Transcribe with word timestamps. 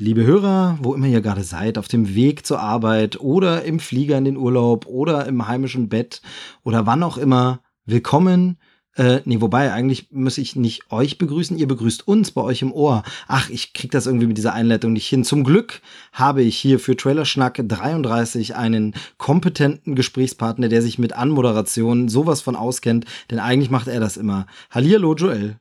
Liebe 0.00 0.24
Hörer, 0.24 0.78
wo 0.80 0.94
immer 0.94 1.08
ihr 1.08 1.20
gerade 1.20 1.44
seid, 1.44 1.76
auf 1.76 1.86
dem 1.86 2.14
Weg 2.14 2.46
zur 2.46 2.58
Arbeit 2.58 3.20
oder 3.20 3.64
im 3.64 3.78
Flieger 3.78 4.16
in 4.16 4.24
den 4.24 4.38
Urlaub 4.38 4.86
oder 4.86 5.26
im 5.26 5.46
heimischen 5.46 5.90
Bett 5.90 6.22
oder 6.62 6.86
wann 6.86 7.02
auch 7.02 7.18
immer, 7.18 7.60
willkommen. 7.84 8.56
Äh, 8.94 9.20
nee, 9.26 9.42
wobei, 9.42 9.74
eigentlich 9.74 10.10
muss 10.10 10.38
ich 10.38 10.56
nicht 10.56 10.90
euch 10.90 11.18
begrüßen, 11.18 11.58
ihr 11.58 11.68
begrüßt 11.68 12.08
uns 12.08 12.30
bei 12.30 12.40
euch 12.40 12.62
im 12.62 12.72
Ohr. 12.72 13.02
Ach, 13.28 13.50
ich 13.50 13.74
krieg 13.74 13.90
das 13.90 14.06
irgendwie 14.06 14.26
mit 14.26 14.38
dieser 14.38 14.54
Einleitung 14.54 14.94
nicht 14.94 15.06
hin. 15.06 15.22
Zum 15.22 15.44
Glück 15.44 15.82
habe 16.14 16.40
ich 16.40 16.56
hier 16.56 16.80
für 16.80 16.96
Trailerschnack 16.96 17.60
33 17.62 18.56
einen 18.56 18.94
kompetenten 19.18 19.96
Gesprächspartner, 19.96 20.68
der 20.68 20.80
sich 20.80 20.98
mit 20.98 21.12
Anmoderation 21.12 22.08
sowas 22.08 22.40
von 22.40 22.56
auskennt, 22.56 23.04
denn 23.30 23.38
eigentlich 23.38 23.70
macht 23.70 23.86
er 23.86 24.00
das 24.00 24.16
immer. 24.16 24.46
Hallihallo, 24.70 25.14
Joel. 25.14 25.58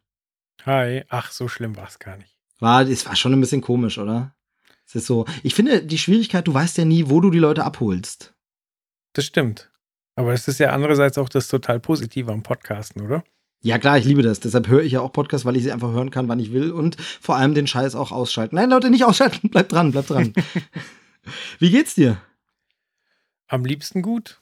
Hi. 0.66 1.04
Ach, 1.10 1.30
so 1.30 1.50
schlimm 1.50 1.76
war 1.76 1.90
es 1.90 2.00
gar 2.00 2.16
nicht. 2.16 2.39
War, 2.60 2.82
es 2.88 3.06
war 3.06 3.16
schon 3.16 3.34
ein 3.34 3.42
bisschen 3.42 3.62
komisch, 3.62 3.98
oder? 3.98 4.36
Es 4.86 4.96
ist 4.96 5.06
so, 5.06 5.26
ich 5.44 5.54
finde 5.54 5.84
die 5.84 5.98
Schwierigkeit, 5.98 6.48
du 6.48 6.54
weißt 6.54 6.78
ja 6.78 6.86
nie, 6.86 7.10
wo 7.10 7.22
du 7.22 7.30
die 7.30 7.40
Leute 7.40 7.64
abholst. 7.64 8.34
Das 9.14 9.26
stimmt. 9.26 9.72
Aber 10.16 10.34
es 10.34 10.48
ist 10.48 10.60
ja 10.60 10.72
andererseits 10.72 11.18
auch 11.18 11.30
das 11.30 11.48
total 11.48 11.80
Positive 11.80 12.32
am 12.32 12.44
Podcasten, 12.44 13.02
oder? 13.02 13.24
Ja, 13.62 13.78
klar, 13.78 13.98
ich 13.98 14.06
liebe 14.06 14.22
das. 14.22 14.40
Deshalb 14.40 14.68
höre 14.68 14.84
ich 14.84 14.94
ja 14.94 15.02
auch 15.02 15.12
Podcasts, 15.12 15.46
weil 15.46 15.58
ich 15.58 15.64
sie 15.64 15.72
einfach 15.72 15.92
hören 15.92 16.12
kann, 16.12 16.28
wann 16.28 16.40
ich 16.40 16.54
will 16.54 16.72
und 16.72 16.96
vor 17.00 17.36
allem 17.36 17.54
den 17.54 17.68
Scheiß 17.68 17.96
auch 17.96 18.12
ausschalten. 18.12 18.56
Nein, 18.56 18.70
Leute, 18.70 18.90
nicht 18.90 19.04
ausschalten. 19.04 19.50
Bleibt 19.52 19.72
dran, 19.72 19.92
bleibt 19.92 20.10
dran. 20.10 20.34
Wie 21.60 21.70
geht's 21.70 21.96
dir? 21.96 22.22
Am 23.48 23.66
liebsten 23.66 24.02
gut. 24.02 24.42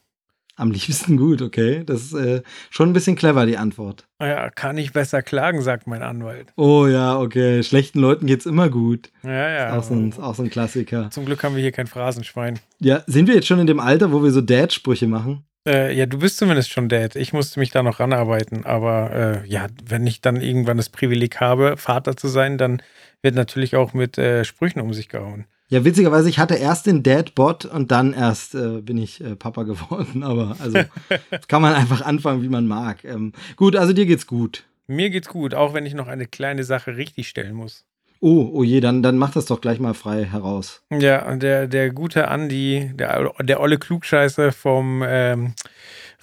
Am 0.59 0.71
liebsten 0.71 1.17
gut, 1.17 1.43
okay. 1.43 1.83
Das 1.85 2.01
ist 2.01 2.13
äh, 2.13 2.41
schon 2.71 2.89
ein 2.89 2.93
bisschen 2.93 3.15
clever, 3.15 3.45
die 3.45 3.57
Antwort. 3.57 4.07
Ja, 4.19 4.49
kann 4.49 4.77
ich 4.77 4.91
besser 4.91 5.21
klagen, 5.21 5.61
sagt 5.61 5.85
mein 5.85 6.01
Anwalt. 6.01 6.51
Oh 6.57 6.87
ja, 6.87 7.19
okay. 7.19 7.61
Schlechten 7.61 7.99
Leuten 7.99 8.25
geht's 8.25 8.47
immer 8.47 8.67
gut. 8.67 9.11
Ja, 9.23 9.49
ja. 9.49 9.77
Auch 9.77 9.83
so, 9.83 9.93
ein, 9.93 10.13
auch 10.19 10.33
so 10.33 10.41
ein 10.41 10.49
Klassiker. 10.49 11.11
Zum 11.11 11.25
Glück 11.25 11.43
haben 11.43 11.55
wir 11.55 11.61
hier 11.61 11.71
kein 11.71 11.85
Phrasenschwein. 11.85 12.59
Ja, 12.79 13.03
sind 13.05 13.27
wir 13.27 13.35
jetzt 13.35 13.45
schon 13.45 13.59
in 13.59 13.67
dem 13.67 13.79
Alter, 13.79 14.11
wo 14.11 14.23
wir 14.23 14.31
so 14.31 14.41
Dad-Sprüche 14.41 15.07
machen? 15.07 15.45
Äh, 15.67 15.93
ja, 15.93 16.07
du 16.07 16.17
bist 16.17 16.37
zumindest 16.37 16.71
schon 16.71 16.89
Dad. 16.89 17.15
Ich 17.15 17.33
musste 17.33 17.59
mich 17.59 17.69
da 17.69 17.83
noch 17.83 17.99
ranarbeiten. 17.99 18.65
Aber 18.65 19.11
äh, 19.11 19.47
ja, 19.47 19.67
wenn 19.85 20.07
ich 20.07 20.21
dann 20.21 20.41
irgendwann 20.41 20.77
das 20.77 20.89
Privileg 20.89 21.39
habe, 21.39 21.77
Vater 21.77 22.17
zu 22.17 22.29
sein, 22.29 22.57
dann 22.57 22.81
wird 23.21 23.35
natürlich 23.35 23.75
auch 23.75 23.93
mit 23.93 24.17
äh, 24.17 24.43
Sprüchen 24.43 24.81
um 24.81 24.93
sich 24.93 25.07
gehauen. 25.07 25.45
Ja, 25.69 25.83
witzigerweise, 25.83 26.29
ich 26.29 26.39
hatte 26.39 26.55
erst 26.55 26.85
den 26.85 27.03
Dad-Bot 27.03 27.65
und 27.65 27.91
dann 27.91 28.13
erst 28.13 28.55
äh, 28.55 28.81
bin 28.81 28.97
ich 28.97 29.21
äh, 29.21 29.35
Papa 29.35 29.63
geworden. 29.63 30.23
Aber 30.23 30.55
also 30.59 30.79
kann 31.49 31.61
man 31.61 31.73
einfach 31.73 32.01
anfangen, 32.01 32.41
wie 32.41 32.49
man 32.49 32.67
mag. 32.67 33.03
Ähm, 33.03 33.33
gut, 33.57 33.75
also 33.75 33.91
dir 33.91 34.05
geht's 34.05 34.27
gut. 34.27 34.63
Mir 34.87 35.09
geht's 35.09 35.27
gut, 35.27 35.53
auch 35.53 35.73
wenn 35.73 35.85
ich 35.85 35.93
noch 35.93 36.07
eine 36.07 36.25
kleine 36.25 36.63
Sache 36.63 36.95
richtig 36.95 37.27
stellen 37.27 37.53
muss. 37.53 37.83
Oh, 38.19 38.49
oh 38.53 38.63
je, 38.63 38.79
dann, 38.79 39.03
dann 39.03 39.17
mach 39.17 39.31
das 39.31 39.45
doch 39.45 39.61
gleich 39.61 39.79
mal 39.79 39.93
frei 39.93 40.23
heraus. 40.23 40.81
Ja, 40.89 41.27
und 41.29 41.43
der, 41.43 41.67
der 41.67 41.91
gute 41.91 42.23
Andy, 42.23 42.91
der, 42.95 43.31
der 43.41 43.59
olle 43.59 43.77
Klugscheiße 43.77 44.53
vom, 44.53 45.03
ähm, 45.05 45.53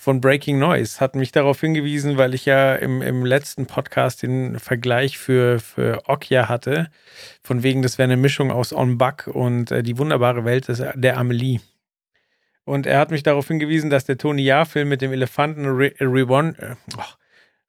von 0.05 0.21
Breaking 0.21 0.59
Noise, 0.59 1.01
hat 1.01 1.17
mich 1.17 1.33
darauf 1.33 1.63
hingewiesen, 1.63 2.19
weil 2.19 2.35
ich 2.35 2.45
ja 2.45 2.75
im, 2.75 3.01
im 3.01 3.25
letzten 3.25 3.65
Podcast 3.65 4.23
den 4.23 4.59
Vergleich 4.59 5.17
für, 5.17 5.61
für 5.61 6.03
Okja 6.07 6.47
hatte, 6.47 6.91
von 7.43 7.63
wegen, 7.63 7.81
das 7.81 7.97
wäre 7.97 8.05
eine 8.05 8.19
Mischung 8.19 8.51
aus 8.53 8.75
On 8.75 8.99
Buck 8.99 9.29
und 9.29 9.71
äh, 9.71 9.83
die 9.83 9.97
wunderbare 9.97 10.45
Welt 10.45 10.69
des, 10.69 10.83
der 10.95 11.17
Amelie. 11.17 11.61
Und 12.67 12.85
er 12.85 12.99
hat 12.99 13.13
mich 13.13 13.23
darauf 13.23 13.49
hingewiesen, 13.49 13.89
dass 13.89 14.05
der 14.05 14.19
Tony 14.19 14.43
Jaa-Film 14.43 14.91
mit 14.91 15.01
dem 15.01 15.11
Elefanten 15.11 15.65
Re 15.65 15.99
äh, 15.99 16.75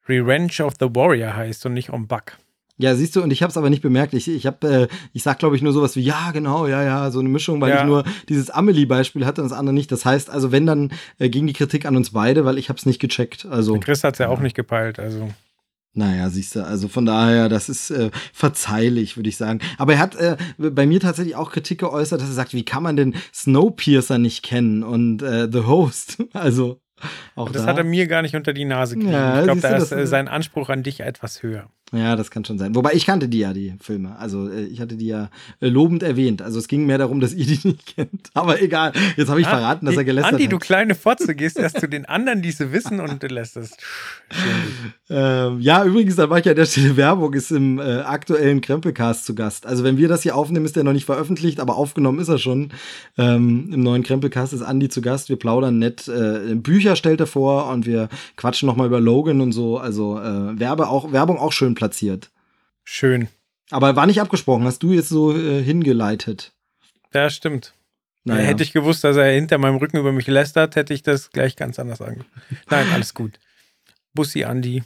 Revenge 0.10 0.62
of 0.62 0.74
the 0.78 0.94
Warrior 0.94 1.38
heißt 1.38 1.66
und 1.66 1.74
nicht 1.74 1.94
On 1.94 2.06
Buck. 2.06 2.34
Ja, 2.78 2.94
siehst 2.96 3.16
du, 3.16 3.22
und 3.24 3.32
ich 3.32 3.42
habe 3.42 3.52
es 3.52 3.58
aber 3.58 3.70
nicht 3.70 3.82
bemerkt. 3.82 4.14
Ich, 4.14 4.28
ich 4.28 4.46
habe, 4.46 4.68
äh, 4.68 4.88
ich 5.14 5.24
sag, 5.24 5.40
glaube 5.40 5.56
ich, 5.56 5.62
nur 5.62 5.72
sowas 5.72 5.96
wie, 5.96 6.02
ja, 6.02 6.32
genau, 6.32 6.68
ja, 6.68 6.84
ja, 6.84 7.10
so 7.10 7.20
eine 7.20 7.30
Mischung, 7.30 7.62
weil 7.62 7.70
Ja. 7.70 7.80
ich 7.82 7.86
nur 7.86 8.04
dieses 8.28 8.50
Amelie-Beispiel 8.50 9.26
hatte 9.26 9.42
und 9.42 9.50
das 9.50 9.58
andere 9.58 9.74
nicht. 9.74 9.92
Das 9.94 10.04
heißt, 10.04 10.30
also 10.30 10.52
wenn, 10.52 10.66
dann 10.66 10.92
äh, 11.18 11.30
ging 11.30 11.48
die 11.48 11.54
Kritik 11.54 11.86
an 11.86 11.96
uns 11.96 12.10
beide, 12.12 12.44
weil 12.44 12.58
ich 12.58 12.68
habe 12.68 12.78
es 12.78 12.86
nicht 12.86 13.00
gecheckt. 13.00 13.46
Also, 13.46 13.80
Chris 13.80 14.04
hat 14.04 14.16
es 14.16 14.20
ja 14.20 14.28
auch 14.28 14.42
nicht 14.42 14.56
gepeilt, 14.58 15.00
also. 15.00 15.30
naja, 15.94 16.30
siehst 16.30 16.58
du, 16.58 16.66
also 16.66 16.90
von 16.90 17.06
daher, 17.06 17.48
das 17.48 17.70
ist 17.70 17.92
äh, 17.92 18.12
verzeihlich, 18.34 19.16
würde 19.16 19.30
ich 19.30 19.38
sagen. 19.38 19.60
Aber 19.78 19.94
er 19.94 20.00
hat 20.00 20.16
äh, 20.18 20.36
bei 20.58 20.86
mir 20.86 21.00
tatsächlich 21.00 21.36
auch 21.38 21.52
Kritik 21.52 21.80
geäußert, 21.80 22.20
dass 22.20 22.28
er 22.28 22.34
sagt, 22.34 22.54
wie 22.54 22.66
kann 22.66 22.84
man 22.84 22.98
denn 22.98 23.16
Snowpiercer 23.34 24.18
nicht 24.18 24.44
kennen 24.44 24.84
und 24.84 25.22
äh, 25.22 25.48
The 25.52 25.62
Host? 25.66 26.18
Also, 26.34 26.82
auch 27.36 27.52
Das 27.52 27.64
da. 27.64 27.70
hat 27.70 27.78
er 27.78 27.84
mir 27.84 28.08
gar 28.08 28.22
nicht 28.22 28.36
unter 28.36 28.54
die 28.54 28.64
Nase 28.66 28.96
gekriegt. 28.96 29.14
Ja, 29.14 29.40
ich 29.40 29.44
glaube, 29.46 29.62
da 29.62 29.76
äh, 29.78 30.04
ist- 30.04 30.10
sein 30.10 30.28
Anspruch 30.28 30.70
an 30.70 30.84
dich 30.84 31.00
etwas 31.02 31.44
höher. 31.44 31.70
Ja, 31.94 32.16
das 32.16 32.32
kann 32.32 32.44
schon 32.44 32.58
sein. 32.58 32.74
Wobei 32.76 32.94
ich 32.94 33.06
kannte 33.06 33.28
die 33.30 33.38
ja, 33.40 33.54
die 33.54 33.76
Filme. 33.80 34.18
Also 34.18 34.50
äh, 34.50 34.64
ich 34.66 34.82
hatte 34.82 34.96
die 34.98 35.06
ja 35.08 35.30
äh, 35.62 35.68
lobend 35.70 36.02
erwähnt. 36.04 36.42
Also 36.42 36.58
es 36.58 36.68
ging 36.68 36.86
mehr 36.88 36.98
darum, 36.98 37.20
dass 37.20 37.34
ihr 37.34 37.46
die 37.46 37.60
nicht 37.68 37.96
kennt. 37.96 38.32
Aber 38.34 38.60
egal. 38.62 38.92
Jetzt 39.16 39.30
habe 39.30 39.40
ich 39.40 39.48
verraten, 39.48 39.86
dass 39.86 39.96
Ah, 39.96 40.00
er 40.00 40.04
gelästert 40.04 40.34
Andi, 40.34 40.48
du 40.48 40.56
hat. 40.56 40.64
kleine 40.64 40.96
Fotze, 40.96 41.36
gehst 41.36 41.60
erst 41.60 41.80
zu 41.80 41.88
den 41.88 42.06
anderen, 42.06 42.42
die 42.42 42.52
sie 42.52 42.72
wissen 42.74 43.00
und 43.00 43.22
du 43.22 43.28
lässt 43.28 43.56
es. 43.56 43.78
Ähm, 45.10 45.60
ja, 45.62 45.86
übrigens, 45.86 46.16
da 46.16 46.26
mache 46.28 46.40
ich 46.42 46.50
an 46.50 46.56
der 46.56 46.66
Stelle 46.66 46.98
Werbung, 46.98 47.34
ist 47.34 47.52
im 47.52 47.78
äh, 47.80 48.00
aktuellen 48.00 48.62
Krempelcast 48.62 49.26
zu 49.26 49.36
Gast. 49.36 49.66
Also 49.68 49.84
wenn 49.84 49.98
wir 49.98 50.08
das 50.08 50.24
hier 50.24 50.36
aufnehmen, 50.36 50.66
ist 50.66 50.76
der 50.76 50.84
noch 50.84 50.94
nicht 50.94 51.06
veröffentlicht, 51.06 51.60
aber 51.60 51.76
aufgenommen 51.76 52.20
ist 52.20 52.30
er 52.30 52.40
schon. 52.40 52.72
Ähm, 53.18 53.70
Im 53.72 53.82
neuen 53.84 54.02
Krempelcast 54.04 54.54
ist 54.54 54.64
Andi 54.64 54.90
zu 54.90 55.02
Gast. 55.02 55.30
Wir 55.30 55.38
plaudern 55.38 55.78
nett. 55.78 56.08
Äh, 56.08 56.56
Bücher 56.56 56.96
stellt 56.96 57.20
er 57.20 57.28
vor 57.28 57.70
und 57.70 57.86
wir 57.86 58.10
quatschen 58.36 58.66
nochmal 58.66 58.88
über 58.88 59.00
Logan 59.00 59.42
und 59.42 59.52
so. 59.52 59.78
Also 59.78 60.20
äh, 60.20 60.60
Werbe 60.60 60.88
auch, 60.90 61.12
Werbung 61.12 61.38
auch 61.38 61.52
schön 61.54 61.75
platziert. 61.76 62.32
Schön. 62.84 63.28
Aber 63.72 63.96
war 63.96 64.06
nicht 64.06 64.22
abgesprochen, 64.22 64.66
hast 64.66 64.84
du 64.84 64.92
jetzt 64.92 65.10
so 65.10 65.36
äh, 65.36 65.62
hingeleitet. 65.62 66.54
Ja, 67.14 67.30
stimmt. 67.30 67.74
Naja. 68.24 68.44
Hätte 68.44 68.64
ich 68.64 68.74
gewusst, 68.74 69.04
dass 69.04 69.18
er 69.18 69.32
hinter 69.32 69.60
meinem 69.60 69.78
Rücken 69.78 69.98
über 69.98 70.12
mich 70.12 70.28
lästert, 70.28 70.76
hätte 70.76 70.94
ich 70.94 71.04
das 71.04 71.30
gleich 71.30 71.56
ganz 71.56 71.78
anders 71.78 72.02
angefangen. 72.02 72.32
Nein, 72.70 72.88
alles 72.92 73.14
gut. 73.14 73.40
Bussi, 74.14 74.44
Andi. 74.44 74.84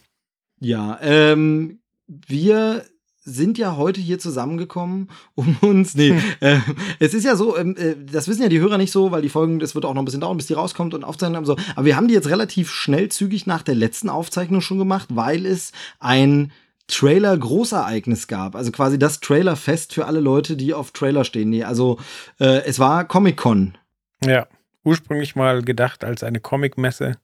Ja, 0.59 0.99
ähm, 1.01 1.79
wir 2.07 2.85
sind 3.21 3.57
ja 3.57 3.77
heute 3.77 4.01
hier 4.01 4.19
zusammengekommen, 4.19 5.09
um 5.35 5.57
uns, 5.61 5.95
nee, 5.95 6.19
äh, 6.41 6.59
es 6.99 7.13
ist 7.13 7.23
ja 7.23 7.35
so, 7.35 7.57
ähm, 7.57 7.75
äh, 7.77 7.95
das 8.11 8.27
wissen 8.27 8.41
ja 8.41 8.49
die 8.49 8.59
Hörer 8.59 8.77
nicht 8.77 8.91
so, 8.91 9.11
weil 9.11 9.21
die 9.21 9.29
Folgen, 9.29 9.59
das 9.59 9.75
wird 9.75 9.85
auch 9.85 9.93
noch 9.93 10.01
ein 10.01 10.05
bisschen 10.05 10.21
dauern, 10.21 10.37
bis 10.37 10.47
die 10.47 10.53
rauskommt 10.53 10.93
und 10.93 11.03
aufzeichnen 11.03 11.37
haben 11.37 11.45
so, 11.45 11.55
aber 11.75 11.85
wir 11.85 11.95
haben 11.95 12.07
die 12.07 12.13
jetzt 12.13 12.29
relativ 12.29 12.71
schnell 12.71 13.09
zügig 13.09 13.45
nach 13.45 13.63
der 13.63 13.75
letzten 13.75 14.09
Aufzeichnung 14.09 14.61
schon 14.61 14.79
gemacht, 14.79 15.09
weil 15.11 15.45
es 15.45 15.71
ein 15.99 16.51
Trailer 16.89 17.37
Großereignis 17.37 18.27
gab, 18.27 18.55
also 18.55 18.71
quasi 18.71 18.99
das 18.99 19.19
Trailerfest 19.19 19.93
für 19.93 20.05
alle 20.05 20.19
Leute, 20.19 20.57
die 20.57 20.73
auf 20.73 20.91
Trailer 20.91 21.23
stehen. 21.23 21.49
Nee, 21.49 21.63
also 21.63 21.99
äh, 22.39 22.63
es 22.65 22.79
war 22.79 23.07
Comic-Con. 23.07 23.77
Ja, 24.25 24.47
ursprünglich 24.83 25.35
mal 25.35 25.61
gedacht 25.61 26.03
als 26.03 26.23
eine 26.23 26.39
Comicmesse. 26.39 27.17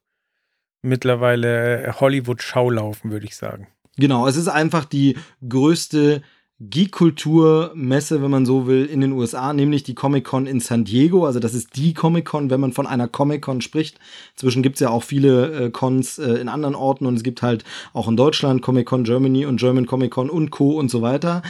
Mittlerweile 0.82 1.96
Hollywood-Schaulaufen, 2.00 3.12
würde 3.12 3.26
ich 3.26 3.36
sagen. 3.36 3.68
Genau, 3.98 4.28
es 4.28 4.36
ist 4.36 4.48
einfach 4.48 4.86
die 4.86 5.18
größte 5.48 6.22
Geek-Kultur-Messe, 6.62 8.22
wenn 8.22 8.32
man 8.32 8.46
so 8.46 8.66
will, 8.66 8.86
in 8.86 9.02
den 9.02 9.12
USA, 9.12 9.52
nämlich 9.52 9.84
die 9.84 9.94
Comic-Con 9.94 10.48
in 10.48 10.62
San 10.62 10.86
Diego. 10.86 11.26
Also 11.26 11.40
das 11.40 11.54
ist 11.54 11.76
die 11.76 11.94
Comic-Con, 11.94 12.50
wenn 12.50 12.62
man 12.62 12.72
von 12.72 12.88
einer 12.88 13.10
Comic-Con 13.10 13.60
spricht. 13.60 14.00
Zwischen 14.36 14.64
gibt 14.64 14.76
es 14.76 14.80
ja 14.80 14.90
auch 14.90 15.04
viele 15.04 15.66
äh, 15.66 15.70
Cons 15.70 16.18
äh, 16.18 16.36
in 16.36 16.48
anderen 16.48 16.76
Orten 16.76 17.06
und 17.08 17.16
es 17.16 17.24
gibt 17.24 17.42
halt 17.42 17.66
auch 17.92 18.08
in 18.08 18.16
Deutschland 18.16 18.62
Comic-Con 18.62 19.04
Germany 19.04 19.46
und 19.46 19.60
German 19.60 19.86
Comic-Con 19.86 20.30
und 20.30 20.50
Co. 20.50 20.80
und 20.80 20.90
so 20.90 21.02
weiter. 21.02 21.42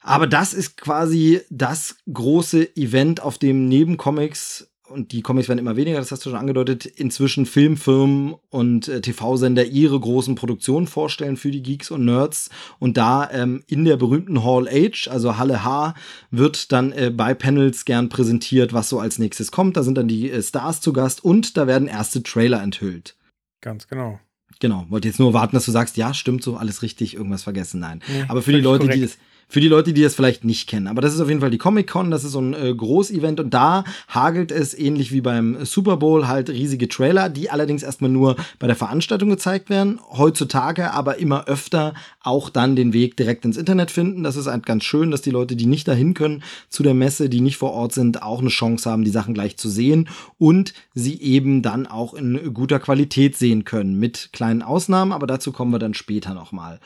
Aber 0.00 0.26
das 0.26 0.52
ist 0.52 0.76
quasi 0.76 1.40
das 1.48 1.96
große 2.12 2.76
Event, 2.76 3.22
auf 3.22 3.38
dem 3.38 3.68
neben 3.68 3.96
Comics 3.96 4.68
und 4.94 5.12
die 5.12 5.20
Comics 5.20 5.48
werden 5.48 5.58
immer 5.58 5.76
weniger, 5.76 5.98
das 5.98 6.10
hast 6.10 6.24
du 6.24 6.30
schon 6.30 6.38
angedeutet, 6.38 6.86
inzwischen 6.86 7.44
Filmfirmen 7.44 8.34
und 8.48 8.88
äh, 8.88 9.00
TV-Sender 9.00 9.66
ihre 9.66 9.98
großen 9.98 10.36
Produktionen 10.36 10.86
vorstellen 10.86 11.36
für 11.36 11.50
die 11.50 11.62
Geeks 11.62 11.90
und 11.90 12.04
Nerds. 12.04 12.48
Und 12.78 12.96
da 12.96 13.28
ähm, 13.30 13.62
in 13.66 13.84
der 13.84 13.96
berühmten 13.96 14.44
Hall 14.44 14.66
H, 14.66 15.10
also 15.10 15.36
Halle 15.36 15.64
H, 15.64 15.94
wird 16.30 16.72
dann 16.72 16.92
äh, 16.92 17.10
bei 17.14 17.34
Panels 17.34 17.84
gern 17.84 18.08
präsentiert, 18.08 18.72
was 18.72 18.88
so 18.88 19.00
als 19.00 19.18
nächstes 19.18 19.50
kommt. 19.50 19.76
Da 19.76 19.82
sind 19.82 19.98
dann 19.98 20.08
die 20.08 20.30
äh, 20.30 20.42
Stars 20.42 20.80
zu 20.80 20.92
Gast 20.92 21.24
und 21.24 21.56
da 21.56 21.66
werden 21.66 21.88
erste 21.88 22.22
Trailer 22.22 22.62
enthüllt. 22.62 23.16
Ganz 23.60 23.88
genau. 23.88 24.20
Genau, 24.60 24.86
wollte 24.88 25.08
jetzt 25.08 25.18
nur 25.18 25.32
warten, 25.32 25.56
dass 25.56 25.64
du 25.64 25.72
sagst, 25.72 25.96
ja, 25.96 26.14
stimmt 26.14 26.42
so, 26.42 26.56
alles 26.56 26.82
richtig, 26.82 27.14
irgendwas 27.14 27.42
vergessen, 27.42 27.80
nein. 27.80 28.00
Nee, 28.08 28.24
Aber 28.28 28.40
für 28.40 28.52
die 28.52 28.60
Leute, 28.60 28.84
die 28.84 29.00
korrekt. 29.00 29.04
das, 29.04 29.18
Für 29.48 29.60
die 29.60 29.68
Leute, 29.68 29.92
die 29.92 30.02
das 30.02 30.14
vielleicht 30.14 30.44
nicht 30.44 30.68
kennen. 30.68 30.86
Aber 30.86 31.02
das 31.02 31.14
ist 31.14 31.20
auf 31.20 31.28
jeden 31.28 31.40
Fall 31.40 31.50
die 31.50 31.58
Comic-Con, 31.58 32.10
das 32.10 32.24
ist 32.24 32.32
so 32.32 32.40
ein 32.40 32.54
äh, 32.54 32.74
Großevent 32.74 33.40
und 33.40 33.54
da 33.54 33.84
hagelt 34.08 34.50
es 34.50 34.76
ähnlich 34.76 35.12
wie 35.12 35.20
beim 35.20 35.64
Super 35.64 35.96
Bowl 35.96 36.26
halt 36.26 36.50
riesige 36.50 36.88
Trailer, 36.88 37.28
die 37.28 37.50
allerdings 37.50 37.82
erstmal 37.82 38.10
nur 38.10 38.36
bei 38.58 38.66
der 38.66 38.76
Veranstaltung 38.76 39.28
gezeigt 39.28 39.70
werden. 39.70 40.00
Heutzutage 40.10 40.92
aber 40.92 41.18
immer 41.18 41.46
öfter 41.46 41.94
auch 42.22 42.50
dann 42.50 42.76
den 42.76 42.92
Weg 42.92 43.16
direkt 43.16 43.44
ins 43.44 43.56
Internet 43.56 43.90
finden. 43.90 44.22
Das 44.22 44.36
ist 44.36 44.46
halt 44.46 44.66
ganz 44.66 44.84
schön, 44.84 45.10
dass 45.10 45.22
die 45.22 45.30
Leute, 45.30 45.56
die 45.56 45.66
nicht 45.66 45.86
dahin 45.86 46.14
können 46.14 46.42
zu 46.68 46.82
der 46.82 46.94
Messe, 46.94 47.28
die 47.28 47.40
nicht 47.40 47.56
vor 47.56 47.72
Ort 47.72 47.92
sind, 47.92 48.22
auch 48.22 48.40
eine 48.40 48.48
Chance 48.48 48.90
haben, 48.90 49.04
die 49.04 49.10
Sachen 49.10 49.34
gleich 49.34 49.56
zu 49.56 49.68
sehen 49.68 50.08
und 50.38 50.74
sie 50.94 51.20
eben 51.20 51.62
dann 51.62 51.86
auch 51.86 52.14
in 52.14 52.54
guter 52.54 52.80
Qualität 52.80 53.36
sehen 53.36 53.64
können. 53.64 53.98
Mit 53.98 54.30
kleinen 54.32 54.62
Ausnahmen, 54.62 55.12
aber 55.12 55.26
dazu 55.26 55.52
kommen 55.52 55.72
wir 55.72 55.78
dann 55.78 55.94
später 55.94 56.34
nochmal. 56.34 56.80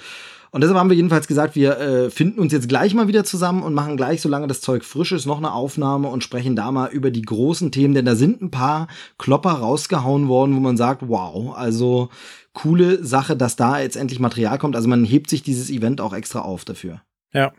Und 0.50 0.62
deshalb 0.62 0.79
haben 0.79 0.91
wir 0.91 0.97
jedenfalls 0.97 1.27
gesagt, 1.27 1.55
wir 1.55 1.79
äh, 1.79 2.11
finden 2.11 2.41
uns 2.41 2.53
jetzt 2.53 2.69
gleich 2.69 2.95
mal 2.95 3.09
wieder 3.09 3.25
zusammen 3.25 3.62
und 3.62 3.75
machen 3.75 3.97
gleich, 3.97 4.21
solange 4.21 4.47
das 4.47 4.61
Zeug 4.61 4.85
frisch 4.85 5.12
ist, 5.12 5.27
noch 5.27 5.39
eine 5.39 5.53
Aufnahme 5.53 6.09
und 6.09 6.25
sprechen 6.25 6.56
da 6.56 6.71
mal 6.73 6.91
über 6.91 7.11
die 7.11 7.23
großen 7.23 7.71
Themen, 7.71 7.95
denn 7.95 8.05
da 8.05 8.15
sind 8.15 8.43
ein 8.43 8.50
paar 8.50 8.89
Klopper 9.19 9.50
rausgehauen 9.53 10.29
worden, 10.29 10.56
wo 10.56 10.61
man 10.61 10.77
sagt, 10.77 11.03
wow, 11.06 11.56
also 11.56 12.09
coole 12.55 13.05
Sache, 13.05 13.37
dass 13.37 13.56
da 13.56 13.81
jetzt 13.81 13.97
endlich 13.97 14.21
Material 14.21 14.59
kommt. 14.59 14.75
Also 14.75 14.89
man 14.89 15.05
hebt 15.05 15.31
sich 15.31 15.43
dieses 15.43 15.71
Event 15.71 16.00
auch 16.00 16.12
extra 16.12 16.41
auf 16.41 16.65
dafür. 16.65 17.03
Ja. 17.33 17.53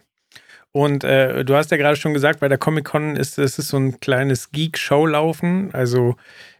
Und 0.71 1.03
äh, 1.03 1.43
du 1.45 1.55
hast 1.55 1.71
ja 1.71 1.77
gerade 1.77 1.95
schon 1.95 2.13
gesagt, 2.13 2.41
bei 2.41 2.47
der 2.47 2.59
Comic-Con 2.59 3.15
ist 3.15 3.39
es 3.39 3.55
so 3.55 3.77
ein 3.77 3.99
kleines 3.99 4.51
Geek-Show-Laufen. 4.51 5.73
Also 5.73 6.15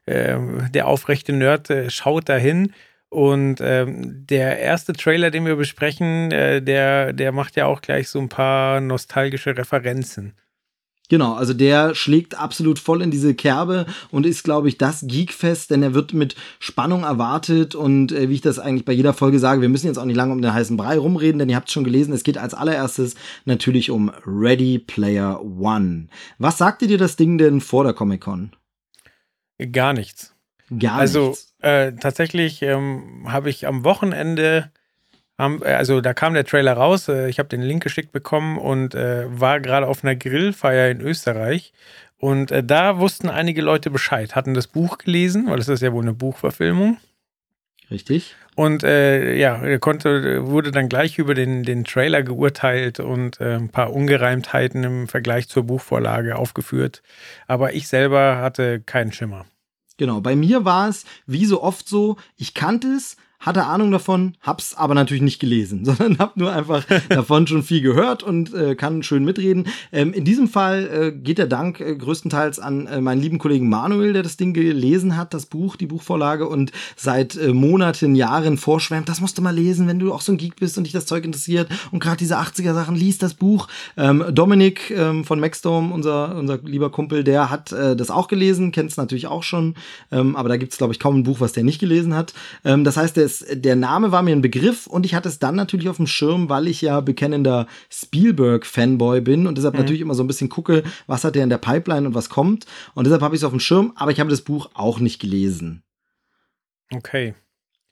äh, 0.06 0.38
der 0.74 0.88
aufrechte 0.88 1.34
Nerd 1.34 1.70
äh, 1.70 1.90
schaut 1.90 2.28
dahin 2.28 2.74
und 3.10 3.60
ähm, 3.60 4.26
der 4.28 4.60
erste 4.60 4.94
Trailer, 4.94 5.32
den 5.32 5.46
wir 5.46 5.56
besprechen, 5.56 6.32
äh, 6.32 6.62
der, 6.62 7.14
der 7.14 7.32
macht 7.32 7.56
ja 7.56 7.66
auch 7.66 7.82
gleich 7.82 8.08
so 8.10 8.20
ein 8.20 8.30
paar 8.30 8.82
nostalgische 8.82 9.58
Referenzen. 9.58 10.34
Genau, 11.10 11.34
also 11.34 11.56
der 11.56 11.96
schlägt 11.96 12.38
absolut 12.38 12.78
voll 12.78 13.02
in 13.02 13.10
diese 13.10 13.34
Kerbe 13.34 13.88
und 14.12 14.28
ist, 14.28 14.44
glaube 14.44 14.70
ich, 14.70 14.78
das 14.78 15.06
Geekfest, 15.08 15.72
denn 15.72 15.82
er 15.82 15.96
wird 15.96 16.14
mit 16.14 16.36
Spannung 16.60 17.02
erwartet 17.02 17.74
und 17.74 18.12
äh, 18.12 18.30
wie 18.30 18.36
ich 18.36 18.42
das 18.42 18.60
eigentlich 18.60 18.86
bei 18.86 18.94
jeder 18.94 19.14
Folge 19.16 19.40
sage, 19.40 19.62
wir 19.62 19.70
müssen 19.70 19.88
jetzt 19.88 19.98
auch 19.98 20.06
nicht 20.06 20.16
lange 20.16 20.34
um 20.34 20.42
den 20.44 20.54
heißen 20.54 20.78
Brei 20.78 21.00
rumreden, 21.00 21.40
denn 21.40 21.50
ihr 21.50 21.56
habt 21.56 21.70
es 21.70 21.74
schon 21.74 21.84
gelesen, 21.84 22.14
es 22.14 22.24
geht 22.24 22.38
als 22.38 22.54
allererstes 22.54 23.16
natürlich 23.46 23.90
um 23.90 24.12
Ready 24.24 24.78
Player 24.78 25.44
One. 25.44 26.10
Was 26.38 26.60
sagte 26.60 26.86
dir 26.86 27.00
das 27.00 27.16
Ding 27.16 27.40
denn 27.40 27.60
vor 27.60 27.84
der 27.84 27.94
Comic-Con? 27.94 28.52
Gar 29.72 29.94
nichts. 29.94 30.36
Gar 30.78 31.00
also, 31.00 31.30
nichts. 31.30 31.49
Äh, 31.62 31.94
tatsächlich 31.94 32.62
ähm, 32.62 33.26
habe 33.28 33.50
ich 33.50 33.68
am 33.68 33.84
Wochenende, 33.84 34.72
ähm, 35.38 35.62
also 35.64 36.00
da 36.00 36.14
kam 36.14 36.34
der 36.34 36.46
Trailer 36.46 36.74
raus, 36.74 37.10
äh, 37.10 37.28
ich 37.30 37.40
habe 37.40 37.50
den 37.50 37.62
Link 37.62 37.84
geschickt 37.84 38.12
bekommen 38.12 38.58
und 38.58 38.96
äh, 38.96 39.26
war 39.28 39.60
gerade 39.60 39.88
auf 39.88 40.04
einer 40.04 40.16
Grillfeier 40.16 40.90
in 40.90 41.02
Österreich. 41.02 41.74
Und 42.18 42.52
äh, 42.52 42.64
da 42.64 43.00
wussten 43.00 43.30
einige 43.30 43.62
Leute 43.62 43.90
Bescheid, 43.90 44.36
hatten 44.36 44.54
das 44.54 44.68
Buch 44.68 44.98
gelesen, 44.98 45.48
weil 45.48 45.60
es 45.60 45.68
ist 45.68 45.82
ja 45.82 45.94
wohl 45.94 46.04
eine 46.04 46.14
Buchverfilmung. 46.14 46.98
Richtig. 47.92 48.36
Und 48.56 48.84
äh, 48.84 49.36
ja, 49.36 49.78
konnte, 49.80 50.46
wurde 50.48 50.72
dann 50.72 50.90
gleich 50.90 51.18
über 51.18 51.34
den, 51.34 51.64
den 51.64 51.86
Trailer 51.86 52.24
geurteilt 52.24 53.00
und 53.00 53.40
äh, 53.40 53.56
ein 53.56 53.70
paar 53.70 53.94
Ungereimtheiten 53.94 54.84
im 54.84 55.08
Vergleich 55.08 55.48
zur 55.48 55.64
Buchvorlage 55.64 56.36
aufgeführt. 56.36 57.02
Aber 57.48 57.74
ich 57.74 57.88
selber 57.88 58.38
hatte 58.38 58.82
keinen 58.82 59.14
Schimmer. 59.14 59.46
Genau, 60.00 60.22
bei 60.22 60.38
mir 60.38 60.64
war 60.64 60.88
es 60.88 61.04
wie 61.28 61.46
so 61.46 61.62
oft 61.62 61.90
so, 61.90 62.16
ich 62.38 62.54
kannte 62.54 62.88
es, 62.88 63.18
hatte 63.40 63.66
Ahnung 63.66 63.90
davon, 63.92 64.36
hab's 64.42 64.76
aber 64.76 64.94
natürlich 64.94 65.24
nicht 65.24 65.40
gelesen, 65.40 65.86
sondern 65.86 66.18
hab 66.18 66.36
nur 66.36 66.52
einfach 66.52 66.84
davon 67.08 67.48
schon 67.48 67.64
viel 67.64 67.82
gehört 67.82 68.22
und 68.22 68.54
äh, 68.54 68.76
kann 68.76 69.02
schön 69.02 69.24
mitreden. 69.24 69.68
Ähm, 69.92 70.14
in 70.14 70.26
diesem 70.26 70.50
Fall 70.50 70.90
äh, 70.92 71.12
geht 71.18 71.38
der 71.38 71.48
Dank 71.48 71.80
äh, 71.80 71.96
größtenteils 71.96 72.60
an 72.60 72.88
äh, 72.88 73.00
meinen 73.00 73.22
lieben 73.22 73.40
Kollegen 73.40 73.70
Manuel, 73.70 74.14
der 74.14 74.24
das 74.24 74.36
Ding 74.36 74.54
gelesen 74.54 75.16
hat, 75.16 75.34
das 75.34 75.46
Buch, 75.46 75.78
die 75.78 75.88
Buchvorlage 75.88 76.48
und 76.48 76.74
seit 76.98 77.38
äh, 77.38 77.54
Monaten, 77.54 78.16
Jahren 78.16 78.58
vorschwärmt. 78.58 79.08
Das 79.08 79.22
musst 79.22 79.38
du 79.38 79.42
mal 79.42 79.56
lesen, 79.56 79.88
wenn 79.88 80.00
du 80.00 80.14
auch 80.14 80.22
so 80.22 80.34
ein 80.34 80.38
Geek 80.38 80.58
bist 80.58 80.78
und 80.78 80.84
dich 80.84 80.94
das 80.94 81.06
Zeug 81.06 81.24
interessiert 81.24 81.70
und 81.92 82.00
gerade 82.00 82.18
diese 82.18 82.38
80er 82.38 82.74
Sachen 82.74 82.96
liest 82.96 83.24
das 83.24 83.36
Buch. 83.36 83.68
Ähm, 83.96 84.24
Dominik 84.32 84.92
ähm, 84.92 85.24
von 85.24 85.40
Maxdome, 85.40 85.94
unser 85.94 86.36
unser 86.36 86.60
lieber 86.64 86.92
Kumpel, 86.92 87.24
der 87.24 87.50
hat 87.50 87.72
äh, 87.72 87.96
das 87.96 88.12
auch 88.12 88.28
gelesen, 88.28 88.74
kennt 88.74 88.92
es 88.92 88.98
natürlich 88.98 89.28
auch 89.28 89.44
schon, 89.44 89.76
ähm, 90.12 90.36
aber 90.36 90.50
da 90.50 90.58
gibt's 90.58 90.78
glaube 90.78 90.92
ich 90.92 91.00
kaum 91.00 91.18
ein 91.18 91.24
Buch, 91.24 91.40
was 91.40 91.54
der 91.54 91.64
nicht 91.64 91.80
gelesen 91.80 92.14
hat. 92.14 92.34
Ähm, 92.66 92.84
das 92.84 92.98
heißt, 92.98 93.16
der 93.16 93.29
es, 93.32 93.46
der 93.50 93.76
Name 93.76 94.12
war 94.12 94.22
mir 94.22 94.36
ein 94.36 94.42
Begriff 94.42 94.88
und 94.88 95.06
ich 95.06 95.16
hatte 95.16 95.30
es 95.30 95.40
dann 95.40 95.56
natürlich 95.56 95.90
auf 95.90 95.98
dem 95.98 96.08
Schirm, 96.08 96.50
weil 96.50 96.68
ich 96.68 96.82
ja 96.82 97.00
bekennender 97.02 97.68
Spielberg-Fanboy 97.90 99.22
bin 99.22 99.48
und 99.48 99.58
deshalb 99.58 99.76
mhm. 99.76 99.82
natürlich 99.82 100.02
immer 100.02 100.16
so 100.16 100.24
ein 100.24 100.28
bisschen 100.28 100.50
gucke, 100.50 100.84
was 101.08 101.24
hat 101.24 101.36
der 101.36 101.44
in 101.44 101.50
der 101.50 101.58
Pipeline 101.58 102.08
und 102.08 102.16
was 102.16 102.30
kommt. 102.30 102.66
Und 102.94 103.06
deshalb 103.06 103.22
habe 103.22 103.36
ich 103.36 103.42
es 103.42 103.46
auf 103.46 103.52
dem 103.52 103.60
Schirm, 103.60 103.94
aber 103.96 104.12
ich 104.12 104.20
habe 104.20 104.30
das 104.30 104.42
Buch 104.42 104.70
auch 104.74 105.00
nicht 105.00 105.20
gelesen. 105.20 105.84
Okay. 106.92 107.36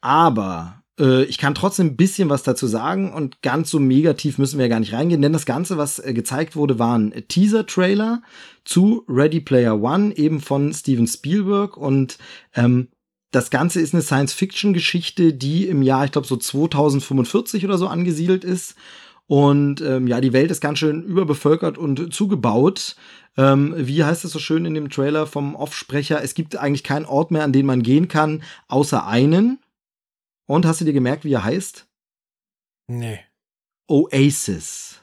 Aber 0.02 0.84
äh, 1.00 1.24
ich 1.24 1.38
kann 1.38 1.56
trotzdem 1.56 1.88
ein 1.88 1.98
bisschen 1.98 2.30
was 2.30 2.44
dazu 2.44 2.68
sagen 2.68 3.14
und 3.14 3.42
ganz 3.42 3.70
so 3.70 3.80
negativ 3.80 4.38
müssen 4.38 4.58
wir 4.58 4.66
ja 4.66 4.70
gar 4.70 4.80
nicht 4.80 4.94
reingehen, 4.94 5.22
denn 5.22 5.34
das 5.34 5.46
Ganze, 5.46 5.78
was 5.78 6.00
äh, 6.00 6.14
gezeigt 6.14 6.56
wurde, 6.56 6.80
waren 6.80 7.14
Teaser-Trailer 7.28 8.22
zu 8.66 9.06
Ready 9.08 9.40
Player 9.40 9.82
One, 9.82 10.16
eben 10.16 10.42
von 10.42 10.74
Steven 10.74 11.08
Spielberg 11.08 11.78
und 11.78 12.18
ähm, 12.56 12.90
das 13.32 13.50
Ganze 13.50 13.82
ist 13.82 13.94
eine 13.94 14.04
Science-Fiction-Geschichte, 14.04 15.34
die 15.34 15.68
im 15.68 15.82
Jahr, 15.82 16.06
ich 16.06 16.12
glaube, 16.12 16.28
so 16.28 16.38
2045 16.38 17.66
oder 17.66 17.78
so 17.78 17.88
angesiedelt 17.88 18.44
ist. 18.44 18.76
Und 19.28 19.82
ähm, 19.82 20.08
ja, 20.08 20.22
die 20.22 20.32
Welt 20.32 20.52
ist 20.52 20.62
ganz 20.62 20.80
schön 20.80 21.04
überbevölkert 21.04 21.78
und 21.78 22.14
zugebaut. 22.14 22.96
Ähm, 23.36 23.74
wie 23.78 24.04
heißt 24.04 24.24
es 24.24 24.32
so 24.32 24.40
schön 24.40 24.66
in 24.66 24.74
dem 24.74 24.90
Trailer 24.90 25.28
vom 25.28 25.56
Offsprecher? 25.56 26.24
Es 26.24 26.34
gibt 26.34 26.56
eigentlich 26.56 26.84
keinen 26.84 27.06
Ort 27.06 27.32
mehr, 27.32 27.44
an 27.44 27.52
den 27.52 27.66
man 27.66 27.84
gehen 27.84 28.08
kann, 28.08 28.42
außer 28.70 29.06
einen. 29.06 29.60
Und 30.46 30.66
hast 30.66 30.80
du 30.80 30.86
dir 30.86 30.94
gemerkt, 30.94 31.26
wie 31.26 31.34
er 31.34 31.44
heißt? 31.44 31.86
Nee. 32.88 33.20
Oasis. 33.88 35.02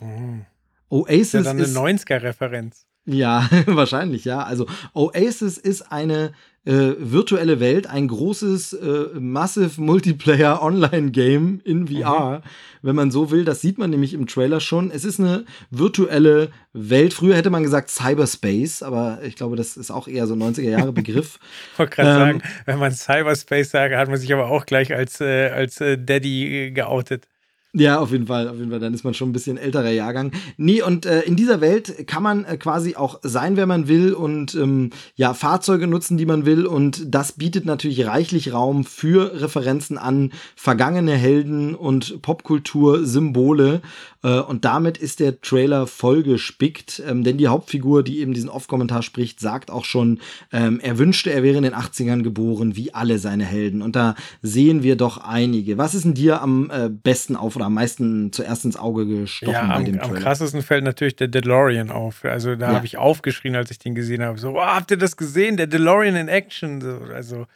Mhm. 0.00 0.46
Oasis 0.88 1.32
ja, 1.34 1.42
dann 1.42 1.58
eine 1.58 1.64
ist 1.64 1.76
90er-Referenz. 1.76 2.86
Ja, 3.04 3.48
wahrscheinlich, 3.66 4.24
ja. 4.24 4.42
Also 4.42 4.66
Oasis 4.94 5.58
ist 5.58 5.92
eine 5.92 6.32
äh, 6.68 6.96
virtuelle 6.98 7.60
Welt, 7.60 7.86
ein 7.86 8.08
großes 8.08 8.74
äh, 8.74 9.18
Massive 9.18 9.80
Multiplayer 9.80 10.62
Online 10.62 11.10
Game 11.10 11.62
in 11.64 11.88
VR, 11.88 12.38
mhm. 12.38 12.42
wenn 12.82 12.94
man 12.94 13.10
so 13.10 13.30
will. 13.30 13.46
Das 13.46 13.62
sieht 13.62 13.78
man 13.78 13.88
nämlich 13.88 14.12
im 14.12 14.26
Trailer 14.26 14.60
schon. 14.60 14.90
Es 14.90 15.06
ist 15.06 15.18
eine 15.18 15.46
virtuelle 15.70 16.50
Welt. 16.74 17.14
Früher 17.14 17.36
hätte 17.36 17.48
man 17.48 17.62
gesagt 17.62 17.88
Cyberspace, 17.88 18.82
aber 18.82 19.20
ich 19.22 19.34
glaube, 19.34 19.56
das 19.56 19.78
ist 19.78 19.90
auch 19.90 20.08
eher 20.08 20.26
so 20.26 20.34
90er 20.34 20.68
Jahre 20.68 20.92
Begriff. 20.92 21.38
ich 21.72 21.78
wollte 21.78 21.96
gerade 21.96 22.10
ähm, 22.10 22.16
sagen, 22.18 22.42
wenn 22.66 22.78
man 22.78 22.92
Cyberspace 22.92 23.70
sagt, 23.70 23.94
hat 23.94 24.10
man 24.10 24.18
sich 24.18 24.32
aber 24.34 24.50
auch 24.50 24.66
gleich 24.66 24.94
als, 24.94 25.22
äh, 25.22 25.48
als 25.48 25.80
äh, 25.80 25.96
Daddy 25.96 26.72
geoutet. 26.74 27.26
Ja, 27.74 27.98
auf 27.98 28.12
jeden 28.12 28.26
Fall, 28.26 28.48
auf 28.48 28.56
jeden 28.56 28.70
Fall. 28.70 28.80
Dann 28.80 28.94
ist 28.94 29.04
man 29.04 29.12
schon 29.12 29.28
ein 29.28 29.34
bisschen 29.34 29.58
älterer 29.58 29.90
Jahrgang. 29.90 30.32
Nee, 30.56 30.80
und 30.80 31.04
äh, 31.04 31.20
in 31.22 31.36
dieser 31.36 31.60
Welt 31.60 32.06
kann 32.06 32.22
man 32.22 32.44
äh, 32.46 32.56
quasi 32.56 32.96
auch 32.96 33.20
sein, 33.22 33.56
wer 33.56 33.66
man 33.66 33.88
will 33.88 34.14
und 34.14 34.54
ähm, 34.54 34.90
ja, 35.16 35.34
Fahrzeuge 35.34 35.86
nutzen, 35.86 36.16
die 36.16 36.24
man 36.24 36.46
will. 36.46 36.64
Und 36.66 37.14
das 37.14 37.32
bietet 37.32 37.66
natürlich 37.66 38.06
reichlich 38.06 38.54
Raum 38.54 38.84
für 38.84 39.42
Referenzen 39.42 39.98
an 39.98 40.32
vergangene 40.56 41.12
Helden 41.12 41.74
und 41.74 42.22
Popkultur-Symbole. 42.22 43.74
Äh, 43.74 44.17
und 44.22 44.64
damit 44.64 44.98
ist 44.98 45.20
der 45.20 45.40
Trailer 45.40 45.86
vollgespickt, 45.86 47.00
ähm, 47.06 47.22
denn 47.22 47.38
die 47.38 47.46
Hauptfigur, 47.48 48.02
die 48.02 48.18
eben 48.18 48.34
diesen 48.34 48.50
Off-Kommentar 48.50 49.02
spricht, 49.02 49.38
sagt 49.38 49.70
auch 49.70 49.84
schon, 49.84 50.20
ähm, 50.52 50.80
er 50.82 50.98
wünschte, 50.98 51.30
er 51.30 51.44
wäre 51.44 51.56
in 51.56 51.62
den 51.62 51.74
80ern 51.74 52.22
geboren, 52.22 52.74
wie 52.74 52.92
alle 52.92 53.18
seine 53.18 53.44
Helden. 53.44 53.80
Und 53.80 53.94
da 53.94 54.16
sehen 54.42 54.82
wir 54.82 54.96
doch 54.96 55.18
einige. 55.18 55.78
Was 55.78 55.94
ist 55.94 56.04
denn 56.04 56.14
dir 56.14 56.42
am 56.42 56.70
äh, 56.70 56.88
besten 56.88 57.36
auf 57.36 57.54
oder 57.54 57.66
am 57.66 57.74
meisten 57.74 58.32
zuerst 58.32 58.64
ins 58.64 58.76
Auge 58.76 59.06
gestochen 59.06 59.52
ja, 59.52 59.66
bei 59.68 59.74
am, 59.74 59.84
dem 59.84 59.98
Trailer? 59.98 60.16
Am 60.16 60.22
krassesten 60.22 60.62
fällt 60.62 60.84
natürlich 60.84 61.14
der 61.14 61.28
DeLorean 61.28 61.90
auf. 61.90 62.24
Also 62.24 62.56
da 62.56 62.70
ja. 62.70 62.74
habe 62.74 62.86
ich 62.86 62.96
aufgeschrien, 62.96 63.54
als 63.54 63.70
ich 63.70 63.78
den 63.78 63.94
gesehen 63.94 64.22
habe. 64.22 64.38
So, 64.38 64.56
oh, 64.56 64.60
habt 64.60 64.90
ihr 64.90 64.98
das 64.98 65.16
gesehen? 65.16 65.56
Der 65.56 65.68
DeLorean 65.68 66.16
in 66.16 66.28
Action. 66.28 66.80
So, 66.80 66.98
also 67.14 67.46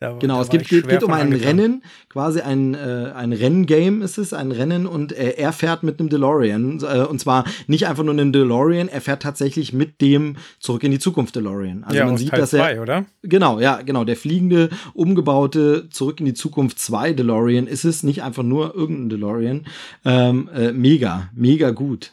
da, 0.00 0.16
genau, 0.18 0.36
da 0.36 0.42
es 0.42 0.48
gibt, 0.48 0.68
geht, 0.68 0.88
geht 0.88 1.02
um 1.02 1.12
ein 1.12 1.32
angekommen. 1.32 1.60
Rennen, 1.60 1.82
quasi 2.08 2.40
ein, 2.40 2.74
äh, 2.74 3.12
ein 3.14 3.32
Renngame 3.32 4.04
ist 4.04 4.16
es, 4.16 4.32
ein 4.32 4.52
Rennen 4.52 4.86
und 4.86 5.12
äh, 5.12 5.30
er 5.30 5.52
fährt 5.52 5.82
mit 5.82 5.98
einem 5.98 6.08
DeLorean 6.08 6.80
äh, 6.82 7.00
und 7.00 7.18
zwar 7.18 7.44
nicht 7.66 7.88
einfach 7.88 8.04
nur 8.04 8.12
einem 8.12 8.32
DeLorean, 8.32 8.88
er 8.88 9.00
fährt 9.00 9.22
tatsächlich 9.22 9.72
mit 9.72 10.00
dem 10.00 10.36
Zurück 10.60 10.84
in 10.84 10.92
die 10.92 11.00
Zukunft 11.00 11.34
DeLorean. 11.34 11.82
Also 11.82 11.98
ja, 11.98 12.04
man 12.04 12.16
sieht, 12.16 12.30
Teil 12.30 12.40
dass 12.40 12.52
er 12.52 12.60
zwei, 12.60 12.80
oder? 12.80 13.06
Genau, 13.22 13.58
ja, 13.58 13.82
genau, 13.82 14.04
der 14.04 14.16
fliegende, 14.16 14.70
umgebaute 14.94 15.88
Zurück 15.90 16.20
in 16.20 16.26
die 16.26 16.34
Zukunft 16.34 16.78
2 16.78 17.14
DeLorean 17.14 17.66
ist 17.66 17.84
es, 17.84 18.02
nicht 18.02 18.22
einfach 18.22 18.42
nur 18.42 18.74
irgendein 18.74 19.08
DeLorean. 19.10 19.66
Ähm, 20.04 20.48
äh, 20.54 20.72
mega, 20.72 21.28
mega 21.34 21.70
gut. 21.70 22.12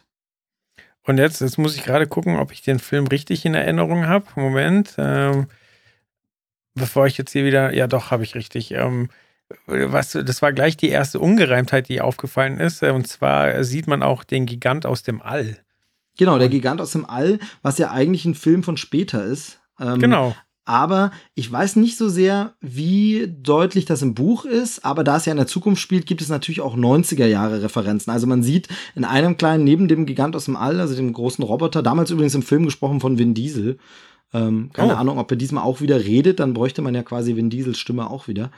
Und 1.04 1.20
jetzt, 1.20 1.42
jetzt 1.42 1.60
muss 1.60 1.76
ich 1.76 1.84
gerade 1.84 2.08
gucken, 2.08 2.38
ob 2.38 2.52
ich 2.52 2.64
den 2.64 2.80
Film 2.80 3.06
richtig 3.08 3.46
in 3.46 3.54
Erinnerung 3.54 4.08
habe. 4.08 4.26
Moment. 4.36 4.96
Ähm 4.98 5.48
bevor 6.76 7.08
ich 7.08 7.18
jetzt 7.18 7.32
hier 7.32 7.46
wieder, 7.46 7.74
ja 7.74 7.88
doch, 7.88 8.12
habe 8.12 8.24
ich 8.24 8.36
richtig. 8.36 8.72
Ähm, 8.72 9.10
was, 9.68 10.12
das 10.12 10.42
war 10.42 10.54
gleich 10.54 10.78
die 10.78 10.90
erste 10.90 11.20
Ungereimtheit, 11.20 11.90
die 11.90 12.02
aufgefallen 12.02 12.60
ist. 12.60 12.84
Und 12.84 13.08
zwar 13.08 13.64
sieht 13.64 13.88
man 13.88 14.04
auch 14.04 14.24
den 14.24 14.46
Gigant 14.46 14.86
aus 14.86 15.04
dem 15.04 15.22
All. 15.22 15.58
Genau, 16.18 16.38
der 16.38 16.50
Gigant 16.50 16.82
aus 16.82 16.92
dem 16.92 17.06
All, 17.06 17.40
was 17.62 17.78
ja 17.78 17.92
eigentlich 17.92 18.26
ein 18.26 18.36
Film 18.36 18.64
von 18.64 18.78
später 18.78 19.24
ist. 19.24 19.60
Ähm, 19.80 20.00
genau. 20.00 20.36
Aber 20.68 21.12
ich 21.36 21.52
weiß 21.52 21.76
nicht 21.76 21.96
so 21.96 22.10
sehr, 22.10 22.56
wie 22.60 23.32
deutlich 23.40 23.86
das 23.86 24.02
im 24.02 24.16
Buch 24.16 24.46
ist. 24.46 24.84
Aber 24.84 25.04
da 25.04 25.18
es 25.18 25.26
ja 25.26 25.32
in 25.32 25.38
der 25.38 25.46
Zukunft 25.46 25.80
spielt, 25.80 26.08
gibt 26.08 26.22
es 26.22 26.30
natürlich 26.30 26.62
auch 26.62 26.76
90er 26.76 27.28
Jahre 27.28 27.62
Referenzen. 27.62 28.12
Also 28.12 28.26
man 28.26 28.42
sieht 28.42 28.68
in 28.96 29.06
einem 29.06 29.38
kleinen, 29.38 29.64
neben 29.64 29.88
dem 29.88 30.08
Gigant 30.08 30.36
aus 30.36 30.46
dem 30.46 30.56
All, 30.56 30.80
also 30.80 30.96
dem 30.96 31.14
großen 31.14 31.44
Roboter, 31.44 31.84
damals 31.84 32.10
übrigens 32.10 32.34
im 32.34 32.42
Film 32.42 32.66
gesprochen 32.66 33.00
von 33.00 33.20
Vin 33.20 33.36
Diesel. 33.36 33.78
Ähm, 34.36 34.70
keine 34.74 34.94
oh. 34.94 34.98
Ahnung, 34.98 35.18
ob 35.18 35.32
er 35.32 35.38
diesmal 35.38 35.64
auch 35.64 35.80
wieder 35.80 36.04
redet, 36.04 36.40
dann 36.40 36.54
bräuchte 36.54 36.82
man 36.82 36.94
ja 36.94 37.04
quasi 37.04 37.36
Vin 37.38 37.50
Diesels 37.50 37.80
Stimme 37.80 38.10
auch 38.10 38.28
wieder. 38.28 38.52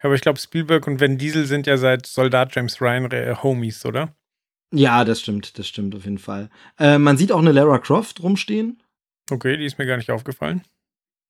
Aber 0.00 0.14
ich 0.14 0.20
glaube, 0.20 0.40
Spielberg 0.40 0.86
und 0.88 1.00
Vin 1.00 1.16
Diesel 1.16 1.46
sind 1.46 1.68
ja 1.68 1.76
seit 1.76 2.06
Soldat 2.06 2.54
James 2.54 2.80
Ryan 2.80 3.10
äh, 3.12 3.36
Homies, 3.40 3.86
oder? 3.86 4.16
Ja, 4.72 5.04
das 5.04 5.20
stimmt, 5.20 5.58
das 5.58 5.68
stimmt 5.68 5.94
auf 5.94 6.04
jeden 6.04 6.18
Fall. 6.18 6.50
Äh, 6.78 6.98
man 6.98 7.16
sieht 7.16 7.30
auch 7.30 7.38
eine 7.38 7.52
Lara 7.52 7.78
Croft 7.78 8.22
rumstehen. 8.22 8.82
Okay, 9.30 9.56
die 9.56 9.64
ist 9.64 9.78
mir 9.78 9.86
gar 9.86 9.96
nicht 9.96 10.10
aufgefallen. 10.10 10.62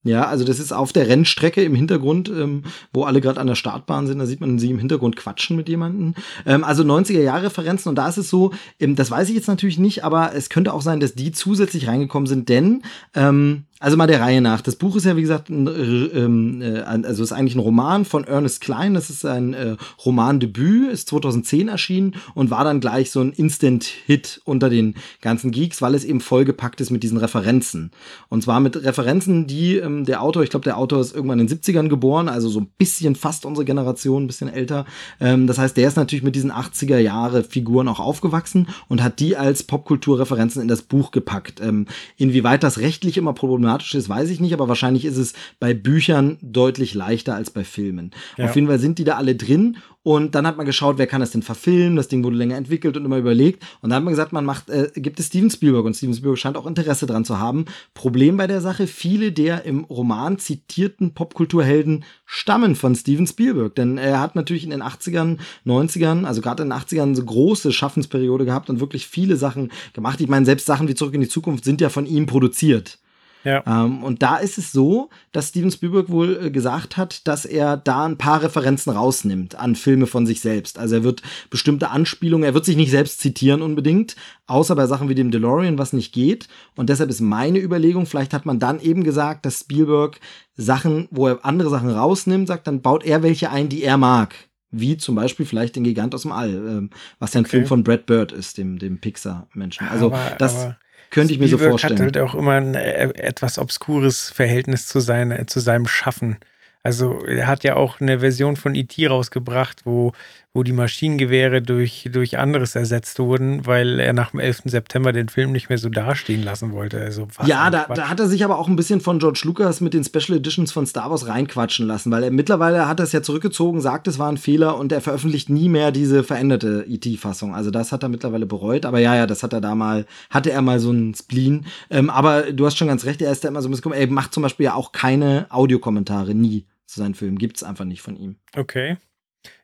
Ja, 0.04 0.26
also 0.26 0.44
das 0.44 0.58
ist 0.58 0.72
auf 0.72 0.92
der 0.92 1.06
Rennstrecke 1.06 1.62
im 1.62 1.76
Hintergrund, 1.76 2.28
ähm, 2.28 2.64
wo 2.92 3.04
alle 3.04 3.20
gerade 3.20 3.40
an 3.40 3.46
der 3.46 3.54
Startbahn 3.54 4.08
sind, 4.08 4.18
da 4.18 4.26
sieht 4.26 4.40
man 4.40 4.58
sie 4.58 4.70
im 4.70 4.78
Hintergrund 4.78 5.14
quatschen 5.14 5.56
mit 5.56 5.68
jemandem. 5.68 6.14
Ähm, 6.44 6.64
also 6.64 6.82
90er-Jahre-Referenzen 6.82 7.88
und 7.88 7.94
da 7.94 8.08
ist 8.08 8.16
es 8.16 8.28
so, 8.28 8.52
ähm, 8.80 8.96
das 8.96 9.12
weiß 9.12 9.28
ich 9.28 9.36
jetzt 9.36 9.46
natürlich 9.46 9.78
nicht, 9.78 10.02
aber 10.02 10.34
es 10.34 10.48
könnte 10.48 10.72
auch 10.72 10.82
sein, 10.82 10.98
dass 10.98 11.14
die 11.14 11.30
zusätzlich 11.30 11.86
reingekommen 11.86 12.26
sind, 12.26 12.48
denn 12.48 12.82
ähm, 13.14 13.66
also 13.82 13.96
mal 13.96 14.06
der 14.06 14.20
Reihe 14.20 14.40
nach. 14.40 14.60
Das 14.60 14.76
Buch 14.76 14.94
ist 14.94 15.06
ja, 15.06 15.16
wie 15.16 15.22
gesagt, 15.22 15.50
ein, 15.50 15.66
ähm, 16.14 16.62
äh, 16.62 16.82
also 16.82 17.24
ist 17.24 17.32
eigentlich 17.32 17.56
ein 17.56 17.60
Roman 17.60 18.04
von 18.04 18.22
Ernest 18.22 18.60
Klein. 18.60 18.94
Das 18.94 19.10
ist 19.10 19.26
ein 19.26 19.54
äh, 19.54 19.76
Romandebüt, 20.06 20.92
ist 20.92 21.08
2010 21.08 21.66
erschienen 21.66 22.14
und 22.34 22.50
war 22.50 22.62
dann 22.62 22.78
gleich 22.78 23.10
so 23.10 23.20
ein 23.20 23.32
Instant-Hit 23.32 24.40
unter 24.44 24.70
den 24.70 24.94
ganzen 25.20 25.50
Geeks, 25.50 25.82
weil 25.82 25.96
es 25.96 26.04
eben 26.04 26.20
vollgepackt 26.20 26.80
ist 26.80 26.90
mit 26.90 27.02
diesen 27.02 27.18
Referenzen. 27.18 27.90
Und 28.28 28.44
zwar 28.44 28.60
mit 28.60 28.76
Referenzen, 28.84 29.48
die 29.48 29.78
ähm, 29.78 30.04
der 30.04 30.22
Autor, 30.22 30.44
ich 30.44 30.50
glaube, 30.50 30.64
der 30.64 30.78
Autor 30.78 31.00
ist 31.00 31.12
irgendwann 31.12 31.40
in 31.40 31.48
den 31.48 31.58
70ern 31.58 31.88
geboren, 31.88 32.28
also 32.28 32.48
so 32.48 32.60
ein 32.60 32.68
bisschen 32.78 33.16
fast 33.16 33.44
unsere 33.44 33.64
Generation, 33.64 34.22
ein 34.22 34.26
bisschen 34.28 34.48
älter. 34.48 34.86
Ähm, 35.18 35.48
das 35.48 35.58
heißt, 35.58 35.76
der 35.76 35.88
ist 35.88 35.96
natürlich 35.96 36.22
mit 36.22 36.36
diesen 36.36 36.52
80er 36.52 36.98
Jahre 36.98 37.42
Figuren 37.42 37.88
auch 37.88 37.98
aufgewachsen 37.98 38.68
und 38.86 39.02
hat 39.02 39.18
die 39.18 39.36
als 39.36 39.64
Popkulturreferenzen 39.64 40.62
in 40.62 40.68
das 40.68 40.82
Buch 40.82 41.10
gepackt. 41.10 41.60
Ähm, 41.60 41.86
inwieweit 42.16 42.62
das 42.62 42.78
rechtlich 42.78 43.16
immer 43.16 43.32
problematisch 43.32 43.71
problematisch 43.72 43.94
ist, 43.94 44.08
weiß 44.08 44.30
ich 44.30 44.40
nicht, 44.40 44.52
aber 44.52 44.68
wahrscheinlich 44.68 45.04
ist 45.04 45.16
es 45.16 45.32
bei 45.58 45.74
Büchern 45.74 46.38
deutlich 46.42 46.94
leichter 46.94 47.34
als 47.34 47.50
bei 47.50 47.64
Filmen. 47.64 48.10
Ja. 48.36 48.46
Auf 48.46 48.54
jeden 48.54 48.66
Fall 48.66 48.78
sind 48.78 48.98
die 48.98 49.04
da 49.04 49.16
alle 49.16 49.34
drin 49.34 49.78
und 50.04 50.34
dann 50.34 50.46
hat 50.46 50.56
man 50.56 50.66
geschaut, 50.66 50.98
wer 50.98 51.06
kann 51.06 51.20
das 51.20 51.30
denn 51.30 51.42
verfilmen? 51.42 51.94
Das 51.94 52.08
Ding 52.08 52.24
wurde 52.24 52.36
länger 52.36 52.56
entwickelt 52.56 52.96
und 52.96 53.04
immer 53.04 53.18
überlegt. 53.18 53.62
Und 53.82 53.90
dann 53.90 53.98
hat 53.98 54.04
man 54.04 54.12
gesagt, 54.12 54.32
man 54.32 54.44
macht, 54.44 54.68
äh, 54.68 54.90
gibt 54.96 55.20
es 55.20 55.26
Steven 55.26 55.48
Spielberg 55.48 55.84
und 55.84 55.94
Steven 55.94 56.12
Spielberg 56.12 56.38
scheint 56.38 56.56
auch 56.56 56.66
Interesse 56.66 57.06
dran 57.06 57.24
zu 57.24 57.38
haben. 57.38 57.66
Problem 57.94 58.36
bei 58.36 58.48
der 58.48 58.60
Sache, 58.60 58.88
viele 58.88 59.30
der 59.30 59.64
im 59.64 59.84
Roman 59.84 60.38
zitierten 60.38 61.14
Popkulturhelden 61.14 62.04
stammen 62.26 62.74
von 62.74 62.96
Steven 62.96 63.28
Spielberg. 63.28 63.76
Denn 63.76 63.96
er 63.96 64.18
hat 64.18 64.34
natürlich 64.34 64.64
in 64.64 64.70
den 64.70 64.82
80ern, 64.82 65.38
90ern, 65.64 66.24
also 66.24 66.40
gerade 66.40 66.64
in 66.64 66.70
den 66.70 66.78
80ern 66.78 67.02
eine 67.02 67.24
große 67.24 67.72
Schaffensperiode 67.72 68.44
gehabt 68.44 68.70
und 68.70 68.80
wirklich 68.80 69.06
viele 69.06 69.36
Sachen 69.36 69.70
gemacht. 69.92 70.20
Ich 70.20 70.28
meine, 70.28 70.46
selbst 70.46 70.66
Sachen 70.66 70.88
wie 70.88 70.96
Zurück 70.96 71.14
in 71.14 71.20
die 71.20 71.28
Zukunft 71.28 71.64
sind 71.64 71.80
ja 71.80 71.90
von 71.90 72.06
ihm 72.06 72.26
produziert. 72.26 72.98
Ja. 73.44 73.62
Ähm, 73.66 74.02
und 74.02 74.22
da 74.22 74.36
ist 74.36 74.58
es 74.58 74.72
so, 74.72 75.10
dass 75.32 75.48
Steven 75.48 75.70
Spielberg 75.70 76.10
wohl 76.10 76.46
äh, 76.46 76.50
gesagt 76.50 76.96
hat, 76.96 77.26
dass 77.26 77.44
er 77.44 77.76
da 77.76 78.04
ein 78.04 78.18
paar 78.18 78.42
Referenzen 78.42 78.92
rausnimmt 78.92 79.54
an 79.54 79.74
Filme 79.74 80.06
von 80.06 80.26
sich 80.26 80.40
selbst. 80.40 80.78
Also 80.78 80.96
er 80.96 81.04
wird 81.04 81.22
bestimmte 81.50 81.90
Anspielungen, 81.90 82.44
er 82.44 82.54
wird 82.54 82.64
sich 82.64 82.76
nicht 82.76 82.90
selbst 82.90 83.20
zitieren 83.20 83.62
unbedingt, 83.62 84.16
außer 84.46 84.76
bei 84.76 84.86
Sachen 84.86 85.08
wie 85.08 85.14
dem 85.14 85.30
DeLorean, 85.30 85.78
was 85.78 85.92
nicht 85.92 86.12
geht. 86.12 86.48
Und 86.76 86.88
deshalb 86.88 87.10
ist 87.10 87.20
meine 87.20 87.58
Überlegung, 87.58 88.06
vielleicht 88.06 88.32
hat 88.32 88.46
man 88.46 88.58
dann 88.58 88.80
eben 88.80 89.04
gesagt, 89.04 89.44
dass 89.46 89.60
Spielberg 89.60 90.20
Sachen, 90.54 91.08
wo 91.10 91.28
er 91.28 91.44
andere 91.44 91.70
Sachen 91.70 91.90
rausnimmt, 91.90 92.48
sagt, 92.48 92.66
dann 92.66 92.82
baut 92.82 93.04
er 93.04 93.22
welche 93.22 93.50
ein, 93.50 93.68
die 93.68 93.82
er 93.82 93.96
mag 93.96 94.34
wie 94.74 94.96
zum 94.96 95.14
Beispiel 95.14 95.44
vielleicht 95.44 95.76
den 95.76 95.84
Gigant 95.84 96.14
aus 96.14 96.22
dem 96.22 96.32
All, 96.32 96.48
ähm, 96.48 96.90
was 97.18 97.34
ja 97.34 97.40
ein 97.40 97.44
okay. 97.44 97.50
Film 97.50 97.66
von 97.66 97.84
Brad 97.84 98.06
Bird 98.06 98.32
ist, 98.32 98.56
dem, 98.56 98.78
dem 98.78 98.98
Pixar-Menschen. 98.98 99.86
Also 99.86 100.06
aber, 100.06 100.34
das, 100.38 100.64
aber 100.64 100.78
könnte 101.12 101.32
ich 101.32 101.38
mir 101.38 101.46
so 101.46 101.58
vorstellen. 101.58 101.98
hat 101.98 102.16
halt 102.16 102.18
auch 102.18 102.34
immer 102.34 102.52
ein 102.52 102.74
äh, 102.74 103.10
etwas 103.14 103.58
obskures 103.58 104.30
Verhältnis 104.30 104.86
zu, 104.86 104.98
seine, 104.98 105.46
zu 105.46 105.60
seinem 105.60 105.86
Schaffen. 105.86 106.38
Also 106.82 107.24
er 107.24 107.46
hat 107.46 107.62
ja 107.62 107.76
auch 107.76 108.00
eine 108.00 108.20
Version 108.20 108.56
von 108.56 108.74
E.T. 108.74 109.06
rausgebracht, 109.06 109.86
wo 109.86 110.12
wo 110.54 110.62
die 110.62 110.72
Maschinengewehre 110.72 111.62
durch, 111.62 112.10
durch 112.12 112.38
anderes 112.38 112.74
ersetzt 112.74 113.18
wurden, 113.18 113.64
weil 113.66 113.98
er 113.98 114.12
nach 114.12 114.32
dem 114.32 114.40
11. 114.40 114.62
September 114.66 115.12
den 115.12 115.30
Film 115.30 115.50
nicht 115.50 115.70
mehr 115.70 115.78
so 115.78 115.88
dastehen 115.88 116.42
lassen 116.42 116.72
wollte. 116.72 117.00
Also, 117.00 117.26
ja, 117.46 117.70
da, 117.70 117.86
da, 117.86 118.10
hat 118.10 118.20
er 118.20 118.28
sich 118.28 118.44
aber 118.44 118.58
auch 118.58 118.68
ein 118.68 118.76
bisschen 118.76 119.00
von 119.00 119.18
George 119.18 119.42
Lucas 119.44 119.80
mit 119.80 119.94
den 119.94 120.04
Special 120.04 120.36
Editions 120.36 120.70
von 120.70 120.86
Star 120.86 121.10
Wars 121.10 121.26
reinquatschen 121.26 121.86
lassen, 121.86 122.12
weil 122.12 122.24
er 122.24 122.30
mittlerweile 122.30 122.86
hat 122.86 123.00
er 123.00 123.04
es 123.04 123.12
ja 123.12 123.22
zurückgezogen, 123.22 123.80
sagt, 123.80 124.08
es 124.08 124.18
war 124.18 124.30
ein 124.30 124.36
Fehler 124.36 124.76
und 124.76 124.92
er 124.92 125.00
veröffentlicht 125.00 125.48
nie 125.48 125.70
mehr 125.70 125.90
diese 125.90 126.22
veränderte 126.22 126.86
ET-Fassung. 126.86 127.54
Also 127.54 127.70
das 127.70 127.90
hat 127.90 128.02
er 128.02 128.10
mittlerweile 128.10 128.44
bereut. 128.44 128.84
Aber 128.84 128.98
ja, 128.98 129.16
ja, 129.16 129.26
das 129.26 129.42
hat 129.42 129.54
er 129.54 129.62
da 129.62 129.74
mal, 129.74 130.04
hatte 130.28 130.52
er 130.52 130.60
mal 130.60 130.80
so 130.80 130.90
einen 130.90 131.14
Spleen. 131.14 131.64
Ähm, 131.88 132.10
aber 132.10 132.52
du 132.52 132.66
hast 132.66 132.76
schon 132.76 132.88
ganz 132.88 133.06
recht, 133.06 133.22
er 133.22 133.32
ist 133.32 133.42
da 133.42 133.48
immer 133.48 133.62
so 133.62 133.68
ein 133.68 133.70
bisschen, 133.70 133.92
er 133.92 134.06
macht 134.08 134.34
zum 134.34 134.42
Beispiel 134.42 134.64
ja 134.64 134.74
auch 134.74 134.92
keine 134.92 135.46
Audiokommentare, 135.48 136.34
nie 136.34 136.66
zu 136.84 137.00
seinen 137.00 137.14
Filmen. 137.14 137.38
Gibt 137.38 137.56
es 137.56 137.62
einfach 137.62 137.86
nicht 137.86 138.02
von 138.02 138.16
ihm. 138.16 138.36
Okay. 138.54 138.98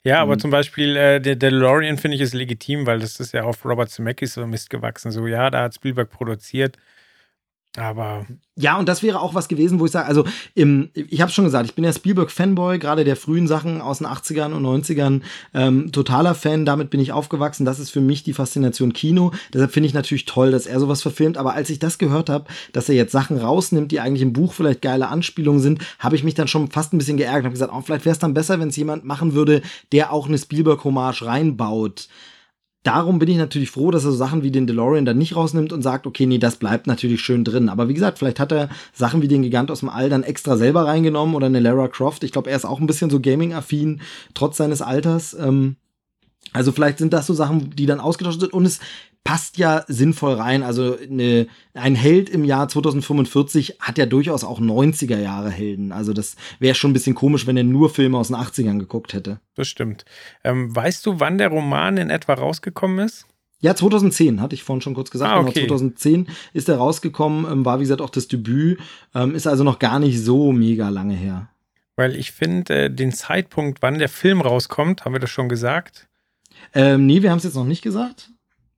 Ja, 0.04 0.20
aber 0.20 0.34
mhm. 0.34 0.40
zum 0.40 0.50
Beispiel 0.50 0.96
äh, 0.96 1.20
der 1.20 1.36
DeLorean 1.36 1.98
finde 1.98 2.16
ich 2.16 2.20
ist 2.22 2.34
legitim, 2.34 2.86
weil 2.86 2.98
das 3.00 3.20
ist 3.20 3.32
ja 3.32 3.44
auf 3.44 3.64
Robert 3.64 3.90
Zemeckis 3.90 4.34
so 4.34 4.46
Mist 4.46 4.70
gewachsen. 4.70 5.10
So, 5.10 5.26
ja, 5.26 5.50
da 5.50 5.62
hat 5.64 5.74
Spielberg 5.74 6.10
produziert. 6.10 6.76
Aber. 7.76 8.26
Ja, 8.56 8.76
und 8.78 8.88
das 8.88 9.02
wäre 9.02 9.20
auch 9.20 9.34
was 9.34 9.46
gewesen, 9.46 9.78
wo 9.78 9.86
ich 9.86 9.92
sage, 9.92 10.08
also 10.08 10.24
im, 10.54 10.90
ich 10.94 11.20
habe 11.20 11.30
schon 11.30 11.44
gesagt, 11.44 11.66
ich 11.66 11.74
bin 11.74 11.84
ja 11.84 11.92
Spielberg-Fanboy, 11.92 12.78
gerade 12.78 13.04
der 13.04 13.14
frühen 13.14 13.46
Sachen 13.46 13.80
aus 13.80 13.98
den 13.98 14.06
80ern 14.06 14.52
und 14.52 14.64
90ern, 14.64 15.20
ähm, 15.54 15.92
totaler 15.92 16.34
Fan, 16.34 16.64
damit 16.64 16.90
bin 16.90 16.98
ich 16.98 17.12
aufgewachsen. 17.12 17.64
Das 17.64 17.78
ist 17.78 17.90
für 17.90 18.00
mich 18.00 18.24
die 18.24 18.32
Faszination 18.32 18.92
Kino. 18.92 19.32
Deshalb 19.52 19.70
finde 19.70 19.86
ich 19.86 19.94
natürlich 19.94 20.24
toll, 20.24 20.50
dass 20.50 20.66
er 20.66 20.80
sowas 20.80 21.02
verfilmt. 21.02 21.36
Aber 21.36 21.54
als 21.54 21.70
ich 21.70 21.78
das 21.78 21.98
gehört 21.98 22.30
habe, 22.30 22.46
dass 22.72 22.88
er 22.88 22.94
jetzt 22.94 23.12
Sachen 23.12 23.36
rausnimmt, 23.36 23.92
die 23.92 24.00
eigentlich 24.00 24.22
im 24.22 24.32
Buch 24.32 24.54
vielleicht 24.54 24.82
geile 24.82 25.08
Anspielungen 25.08 25.60
sind, 25.60 25.82
habe 25.98 26.16
ich 26.16 26.24
mich 26.24 26.34
dann 26.34 26.48
schon 26.48 26.70
fast 26.70 26.92
ein 26.92 26.98
bisschen 26.98 27.16
geärgert 27.16 27.40
und 27.40 27.46
habe 27.46 27.52
gesagt, 27.52 27.72
oh, 27.74 27.80
vielleicht 27.82 28.06
wäre 28.06 28.14
es 28.14 28.18
dann 28.18 28.34
besser, 28.34 28.58
wenn 28.58 28.68
es 28.68 28.76
jemand 28.76 29.04
machen 29.04 29.34
würde, 29.34 29.62
der 29.92 30.12
auch 30.12 30.26
eine 30.26 30.38
Spielberg-Hommage 30.38 31.26
reinbaut 31.26 32.08
darum 32.88 33.18
bin 33.18 33.28
ich 33.28 33.36
natürlich 33.36 33.70
froh, 33.70 33.90
dass 33.90 34.06
er 34.06 34.12
so 34.12 34.16
Sachen 34.16 34.42
wie 34.42 34.50
den 34.50 34.66
DeLorean 34.66 35.04
dann 35.04 35.18
nicht 35.18 35.36
rausnimmt 35.36 35.74
und 35.74 35.82
sagt, 35.82 36.06
okay, 36.06 36.24
nee, 36.24 36.38
das 36.38 36.56
bleibt 36.56 36.86
natürlich 36.86 37.20
schön 37.20 37.44
drin. 37.44 37.68
Aber 37.68 37.88
wie 37.90 37.94
gesagt, 37.94 38.18
vielleicht 38.18 38.40
hat 38.40 38.50
er 38.50 38.70
Sachen 38.94 39.20
wie 39.20 39.28
den 39.28 39.42
Gigant 39.42 39.70
aus 39.70 39.80
dem 39.80 39.90
All 39.90 40.08
dann 40.08 40.22
extra 40.22 40.56
selber 40.56 40.86
reingenommen 40.86 41.34
oder 41.34 41.46
eine 41.46 41.60
Lara 41.60 41.88
Croft. 41.88 42.24
Ich 42.24 42.32
glaube, 42.32 42.48
er 42.48 42.56
ist 42.56 42.64
auch 42.64 42.80
ein 42.80 42.86
bisschen 42.86 43.10
so 43.10 43.20
Gaming-affin, 43.20 44.00
trotz 44.32 44.56
seines 44.56 44.80
Alters. 44.80 45.34
Ähm, 45.34 45.76
also 46.54 46.72
vielleicht 46.72 46.96
sind 46.96 47.12
das 47.12 47.26
so 47.26 47.34
Sachen, 47.34 47.70
die 47.76 47.84
dann 47.84 48.00
ausgetauscht 48.00 48.40
sind 48.40 48.54
und 48.54 48.64
es 48.64 48.80
passt 49.24 49.58
ja 49.58 49.84
sinnvoll 49.88 50.34
rein. 50.34 50.62
Also 50.62 50.96
eine, 50.96 51.48
ein 51.74 51.94
Held 51.94 52.30
im 52.30 52.44
Jahr 52.44 52.68
2045 52.68 53.76
hat 53.80 53.98
ja 53.98 54.06
durchaus 54.06 54.44
auch 54.44 54.60
90er 54.60 55.18
Jahre 55.18 55.50
Helden. 55.50 55.92
Also 55.92 56.12
das 56.12 56.36
wäre 56.58 56.74
schon 56.74 56.90
ein 56.90 56.94
bisschen 56.94 57.14
komisch, 57.14 57.46
wenn 57.46 57.56
er 57.56 57.64
nur 57.64 57.90
Filme 57.90 58.18
aus 58.18 58.28
den 58.28 58.36
80ern 58.36 58.78
geguckt 58.78 59.12
hätte. 59.12 59.40
Das 59.54 59.68
stimmt. 59.68 60.04
Ähm, 60.44 60.74
weißt 60.74 61.04
du, 61.04 61.20
wann 61.20 61.38
der 61.38 61.48
Roman 61.48 61.96
in 61.98 62.10
etwa 62.10 62.34
rausgekommen 62.34 63.04
ist? 63.04 63.26
Ja, 63.60 63.74
2010, 63.74 64.40
hatte 64.40 64.54
ich 64.54 64.62
vorhin 64.62 64.82
schon 64.82 64.94
kurz 64.94 65.10
gesagt. 65.10 65.32
Ah, 65.32 65.38
genau, 65.38 65.48
okay. 65.50 65.66
2010 65.66 66.28
ist 66.52 66.68
er 66.68 66.76
rausgekommen, 66.76 67.50
ähm, 67.50 67.64
war 67.64 67.78
wie 67.78 67.82
gesagt 67.82 68.00
auch 68.00 68.10
das 68.10 68.28
Debüt, 68.28 68.78
ähm, 69.14 69.34
ist 69.34 69.48
also 69.48 69.64
noch 69.64 69.80
gar 69.80 69.98
nicht 69.98 70.22
so 70.22 70.52
mega 70.52 70.88
lange 70.90 71.14
her. 71.14 71.50
Weil 71.96 72.14
ich 72.14 72.30
finde, 72.30 72.84
äh, 72.84 72.90
den 72.90 73.10
Zeitpunkt, 73.10 73.82
wann 73.82 73.98
der 73.98 74.08
Film 74.08 74.40
rauskommt, 74.40 75.04
haben 75.04 75.12
wir 75.12 75.18
das 75.18 75.30
schon 75.30 75.48
gesagt? 75.48 76.08
Ähm, 76.72 77.06
nee, 77.06 77.22
wir 77.22 77.30
haben 77.30 77.38
es 77.38 77.44
jetzt 77.44 77.56
noch 77.56 77.64
nicht 77.64 77.82
gesagt. 77.82 78.30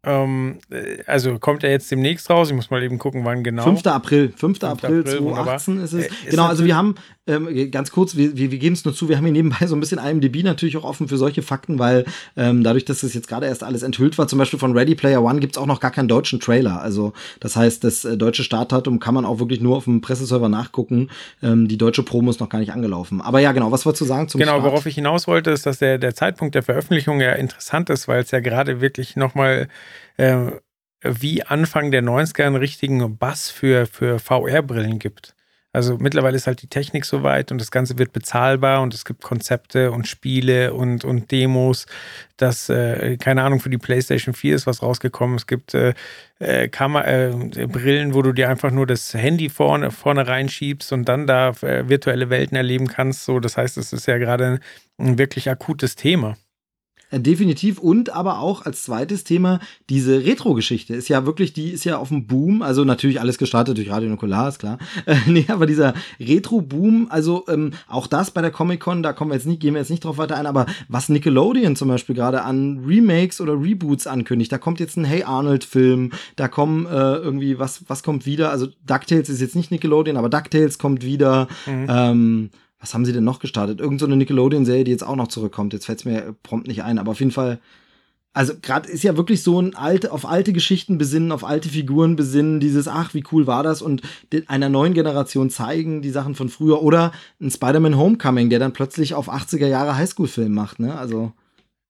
Ähm, 0.02 0.58
äh, 0.70 1.02
also 1.06 1.38
kommt 1.38 1.62
er 1.62 1.70
jetzt 1.70 1.90
demnächst 1.90 2.30
raus? 2.30 2.48
Ich 2.48 2.56
muss 2.56 2.70
mal 2.70 2.82
eben 2.82 2.98
gucken, 2.98 3.24
wann 3.24 3.44
genau. 3.44 3.64
5. 3.64 3.86
April, 3.86 4.28
5. 4.34 4.58
5. 4.58 4.64
April, 4.64 5.04
2018 5.04 5.80
ist 5.80 5.92
es. 5.92 6.04
Äh, 6.04 6.08
ist 6.08 6.30
genau, 6.30 6.46
also 6.46 6.64
wir 6.64 6.76
haben, 6.76 6.94
ähm, 7.26 7.70
ganz 7.70 7.90
kurz, 7.92 8.16
wir, 8.16 8.36
wir, 8.36 8.50
wir 8.50 8.58
geben 8.58 8.74
es 8.74 8.84
nur 8.84 8.94
zu, 8.94 9.08
wir 9.08 9.16
haben 9.16 9.24
hier 9.24 9.32
nebenbei 9.32 9.66
so 9.66 9.76
ein 9.76 9.80
bisschen 9.80 9.98
IMDb 9.98 10.42
natürlich 10.42 10.76
auch 10.76 10.84
offen 10.84 11.06
für 11.06 11.18
solche 11.18 11.42
Fakten, 11.42 11.78
weil 11.78 12.04
ähm, 12.36 12.64
dadurch, 12.64 12.84
dass 12.86 13.02
es 13.02 13.14
jetzt 13.14 13.28
gerade 13.28 13.46
erst 13.46 13.62
alles 13.62 13.82
enthüllt 13.82 14.16
war, 14.18 14.26
zum 14.26 14.38
Beispiel 14.38 14.58
von 14.58 14.76
Ready 14.76 14.94
Player 14.94 15.22
One 15.22 15.38
gibt 15.38 15.54
es 15.56 15.58
auch 15.62 15.66
noch 15.66 15.80
gar 15.80 15.90
keinen 15.90 16.08
deutschen 16.08 16.40
Trailer. 16.40 16.80
Also 16.80 17.12
das 17.38 17.56
heißt, 17.56 17.84
das 17.84 18.04
äh, 18.04 18.16
deutsche 18.16 18.42
Startdatum 18.42 18.98
kann 19.00 19.14
man 19.14 19.24
auch 19.24 19.38
wirklich 19.38 19.60
nur 19.60 19.76
auf 19.76 19.84
dem 19.84 20.00
Presseserver 20.00 20.48
nachgucken. 20.48 21.10
Ähm, 21.42 21.68
die 21.68 21.78
deutsche 21.78 22.02
Promo 22.02 22.30
ist 22.30 22.40
noch 22.40 22.48
gar 22.48 22.58
nicht 22.58 22.72
angelaufen. 22.72 23.20
Aber 23.20 23.38
ja, 23.40 23.52
genau, 23.52 23.70
was 23.70 23.84
wolltest 23.86 24.00
du 24.00 24.06
sagen 24.06 24.28
zum 24.28 24.38
Genau, 24.38 24.52
Start? 24.52 24.64
worauf 24.64 24.86
ich 24.86 24.94
hinaus 24.94 25.26
wollte, 25.26 25.50
ist, 25.50 25.66
dass 25.66 25.78
der, 25.78 25.98
der 25.98 26.14
Zeitpunkt 26.14 26.54
der 26.54 26.62
Veröffentlichung 26.62 27.20
ja 27.20 27.32
interessant 27.32 27.90
ist, 27.90 28.08
weil 28.08 28.22
es 28.22 28.30
ja 28.30 28.40
gerade 28.40 28.80
wirklich 28.80 29.14
nochmal 29.16 29.68
äh, 30.16 30.52
wie 31.02 31.42
Anfang 31.42 31.90
der 31.90 32.02
90er 32.02 32.44
einen 32.44 32.56
richtigen 32.56 33.16
Bass 33.18 33.50
für, 33.50 33.86
für 33.86 34.18
VR-Brillen 34.18 34.98
gibt. 34.98 35.34
Also 35.72 35.98
mittlerweile 35.98 36.36
ist 36.36 36.48
halt 36.48 36.62
die 36.62 36.66
Technik 36.66 37.04
so 37.04 37.22
weit 37.22 37.52
und 37.52 37.60
das 37.60 37.70
Ganze 37.70 37.96
wird 37.96 38.12
bezahlbar 38.12 38.82
und 38.82 38.92
es 38.92 39.04
gibt 39.04 39.22
Konzepte 39.22 39.92
und 39.92 40.08
Spiele 40.08 40.74
und, 40.74 41.04
und 41.04 41.30
Demos, 41.30 41.86
dass, 42.36 42.68
äh, 42.68 43.16
keine 43.18 43.44
Ahnung, 43.44 43.60
für 43.60 43.70
die 43.70 43.78
PlayStation 43.78 44.34
4 44.34 44.56
ist 44.56 44.66
was 44.66 44.82
rausgekommen. 44.82 45.36
Es 45.36 45.46
gibt 45.46 45.74
äh, 45.74 45.94
äh, 46.40 46.64
äh, 46.64 47.66
Brillen, 47.66 48.14
wo 48.14 48.22
du 48.22 48.32
dir 48.32 48.48
einfach 48.48 48.72
nur 48.72 48.86
das 48.86 49.14
Handy 49.14 49.48
vorne, 49.48 49.92
vorne 49.92 50.26
reinschiebst 50.26 50.92
und 50.92 51.08
dann 51.08 51.28
da 51.28 51.50
äh, 51.62 51.88
virtuelle 51.88 52.30
Welten 52.30 52.56
erleben 52.56 52.88
kannst. 52.88 53.24
So, 53.24 53.38
das 53.38 53.56
heißt, 53.56 53.78
es 53.78 53.92
ist 53.92 54.06
ja 54.06 54.18
gerade 54.18 54.58
ein 54.98 55.18
wirklich 55.18 55.48
akutes 55.50 55.94
Thema. 55.94 56.36
Äh, 57.10 57.20
definitiv 57.20 57.78
und 57.78 58.10
aber 58.10 58.38
auch 58.38 58.64
als 58.64 58.84
zweites 58.84 59.24
Thema 59.24 59.60
diese 59.88 60.24
Retro-Geschichte 60.24 60.94
ist 60.94 61.08
ja 61.08 61.26
wirklich, 61.26 61.52
die 61.52 61.70
ist 61.70 61.84
ja 61.84 61.98
auf 61.98 62.08
dem 62.08 62.26
Boom, 62.26 62.62
also 62.62 62.84
natürlich 62.84 63.20
alles 63.20 63.38
gestartet 63.38 63.76
durch 63.76 63.90
Radio 63.90 64.08
Nukular, 64.08 64.48
ist 64.48 64.58
klar. 64.58 64.78
Äh, 65.06 65.16
nee, 65.26 65.46
aber 65.48 65.66
dieser 65.66 65.94
Retro-Boom, 66.20 67.08
also 67.10 67.44
ähm, 67.48 67.72
auch 67.88 68.06
das 68.06 68.30
bei 68.30 68.42
der 68.42 68.50
Comic-Con, 68.50 69.02
da 69.02 69.12
kommen 69.12 69.32
wir 69.32 69.36
jetzt 69.36 69.46
nicht, 69.46 69.60
gehen 69.60 69.74
wir 69.74 69.80
jetzt 69.80 69.90
nicht 69.90 70.04
drauf 70.04 70.18
weiter 70.18 70.36
ein, 70.36 70.46
aber 70.46 70.66
was 70.88 71.08
Nickelodeon 71.08 71.76
zum 71.76 71.88
Beispiel 71.88 72.14
gerade 72.14 72.42
an 72.42 72.82
Remakes 72.86 73.40
oder 73.40 73.54
Reboots 73.54 74.06
ankündigt, 74.06 74.52
da 74.52 74.58
kommt 74.58 74.80
jetzt 74.80 74.96
ein 74.96 75.04
Hey 75.04 75.24
Arnold-Film, 75.24 76.12
da 76.36 76.48
kommen 76.48 76.86
äh, 76.86 76.90
irgendwie, 76.90 77.58
was, 77.58 77.84
was 77.88 78.02
kommt 78.02 78.26
wieder, 78.26 78.50
also 78.50 78.68
DuckTales 78.86 79.28
ist 79.28 79.40
jetzt 79.40 79.56
nicht 79.56 79.70
Nickelodeon, 79.70 80.16
aber 80.16 80.28
DuckTales 80.28 80.78
kommt 80.78 81.04
wieder, 81.04 81.48
mhm. 81.66 81.86
ähm, 81.88 82.50
was 82.80 82.94
haben 82.94 83.04
sie 83.04 83.12
denn 83.12 83.24
noch 83.24 83.38
gestartet? 83.38 83.80
Irgend 83.80 84.00
so 84.00 84.06
eine 84.06 84.16
Nickelodeon-Serie, 84.16 84.84
die 84.84 84.90
jetzt 84.90 85.06
auch 85.06 85.16
noch 85.16 85.28
zurückkommt. 85.28 85.72
Jetzt 85.74 85.86
fällt 85.86 86.00
es 86.00 86.04
mir 86.06 86.34
prompt 86.42 86.66
nicht 86.66 86.82
ein, 86.82 86.98
aber 86.98 87.12
auf 87.12 87.20
jeden 87.20 87.30
Fall. 87.30 87.60
Also 88.32 88.54
gerade 88.62 88.88
ist 88.88 89.02
ja 89.02 89.16
wirklich 89.16 89.42
so 89.42 89.60
ein 89.60 89.74
alte, 89.74 90.12
auf 90.12 90.24
alte 90.24 90.52
Geschichten 90.52 90.98
besinnen, 90.98 91.32
auf 91.32 91.44
alte 91.44 91.68
Figuren 91.68 92.14
besinnen, 92.14 92.60
dieses, 92.60 92.86
ach, 92.86 93.12
wie 93.12 93.24
cool 93.32 93.48
war 93.48 93.64
das 93.64 93.82
und 93.82 94.02
einer 94.46 94.68
neuen 94.68 94.94
Generation 94.94 95.50
zeigen, 95.50 96.00
die 96.00 96.10
Sachen 96.10 96.36
von 96.36 96.48
früher 96.48 96.80
oder 96.80 97.10
ein 97.40 97.50
Spider-Man 97.50 97.96
Homecoming, 97.96 98.48
der 98.48 98.60
dann 98.60 98.72
plötzlich 98.72 99.14
auf 99.14 99.28
80er 99.28 99.66
Jahre 99.66 99.96
Highschool-Film 99.96 100.54
macht, 100.54 100.78
ne? 100.78 100.96
Also. 100.96 101.32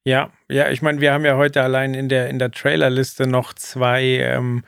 Ja, 0.07 0.31
ja, 0.49 0.71
ich 0.71 0.81
meine, 0.81 1.03
wir 1.03 1.13
haben 1.13 1.27
ja 1.27 1.37
heute 1.37 1.63
allein 1.63 1.93
in 1.93 2.09
der, 2.09 2.31
in 2.31 2.39
der 2.39 2.51
Trailerliste 2.51 3.27
noch 3.27 3.53
zwei 3.53 4.03
ähm, 4.03 4.63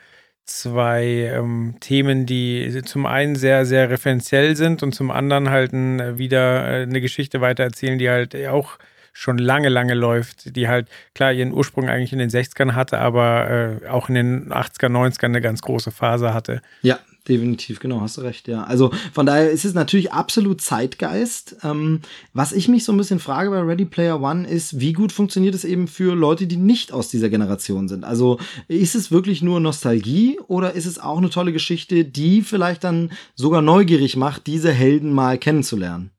zwei 0.60 1.30
ähm, 1.32 1.76
Themen, 1.80 2.26
die 2.26 2.82
zum 2.84 3.06
einen 3.06 3.36
sehr, 3.36 3.64
sehr 3.64 3.90
referenziell 3.90 4.56
sind 4.56 4.82
und 4.82 4.94
zum 4.94 5.10
anderen 5.10 5.50
halt 5.50 5.72
ein, 5.72 6.00
äh, 6.00 6.18
wieder 6.18 6.68
äh, 6.68 6.82
eine 6.82 7.00
Geschichte 7.00 7.40
weitererzählen, 7.40 7.98
die 7.98 8.10
halt 8.10 8.34
auch 8.46 8.78
schon 9.12 9.38
lange, 9.38 9.68
lange 9.68 9.94
läuft, 9.94 10.56
die 10.56 10.68
halt 10.68 10.88
klar 11.14 11.32
ihren 11.32 11.52
Ursprung 11.52 11.88
eigentlich 11.88 12.12
in 12.12 12.18
den 12.18 12.30
60ern 12.30 12.74
hatte, 12.74 12.98
aber 12.98 13.80
äh, 13.82 13.88
auch 13.88 14.08
in 14.08 14.14
den 14.14 14.52
80er, 14.52 14.88
90ern 14.88 15.26
eine 15.26 15.40
ganz 15.42 15.60
große 15.60 15.90
Phase 15.90 16.32
hatte. 16.32 16.62
Ja, 16.80 16.98
definitiv, 17.28 17.80
genau, 17.80 18.00
hast 18.00 18.16
du 18.16 18.22
recht, 18.22 18.48
ja. 18.48 18.64
Also 18.64 18.90
von 19.12 19.26
daher 19.26 19.50
ist 19.50 19.64
es 19.64 19.74
natürlich 19.74 20.12
absolut 20.12 20.60
Zeitgeist. 20.60 21.56
Ähm, 21.62 22.00
was 22.32 22.52
ich 22.52 22.68
mich 22.68 22.84
so 22.84 22.92
ein 22.92 22.96
bisschen 22.98 23.18
frage 23.18 23.50
bei 23.50 23.60
Ready 23.60 23.84
Player 23.84 24.20
One 24.20 24.46
ist, 24.48 24.80
wie 24.80 24.92
gut 24.92 25.12
funktioniert 25.12 25.54
es 25.54 25.64
eben 25.64 25.88
für 25.88 26.14
Leute, 26.14 26.46
die 26.46 26.56
nicht 26.56 26.92
aus 26.92 27.08
dieser 27.08 27.28
Generation 27.28 27.88
sind? 27.88 28.04
Also 28.04 28.38
ist 28.68 28.94
es 28.94 29.10
wirklich 29.12 29.42
nur 29.42 29.60
Nostalgie 29.60 30.40
oder 30.48 30.72
ist 30.72 30.86
es 30.86 30.98
auch 30.98 31.18
eine 31.18 31.30
tolle 31.30 31.52
Geschichte, 31.52 32.04
die 32.04 32.42
vielleicht 32.42 32.84
dann 32.84 33.12
sogar 33.34 33.62
neugierig 33.62 34.16
macht, 34.16 34.46
diese 34.46 34.72
Helden 34.72 35.12
mal 35.12 35.38
kennenzulernen? 35.38 36.10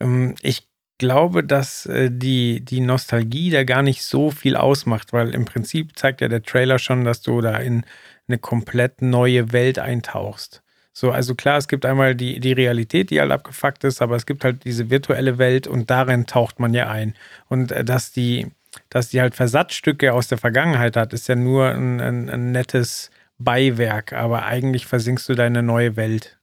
Ähm, 0.00 0.34
ich 0.42 0.68
glaube, 0.98 1.44
dass 1.44 1.86
äh, 1.86 2.10
die, 2.10 2.64
die 2.64 2.80
Nostalgie 2.80 3.50
da 3.50 3.64
gar 3.64 3.82
nicht 3.82 4.02
so 4.02 4.30
viel 4.30 4.56
ausmacht, 4.56 5.12
weil 5.12 5.34
im 5.34 5.44
Prinzip 5.44 5.98
zeigt 5.98 6.20
ja 6.20 6.28
der 6.28 6.42
Trailer 6.42 6.78
schon, 6.78 7.04
dass 7.04 7.20
du 7.20 7.40
da 7.40 7.56
in 7.58 7.84
eine 8.28 8.38
komplett 8.38 9.02
neue 9.02 9.52
Welt 9.52 9.78
eintauchst. 9.78 10.62
So, 10.92 11.10
also 11.10 11.34
klar, 11.34 11.58
es 11.58 11.68
gibt 11.68 11.84
einmal 11.84 12.14
die, 12.14 12.40
die 12.40 12.52
Realität, 12.52 13.10
die 13.10 13.20
halt 13.20 13.30
abgefuckt 13.30 13.84
ist, 13.84 14.00
aber 14.00 14.16
es 14.16 14.24
gibt 14.24 14.44
halt 14.44 14.64
diese 14.64 14.88
virtuelle 14.88 15.36
Welt 15.36 15.66
und 15.66 15.90
darin 15.90 16.26
taucht 16.26 16.58
man 16.58 16.72
ja 16.72 16.88
ein. 16.88 17.14
Und 17.48 17.70
äh, 17.70 17.84
dass 17.84 18.12
die, 18.12 18.46
dass 18.88 19.10
die 19.10 19.20
halt 19.20 19.34
Versatzstücke 19.34 20.14
aus 20.14 20.28
der 20.28 20.38
Vergangenheit 20.38 20.96
hat, 20.96 21.12
ist 21.12 21.28
ja 21.28 21.34
nur 21.34 21.66
ein, 21.68 22.00
ein, 22.00 22.30
ein 22.30 22.50
nettes 22.50 23.10
Beiwerk, 23.38 24.14
aber 24.14 24.46
eigentlich 24.46 24.86
versinkst 24.86 25.28
du 25.28 25.34
deine 25.34 25.62
neue 25.62 25.96
Welt. 25.96 26.38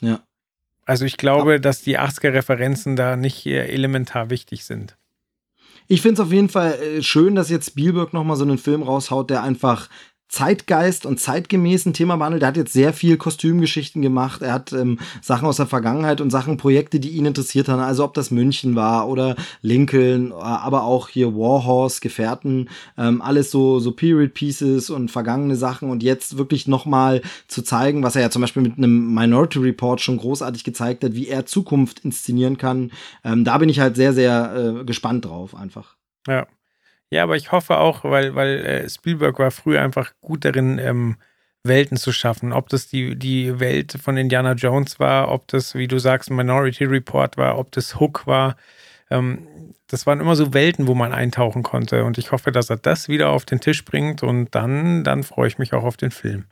Ja. 0.00 0.22
Also 0.86 1.04
ich 1.04 1.18
glaube, 1.18 1.60
dass 1.60 1.82
die 1.82 1.98
80er-Referenzen 1.98 2.96
da 2.96 3.16
nicht 3.16 3.44
elementar 3.44 4.30
wichtig 4.30 4.64
sind. 4.64 4.96
Ich 5.88 6.00
finde 6.00 6.22
es 6.22 6.26
auf 6.26 6.32
jeden 6.32 6.48
Fall 6.48 6.80
äh, 6.80 7.02
schön, 7.02 7.34
dass 7.34 7.50
jetzt 7.50 7.70
Spielberg 7.70 8.12
nochmal 8.12 8.36
so 8.36 8.44
einen 8.44 8.58
Film 8.58 8.82
raushaut, 8.82 9.30
der 9.30 9.42
einfach 9.42 9.88
Zeitgeist 10.28 11.06
und 11.06 11.20
zeitgemäßen 11.20 11.92
Thema 11.92 12.16
behandelt. 12.16 12.42
Er 12.42 12.48
hat 12.48 12.56
jetzt 12.56 12.72
sehr 12.72 12.92
viel 12.92 13.16
Kostümgeschichten 13.16 14.02
gemacht. 14.02 14.42
Er 14.42 14.52
hat 14.52 14.72
ähm, 14.72 14.98
Sachen 15.22 15.46
aus 15.46 15.58
der 15.58 15.66
Vergangenheit 15.66 16.20
und 16.20 16.30
Sachen, 16.30 16.56
Projekte, 16.56 16.98
die 16.98 17.10
ihn 17.10 17.26
interessiert 17.26 17.68
haben. 17.68 17.80
Also 17.80 18.04
ob 18.04 18.12
das 18.14 18.32
München 18.32 18.74
war 18.74 19.08
oder 19.08 19.36
Lincoln, 19.62 20.32
äh, 20.32 20.34
aber 20.34 20.82
auch 20.82 21.08
hier 21.08 21.34
Warhorse, 21.34 22.00
Gefährten, 22.00 22.68
ähm, 22.98 23.22
alles 23.22 23.52
so, 23.52 23.78
so 23.78 23.92
Period 23.92 24.34
Pieces 24.34 24.90
und 24.90 25.10
vergangene 25.10 25.54
Sachen. 25.54 25.90
Und 25.90 26.02
jetzt 26.02 26.36
wirklich 26.36 26.66
nochmal 26.66 27.22
zu 27.46 27.62
zeigen, 27.62 28.02
was 28.02 28.16
er 28.16 28.22
ja 28.22 28.30
zum 28.30 28.42
Beispiel 28.42 28.62
mit 28.62 28.78
einem 28.78 29.14
Minority 29.14 29.60
Report 29.60 30.00
schon 30.00 30.16
großartig 30.16 30.64
gezeigt 30.64 31.04
hat, 31.04 31.14
wie 31.14 31.28
er 31.28 31.46
Zukunft 31.46 32.00
inszenieren 32.00 32.58
kann. 32.58 32.90
Ähm, 33.24 33.44
da 33.44 33.58
bin 33.58 33.68
ich 33.68 33.78
halt 33.78 33.94
sehr, 33.94 34.12
sehr 34.12 34.80
äh, 34.80 34.84
gespannt 34.84 35.24
drauf 35.24 35.54
einfach. 35.54 35.94
Ja. 36.26 36.46
Ja, 37.10 37.22
aber 37.22 37.36
ich 37.36 37.52
hoffe 37.52 37.78
auch, 37.78 38.04
weil, 38.04 38.34
weil 38.34 38.64
äh, 38.64 38.90
Spielberg 38.90 39.38
war 39.38 39.50
früher 39.50 39.82
einfach 39.82 40.12
gut 40.20 40.44
darin, 40.44 40.78
ähm, 40.78 41.16
Welten 41.64 41.96
zu 41.96 42.12
schaffen. 42.12 42.52
Ob 42.52 42.68
das 42.68 42.88
die, 42.88 43.16
die 43.16 43.60
Welt 43.60 43.92
von 44.02 44.16
Indiana 44.16 44.52
Jones 44.52 44.98
war, 44.98 45.30
ob 45.30 45.48
das, 45.48 45.74
wie 45.74 45.88
du 45.88 45.98
sagst, 45.98 46.30
Minority 46.30 46.84
Report 46.84 47.36
war, 47.36 47.58
ob 47.58 47.72
das 47.72 48.00
Hook 48.00 48.26
war. 48.26 48.56
Ähm, 49.10 49.46
das 49.88 50.06
waren 50.06 50.20
immer 50.20 50.34
so 50.36 50.52
Welten, 50.52 50.86
wo 50.88 50.94
man 50.94 51.12
eintauchen 51.12 51.62
konnte. 51.62 52.04
Und 52.04 52.18
ich 52.18 52.32
hoffe, 52.32 52.50
dass 52.52 52.70
er 52.70 52.76
das 52.76 53.08
wieder 53.08 53.30
auf 53.30 53.44
den 53.44 53.60
Tisch 53.60 53.84
bringt 53.84 54.22
und 54.22 54.54
dann, 54.54 55.04
dann 55.04 55.22
freue 55.22 55.48
ich 55.48 55.58
mich 55.58 55.72
auch 55.74 55.84
auf 55.84 55.96
den 55.96 56.10
Film. 56.10 56.46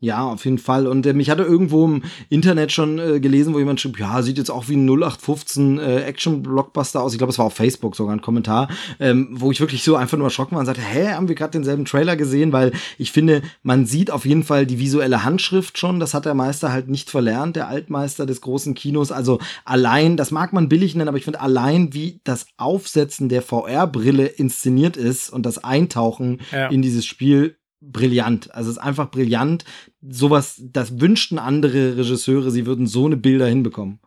Ja, 0.00 0.24
auf 0.24 0.44
jeden 0.44 0.58
Fall. 0.58 0.86
Und 0.86 1.06
ähm, 1.06 1.18
ich 1.20 1.30
hatte 1.30 1.44
irgendwo 1.44 1.86
im 1.86 2.02
Internet 2.28 2.72
schon 2.72 2.98
äh, 2.98 3.20
gelesen, 3.20 3.54
wo 3.54 3.58
jemand 3.58 3.80
schrieb, 3.80 3.98
ja, 3.98 4.20
sieht 4.20 4.36
jetzt 4.36 4.50
auch 4.50 4.68
wie 4.68 4.76
ein 4.76 4.86
0815 4.86 5.78
äh, 5.78 6.02
Action-Blockbuster 6.02 7.00
aus. 7.00 7.12
Ich 7.12 7.18
glaube, 7.18 7.30
es 7.30 7.38
war 7.38 7.46
auf 7.46 7.54
Facebook 7.54 7.96
sogar 7.96 8.14
ein 8.14 8.20
Kommentar, 8.20 8.68
ähm, 9.00 9.28
wo 9.30 9.50
ich 9.50 9.60
wirklich 9.60 9.82
so 9.82 9.96
einfach 9.96 10.18
nur 10.18 10.26
erschrocken 10.26 10.56
war 10.56 10.60
und 10.60 10.66
sagte, 10.66 10.82
hä, 10.82 11.12
haben 11.12 11.28
wir 11.28 11.34
gerade 11.34 11.52
denselben 11.52 11.86
Trailer 11.86 12.16
gesehen? 12.16 12.52
Weil 12.52 12.72
ich 12.98 13.12
finde, 13.12 13.40
man 13.62 13.86
sieht 13.86 14.10
auf 14.10 14.26
jeden 14.26 14.42
Fall 14.42 14.66
die 14.66 14.78
visuelle 14.78 15.24
Handschrift 15.24 15.78
schon. 15.78 16.00
Das 16.00 16.12
hat 16.12 16.26
der 16.26 16.34
Meister 16.34 16.70
halt 16.70 16.88
nicht 16.88 17.08
verlernt, 17.08 17.56
der 17.56 17.68
Altmeister 17.68 18.26
des 18.26 18.42
großen 18.42 18.74
Kinos. 18.74 19.10
Also 19.10 19.38
allein, 19.64 20.18
das 20.18 20.30
mag 20.30 20.52
man 20.52 20.68
billig 20.68 20.94
nennen, 20.94 21.08
aber 21.08 21.18
ich 21.18 21.24
finde 21.24 21.40
allein, 21.40 21.94
wie 21.94 22.20
das 22.24 22.46
Aufsetzen 22.58 23.30
der 23.30 23.40
VR-Brille 23.40 24.26
inszeniert 24.26 24.98
ist 24.98 25.30
und 25.30 25.46
das 25.46 25.64
Eintauchen 25.64 26.42
ja. 26.52 26.68
in 26.68 26.82
dieses 26.82 27.06
Spiel 27.06 27.56
brillant. 27.92 28.54
Also 28.54 28.70
es 28.70 28.76
ist 28.76 28.82
einfach 28.82 29.10
brillant. 29.10 29.64
Sowas, 30.02 30.60
das 30.62 31.00
wünschten 31.00 31.38
andere 31.38 31.96
Regisseure, 31.96 32.50
sie 32.50 32.66
würden 32.66 32.86
so 32.86 33.06
eine 33.06 33.16
Bilder 33.16 33.46
hinbekommen. 33.46 34.00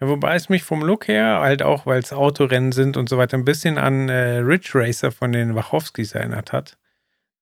Ja, 0.00 0.08
wobei 0.08 0.34
es 0.34 0.48
mich 0.48 0.62
vom 0.62 0.82
Look 0.82 1.08
her, 1.08 1.40
halt 1.40 1.62
auch, 1.62 1.86
weil 1.86 2.00
es 2.00 2.12
Autorennen 2.12 2.72
sind 2.72 2.96
und 2.96 3.08
so 3.08 3.18
weiter, 3.18 3.36
ein 3.36 3.44
bisschen 3.44 3.78
an 3.78 4.08
äh, 4.08 4.38
Ridge 4.38 4.70
Racer 4.74 5.12
von 5.12 5.32
den 5.32 5.54
Wachowskis 5.54 6.12
erinnert 6.12 6.52
hat. 6.52 6.78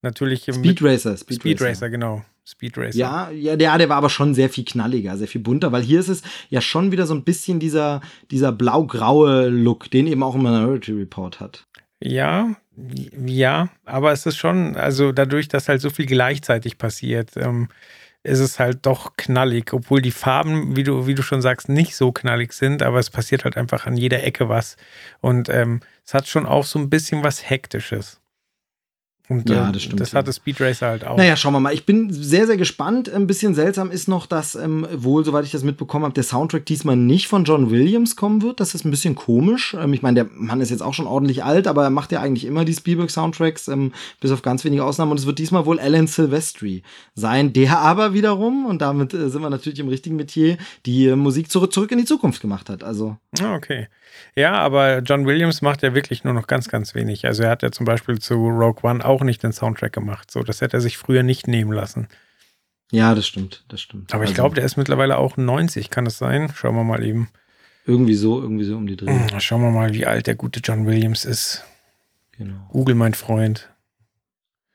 Natürlich. 0.01 0.43
Speed 0.43 0.83
Racer. 0.83 1.17
Speed, 1.17 1.39
Speed 1.39 1.61
Racer. 1.61 1.69
Racer, 1.69 1.89
genau. 1.89 2.25
Speed 2.45 2.77
Racer. 2.77 2.97
Ja, 2.97 3.31
ja, 3.31 3.55
der, 3.55 3.77
der 3.77 3.89
war 3.89 3.97
aber 3.97 4.09
schon 4.09 4.33
sehr 4.33 4.49
viel 4.49 4.65
knalliger, 4.65 5.17
sehr 5.17 5.29
viel 5.29 5.41
bunter, 5.41 5.71
weil 5.71 5.81
hier 5.81 6.01
ist 6.01 6.09
es 6.09 6.23
ja 6.49 6.59
schon 6.59 6.91
wieder 6.91 7.05
so 7.05 7.13
ein 7.13 7.23
bisschen 7.23 7.59
dieser, 7.59 8.01
dieser 8.29 8.51
blau-graue 8.51 9.47
Look, 9.47 9.89
den 9.89 10.07
eben 10.07 10.23
auch 10.23 10.35
Minority 10.35 10.91
Report 10.91 11.39
hat. 11.39 11.65
Ja, 12.01 12.53
ja, 12.75 13.69
aber 13.85 14.11
es 14.11 14.25
ist 14.25 14.37
schon, 14.37 14.75
also 14.75 15.11
dadurch, 15.11 15.47
dass 15.47 15.69
halt 15.69 15.81
so 15.81 15.89
viel 15.89 16.05
gleichzeitig 16.05 16.77
passiert, 16.77 17.37
ähm, 17.37 17.69
ist 18.23 18.39
es 18.39 18.57
halt 18.59 18.85
doch 18.85 19.17
knallig, 19.17 19.73
obwohl 19.73 20.01
die 20.01 20.11
Farben, 20.11 20.75
wie 20.75 20.83
du, 20.83 21.07
wie 21.07 21.15
du 21.15 21.21
schon 21.21 21.41
sagst, 21.41 21.69
nicht 21.69 21.95
so 21.95 22.11
knallig 22.11 22.53
sind, 22.53 22.81
aber 22.81 22.99
es 22.99 23.09
passiert 23.09 23.43
halt 23.43 23.57
einfach 23.57 23.85
an 23.85 23.97
jeder 23.97 24.23
Ecke 24.23 24.49
was. 24.49 24.77
Und 25.21 25.49
ähm, 25.49 25.81
es 26.05 26.13
hat 26.13 26.27
schon 26.27 26.45
auch 26.45 26.63
so 26.65 26.79
ein 26.79 26.89
bisschen 26.89 27.23
was 27.23 27.49
Hektisches. 27.49 28.21
Und 29.29 29.49
ja, 29.49 29.69
äh, 29.69 29.71
das 29.71 29.83
stimmt. 29.83 30.01
Das 30.01 30.11
ja. 30.11 30.19
hatte 30.19 30.33
Speed 30.33 30.59
Racer 30.59 30.87
halt 30.87 31.05
auch. 31.05 31.15
Naja, 31.15 31.37
schauen 31.37 31.53
wir 31.53 31.61
mal. 31.61 31.73
Ich 31.73 31.85
bin 31.85 32.11
sehr, 32.11 32.45
sehr 32.45 32.57
gespannt. 32.57 33.09
Ein 33.09 33.25
bisschen 33.25 33.55
seltsam 33.55 33.89
ist 33.89 34.09
noch, 34.09 34.25
dass 34.25 34.55
ähm, 34.55 34.85
wohl, 34.91 35.23
soweit 35.23 35.45
ich 35.45 35.51
das 35.51 35.63
mitbekommen 35.63 36.03
habe, 36.03 36.13
der 36.13 36.23
Soundtrack 36.23 36.65
diesmal 36.65 36.97
nicht 36.97 37.27
von 37.27 37.45
John 37.45 37.71
Williams 37.71 38.17
kommen 38.17 38.41
wird. 38.41 38.59
Das 38.59 38.75
ist 38.75 38.83
ein 38.83 38.91
bisschen 38.91 39.15
komisch. 39.15 39.77
Ähm, 39.79 39.93
ich 39.93 40.01
meine, 40.01 40.15
der 40.15 40.29
Mann 40.33 40.59
ist 40.59 40.71
jetzt 40.71 40.83
auch 40.83 40.93
schon 40.93 41.07
ordentlich 41.07 41.43
alt, 41.43 41.67
aber 41.67 41.83
er 41.83 41.89
macht 41.89 42.11
ja 42.11 42.19
eigentlich 42.19 42.43
immer 42.43 42.65
die 42.65 42.73
Spielberg-Soundtracks, 42.73 43.69
ähm, 43.69 43.93
bis 44.19 44.31
auf 44.31 44.41
ganz 44.41 44.65
wenige 44.65 44.83
Ausnahmen. 44.83 45.11
Und 45.11 45.19
es 45.19 45.25
wird 45.25 45.39
diesmal 45.39 45.65
wohl 45.65 45.79
Alan 45.79 46.07
Silvestri 46.07 46.83
sein, 47.15 47.53
der 47.53 47.79
aber 47.79 48.13
wiederum, 48.13 48.65
und 48.65 48.81
damit 48.81 49.13
äh, 49.13 49.29
sind 49.29 49.41
wir 49.41 49.49
natürlich 49.49 49.79
im 49.79 49.87
richtigen 49.87 50.17
Metier, 50.17 50.57
die 50.85 51.07
äh, 51.07 51.15
Musik 51.15 51.49
zurück, 51.49 51.71
zurück 51.71 51.91
in 51.93 51.99
die 51.99 52.05
Zukunft 52.05 52.41
gemacht 52.41 52.69
hat. 52.69 52.83
Also. 52.83 53.15
Ah, 53.41 53.55
okay. 53.55 53.87
Ja, 54.35 54.53
aber 54.53 54.99
John 54.99 55.25
Williams 55.25 55.61
macht 55.61 55.83
ja 55.83 55.93
wirklich 55.93 56.23
nur 56.23 56.33
noch 56.33 56.47
ganz, 56.47 56.67
ganz 56.69 56.95
wenig. 56.95 57.25
Also 57.25 57.43
er 57.43 57.49
hat 57.49 57.63
ja 57.63 57.71
zum 57.71 57.85
Beispiel 57.85 58.19
zu 58.19 58.35
Rogue 58.35 58.81
One 58.89 59.03
auch 59.05 59.21
nicht 59.21 59.43
den 59.43 59.53
Soundtrack 59.53 59.93
gemacht. 59.93 60.31
So, 60.31 60.41
das 60.43 60.61
hätte 60.61 60.77
er 60.77 60.81
sich 60.81 60.97
früher 60.97 61.23
nicht 61.23 61.47
nehmen 61.47 61.71
lassen. 61.71 62.07
Ja, 62.91 63.15
das 63.15 63.27
stimmt, 63.27 63.63
das 63.69 63.81
stimmt. 63.81 64.13
Aber 64.13 64.23
ich 64.23 64.31
Also, 64.31 64.41
glaube, 64.41 64.55
der 64.55 64.65
ist 64.65 64.77
mittlerweile 64.77 65.17
auch 65.17 65.37
90, 65.37 65.89
kann 65.89 66.05
es 66.05 66.17
sein? 66.17 66.51
Schauen 66.55 66.75
wir 66.75 66.83
mal 66.83 67.03
eben. 67.03 67.29
Irgendwie 67.85 68.15
so, 68.15 68.41
irgendwie 68.41 68.65
so 68.65 68.77
um 68.77 68.87
die 68.87 68.95
Dreh. 68.95 69.07
Hm, 69.07 69.39
Schauen 69.39 69.61
wir 69.61 69.71
mal, 69.71 69.93
wie 69.93 70.05
alt 70.05 70.27
der 70.27 70.35
gute 70.35 70.59
John 70.63 70.85
Williams 70.85 71.25
ist. 71.25 71.63
Genau. 72.37 72.67
Google, 72.69 72.95
mein 72.95 73.13
Freund. 73.13 73.69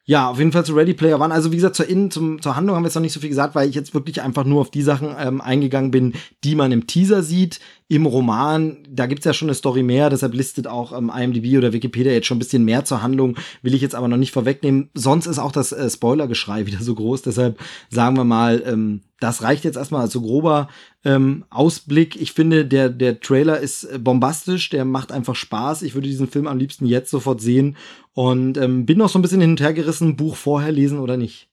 Ja, 0.05 0.31
auf 0.31 0.39
jeden 0.39 0.53
Fall 0.53 0.65
zu 0.65 0.75
Ready 0.75 0.95
Player 0.95 1.21
One. 1.21 1.35
Also 1.35 1.53
wie 1.53 1.57
gesagt, 1.57 1.77
zur, 1.77 1.87
Innen, 1.87 2.11
zum, 2.11 2.41
zur 2.41 2.57
Handlung 2.57 2.75
haben 2.77 2.83
wir 2.83 2.89
jetzt 2.89 2.95
noch 2.95 3.03
nicht 3.03 3.13
so 3.13 3.21
viel 3.21 3.29
gesagt, 3.29 3.55
weil 3.55 3.69
ich 3.69 3.75
jetzt 3.75 3.93
wirklich 3.93 4.23
einfach 4.23 4.45
nur 4.45 4.63
auf 4.63 4.71
die 4.71 4.83
Sachen 4.83 5.15
ähm, 5.19 5.41
eingegangen 5.43 5.91
bin, 5.91 6.15
die 6.45 6.55
man 6.55 6.73
im 6.73 6.87
Teaser 6.87 7.23
sieht. 7.23 7.61
Im 7.91 8.05
Roman, 8.05 8.77
da 8.87 9.07
gibt's 9.07 9.25
ja 9.25 9.33
schon 9.33 9.49
eine 9.49 9.55
Story 9.55 9.83
mehr, 9.83 10.11
deshalb 10.11 10.35
listet 10.35 10.67
auch 10.67 10.97
ähm, 10.97 11.11
IMDb 11.15 11.57
oder 11.57 11.73
Wikipedia 11.73 12.13
jetzt 12.13 12.27
schon 12.27 12.37
ein 12.37 12.41
bisschen 12.41 12.65
mehr 12.65 12.85
zur 12.85 13.03
Handlung, 13.03 13.37
will 13.63 13.73
ich 13.73 13.81
jetzt 13.81 13.95
aber 13.95 14.09
noch 14.09 14.19
nicht 14.19 14.33
vorwegnehmen. 14.33 14.91
Sonst 14.93 15.25
ist 15.25 15.39
auch 15.39 15.53
das 15.53 15.73
äh, 15.73 15.89
Spoilergeschrei 15.89 16.67
wieder 16.67 16.81
so 16.81 16.95
groß, 16.95 17.23
deshalb 17.23 17.59
sagen 17.89 18.17
wir 18.19 18.25
mal, 18.25 18.63
ähm, 18.67 19.01
das 19.21 19.43
reicht 19.43 19.65
jetzt 19.65 19.77
erstmal 19.77 20.03
als 20.03 20.13
so 20.13 20.21
grober 20.21 20.69
ähm, 21.03 21.47
Ausblick. 21.49 22.21
Ich 22.21 22.33
finde, 22.33 22.67
der, 22.67 22.91
der 22.91 23.21
Trailer 23.21 23.59
ist 23.59 23.85
äh, 23.85 23.99
bombastisch, 23.99 24.69
der 24.69 24.85
macht 24.85 25.11
einfach 25.11 25.35
Spaß. 25.35 25.81
Ich 25.81 25.95
würde 25.95 26.09
diesen 26.09 26.29
Film 26.29 26.47
am 26.47 26.59
liebsten 26.59 26.85
jetzt 26.85 27.11
sofort 27.11 27.41
sehen 27.41 27.77
und 28.13 28.59
ähm, 28.59 28.85
bin 28.85 28.99
noch 28.99 29.09
so 29.09 29.19
ein 29.19 29.23
bisschen 29.23 29.41
hin 29.41 29.51
und 29.51 29.61
her 29.61 29.73
gerissen, 29.73 30.17
Buch 30.17 30.37
vorher 30.37 30.73
lesen 30.73 30.99
oder 30.99 31.17
nicht. 31.17 31.49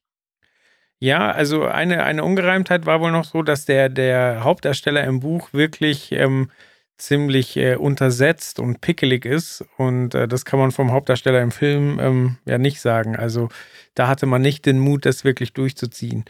Ja, 1.02 1.32
also 1.32 1.64
eine, 1.66 2.04
eine 2.04 2.24
Ungereimtheit 2.24 2.86
war 2.86 3.02
wohl 3.02 3.12
noch 3.12 3.26
so, 3.26 3.44
dass 3.44 3.66
der, 3.66 3.90
der 3.90 4.44
Hauptdarsteller 4.44 5.04
im 5.04 5.20
Buch 5.20 5.52
wirklich 5.54 6.12
ähm, 6.14 6.50
ziemlich 6.98 7.58
äh, 7.58 7.76
untersetzt 7.76 8.60
und 8.60 8.82
pickelig 8.82 9.26
ist. 9.26 9.66
Und 9.78 10.16
äh, 10.16 10.28
das 10.28 10.46
kann 10.46 10.60
man 10.60 10.72
vom 10.72 10.92
Hauptdarsteller 10.92 11.42
im 11.42 11.52
Film 11.52 12.00
ähm, 12.00 12.38
ja 12.46 12.58
nicht 12.58 12.80
sagen. 12.82 13.16
Also 13.16 13.50
da 13.94 14.08
hatte 14.08 14.26
man 14.26 14.42
nicht 14.42 14.66
den 14.66 14.80
Mut, 14.80 15.06
das 15.06 15.24
wirklich 15.26 15.54
durchzuziehen. 15.54 16.26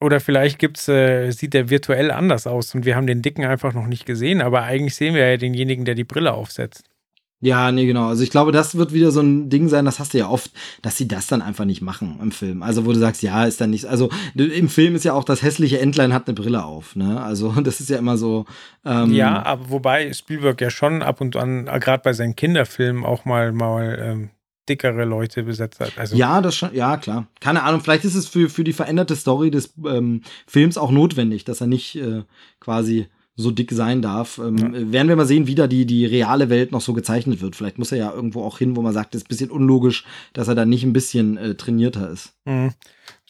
Oder 0.00 0.20
vielleicht 0.20 0.58
gibt's, 0.58 0.88
äh, 0.88 1.30
sieht 1.30 1.54
der 1.54 1.70
virtuell 1.70 2.10
anders 2.10 2.46
aus 2.46 2.74
und 2.74 2.84
wir 2.84 2.96
haben 2.96 3.06
den 3.06 3.22
Dicken 3.22 3.44
einfach 3.44 3.72
noch 3.72 3.86
nicht 3.86 4.04
gesehen, 4.04 4.42
aber 4.42 4.62
eigentlich 4.64 4.96
sehen 4.96 5.14
wir 5.14 5.26
ja 5.26 5.36
denjenigen, 5.38 5.86
der 5.86 5.94
die 5.94 6.04
Brille 6.04 6.34
aufsetzt. 6.34 6.90
Ja, 7.44 7.70
nee, 7.72 7.84
genau. 7.84 8.08
Also 8.08 8.22
ich 8.22 8.30
glaube, 8.30 8.52
das 8.52 8.76
wird 8.76 8.94
wieder 8.94 9.10
so 9.10 9.20
ein 9.20 9.50
Ding 9.50 9.68
sein, 9.68 9.84
das 9.84 9.98
hast 9.98 10.14
du 10.14 10.18
ja 10.18 10.28
oft, 10.28 10.50
dass 10.80 10.96
sie 10.96 11.06
das 11.06 11.26
dann 11.26 11.42
einfach 11.42 11.66
nicht 11.66 11.82
machen 11.82 12.18
im 12.22 12.32
Film. 12.32 12.62
Also 12.62 12.86
wo 12.86 12.92
du 12.92 12.98
sagst, 12.98 13.22
ja, 13.22 13.44
ist 13.44 13.60
dann 13.60 13.68
nicht, 13.68 13.84
also 13.84 14.08
im 14.34 14.70
Film 14.70 14.94
ist 14.94 15.04
ja 15.04 15.12
auch 15.12 15.24
das 15.24 15.42
hässliche 15.42 15.78
Entlein 15.78 16.14
hat 16.14 16.26
eine 16.26 16.34
Brille 16.34 16.64
auf, 16.64 16.96
ne? 16.96 17.22
Also 17.22 17.50
das 17.62 17.80
ist 17.80 17.90
ja 17.90 17.98
immer 17.98 18.16
so. 18.16 18.46
Ähm, 18.84 19.12
Ja, 19.12 19.44
aber 19.44 19.68
wobei 19.68 20.10
Spielberg 20.14 20.58
ja 20.62 20.70
schon 20.70 21.02
ab 21.02 21.20
und 21.20 21.36
an, 21.36 21.66
gerade 21.66 22.02
bei 22.02 22.14
seinen 22.14 22.34
Kinderfilmen, 22.34 23.04
auch 23.04 23.26
mal, 23.26 23.52
mal 23.52 23.98
ähm, 24.00 24.30
dickere 24.68 25.04
Leute 25.04 25.42
besetzt 25.42 25.80
hat. 25.80 25.92
Also, 25.98 26.16
Ja, 26.16 26.40
das 26.40 26.56
schon, 26.56 26.74
ja, 26.74 26.96
klar. 26.96 27.26
Keine 27.40 27.62
Ahnung, 27.62 27.82
vielleicht 27.82 28.06
ist 28.06 28.14
es 28.14 28.26
für, 28.26 28.48
für 28.48 28.64
die 28.64 28.72
veränderte 28.72 29.16
Story 29.16 29.50
des 29.50 29.74
ähm, 29.86 30.22
Films 30.46 30.78
auch 30.78 30.90
notwendig, 30.90 31.44
dass 31.44 31.60
er 31.60 31.66
nicht 31.66 31.96
äh, 31.96 32.22
quasi 32.60 33.08
so 33.36 33.50
dick 33.50 33.72
sein 33.72 34.02
darf. 34.02 34.38
Ähm, 34.38 34.92
Werden 34.92 35.08
wir 35.08 35.16
mal 35.16 35.26
sehen, 35.26 35.46
wie 35.46 35.54
da 35.54 35.66
die, 35.66 35.86
die 35.86 36.06
reale 36.06 36.50
Welt 36.50 36.72
noch 36.72 36.80
so 36.80 36.92
gezeichnet 36.92 37.40
wird. 37.40 37.56
Vielleicht 37.56 37.78
muss 37.78 37.92
er 37.92 37.98
ja 37.98 38.12
irgendwo 38.12 38.42
auch 38.42 38.58
hin, 38.58 38.76
wo 38.76 38.82
man 38.82 38.92
sagt, 38.92 39.14
das 39.14 39.22
ist 39.22 39.26
ein 39.26 39.28
bisschen 39.28 39.50
unlogisch, 39.50 40.04
dass 40.32 40.48
er 40.48 40.54
da 40.54 40.64
nicht 40.64 40.84
ein 40.84 40.92
bisschen 40.92 41.36
äh, 41.36 41.54
trainierter 41.54 42.10
ist. 42.10 42.34
mh. 42.44 42.72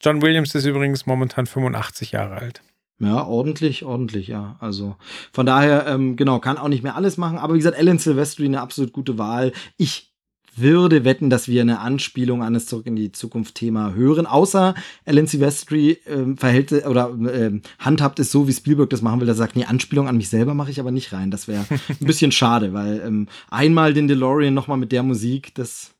John 0.00 0.20
Williams 0.20 0.54
ist 0.54 0.66
übrigens 0.66 1.06
momentan 1.06 1.46
85 1.46 2.12
Jahre 2.12 2.36
alt. 2.36 2.60
Ja, 3.00 3.24
ordentlich, 3.24 3.84
ordentlich, 3.84 4.28
ja. 4.28 4.56
Also 4.60 4.96
von 5.32 5.46
daher, 5.46 5.86
ähm, 5.86 6.16
genau, 6.16 6.38
kann 6.38 6.58
auch 6.58 6.68
nicht 6.68 6.82
mehr 6.82 6.94
alles 6.94 7.16
machen. 7.16 7.38
Aber 7.38 7.54
wie 7.54 7.58
gesagt, 7.58 7.78
Alan 7.78 7.98
Silvestri 7.98 8.44
eine 8.44 8.60
absolut 8.60 8.92
gute 8.92 9.18
Wahl. 9.18 9.52
Ich 9.78 10.13
würde 10.58 11.04
wetten, 11.04 11.30
dass 11.30 11.48
wir 11.48 11.60
eine 11.60 11.80
Anspielung 11.80 12.42
an 12.42 12.54
das 12.54 12.66
Zurück 12.66 12.86
in 12.86 12.96
die 12.96 13.12
Zukunft 13.12 13.54
Thema 13.54 13.94
hören. 13.94 14.26
Außer 14.26 14.74
Alan 15.06 15.26
Silvestri 15.26 15.98
ähm, 16.06 16.36
verhält 16.36 16.72
oder 16.86 17.10
ähm, 17.10 17.62
handhabt 17.78 18.18
es 18.18 18.30
so, 18.30 18.48
wie 18.48 18.52
Spielberg 18.52 18.90
das 18.90 19.02
machen 19.02 19.20
will, 19.20 19.28
er 19.28 19.34
sagt, 19.34 19.56
nee, 19.56 19.64
Anspielung 19.64 20.08
an 20.08 20.16
mich 20.16 20.28
selber 20.28 20.54
mache 20.54 20.70
ich 20.70 20.80
aber 20.80 20.90
nicht 20.90 21.12
rein. 21.12 21.30
Das 21.30 21.48
wäre 21.48 21.64
ein 21.70 22.06
bisschen 22.06 22.32
schade, 22.32 22.72
weil 22.72 23.02
ähm, 23.04 23.28
einmal 23.50 23.94
den 23.94 24.08
DeLorean 24.08 24.54
nochmal 24.54 24.78
mit 24.78 24.92
der 24.92 25.02
Musik, 25.02 25.54
das 25.54 25.94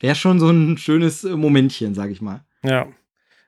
wäre 0.00 0.14
schon 0.14 0.40
so 0.40 0.50
ein 0.50 0.76
schönes 0.78 1.24
äh, 1.24 1.36
Momentchen, 1.36 1.94
sag 1.94 2.10
ich 2.10 2.20
mal. 2.20 2.44
Ja. 2.62 2.86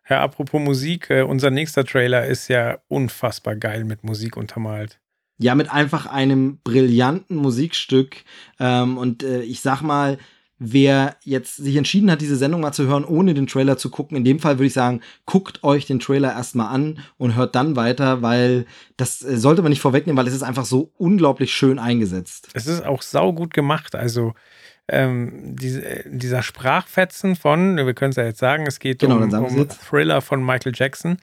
Ja, 0.08 0.22
apropos 0.22 0.60
Musik, 0.60 1.10
äh, 1.10 1.22
unser 1.22 1.50
nächster 1.50 1.84
Trailer 1.84 2.26
ist 2.26 2.46
ja 2.46 2.78
unfassbar 2.86 3.56
geil 3.56 3.84
mit 3.84 4.04
Musik 4.04 4.36
untermalt. 4.36 5.00
ja, 5.38 5.54
mit 5.54 5.70
einfach 5.70 6.06
einem 6.06 6.58
brillanten 6.62 7.36
Musikstück. 7.36 8.24
Ähm, 8.58 8.96
und 8.98 9.22
äh, 9.22 9.42
ich 9.42 9.60
sag 9.60 9.82
mal, 9.82 10.18
wer 10.58 11.16
jetzt 11.22 11.56
sich 11.56 11.76
entschieden 11.76 12.10
hat, 12.10 12.20
diese 12.20 12.36
Sendung 12.36 12.62
mal 12.62 12.72
zu 12.72 12.86
hören, 12.86 13.04
ohne 13.04 13.34
den 13.34 13.46
Trailer 13.46 13.76
zu 13.76 13.90
gucken, 13.90 14.16
in 14.16 14.24
dem 14.24 14.38
Fall 14.38 14.58
würde 14.58 14.66
ich 14.66 14.72
sagen, 14.72 15.02
guckt 15.26 15.62
euch 15.62 15.86
den 15.86 16.00
Trailer 16.00 16.32
erstmal 16.32 16.74
an 16.74 16.98
und 17.18 17.36
hört 17.36 17.54
dann 17.54 17.76
weiter, 17.76 18.22
weil 18.22 18.66
das 18.96 19.22
äh, 19.22 19.36
sollte 19.36 19.62
man 19.62 19.70
nicht 19.70 19.82
vorwegnehmen, 19.82 20.16
weil 20.16 20.26
es 20.26 20.34
ist 20.34 20.42
einfach 20.42 20.64
so 20.64 20.92
unglaublich 20.96 21.52
schön 21.52 21.78
eingesetzt. 21.78 22.48
Es 22.54 22.66
ist 22.66 22.84
auch 22.84 23.02
saugut 23.02 23.52
gemacht. 23.52 23.94
Also 23.94 24.32
ähm, 24.88 25.56
diese, 25.56 25.84
äh, 25.84 26.04
dieser 26.06 26.42
Sprachfetzen 26.42 27.36
von, 27.36 27.76
wir 27.76 27.94
können 27.94 28.10
es 28.10 28.16
ja 28.16 28.24
jetzt 28.24 28.38
sagen, 28.38 28.66
es 28.66 28.78
geht 28.78 29.00
Genau, 29.00 29.16
um, 29.16 29.32
um. 29.32 29.68
Thriller 29.68 30.22
von 30.22 30.44
Michael 30.44 30.72
Jackson. 30.74 31.18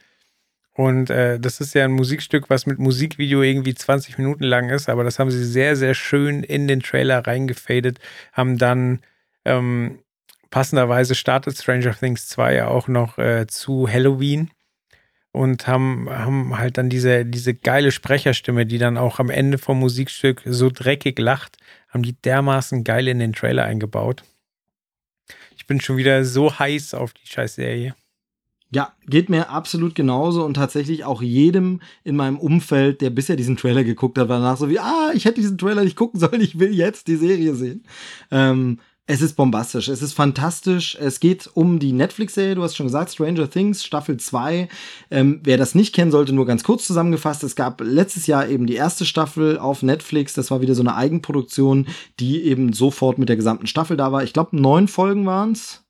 Und 0.76 1.10
äh, 1.12 1.40
das 1.40 1.62
ist 1.62 1.76
ja 1.76 1.86
ein 1.86 1.92
Musikstück, 1.92 2.50
was 2.50 2.66
mit 2.66 2.80
Musikvideo 2.80 3.44
irgendwie 3.44 3.76
20 3.76 4.18
Minuten 4.18 4.44
lang 4.44 4.70
ist, 4.70 4.90
aber 4.90 5.04
das 5.04 5.20
haben 5.20 5.30
sie 5.30 5.44
sehr, 5.44 5.76
sehr 5.76 5.94
schön 5.94 6.42
in 6.42 6.68
den 6.68 6.82
Trailer 6.82 7.26
reingefadet, 7.26 8.00
haben 8.32 8.58
dann 8.58 9.00
ähm, 9.46 10.00
passenderweise 10.50 11.16
startet 11.16 11.58
Stranger 11.58 11.96
Things 11.96 12.28
2 12.28 12.56
ja 12.56 12.68
auch 12.68 12.88
noch 12.88 13.18
äh, 13.18 13.48
zu 13.48 13.88
Halloween 13.88 14.52
und 15.32 15.68
haben, 15.68 16.10
haben 16.10 16.58
halt 16.58 16.78
dann 16.78 16.90
diese, 16.90 17.26
diese 17.26 17.56
geile 17.56 17.92
Sprecherstimme, 17.92 18.66
die 18.66 18.78
dann 18.78 18.98
auch 18.98 19.20
am 19.20 19.30
Ende 19.30 19.58
vom 19.58 19.80
Musikstück 19.80 20.44
so 20.46 20.70
dreckig 20.70 21.18
lacht, 21.18 21.58
haben 21.90 22.04
die 22.04 22.14
dermaßen 22.14 22.84
geil 22.84 23.08
in 23.08 23.20
den 23.20 23.34
Trailer 23.34 23.64
eingebaut. 23.64 24.24
Ich 25.58 25.66
bin 25.66 25.82
schon 25.82 25.98
wieder 25.98 26.24
so 26.24 26.60
heiß 26.60 26.94
auf 26.94 27.14
die 27.14 27.26
Scheißserie. 27.26 27.96
Ja, 28.70 28.94
geht 29.08 29.30
mir 29.30 29.50
absolut 29.50 29.94
genauso 29.94 30.44
und 30.44 30.56
tatsächlich 30.56 31.04
auch 31.04 31.22
jedem 31.22 31.82
in 32.04 32.16
meinem 32.16 32.40
Umfeld, 32.40 33.02
der 33.02 33.12
bisher 33.12 33.36
diesen 33.36 33.56
Trailer 33.56 33.84
geguckt 33.84 34.18
hat, 34.18 34.30
war 34.30 34.40
danach 34.40 34.58
so 34.58 34.70
wie, 34.70 34.80
ah, 34.80 35.12
ich 35.14 35.26
hätte 35.26 35.42
diesen 35.42 35.60
Trailer 35.60 35.84
nicht 35.84 35.96
gucken 35.96 36.20
sollen, 36.20 36.42
ich 36.42 36.58
will 36.58 36.74
jetzt 36.74 37.08
die 37.08 37.16
Serie 37.16 37.54
sehen. 37.54 37.86
Ähm, 38.32 38.80
es 39.06 39.22
ist 39.22 39.36
bombastisch, 39.36 39.90
es 39.90 40.02
ist 40.02 40.14
fantastisch. 40.14 40.98
Es 41.00 41.20
geht 41.20 41.50
um 41.54 41.80
die 41.80 41.92
Netflix-Serie, 41.92 42.56
du 42.56 42.64
hast 42.64 42.78
schon 42.78 42.86
gesagt, 42.86 43.12
Stranger 43.12 43.50
Things, 43.50 43.84
Staffel 43.84 44.16
2. 44.18 44.70
Ähm, 45.12 45.42
wer 45.44 45.58
das 45.58 45.76
nicht 45.76 45.94
kennen 45.94 46.12
sollte, 46.12 46.32
nur 46.32 46.46
ganz 46.46 46.64
kurz 46.64 46.88
zusammengefasst. 46.88 47.44
Es 47.44 47.58
gab 47.58 47.82
letztes 47.82 48.28
Jahr 48.28 48.48
eben 48.48 48.66
die 48.66 48.76
erste 48.76 49.06
Staffel 49.06 49.60
auf 49.60 49.84
Netflix. 49.84 50.32
Das 50.34 50.52
war 50.52 50.62
wieder 50.62 50.74
so 50.74 50.84
eine 50.84 50.96
Eigenproduktion, 50.96 51.88
die 52.22 52.44
eben 52.44 52.72
sofort 52.72 53.18
mit 53.18 53.28
der 53.28 53.36
gesamten 53.36 53.68
Staffel 53.68 53.98
da 53.98 54.14
war. 54.14 54.24
Ich 54.24 54.32
glaube, 54.32 54.56
neun 54.56 54.88
Folgen 54.88 55.26
waren's. 55.26 55.84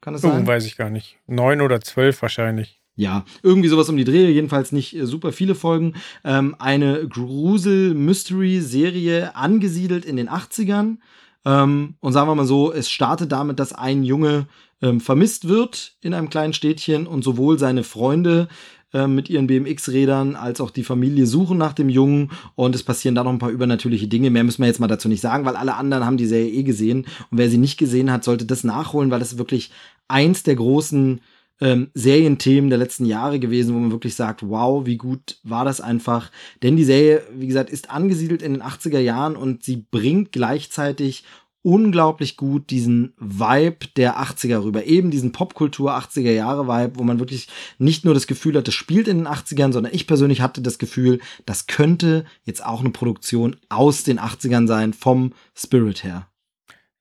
Kann 0.00 0.14
es 0.14 0.22
sein? 0.22 0.44
Oh, 0.44 0.46
weiß 0.46 0.64
ich 0.66 0.76
gar 0.76 0.90
nicht. 0.90 1.18
Neun 1.26 1.62
oder 1.62 1.80
zwölf 1.80 2.22
wahrscheinlich. 2.22 2.80
Ja, 2.94 3.24
irgendwie 3.42 3.70
sowas 3.70 3.88
um 3.88 3.96
die 3.96 4.04
Dreh, 4.04 4.30
jedenfalls 4.30 4.70
nicht 4.70 4.94
äh, 4.94 5.04
super 5.06 5.32
viele 5.32 5.56
Folgen. 5.56 5.94
Ähm, 6.24 6.54
eine 6.58 7.08
Grusel-Mystery-Serie 7.08 9.34
angesiedelt 9.34 10.04
in 10.04 10.16
den 10.16 10.28
80ern. 10.28 10.98
Ähm, 11.44 11.94
und 12.00 12.12
sagen 12.12 12.28
wir 12.28 12.34
mal 12.34 12.46
so, 12.46 12.72
es 12.72 12.90
startet 12.90 13.32
damit, 13.32 13.58
dass 13.58 13.72
ein 13.72 14.04
Junge 14.04 14.46
ähm, 14.80 15.00
vermisst 15.00 15.48
wird 15.48 15.94
in 16.00 16.14
einem 16.14 16.30
kleinen 16.30 16.52
Städtchen 16.52 17.06
und 17.06 17.24
sowohl 17.24 17.58
seine 17.58 17.84
Freunde 17.84 18.48
ähm, 18.92 19.14
mit 19.14 19.30
ihren 19.30 19.46
BMX-Rädern 19.46 20.36
als 20.36 20.60
auch 20.60 20.70
die 20.70 20.84
Familie 20.84 21.26
suchen 21.26 21.58
nach 21.58 21.72
dem 21.72 21.88
Jungen 21.88 22.30
und 22.54 22.74
es 22.74 22.82
passieren 22.82 23.14
da 23.14 23.24
noch 23.24 23.32
ein 23.32 23.38
paar 23.38 23.50
übernatürliche 23.50 24.08
Dinge. 24.08 24.30
Mehr 24.30 24.44
müssen 24.44 24.62
wir 24.62 24.68
jetzt 24.68 24.80
mal 24.80 24.86
dazu 24.86 25.08
nicht 25.08 25.20
sagen, 25.20 25.44
weil 25.44 25.56
alle 25.56 25.76
anderen 25.76 26.04
haben 26.04 26.16
die 26.16 26.26
Serie 26.26 26.50
eh 26.50 26.62
gesehen 26.62 27.06
und 27.30 27.38
wer 27.38 27.48
sie 27.48 27.58
nicht 27.58 27.78
gesehen 27.78 28.12
hat, 28.12 28.24
sollte 28.24 28.44
das 28.44 28.64
nachholen, 28.64 29.10
weil 29.10 29.20
das 29.20 29.38
wirklich 29.38 29.70
eins 30.08 30.42
der 30.42 30.56
großen 30.56 31.20
ähm, 31.60 31.90
Serienthemen 31.94 32.70
der 32.70 32.78
letzten 32.78 33.04
Jahre 33.04 33.38
gewesen, 33.38 33.74
wo 33.74 33.78
man 33.78 33.92
wirklich 33.92 34.14
sagt, 34.14 34.48
wow, 34.48 34.84
wie 34.86 34.96
gut 34.96 35.38
war 35.42 35.64
das 35.64 35.80
einfach. 35.80 36.30
Denn 36.62 36.76
die 36.76 36.84
Serie, 36.84 37.22
wie 37.32 37.46
gesagt, 37.46 37.70
ist 37.70 37.90
angesiedelt 37.90 38.42
in 38.42 38.54
den 38.54 38.62
80er 38.62 38.98
Jahren 38.98 39.36
und 39.36 39.62
sie 39.62 39.84
bringt 39.90 40.32
gleichzeitig 40.32 41.24
unglaublich 41.62 42.36
gut 42.36 42.70
diesen 42.70 43.14
Vibe 43.18 43.86
der 43.96 44.20
80er 44.20 44.64
rüber. 44.64 44.84
Eben 44.84 45.10
diesen 45.10 45.32
Popkultur 45.32 45.96
80er 45.96 46.32
Jahre 46.32 46.66
Vibe, 46.66 46.98
wo 46.98 47.04
man 47.04 47.20
wirklich 47.20 47.48
nicht 47.78 48.04
nur 48.04 48.14
das 48.14 48.26
Gefühl 48.26 48.56
hat, 48.56 48.66
das 48.66 48.74
spielt 48.74 49.08
in 49.08 49.18
den 49.18 49.28
80ern, 49.28 49.72
sondern 49.72 49.94
ich 49.94 50.06
persönlich 50.06 50.40
hatte 50.40 50.60
das 50.60 50.78
Gefühl, 50.78 51.20
das 51.46 51.66
könnte 51.68 52.24
jetzt 52.44 52.64
auch 52.64 52.80
eine 52.80 52.90
Produktion 52.90 53.56
aus 53.68 54.02
den 54.02 54.18
80ern 54.18 54.66
sein, 54.66 54.92
vom 54.92 55.32
Spirit 55.54 56.02
her. 56.02 56.26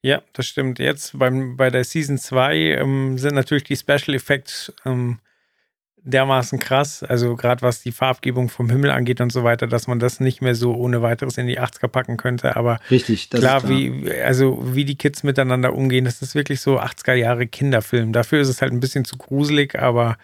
Ja, 0.03 0.21
das 0.33 0.47
stimmt. 0.47 0.79
Jetzt 0.79 1.17
beim, 1.17 1.57
bei 1.57 1.69
der 1.69 1.83
Season 1.83 2.17
2 2.17 2.55
ähm, 2.57 3.17
sind 3.17 3.35
natürlich 3.35 3.63
die 3.63 3.75
Special 3.75 4.15
Effects 4.15 4.73
ähm, 4.85 5.19
dermaßen 6.03 6.57
krass. 6.57 7.03
Also 7.03 7.35
gerade 7.35 7.61
was 7.61 7.83
die 7.83 7.91
Farbgebung 7.91 8.49
vom 8.49 8.69
Himmel 8.71 8.89
angeht 8.89 9.21
und 9.21 9.31
so 9.31 9.43
weiter, 9.43 9.67
dass 9.67 9.85
man 9.85 9.99
das 9.99 10.19
nicht 10.19 10.41
mehr 10.41 10.55
so 10.55 10.73
ohne 10.73 11.03
weiteres 11.03 11.37
in 11.37 11.45
die 11.45 11.59
80er 11.59 11.87
packen 11.87 12.17
könnte. 12.17 12.55
Aber 12.55 12.79
Richtig, 12.89 13.29
klar, 13.29 13.59
klar. 13.61 13.69
Wie, 13.69 14.11
also 14.23 14.75
wie 14.75 14.85
die 14.85 14.95
Kids 14.97 15.21
miteinander 15.21 15.73
umgehen, 15.73 16.05
das 16.05 16.23
ist 16.23 16.33
wirklich 16.33 16.61
so 16.61 16.79
80er 16.79 17.13
Jahre 17.13 17.45
Kinderfilm. 17.45 18.11
Dafür 18.13 18.41
ist 18.41 18.49
es 18.49 18.63
halt 18.63 18.73
ein 18.73 18.79
bisschen 18.79 19.05
zu 19.05 19.17
gruselig, 19.17 19.77
aber 19.77 20.17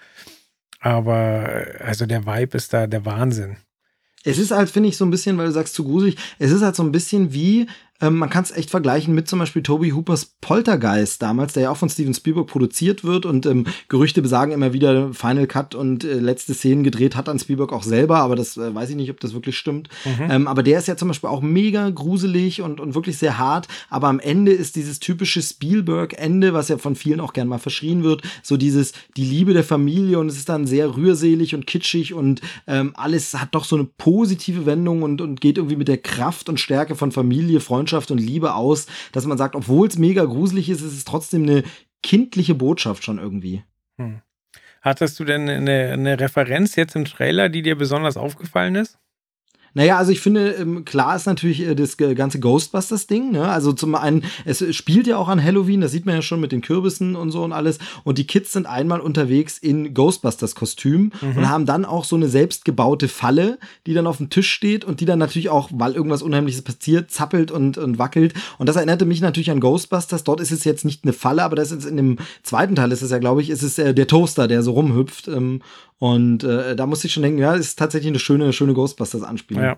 Aber 0.80 1.66
also 1.80 2.06
der 2.06 2.26
Vibe 2.26 2.58
ist 2.58 2.74
da 2.74 2.88
der 2.88 3.06
Wahnsinn. 3.06 3.58
Es 4.24 4.38
ist 4.38 4.52
halt, 4.52 4.70
finde 4.70 4.90
ich, 4.90 4.98
so 4.98 5.06
ein 5.06 5.12
bisschen, 5.12 5.38
weil 5.38 5.48
du 5.48 5.52
sagst 5.54 5.74
zu 5.74 5.84
gruselig, 5.84 6.18
es 6.38 6.52
ist 6.52 6.62
halt 6.62 6.76
so 6.76 6.84
ein 6.84 6.92
bisschen 6.92 7.34
wie, 7.34 7.68
ähm, 8.00 8.18
man 8.18 8.30
kann 8.30 8.44
es 8.44 8.52
echt 8.52 8.70
vergleichen 8.70 9.16
mit 9.16 9.28
zum 9.28 9.40
Beispiel 9.40 9.64
Toby 9.64 9.90
Hoopers 9.90 10.38
Poltergeist 10.40 11.22
damals, 11.22 11.54
der 11.54 11.64
ja 11.64 11.72
auch 11.72 11.78
von 11.78 11.90
Steven 11.90 12.14
Spielberg 12.14 12.48
produziert 12.48 13.04
wird 13.04 13.26
und 13.26 13.46
ähm, 13.46 13.66
Gerüchte 13.90 14.22
besagen 14.22 14.52
immer 14.52 14.74
wieder 14.74 15.14
Final 15.14 15.48
Cut 15.48 15.74
und 15.74 16.04
äh, 16.04 16.20
letzte 16.20 16.54
Szenen 16.54 16.84
gedreht 16.84 17.16
hat 17.16 17.28
an 17.28 17.40
Spielberg 17.40 17.74
auch 17.74 17.84
selber, 17.84 18.20
aber 18.20 18.36
das 18.36 18.56
äh, 18.58 18.74
weiß 18.74 18.92
ich 18.92 18.96
nicht, 18.96 19.10
ob 19.10 19.20
das 19.20 19.34
wirklich 19.34 19.58
stimmt. 19.58 19.90
Mhm. 20.06 20.32
Ähm, 20.32 20.48
aber 20.48 20.62
der 20.62 20.78
ist 20.78 20.88
ja 20.88 20.96
zum 20.96 21.08
Beispiel 21.08 21.30
auch 21.30 21.42
mega 21.42 21.90
gruselig 21.90 22.62
und, 22.62 22.80
und 22.80 22.94
wirklich 22.94 23.18
sehr 23.18 23.40
hart, 23.40 23.68
aber 23.90 24.08
am 24.08 24.20
Ende 24.20 24.52
ist 24.52 24.76
dieses 24.76 25.00
typische 25.00 25.42
Spielberg-Ende, 25.42 26.54
was 26.54 26.68
ja 26.68 26.78
von 26.78 26.96
vielen 26.96 27.20
auch 27.20 27.34
gern 27.34 27.48
mal 27.48 27.58
verschrien 27.58 28.04
wird, 28.04 28.22
so 28.44 28.58
dieses, 28.58 28.94
die 29.16 29.26
Liebe 29.26 29.54
der 29.54 29.64
Familie 29.64 30.20
und 30.20 30.28
es 30.28 30.38
ist 30.38 30.50
dann 30.50 30.68
sehr 30.68 30.96
rührselig 30.96 31.56
und 31.56 31.66
kitschig 31.66 32.14
und 32.14 32.42
ähm, 32.68 32.92
alles 32.96 33.34
hat 33.34 33.56
doch 33.56 33.64
so 33.64 33.76
eine 33.76 33.86
positive 33.98 34.68
Wendung 34.68 35.02
und, 35.02 35.20
und 35.20 35.42
geht 35.42 35.58
irgendwie 35.58 35.78
mit 35.78 35.88
der 35.88 35.98
Kraft 35.98 36.48
und 36.48 36.60
Stärke 36.60 36.96
von 36.96 37.12
Familie, 37.12 37.60
Freundschaft 37.60 37.87
Freundschaft 37.88 38.12
und 38.12 38.18
Liebe 38.18 38.54
aus, 38.54 38.88
dass 39.14 39.26
man 39.26 39.38
sagt, 39.38 39.56
obwohl 39.56 39.88
es 39.88 39.98
mega 39.98 40.26
gruselig 40.26 40.70
ist, 40.70 40.82
ist 40.82 40.94
es 40.94 41.06
trotzdem 41.06 41.44
eine 41.44 41.64
kindliche 42.04 42.54
Botschaft 42.54 43.04
schon 43.04 43.18
irgendwie. 43.18 43.64
Hm. 43.98 44.22
Hattest 44.82 45.20
du 45.20 45.24
denn 45.24 45.50
eine, 45.50 45.94
eine 45.94 46.20
Referenz 46.20 46.76
jetzt 46.76 46.96
im 46.96 47.06
Trailer, 47.06 47.50
die 47.50 47.62
dir 47.62 47.78
besonders 47.78 48.18
aufgefallen 48.18 48.76
ist? 48.76 49.00
Naja, 49.78 50.00
also 50.00 50.12
ich 50.12 50.22
finde, 50.22 50.54
ähm, 50.54 50.86
klar 50.86 51.16
ist 51.16 51.28
natürlich 51.28 51.62
äh, 51.62 51.76
das 51.76 51.98
ganze 51.98 52.40
Ghostbusters-Ding. 52.40 53.32
Ne? 53.32 53.48
Also 53.48 53.74
zum 53.74 53.94
einen, 53.94 54.24
es 54.44 54.66
spielt 54.76 55.06
ja 55.06 55.18
auch 55.18 55.28
an 55.28 55.42
Halloween, 55.42 55.82
das 55.82 55.92
sieht 55.92 56.08
man 56.08 56.16
ja 56.16 56.24
schon 56.24 56.40
mit 56.40 56.52
den 56.52 56.62
Kürbissen 56.62 57.16
und 57.16 57.30
so 57.30 57.44
und 57.44 57.54
alles. 57.54 57.78
Und 58.04 58.18
die 58.18 58.26
Kids 58.26 58.54
sind 58.54 58.66
einmal 58.66 59.00
unterwegs 59.00 59.60
in 59.60 59.94
Ghostbusters-Kostüm 59.94 61.12
mhm. 61.22 61.38
und 61.38 61.48
haben 61.48 61.68
dann 61.68 61.86
auch 61.86 62.06
so 62.06 62.16
eine 62.16 62.28
selbstgebaute 62.28 63.08
Falle, 63.08 63.60
die 63.86 63.94
dann 63.94 64.08
auf 64.08 64.18
dem 64.18 64.32
Tisch 64.32 64.50
steht 64.50 64.84
und 64.84 65.00
die 65.00 65.06
dann 65.06 65.20
natürlich 65.20 65.50
auch, 65.50 65.70
weil 65.72 65.94
irgendwas 65.94 66.24
Unheimliches 66.24 66.64
passiert, 66.64 67.12
zappelt 67.12 67.52
und, 67.52 67.78
und 67.78 68.00
wackelt. 68.00 68.34
Und 68.58 68.68
das 68.68 68.78
erinnerte 68.78 69.06
mich 69.06 69.22
natürlich 69.22 69.52
an 69.52 69.60
Ghostbusters. 69.60 70.24
Dort 70.24 70.42
ist 70.42 70.52
es 70.52 70.64
jetzt 70.64 70.86
nicht 70.86 71.04
eine 71.04 71.14
Falle, 71.14 71.44
aber 71.44 71.56
das 71.56 71.72
ist 71.72 71.86
in 71.86 71.98
dem 71.98 72.18
zweiten 72.42 72.74
Teil 72.74 72.92
ist 72.92 73.04
es 73.04 73.12
ja, 73.12 73.20
glaube 73.20 73.44
ich, 73.44 73.52
ist 73.52 73.62
es 73.62 73.78
äh, 73.78 73.94
der 73.94 74.08
Toaster, 74.08 74.48
der 74.48 74.64
so 74.64 74.72
rumhüpft. 74.72 75.28
Ähm, 75.28 75.62
und 76.00 76.44
äh, 76.44 76.76
da 76.76 76.86
musste 76.86 77.08
ich 77.08 77.14
schon 77.14 77.24
denken, 77.24 77.40
ja, 77.40 77.54
ist 77.54 77.78
tatsächlich 77.78 78.10
eine 78.10 78.20
schöne, 78.20 78.54
schöne 78.54 78.74
Ghostbusters-Anspielung. 78.74 79.64
Ja. 79.64 79.78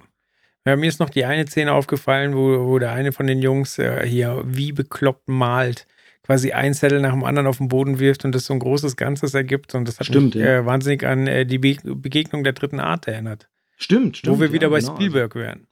ja. 0.65 0.75
Mir 0.75 0.87
ist 0.87 0.99
noch 0.99 1.09
die 1.09 1.25
eine 1.25 1.47
Szene 1.47 1.73
aufgefallen, 1.73 2.35
wo, 2.35 2.65
wo 2.67 2.79
der 2.79 2.91
eine 2.91 3.11
von 3.11 3.27
den 3.27 3.41
Jungs 3.41 3.79
äh, 3.79 4.05
hier 4.05 4.43
wie 4.45 4.71
bekloppt 4.71 5.27
malt 5.27 5.85
quasi 6.29 6.51
ein 6.51 6.75
Zettel 6.75 7.01
nach 7.01 7.13
dem 7.13 7.23
anderen 7.23 7.47
auf 7.47 7.57
den 7.57 7.69
Boden 7.69 7.97
wirft 7.97 8.23
und 8.23 8.35
das 8.35 8.45
so 8.45 8.53
ein 8.53 8.59
großes 8.59 8.95
Ganzes 8.97 9.33
ergibt. 9.33 9.73
Und 9.73 9.87
das 9.87 9.99
hat 9.99 10.05
stimmt, 10.05 10.35
mich 10.35 10.43
ja. 10.43 10.59
äh, 10.59 10.65
wahnsinnig 10.65 11.03
an 11.03 11.25
äh, 11.25 11.43
die 11.43 11.57
Be 11.57 11.77
Begegnung 11.83 12.43
der 12.43 12.53
dritten 12.53 12.79
Art 12.79 13.07
erinnert. 13.07 13.49
Stimmt, 13.77 14.17
stimmt. 14.17 14.37
Wo 14.37 14.39
wir 14.39 14.53
wieder 14.53 14.67
ja, 14.67 14.69
bei 14.69 14.79
genau. 14.79 14.93
Spielberg 14.93 15.33
wären. 15.33 15.65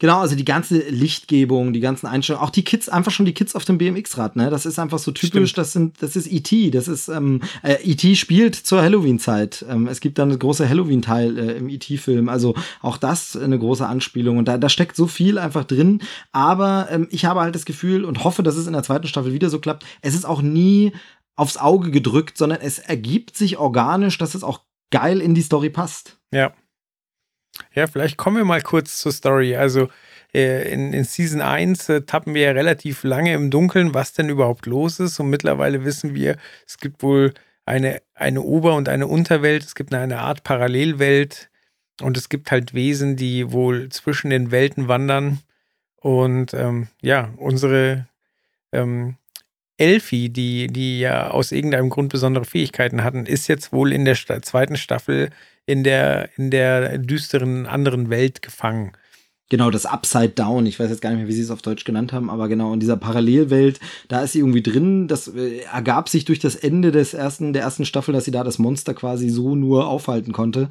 Genau, 0.00 0.20
also 0.20 0.36
die 0.36 0.44
ganze 0.44 0.78
Lichtgebung, 0.78 1.72
die 1.72 1.80
ganzen 1.80 2.06
Einstellungen, 2.06 2.46
auch 2.46 2.50
die 2.50 2.62
Kids, 2.62 2.88
einfach 2.88 3.10
schon 3.10 3.26
die 3.26 3.34
Kids 3.34 3.56
auf 3.56 3.64
dem 3.64 3.78
BMX-Rad, 3.78 4.36
ne? 4.36 4.48
Das 4.48 4.64
ist 4.64 4.78
einfach 4.78 5.00
so 5.00 5.10
typisch, 5.10 5.50
Stimmt. 5.50 5.58
das 5.58 5.72
sind, 5.72 6.02
das 6.02 6.14
ist 6.14 6.30
E.T., 6.30 6.70
das 6.70 6.86
ist, 6.86 7.08
ähm, 7.08 7.42
äh, 7.64 7.82
E.T. 7.82 8.14
spielt 8.14 8.54
zur 8.54 8.80
Halloween-Zeit. 8.80 9.64
Ähm, 9.68 9.88
es 9.88 9.98
gibt 9.98 10.18
dann 10.18 10.28
eine 10.28 10.38
große 10.38 10.68
Halloween-Teil 10.68 11.36
äh, 11.36 11.56
im 11.56 11.68
E.T.-Film, 11.68 12.28
also 12.28 12.54
auch 12.80 12.96
das 12.96 13.36
eine 13.36 13.58
große 13.58 13.84
Anspielung 13.84 14.38
und 14.38 14.46
da, 14.46 14.56
da 14.56 14.68
steckt 14.68 14.94
so 14.94 15.08
viel 15.08 15.36
einfach 15.36 15.64
drin, 15.64 16.00
aber 16.30 16.86
ähm, 16.92 17.08
ich 17.10 17.24
habe 17.24 17.40
halt 17.40 17.56
das 17.56 17.64
Gefühl 17.64 18.04
und 18.04 18.22
hoffe, 18.22 18.44
dass 18.44 18.56
es 18.56 18.68
in 18.68 18.74
der 18.74 18.84
zweiten 18.84 19.08
Staffel 19.08 19.32
wieder 19.32 19.50
so 19.50 19.58
klappt, 19.58 19.84
es 20.00 20.14
ist 20.14 20.26
auch 20.26 20.42
nie 20.42 20.92
aufs 21.34 21.56
Auge 21.56 21.90
gedrückt, 21.90 22.38
sondern 22.38 22.60
es 22.60 22.78
ergibt 22.78 23.36
sich 23.36 23.58
organisch, 23.58 24.16
dass 24.18 24.36
es 24.36 24.44
auch 24.44 24.60
geil 24.92 25.20
in 25.20 25.34
die 25.34 25.42
Story 25.42 25.70
passt. 25.70 26.18
Ja, 26.32 26.52
ja, 27.74 27.86
vielleicht 27.86 28.16
kommen 28.16 28.36
wir 28.36 28.44
mal 28.44 28.62
kurz 28.62 28.98
zur 28.98 29.12
Story. 29.12 29.56
Also 29.56 29.88
äh, 30.34 30.72
in, 30.72 30.92
in, 30.92 31.04
Season 31.04 31.40
1 31.40 31.88
äh, 31.88 32.02
tappen 32.02 32.34
wir 32.34 32.42
ja 32.42 32.50
relativ 32.52 33.04
lange 33.04 33.34
im 33.34 33.50
Dunkeln, 33.50 33.94
was 33.94 34.12
denn 34.12 34.28
überhaupt 34.28 34.66
los 34.66 35.00
ist. 35.00 35.18
Und 35.20 35.30
mittlerweile 35.30 35.84
wissen 35.84 36.14
wir, 36.14 36.36
es 36.66 36.78
gibt 36.78 37.02
wohl 37.02 37.34
eine, 37.64 38.00
eine 38.14 38.42
Ober- 38.42 38.76
und 38.76 38.88
eine 38.88 39.06
Unterwelt. 39.06 39.64
Es 39.64 39.74
gibt 39.74 39.92
eine, 39.92 40.02
eine 40.02 40.18
Art 40.20 40.42
Parallelwelt. 40.42 41.50
Und 42.00 42.16
es 42.16 42.28
gibt 42.28 42.50
halt 42.50 42.74
Wesen, 42.74 43.16
die 43.16 43.50
wohl 43.50 43.88
zwischen 43.88 44.30
den 44.30 44.50
Welten 44.50 44.88
wandern. 44.88 45.40
Und 45.96 46.54
ähm, 46.54 46.88
ja, 47.02 47.32
unsere 47.36 48.06
ähm, 48.72 49.16
Elfie, 49.76 50.28
die, 50.28 50.68
die 50.68 51.00
ja 51.00 51.30
aus 51.30 51.52
irgendeinem 51.52 51.90
Grund 51.90 52.10
besondere 52.10 52.44
Fähigkeiten 52.44 53.02
hatten, 53.02 53.26
ist 53.26 53.48
jetzt 53.48 53.72
wohl 53.72 53.92
in 53.92 54.04
der 54.04 54.14
Sta 54.14 54.42
zweiten 54.42 54.76
Staffel 54.76 55.30
in 55.68 55.84
der, 55.84 56.30
in 56.38 56.50
der 56.50 56.96
düsteren 56.96 57.66
anderen 57.66 58.08
Welt 58.08 58.40
gefangen. 58.40 58.92
Genau, 59.50 59.70
das 59.70 59.84
Upside 59.84 60.30
Down. 60.30 60.64
Ich 60.64 60.80
weiß 60.80 60.88
jetzt 60.88 61.02
gar 61.02 61.10
nicht 61.10 61.18
mehr, 61.18 61.28
wie 61.28 61.34
sie 61.34 61.42
es 61.42 61.50
auf 61.50 61.60
Deutsch 61.60 61.84
genannt 61.84 62.14
haben, 62.14 62.30
aber 62.30 62.48
genau 62.48 62.72
in 62.72 62.80
dieser 62.80 62.96
Parallelwelt, 62.96 63.78
da 64.08 64.22
ist 64.22 64.32
sie 64.32 64.38
irgendwie 64.38 64.62
drin. 64.62 65.08
Das 65.08 65.28
äh, 65.28 65.60
ergab 65.70 66.08
sich 66.08 66.24
durch 66.24 66.38
das 66.38 66.54
Ende 66.54 66.90
des 66.90 67.12
ersten, 67.12 67.52
der 67.52 67.62
ersten 67.62 67.84
Staffel, 67.84 68.14
dass 68.14 68.24
sie 68.24 68.30
da 68.30 68.44
das 68.44 68.58
Monster 68.58 68.94
quasi 68.94 69.28
so 69.28 69.56
nur 69.56 69.88
aufhalten 69.88 70.32
konnte. 70.32 70.70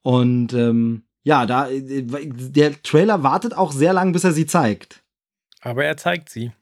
Und 0.00 0.54
ähm, 0.54 1.02
ja, 1.22 1.44
da 1.44 1.68
äh, 1.68 2.02
der 2.02 2.82
Trailer 2.82 3.22
wartet 3.22 3.54
auch 3.54 3.72
sehr 3.72 3.92
lang, 3.92 4.12
bis 4.12 4.24
er 4.24 4.32
sie 4.32 4.46
zeigt. 4.46 5.02
Aber 5.60 5.84
er 5.84 5.98
zeigt 5.98 6.30
sie. 6.30 6.52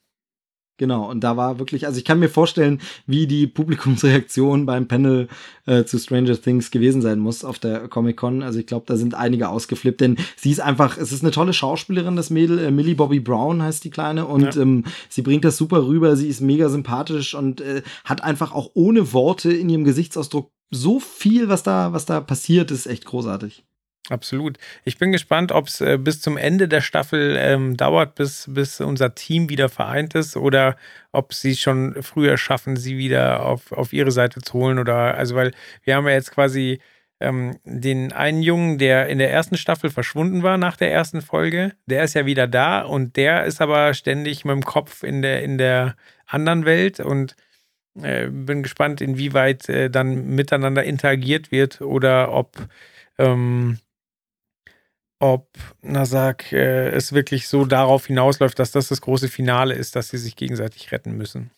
Genau, 0.79 1.11
und 1.11 1.25
da 1.25 1.37
war 1.37 1.59
wirklich, 1.59 1.87
also 1.87 1.99
ich 1.99 2.05
kann 2.05 2.21
mir 2.21 2.29
vorstellen, 2.29 2.81
wie 3.05 3.27
die 3.27 3.49
Publikumsreaktion 3.49 4.65
beim 4.65 4.87
Panel 4.87 5.27
äh, 5.67 5.85
zu 5.85 5.99
Stranger 5.99 6.41
Things 6.41 6.71
gewesen 6.71 7.03
sein 7.03 7.19
muss 7.19 7.45
auf 7.45 7.59
der 7.59 7.89
Comic-Con. 7.89 8.45
Also 8.45 8.61
ich 8.61 8.67
glaube, 8.67 8.87
da 8.87 8.97
sind 8.97 9.17
einige 9.17 9.49
ausgeflippt, 9.49 10.01
denn 10.01 10.17
sie 10.37 10.53
ist 10.53 10.61
einfach, 10.61 10.97
es 10.97 11.11
ist 11.11 11.23
eine 11.23 11.33
tolle 11.33 11.53
Schauspielerin, 11.53 12.15
das 12.15 12.31
Mädel, 12.31 12.61
äh, 12.61 12.71
Millie 12.71 12.95
Bobby 12.95 13.19
Brown 13.19 13.61
heißt 13.61 13.83
die 13.83 13.91
Kleine, 13.91 14.27
und 14.27 14.55
ja. 14.55 14.63
ähm, 14.63 14.85
sie 15.09 15.23
bringt 15.23 15.45
das 15.45 15.57
super 15.57 15.85
rüber, 15.85 16.15
sie 16.15 16.29
ist 16.29 16.41
mega 16.41 16.69
sympathisch 16.69 17.35
und 17.35 17.61
äh, 17.61 17.83
hat 18.05 18.23
einfach 18.23 18.53
auch 18.53 18.71
ohne 18.75 19.13
Worte 19.13 19.53
in 19.53 19.69
ihrem 19.69 19.83
Gesichtsausdruck 19.83 20.53
so 20.71 21.01
viel, 21.01 21.49
was 21.49 21.65
da, 21.65 21.93
was 21.93 22.07
da 22.07 22.21
passiert, 22.21 22.71
ist 22.71 22.87
echt 22.87 23.05
großartig. 23.05 23.65
Absolut. 24.11 24.57
Ich 24.85 24.97
bin 24.97 25.13
gespannt, 25.13 25.53
ob 25.53 25.67
es 25.67 25.83
äh, 25.83 25.99
bis 25.99 26.23
zum 26.23 26.39
Ende 26.39 26.67
der 26.67 26.81
Staffel 26.81 27.37
ähm, 27.39 27.77
dauert, 27.77 28.15
bis, 28.15 28.47
bis 28.49 28.81
unser 28.81 29.15
Team 29.15 29.51
wieder 29.51 29.69
vereint 29.69 30.15
ist 30.15 30.37
oder 30.37 30.77
ob 31.13 31.35
sie 31.35 31.55
schon 31.57 31.95
früher 32.03 32.39
schaffen, 32.39 32.77
sie 32.77 32.97
wieder 32.97 33.45
auf, 33.45 33.71
auf 33.71 33.93
ihre 33.93 34.11
Seite 34.11 34.41
zu 34.41 34.55
holen. 34.55 34.79
Oder 34.79 35.15
also, 35.17 35.35
weil 35.35 35.53
wir 35.83 35.95
haben 35.95 36.07
ja 36.07 36.15
jetzt 36.15 36.31
quasi 36.31 36.81
ähm, 37.21 37.59
den 37.65 38.13
einen 38.13 38.43
Jungen, 38.43 38.79
der 38.79 39.09
in 39.09 39.19
der 39.19 39.31
ersten 39.31 39.59
Staffel 39.59 39.91
verschwunden 39.91 40.43
war 40.43 40.57
nach 40.57 40.77
der 40.77 40.91
ersten 40.91 41.21
Folge, 41.21 41.73
der 41.87 42.05
ist 42.05 42.15
ja 42.15 42.25
wieder 42.25 42.47
da 42.47 42.81
und 42.83 43.17
der 43.17 43.45
ist 43.45 43.61
aber 43.61 43.93
ständig 43.93 44.45
mit 44.47 44.55
dem 44.55 44.65
Kopf 44.65 45.03
in 45.03 45.21
der, 45.21 45.43
in 45.43 45.59
der 45.59 45.97
anderen 46.27 46.65
Welt 46.65 47.01
und 47.01 47.37
äh, 48.03 48.29
bin 48.29 48.63
gespannt, 48.63 49.01
inwieweit 49.01 49.69
äh, 49.69 49.91
dann 49.91 50.29
miteinander 50.35 50.85
interagiert 50.85 51.51
wird 51.53 51.81
oder 51.83 52.33
ob 52.33 52.57
ähm, 53.19 53.79
ob 55.19 55.49
Nasak 55.83 56.53
äh, 56.53 56.91
es 56.91 57.13
wirklich 57.13 57.49
so 57.49 57.65
darauf 57.65 58.07
hinausläuft, 58.07 58.59
dass 58.59 58.71
das 58.71 58.89
das 58.89 59.01
große 59.01 59.29
Finale 59.29 59.75
ist, 59.75 59.97
dass 59.97 60.11
sie 60.11 60.19
sich 60.19 60.37
gegenseitig 60.37 60.93
retten 60.93 61.17
müssen. 61.17 61.51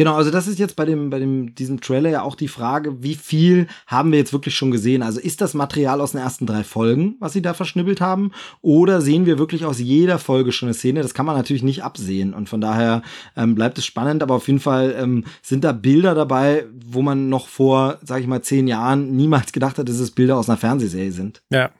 Genau, 0.00 0.14
also 0.14 0.30
das 0.30 0.46
ist 0.46 0.58
jetzt 0.58 0.76
bei 0.76 0.86
dem, 0.86 1.10
bei 1.10 1.18
dem, 1.18 1.54
diesem 1.54 1.82
Trailer 1.82 2.08
ja 2.08 2.22
auch 2.22 2.34
die 2.34 2.48
Frage, 2.48 3.02
wie 3.02 3.16
viel 3.16 3.66
haben 3.86 4.12
wir 4.12 4.18
jetzt 4.18 4.32
wirklich 4.32 4.54
schon 4.54 4.70
gesehen? 4.70 5.02
Also 5.02 5.20
ist 5.20 5.42
das 5.42 5.52
Material 5.52 6.00
aus 6.00 6.12
den 6.12 6.22
ersten 6.22 6.46
drei 6.46 6.64
Folgen, 6.64 7.16
was 7.20 7.34
sie 7.34 7.42
da 7.42 7.52
verschnibbelt 7.52 8.00
haben? 8.00 8.32
Oder 8.62 9.02
sehen 9.02 9.26
wir 9.26 9.38
wirklich 9.38 9.66
aus 9.66 9.78
jeder 9.78 10.18
Folge 10.18 10.52
schon 10.52 10.68
eine 10.68 10.74
Szene? 10.74 11.02
Das 11.02 11.12
kann 11.12 11.26
man 11.26 11.36
natürlich 11.36 11.62
nicht 11.62 11.84
absehen. 11.84 12.32
Und 12.32 12.48
von 12.48 12.62
daher 12.62 13.02
ähm, 13.36 13.54
bleibt 13.54 13.76
es 13.76 13.84
spannend, 13.84 14.22
aber 14.22 14.36
auf 14.36 14.46
jeden 14.46 14.60
Fall 14.60 14.94
ähm, 14.98 15.24
sind 15.42 15.64
da 15.64 15.72
Bilder 15.72 16.14
dabei, 16.14 16.64
wo 16.72 17.02
man 17.02 17.28
noch 17.28 17.48
vor, 17.48 17.98
sag 18.02 18.22
ich 18.22 18.26
mal, 18.26 18.40
zehn 18.40 18.68
Jahren 18.68 19.14
niemals 19.16 19.52
gedacht 19.52 19.76
hat, 19.76 19.86
dass 19.86 19.98
es 19.98 20.12
Bilder 20.12 20.38
aus 20.38 20.48
einer 20.48 20.56
Fernsehserie 20.56 21.12
sind. 21.12 21.42
Ja, 21.50 21.72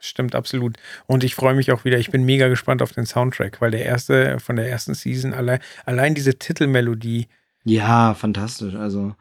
Stimmt, 0.00 0.34
absolut. 0.34 0.76
Und 1.06 1.24
ich 1.24 1.34
freue 1.34 1.54
mich 1.54 1.70
auch 1.72 1.84
wieder, 1.84 1.98
ich 1.98 2.10
bin 2.10 2.24
mega 2.24 2.48
gespannt 2.48 2.80
auf 2.80 2.92
den 2.92 3.04
Soundtrack, 3.04 3.60
weil 3.60 3.70
der 3.70 3.84
erste 3.84 4.40
von 4.40 4.56
der 4.56 4.68
ersten 4.68 4.94
Season, 4.94 5.34
allein, 5.34 5.60
allein 5.84 6.14
diese 6.14 6.38
Titelmelodie. 6.38 7.28
Ja, 7.64 8.14
fantastisch. 8.14 8.74
Also, 8.74 9.14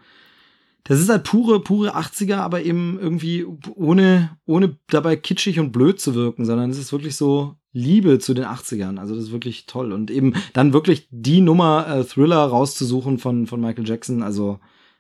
das 0.86 1.02
ist 1.02 1.10
halt 1.10 1.26
pure, 1.26 1.60
pure 1.60 1.98
80er, 1.98 2.38
aber 2.38 2.64
eben 2.64 2.98
irgendwie 2.98 3.46
ohne, 3.76 4.38
ohne 4.46 4.78
dabei 4.88 5.18
kitschig 5.18 5.60
und 5.60 5.74
blöd 5.74 6.00
zu 6.00 6.16
wirken, 6.16 6.46
sondern 6.46 6.70
es 6.70 6.78
ist 6.78 6.94
wirklich 6.94 7.18
so 7.18 7.56
Liebe 7.74 8.20
zu 8.20 8.34
den 8.34 8.46
80ern. 8.46 8.98
Also, 8.98 9.16
das 9.16 9.26
ist 9.26 9.32
wirklich 9.34 9.66
toll. 9.66 9.92
Und 9.92 10.10
eben 10.10 10.34
dann 10.54 10.72
wirklich 10.72 11.10
die 11.12 11.42
Nummer 11.42 11.88
äh, 11.88 12.04
Thriller 12.06 12.46
rauszusuchen 12.46 13.20
von, 13.20 13.48
von 13.48 13.60
Michael 13.60 13.88
Jackson. 13.88 14.24
Also, 14.24 14.60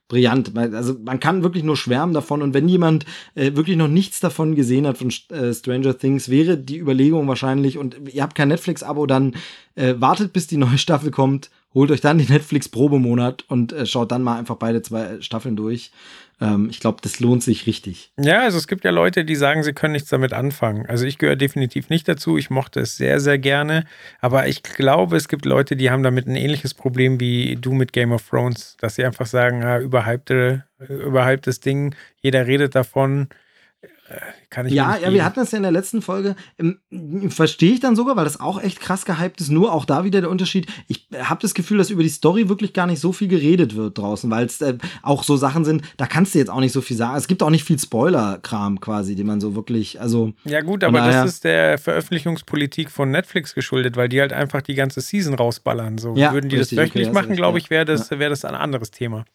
brillant. 0.10 0.58
Also 0.58 0.98
man 1.06 1.22
kann 1.22 1.43
wirklich 1.43 1.63
nur 1.63 1.78
schwärmen 1.78 2.13
davon 2.13 2.41
und 2.41 2.54
wenn 2.54 2.67
jemand 2.67 3.06
äh, 3.36 3.56
wirklich 3.56 3.78
noch 3.78 3.88
nichts 3.88 4.19
davon 4.19 4.56
gesehen 4.56 4.86
hat 4.86 4.98
von 4.98 5.13
äh, 5.30 5.54
Stranger 5.54 5.98
Things, 5.98 6.28
wäre 6.28 6.58
die 6.58 6.80
Überlegung 6.80 7.30
wahrscheinlich 7.30 7.78
und 7.78 7.95
ihr 8.12 8.24
habt 8.24 8.36
kein 8.36 8.50
Netflix-Abo, 8.50 9.06
dann 9.06 9.36
äh, 9.76 9.95
wartet 10.00 10.34
bis 10.34 10.48
die 10.48 10.58
neue 10.58 10.78
Staffel 10.78 11.12
kommt, 11.12 11.50
holt 11.80 11.92
euch 11.92 12.02
dann 12.02 12.18
den 12.18 12.28
Netflix-Probemonat 12.28 13.46
und 13.48 13.72
äh, 13.72 13.86
schaut 13.86 14.12
dann 14.12 14.22
mal 14.22 14.38
einfach 14.38 14.58
beide 14.58 14.82
zwei 14.82 15.22
Staffeln 15.22 15.56
durch. 15.56 15.92
Ähm, 16.42 16.68
ich 16.70 16.82
glaube, 16.82 17.00
das 17.02 17.22
lohnt 17.22 17.42
sich 17.42 17.68
richtig. 17.68 18.12
Ja, 18.20 18.42
also 18.42 18.58
es 18.58 18.68
gibt 18.68 18.84
ja 18.84 18.92
Leute, 18.92 19.24
die 19.24 19.36
sagen, 19.36 19.63
sie 19.63 19.72
können 19.72 19.94
nichts 19.94 20.10
damit 20.10 20.34
anfangen. 20.34 20.86
Also 20.88 21.06
ich 21.06 21.18
gehöre 21.18 21.38
definitiv 21.38 21.89
nicht 21.89 22.06
dazu. 22.08 22.38
Ich 22.38 22.50
mochte 22.50 22.82
es 22.82 22.98
sehr, 22.98 23.22
sehr 23.22 23.38
gerne. 23.38 23.86
Aber 24.20 24.48
ich 24.48 24.62
glaube, 24.62 25.15
es 25.15 25.30
gibt 25.30 25.46
Leute, 25.46 25.78
die 25.78 25.89
haben 25.89 26.04
damit 26.04 26.28
ein 26.28 26.36
ähnliches 26.36 26.74
Problem 26.74 27.22
wie 27.22 27.56
du 27.56 27.72
mit 27.72 27.94
Game 27.94 28.12
of 28.12 28.28
Thrones, 28.28 28.76
dass 28.82 28.96
sie 28.96 29.06
einfach 29.06 29.26
sagen, 29.26 29.63
ah, 29.63 29.80
überhypte, 29.80 30.65
überhyptes 30.80 31.62
Ding, 31.62 31.96
jeder 32.22 32.46
redet 32.46 32.76
davon. 32.76 33.30
Kann 34.50 34.65
ich 34.65 34.74
ja, 34.74 34.98
ja, 34.98 35.13
wir 35.13 35.24
hatten 35.24 35.39
das 35.39 35.52
ja 35.52 35.58
in 35.58 35.63
der 35.63 35.72
letzten 35.72 36.02
Folge. 36.02 36.36
Ähm, 36.58 36.80
Verstehe 37.30 37.74
ich 37.74 37.80
dann 37.80 37.95
sogar, 37.95 38.15
weil 38.15 38.24
das 38.24 38.39
auch 38.39 38.62
echt 38.62 38.80
krass 38.80 39.06
gehypt 39.06 39.39
ist. 39.41 39.50
Nur 39.52 39.72
auch 39.72 39.86
da 39.86 40.04
wieder 40.04 40.22
der 40.22 40.30
Unterschied. 40.30 40.67
Ich 40.88 41.08
habe 41.15 41.39
das 41.41 41.54
Gefühl, 41.54 41.78
dass 41.78 41.91
über 41.91 42.02
die 42.02 42.10
Story 42.10 42.50
wirklich 42.50 42.74
gar 42.74 42.88
nicht 42.88 43.00
so 43.00 43.13
viel 43.13 43.28
geredet 43.28 43.76
wird 43.76 43.98
draußen, 43.98 44.30
weil 44.32 44.48
es 44.48 44.60
äh, 44.62 44.78
auch 45.04 45.24
so 45.24 45.38
Sachen 45.38 45.65
sind, 45.65 45.84
da 45.98 46.08
kannst 46.08 46.34
du 46.34 46.39
jetzt 46.39 46.50
auch 46.50 46.60
nicht 46.60 46.72
so 46.72 46.82
viel 46.82 46.98
sagen. 46.98 47.17
Es 47.17 47.28
gibt 47.28 47.43
auch 47.43 47.52
nicht 47.52 47.63
viel 47.63 47.78
Spoiler-Kram 47.78 48.80
quasi, 48.80 49.15
den 49.15 49.28
man 49.28 49.39
so 49.39 49.56
wirklich, 49.56 50.02
also. 50.02 50.34
Ja, 50.45 50.62
gut, 50.62 50.84
aber 50.84 51.00
das 51.00 51.26
ist 51.26 51.43
der 51.43 51.78
Veröffentlichungspolitik 51.78 52.89
von 52.89 53.12
Netflix 53.12 53.54
geschuldet, 53.54 53.98
weil 53.98 54.10
die 54.10 54.19
halt 54.19 54.34
einfach 54.34 54.62
die 54.62 54.76
ganze 54.76 55.02
Season 55.02 55.36
rausballern. 55.36 56.00
So 56.00 56.15
ja, 56.15 56.34
würden 56.34 56.50
die 56.50 56.58
richtig, 56.58 56.78
das 56.78 56.86
wöchentlich 56.86 57.10
okay, 57.10 57.13
machen, 57.13 57.36
glaube 57.36 57.60
ich, 57.60 57.69
wäre 57.69 57.86
das, 57.86 58.10
wär 58.10 58.30
das 58.30 58.45
ein 58.45 58.56
anderes 58.56 58.89
Thema. 58.89 59.26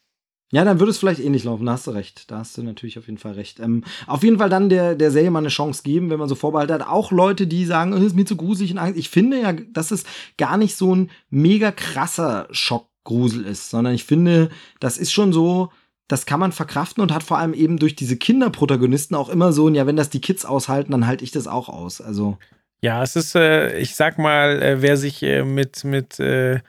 Ja, 0.53 0.65
dann 0.65 0.79
würde 0.79 0.91
es 0.91 0.99
vielleicht 0.99 1.21
ähnlich 1.21 1.45
laufen, 1.45 1.67
da 1.67 1.73
hast 1.73 1.87
du 1.87 1.91
recht. 1.91 2.31
Da 2.31 2.39
hast 2.39 2.57
du 2.57 2.63
natürlich 2.63 2.99
auf 2.99 3.07
jeden 3.07 3.19
Fall 3.19 3.33
recht. 3.33 3.59
Ähm, 3.61 3.83
auf 4.07 4.23
jeden 4.23 4.39
Fall 4.39 4.51
dann 4.51 4.69
der, 4.69 4.95
der 4.95 5.11
Serie 5.11 5.31
mal 5.31 5.41
eine 5.41 5.49
Chance 5.49 5.83
geben, 5.83 6.11
wenn 6.11 6.19
man 6.19 6.29
so 6.29 6.35
Vorbehalte 6.35 6.75
hat. 6.75 6.87
Auch 6.87 7.11
Leute, 7.11 7.47
die 7.47 7.65
sagen, 7.65 7.93
es 7.93 8.03
ist 8.03 8.15
mir 8.15 8.25
zu 8.25 8.37
gruselig 8.37 8.71
und 8.73 8.79
Angst. 8.79 8.99
Ich 8.99 9.09
finde 9.09 9.41
ja, 9.41 9.53
dass 9.53 9.91
es 9.91 10.05
gar 10.37 10.57
nicht 10.57 10.77
so 10.77 10.95
ein 10.95 11.11
mega 11.31 11.73
krasser 11.73 12.47
Schockgrusel 12.51 13.45
ist, 13.47 13.71
sondern 13.71 13.95
ich 13.95 14.05
finde, 14.05 14.51
das 14.81 14.99
ist 14.99 15.13
schon 15.13 15.33
so, 15.33 15.73
das 16.09 16.27
kann 16.27 16.41
man 16.41 16.53
verkraften 16.53 17.03
und 17.03 17.13
hat 17.13 17.23
vor 17.23 17.39
allem 17.39 17.55
eben 17.55 17.79
durch 17.79 17.97
diese 17.97 18.17
Kinderprotagonisten 18.17 19.17
auch 19.17 19.31
immer 19.31 19.53
so, 19.53 19.69
ja, 19.71 19.87
wenn 19.87 19.97
das 19.97 20.11
die 20.11 20.21
Kids 20.21 20.45
aushalten, 20.45 20.93
dann 20.93 21.07
halte 21.07 21.25
ich 21.25 21.33
das 21.33 21.47
auch 21.47 21.69
aus. 21.69 22.01
Also. 22.01 22.39
Ja, 22.81 23.03
es 23.03 23.17
ist, 23.17 23.35
äh, 23.35 23.79
ich 23.79 23.97
sag 23.97 24.19
mal, 24.19 24.63
äh, 24.63 24.83
wer 24.83 24.99
sich 24.99 25.23
äh, 25.23 25.43
mit, 25.43 25.85
mit, 25.85 26.21
äh 26.21 26.61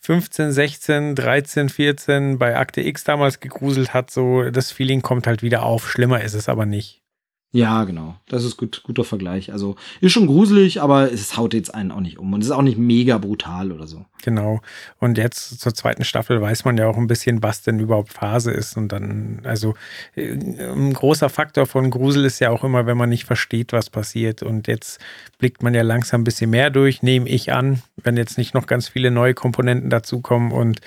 15, 0.00 0.52
16, 0.52 1.14
13, 1.14 1.68
14 1.68 2.38
bei 2.38 2.56
Akte 2.56 2.80
X 2.80 3.04
damals 3.04 3.40
gegruselt 3.40 3.92
hat, 3.94 4.10
so 4.10 4.50
das 4.50 4.72
Feeling 4.72 5.02
kommt 5.02 5.26
halt 5.26 5.42
wieder 5.42 5.64
auf. 5.64 5.90
Schlimmer 5.90 6.22
ist 6.22 6.34
es 6.34 6.48
aber 6.48 6.66
nicht. 6.66 7.02
Ja, 7.50 7.84
genau. 7.84 8.14
Das 8.28 8.44
ist 8.44 8.58
gut, 8.58 8.82
guter 8.84 9.04
Vergleich. 9.04 9.52
Also 9.52 9.76
ist 10.02 10.12
schon 10.12 10.26
gruselig, 10.26 10.82
aber 10.82 11.10
es 11.10 11.34
haut 11.38 11.54
jetzt 11.54 11.74
einen 11.74 11.90
auch 11.90 12.00
nicht 12.00 12.18
um. 12.18 12.30
Und 12.34 12.40
es 12.40 12.48
ist 12.48 12.52
auch 12.52 12.60
nicht 12.60 12.76
mega 12.76 13.16
brutal 13.16 13.72
oder 13.72 13.86
so. 13.86 14.04
Genau. 14.22 14.60
Und 14.98 15.16
jetzt 15.16 15.58
zur 15.58 15.72
zweiten 15.72 16.04
Staffel 16.04 16.42
weiß 16.42 16.66
man 16.66 16.76
ja 16.76 16.86
auch 16.86 16.98
ein 16.98 17.06
bisschen, 17.06 17.42
was 17.42 17.62
denn 17.62 17.78
überhaupt 17.78 18.12
Phase 18.12 18.50
ist. 18.50 18.76
Und 18.76 18.92
dann, 18.92 19.40
also 19.44 19.74
äh, 20.14 20.32
ein 20.32 20.92
großer 20.92 21.30
Faktor 21.30 21.66
von 21.66 21.90
Grusel 21.90 22.26
ist 22.26 22.38
ja 22.38 22.50
auch 22.50 22.64
immer, 22.64 22.84
wenn 22.84 22.98
man 22.98 23.08
nicht 23.08 23.24
versteht, 23.24 23.72
was 23.72 23.88
passiert. 23.88 24.42
Und 24.42 24.66
jetzt 24.68 25.00
blickt 25.38 25.62
man 25.62 25.72
ja 25.72 25.82
langsam 25.82 26.20
ein 26.20 26.24
bisschen 26.24 26.50
mehr 26.50 26.68
durch, 26.68 27.02
nehme 27.02 27.30
ich 27.30 27.50
an, 27.50 27.82
wenn 27.96 28.18
jetzt 28.18 28.36
nicht 28.36 28.52
noch 28.52 28.66
ganz 28.66 28.88
viele 28.88 29.10
neue 29.10 29.32
Komponenten 29.32 29.88
dazukommen. 29.88 30.52
Und 30.52 30.82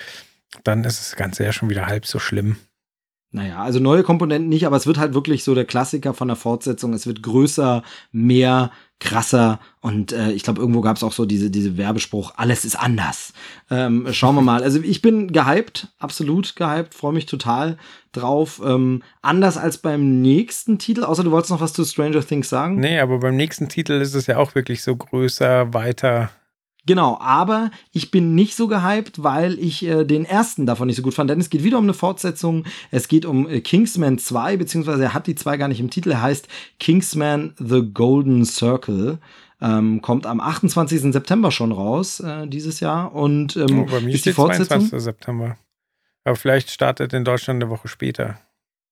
dann 0.64 0.84
ist 0.84 1.00
das 1.00 1.16
Ganze 1.16 1.44
ja 1.44 1.54
schon 1.54 1.72
wieder 1.72 1.88
halb 1.88 2.06
so 2.06 2.20
schlimm. 2.20 2.58
Naja, 3.34 3.64
also 3.64 3.80
neue 3.80 4.04
Komponenten 4.04 4.50
nicht, 4.50 4.66
aber 4.66 4.76
es 4.76 4.88
wird 4.88 4.98
halt 4.98 5.14
wirklich 5.14 5.44
so 5.44 5.56
der 5.56 5.66
Klassiker 5.66 6.14
von 6.14 6.28
der 6.28 6.36
Fortsetzung. 6.36 6.94
Es 6.94 7.08
wird 7.08 7.24
größer, 7.24 7.82
mehr, 8.12 8.72
krasser 9.02 9.60
und 9.82 10.14
äh, 10.14 10.32
ich 10.32 10.44
glaube, 10.44 10.62
irgendwo 10.62 10.82
gab 10.82 10.96
es 10.96 11.04
auch 11.04 11.12
so 11.12 11.26
diese, 11.26 11.50
diese 11.50 11.76
Werbespruch, 11.76 12.34
alles 12.36 12.64
ist 12.64 12.76
anders. 12.76 13.34
Ähm, 13.70 14.08
schauen 14.12 14.36
wir 14.36 14.42
mal. 14.42 14.64
Also 14.64 14.80
ich 14.82 15.02
bin 15.02 15.32
gehypt, 15.32 15.88
absolut 15.98 16.56
gehypt, 16.56 16.94
freue 16.94 17.12
mich 17.12 17.26
total 17.26 17.78
drauf. 18.12 18.62
Ähm, 18.64 19.02
anders 19.22 19.58
als 19.58 19.80
beim 19.80 20.22
nächsten 20.22 20.78
Titel, 20.78 21.04
außer 21.04 21.24
du 21.24 21.32
wolltest 21.32 21.52
noch 21.52 21.62
was 21.62 21.74
zu 21.74 21.84
Stranger 21.84 22.26
Things 22.26 22.50
sagen. 22.50 22.80
Nee, 22.80 23.00
aber 23.00 23.20
beim 23.20 23.36
nächsten 23.36 23.70
Titel 23.70 23.94
ist 23.94 24.14
es 24.14 24.28
ja 24.28 24.38
auch 24.38 24.56
wirklich 24.56 24.84
so 24.84 24.96
größer, 24.96 25.74
weiter, 25.74 26.30
Genau, 26.88 27.20
aber 27.20 27.70
ich 27.92 28.10
bin 28.10 28.34
nicht 28.34 28.56
so 28.56 28.68
gehypt, 28.68 29.22
weil 29.22 29.60
ich 29.60 29.86
äh, 29.86 30.04
den 30.04 30.26
ersten 30.26 30.66
davon 30.66 30.88
nicht 30.88 30.96
so 30.96 31.04
gut 31.04 31.14
fand. 31.14 31.30
Denn 31.30 31.40
es 31.40 31.52
geht 31.52 31.64
wieder 31.64 31.78
um 31.78 31.84
eine 31.84 31.94
Fortsetzung. 31.94 32.66
Es 32.90 33.08
geht 33.08 33.26
um 33.26 33.48
äh, 33.48 33.62
Kingsman 33.62 34.18
2, 34.18 34.58
beziehungsweise 34.58 35.04
er 35.04 35.14
hat 35.14 35.28
die 35.28 35.36
2 35.36 35.58
gar 35.58 35.68
nicht 35.68 35.80
im 35.80 35.92
Titel. 35.92 36.12
Er 36.12 36.24
heißt 36.24 36.48
Kingsman 36.80 37.54
The 37.60 37.84
Golden 37.94 38.46
Circle. 38.46 39.20
Ähm, 39.62 40.02
kommt 40.02 40.26
am 40.26 40.40
28. 40.40 41.14
September 41.14 41.52
schon 41.52 41.72
raus, 41.72 42.20
äh, 42.20 42.48
dieses 42.48 42.80
Jahr. 42.80 43.14
Und 43.14 43.56
ähm, 43.58 43.82
oh, 43.82 43.86
bei 43.86 44.02
mir 44.02 44.16
ist 44.16 44.26
die 44.26 44.34
Fortsetzung. 44.34 44.80
22. 44.80 45.04
September. 45.04 45.58
Aber 46.24 46.36
vielleicht 46.36 46.72
startet 46.72 47.14
in 47.14 47.24
Deutschland 47.24 47.62
eine 47.62 47.70
Woche 47.70 47.88
später. 47.88 48.40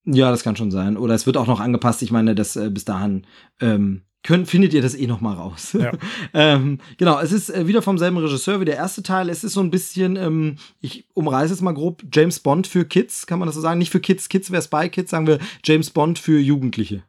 Ja, 0.05 0.29
das 0.29 0.43
kann 0.43 0.55
schon 0.55 0.69
sein. 0.69 0.95
Oder 0.95 1.15
es 1.15 1.25
wird 1.25 1.37
auch 1.37 1.47
noch 1.47 1.59
angepasst. 1.59 2.03
Ich 2.03 2.11
meine, 2.11 2.35
dass 2.35 2.55
äh, 2.55 2.69
bis 2.69 2.85
dahin 2.85 3.25
ähm, 3.59 4.03
könnt, 4.23 4.47
findet 4.49 4.73
ihr 4.73 4.81
das 4.81 4.95
eh 4.95 5.07
noch 5.07 5.21
mal 5.21 5.35
raus. 5.35 5.73
Ja. 5.73 5.91
ähm, 6.33 6.79
genau, 6.97 7.19
es 7.19 7.31
ist 7.31 7.49
äh, 7.49 7.67
wieder 7.67 7.81
vom 7.81 7.97
selben 7.97 8.17
Regisseur 8.17 8.59
wie 8.59 8.65
der 8.65 8.75
erste 8.75 9.03
Teil. 9.03 9.29
Es 9.29 9.43
ist 9.43 9.53
so 9.53 9.61
ein 9.61 9.71
bisschen, 9.71 10.15
ähm, 10.15 10.57
ich 10.81 11.07
umreiße 11.13 11.53
es 11.53 11.61
mal 11.61 11.73
grob, 11.73 12.03
James 12.11 12.39
Bond 12.39 12.67
für 12.67 12.85
Kids, 12.85 13.27
kann 13.27 13.39
man 13.39 13.47
das 13.47 13.55
so 13.55 13.61
sagen? 13.61 13.79
Nicht 13.79 13.91
für 13.91 13.99
Kids, 13.99 14.29
Kids 14.29 14.51
wäre 14.51 14.61
Spy 14.61 14.89
Kids, 14.89 15.11
sagen 15.11 15.27
wir 15.27 15.39
James 15.63 15.89
Bond 15.89 16.19
für 16.19 16.39
Jugendliche. 16.39 17.03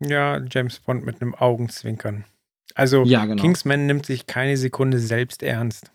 Ja, 0.00 0.40
James 0.50 0.78
Bond 0.80 1.04
mit 1.04 1.20
einem 1.20 1.34
Augenzwinkern. 1.34 2.24
Also 2.74 3.02
ja, 3.04 3.24
genau. 3.24 3.42
Kingsman 3.42 3.86
nimmt 3.86 4.06
sich 4.06 4.26
keine 4.26 4.56
Sekunde 4.56 4.98
selbst 4.98 5.42
ernst. 5.42 5.90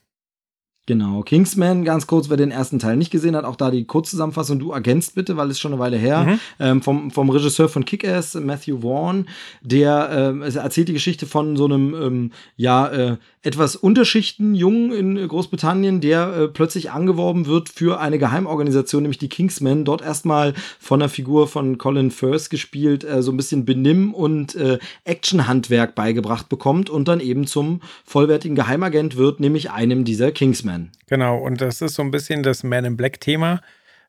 Genau, 0.86 1.22
Kingsman, 1.22 1.86
ganz 1.86 2.08
kurz, 2.08 2.30
wer 2.30 2.36
den 2.36 2.52
ersten 2.52 2.78
Teil 2.78 2.98
nicht 2.98 3.10
gesehen 3.10 3.38
hat, 3.38 3.46
auch 3.46 3.56
da 3.56 3.72
die 3.72 3.86
Kurzzusammenfassung, 3.86 4.60
du 4.60 4.74
ergänzt 4.74 5.16
bitte, 5.16 5.38
weil 5.38 5.50
es 5.50 5.58
schon 5.58 5.72
eine 5.72 5.80
Weile 5.80 5.96
her, 5.96 6.24
mhm. 6.24 6.40
ähm, 6.60 6.82
vom, 6.82 7.10
vom 7.10 7.30
Regisseur 7.30 7.70
von 7.70 7.86
Kick-Ass, 7.86 8.36
Matthew 8.36 8.82
Vaughn, 8.82 9.30
der 9.62 10.36
äh, 10.44 10.58
erzählt 10.58 10.90
die 10.90 10.94
Geschichte 10.94 11.26
von 11.26 11.56
so 11.56 11.66
einem, 11.66 11.96
ähm, 11.96 12.32
ja, 12.58 12.88
äh, 12.90 13.18
etwas 13.44 13.76
Unterschichten-Jungen 13.76 14.94
in 14.94 15.28
Großbritannien, 15.28 16.00
der 16.00 16.34
äh, 16.36 16.48
plötzlich 16.48 16.92
angeworben 16.92 17.46
wird 17.46 17.70
für 17.70 18.00
eine 18.00 18.18
Geheimorganisation, 18.18 19.04
nämlich 19.04 19.18
die 19.18 19.30
Kingsmen, 19.30 19.84
dort 19.84 20.02
erstmal 20.02 20.54
von 20.80 21.02
der 21.02 21.10
Figur 21.10 21.48
von 21.48 21.78
Colin 21.78 22.10
Firth 22.10 22.50
gespielt, 22.50 23.04
äh, 23.04 23.22
so 23.22 23.32
ein 23.32 23.38
bisschen 23.38 23.66
Benimm- 23.66 24.14
und 24.14 24.56
äh, 24.56 24.80
Actionhandwerk 25.04 25.94
beigebracht 25.94 26.48
bekommt 26.48 26.90
und 26.90 27.08
dann 27.08 27.20
eben 27.20 27.46
zum 27.46 27.82
vollwertigen 28.06 28.56
Geheimagent 28.56 29.18
wird, 29.18 29.42
nämlich 29.42 29.72
einem 29.72 30.06
dieser 30.06 30.32
Kingsmen. 30.32 30.92
Genau, 31.08 31.38
und 31.38 31.60
das 31.60 31.82
ist 31.82 31.96
so 31.96 32.02
ein 32.02 32.12
bisschen 32.12 32.44
das 32.44 32.64
Man 32.64 32.86
in 32.86 32.96
Black-Thema, 32.96 33.62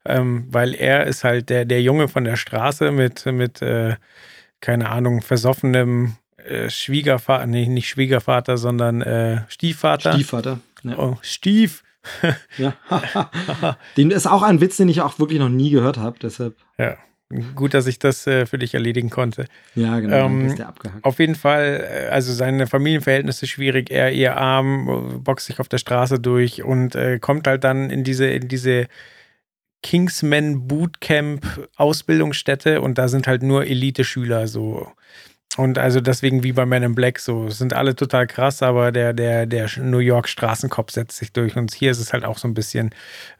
ähm, 0.04 0.46
weil 0.48 0.74
er 0.74 1.06
ist 1.08 1.24
halt 1.24 1.50
der, 1.50 1.64
der 1.64 1.82
Junge 1.82 2.06
von 2.06 2.22
der 2.24 2.36
Straße 2.36 2.92
mit, 2.92 3.26
mit 3.26 3.62
äh, 3.62 3.96
keine 4.60 4.90
Ahnung, 4.90 5.22
versoffenem 5.22 6.14
äh, 6.44 6.70
Schwiegervater, 6.70 7.46
nee, 7.46 7.66
nicht 7.66 7.88
Schwiegervater, 7.88 8.56
sondern 8.58 9.02
äh, 9.02 9.42
Stiefvater. 9.48 10.12
Stiefvater. 10.12 10.60
Ja. 10.82 10.98
Oh, 10.98 11.18
Stief. 11.22 11.82
ja. 12.58 12.74
den 13.96 14.10
ist 14.10 14.26
auch 14.26 14.42
ein 14.42 14.60
Witz, 14.60 14.76
den 14.76 14.88
ich 14.88 15.00
auch 15.00 15.18
wirklich 15.18 15.38
noch 15.38 15.48
nie 15.48 15.70
gehört 15.70 15.96
habe, 15.96 16.18
deshalb. 16.20 16.56
Ja. 16.78 16.96
Gut, 17.54 17.74
dass 17.74 17.86
ich 17.86 17.98
das 17.98 18.26
äh, 18.26 18.46
für 18.46 18.58
dich 18.58 18.74
erledigen 18.74 19.10
konnte. 19.10 19.46
Ja, 19.74 19.98
genau. 19.98 20.26
Ähm, 20.26 20.46
ist 20.46 20.58
der 20.58 20.68
abgehakt. 20.68 21.04
Auf 21.04 21.18
jeden 21.18 21.34
Fall, 21.34 21.84
äh, 21.90 22.08
also 22.08 22.32
seine 22.32 22.66
Familienverhältnisse 22.66 23.46
schwierig. 23.46 23.90
Er 23.90 24.12
eher 24.12 24.36
arm, 24.36 25.22
boxt 25.24 25.46
sich 25.46 25.58
auf 25.58 25.68
der 25.68 25.78
Straße 25.78 26.20
durch 26.20 26.62
und 26.62 26.94
äh, 26.94 27.18
kommt 27.18 27.46
halt 27.46 27.64
dann 27.64 27.90
in 27.90 28.04
diese, 28.04 28.26
in 28.26 28.46
diese 28.48 28.86
Kingsman 29.82 30.68
Bootcamp 30.68 31.68
Ausbildungsstätte 31.76 32.80
und 32.80 32.98
da 32.98 33.08
sind 33.08 33.26
halt 33.26 33.42
nur 33.42 33.66
Elite-Schüler 33.66 34.46
so. 34.46 34.92
Und 35.56 35.78
also 35.78 36.00
deswegen 36.00 36.42
wie 36.42 36.52
bei 36.52 36.66
Men 36.66 36.82
in 36.82 36.94
Black 36.94 37.18
so, 37.18 37.48
sind 37.48 37.74
alle 37.74 37.94
total 37.94 38.26
krass, 38.26 38.62
aber 38.62 38.90
der, 38.90 39.12
der, 39.12 39.46
der 39.46 39.70
New 39.78 39.98
York 39.98 40.28
Straßenkopf 40.28 40.90
setzt 40.90 41.16
sich 41.16 41.32
durch. 41.32 41.56
Und 41.56 41.72
hier 41.72 41.92
ist 41.92 42.00
es 42.00 42.12
halt 42.12 42.24
auch 42.24 42.38
so 42.38 42.48
ein 42.48 42.54
bisschen, 42.54 42.90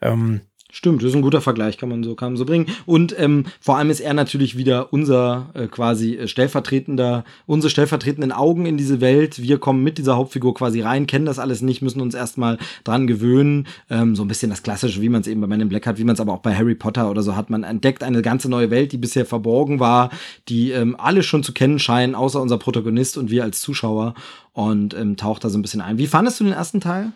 ähm, 0.00 0.42
Stimmt, 0.76 1.04
das 1.04 1.10
ist 1.10 1.14
ein 1.14 1.22
guter 1.22 1.40
Vergleich, 1.40 1.78
kann 1.78 1.88
man 1.88 2.02
so, 2.02 2.16
kann 2.16 2.32
man 2.32 2.36
so 2.36 2.44
bringen. 2.44 2.66
Und 2.84 3.14
ähm, 3.16 3.44
vor 3.60 3.78
allem 3.78 3.90
ist 3.90 4.00
er 4.00 4.12
natürlich 4.12 4.56
wieder 4.56 4.92
unser 4.92 5.50
äh, 5.54 5.68
quasi 5.68 6.16
äh, 6.16 6.26
stellvertretender, 6.26 7.22
unsere 7.46 7.70
stellvertretenden 7.70 8.32
Augen 8.32 8.66
in 8.66 8.76
diese 8.76 9.00
Welt. 9.00 9.40
Wir 9.40 9.58
kommen 9.58 9.84
mit 9.84 9.98
dieser 9.98 10.16
Hauptfigur 10.16 10.52
quasi 10.52 10.80
rein, 10.80 11.06
kennen 11.06 11.26
das 11.26 11.38
alles 11.38 11.62
nicht, 11.62 11.80
müssen 11.80 12.00
uns 12.00 12.12
erstmal 12.16 12.58
dran 12.82 13.06
gewöhnen. 13.06 13.68
Ähm, 13.88 14.16
so 14.16 14.24
ein 14.24 14.28
bisschen 14.28 14.50
das 14.50 14.64
Klassische, 14.64 15.00
wie 15.00 15.08
man 15.08 15.20
es 15.20 15.28
eben 15.28 15.40
bei 15.40 15.46
Men 15.46 15.60
in 15.60 15.68
Black 15.68 15.86
hat, 15.86 15.96
wie 15.96 16.04
man 16.04 16.14
es 16.14 16.20
aber 16.20 16.32
auch 16.32 16.40
bei 16.40 16.56
Harry 16.56 16.74
Potter 16.74 17.08
oder 17.08 17.22
so 17.22 17.36
hat. 17.36 17.50
Man 17.50 17.62
entdeckt 17.62 18.02
eine 18.02 18.20
ganze 18.20 18.48
neue 18.48 18.72
Welt, 18.72 18.90
die 18.90 18.98
bisher 18.98 19.26
verborgen 19.26 19.78
war, 19.78 20.10
die 20.48 20.72
ähm, 20.72 20.96
alle 20.98 21.22
schon 21.22 21.44
zu 21.44 21.52
kennen 21.52 21.78
scheinen, 21.78 22.16
außer 22.16 22.42
unser 22.42 22.58
Protagonist 22.58 23.16
und 23.16 23.30
wir 23.30 23.44
als 23.44 23.60
Zuschauer. 23.60 24.14
Und 24.52 24.92
ähm, 24.94 25.16
taucht 25.16 25.44
da 25.44 25.50
so 25.50 25.58
ein 25.58 25.62
bisschen 25.62 25.80
ein. 25.80 25.98
Wie 25.98 26.08
fandest 26.08 26.40
du 26.40 26.44
den 26.44 26.52
ersten 26.52 26.80
Teil? 26.80 27.12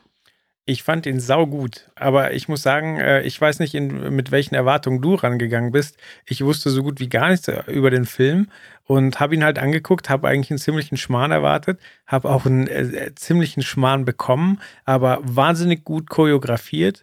Ich 0.70 0.82
fand 0.82 1.06
ihn 1.06 1.18
saugut, 1.18 1.88
aber 1.94 2.34
ich 2.34 2.46
muss 2.46 2.62
sagen, 2.62 2.98
äh, 3.00 3.22
ich 3.22 3.40
weiß 3.40 3.58
nicht, 3.58 3.74
in, 3.74 4.14
mit 4.14 4.30
welchen 4.30 4.54
Erwartungen 4.54 5.00
du 5.00 5.14
rangegangen 5.14 5.72
bist. 5.72 5.96
Ich 6.26 6.44
wusste 6.44 6.68
so 6.68 6.82
gut 6.82 7.00
wie 7.00 7.08
gar 7.08 7.30
nichts 7.30 7.50
über 7.68 7.88
den 7.88 8.04
Film 8.04 8.50
und 8.84 9.18
habe 9.18 9.34
ihn 9.34 9.44
halt 9.44 9.58
angeguckt, 9.58 10.10
habe 10.10 10.28
eigentlich 10.28 10.50
einen 10.50 10.58
ziemlichen 10.58 10.98
Schmarrn 10.98 11.30
erwartet, 11.30 11.80
habe 12.06 12.28
auch 12.28 12.44
einen 12.44 12.66
äh, 12.66 13.14
ziemlichen 13.14 13.62
Schmarrn 13.62 14.04
bekommen, 14.04 14.60
aber 14.84 15.20
wahnsinnig 15.22 15.84
gut 15.84 16.10
choreografiert, 16.10 17.02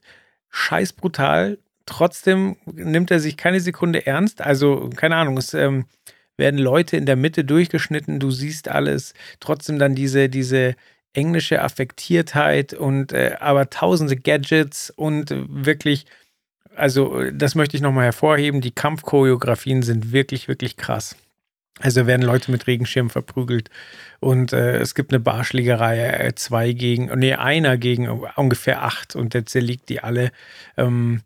scheiß 0.51 0.93
brutal. 0.93 1.57
Trotzdem 1.88 2.57
nimmt 2.72 3.09
er 3.09 3.20
sich 3.20 3.36
keine 3.36 3.61
Sekunde 3.61 4.05
ernst. 4.05 4.41
Also, 4.41 4.91
keine 4.95 5.16
Ahnung, 5.16 5.38
es 5.38 5.55
ähm, 5.55 5.86
werden 6.38 6.59
Leute 6.59 6.97
in 6.97 7.07
der 7.07 7.16
Mitte 7.16 7.43
durchgeschnitten, 7.43 8.20
du 8.20 8.30
siehst 8.30 8.70
alles. 8.70 9.16
Trotzdem 9.39 9.80
dann 9.80 9.95
diese, 9.95 10.30
diese 10.30 10.76
englische 11.16 11.61
Affektiertheit 11.61 12.74
und 12.74 13.13
äh, 13.13 13.36
aber 13.39 13.70
tausende 13.70 14.16
Gadgets 14.16 14.89
und 14.89 15.34
wirklich, 15.49 16.05
also 16.76 17.30
das 17.32 17.55
möchte 17.55 17.78
ich 17.78 17.84
nochmal 17.84 18.05
hervorheben, 18.05 18.61
die 18.61 18.72
Kampfchoreografien 18.72 19.84
sind 19.84 20.11
wirklich, 20.11 20.47
wirklich 20.47 20.78
krass. 20.78 21.16
Also 21.82 22.07
werden 22.07 22.22
Leute 22.22 22.51
mit 22.51 22.68
Regenschirm 22.68 23.09
verprügelt 23.09 23.70
und 24.22 24.53
äh, 24.53 24.78
es 24.78 24.95
gibt 24.95 25.11
eine 25.11 25.20
Barschlägerei, 25.20 26.07
äh, 26.07 26.36
zwei 26.36 26.72
gegen, 26.72 27.11
nee, 27.20 27.34
einer 27.34 27.78
gegen 27.78 28.07
ungefähr 28.07 28.84
acht 28.84 29.16
und 29.16 29.34
der 29.34 29.45
zerlegt 29.45 29.89
die 29.89 29.99
alle. 29.99 30.32
Ähm, 30.78 31.22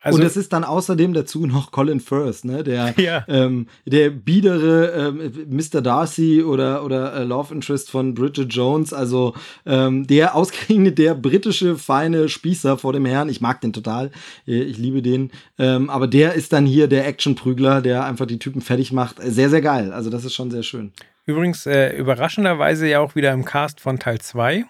also, 0.00 0.18
und 0.18 0.24
es 0.24 0.36
ist 0.36 0.52
dann 0.52 0.62
außerdem 0.62 1.12
dazu 1.12 1.46
noch 1.46 1.72
Colin 1.72 2.00
Firth, 2.00 2.44
ne? 2.44 2.62
Der, 2.62 2.94
ja. 3.00 3.24
ähm, 3.26 3.66
der 3.84 4.10
biedere 4.10 4.92
ähm, 4.92 5.32
Mr. 5.48 5.80
Darcy 5.80 6.42
oder, 6.42 6.84
oder 6.84 7.14
äh, 7.14 7.24
Love 7.24 7.52
Interest 7.52 7.90
von 7.90 8.14
Bridget 8.14 8.52
Jones, 8.54 8.92
also 8.92 9.34
ähm, 9.66 10.06
der 10.06 10.34
ausgerechnet 10.36 10.98
der 10.98 11.14
britische 11.14 11.76
feine 11.76 12.28
Spießer 12.28 12.78
vor 12.78 12.92
dem 12.92 13.06
Herrn. 13.06 13.28
Ich 13.28 13.40
mag 13.40 13.60
den 13.60 13.72
total, 13.72 14.10
äh, 14.46 14.62
ich 14.62 14.78
liebe 14.78 15.02
den. 15.02 15.32
Ähm, 15.58 15.90
aber 15.90 16.06
der 16.06 16.34
ist 16.34 16.52
dann 16.52 16.64
hier 16.64 16.86
der 16.86 17.06
Actionprügler, 17.06 17.82
der 17.82 18.04
einfach 18.04 18.26
die 18.26 18.38
Typen 18.38 18.60
fertig 18.60 18.92
macht. 18.92 19.16
Sehr, 19.20 19.50
sehr 19.50 19.62
geil. 19.62 19.92
Also 19.92 20.10
das 20.10 20.24
ist 20.24 20.34
schon 20.34 20.50
sehr 20.50 20.62
schön. 20.62 20.92
Übrigens 21.26 21.66
äh, 21.66 21.94
überraschenderweise 21.96 22.88
ja 22.88 23.00
auch 23.00 23.16
wieder 23.16 23.32
im 23.32 23.44
Cast 23.44 23.80
von 23.80 23.98
Teil 23.98 24.20
2. 24.20 24.64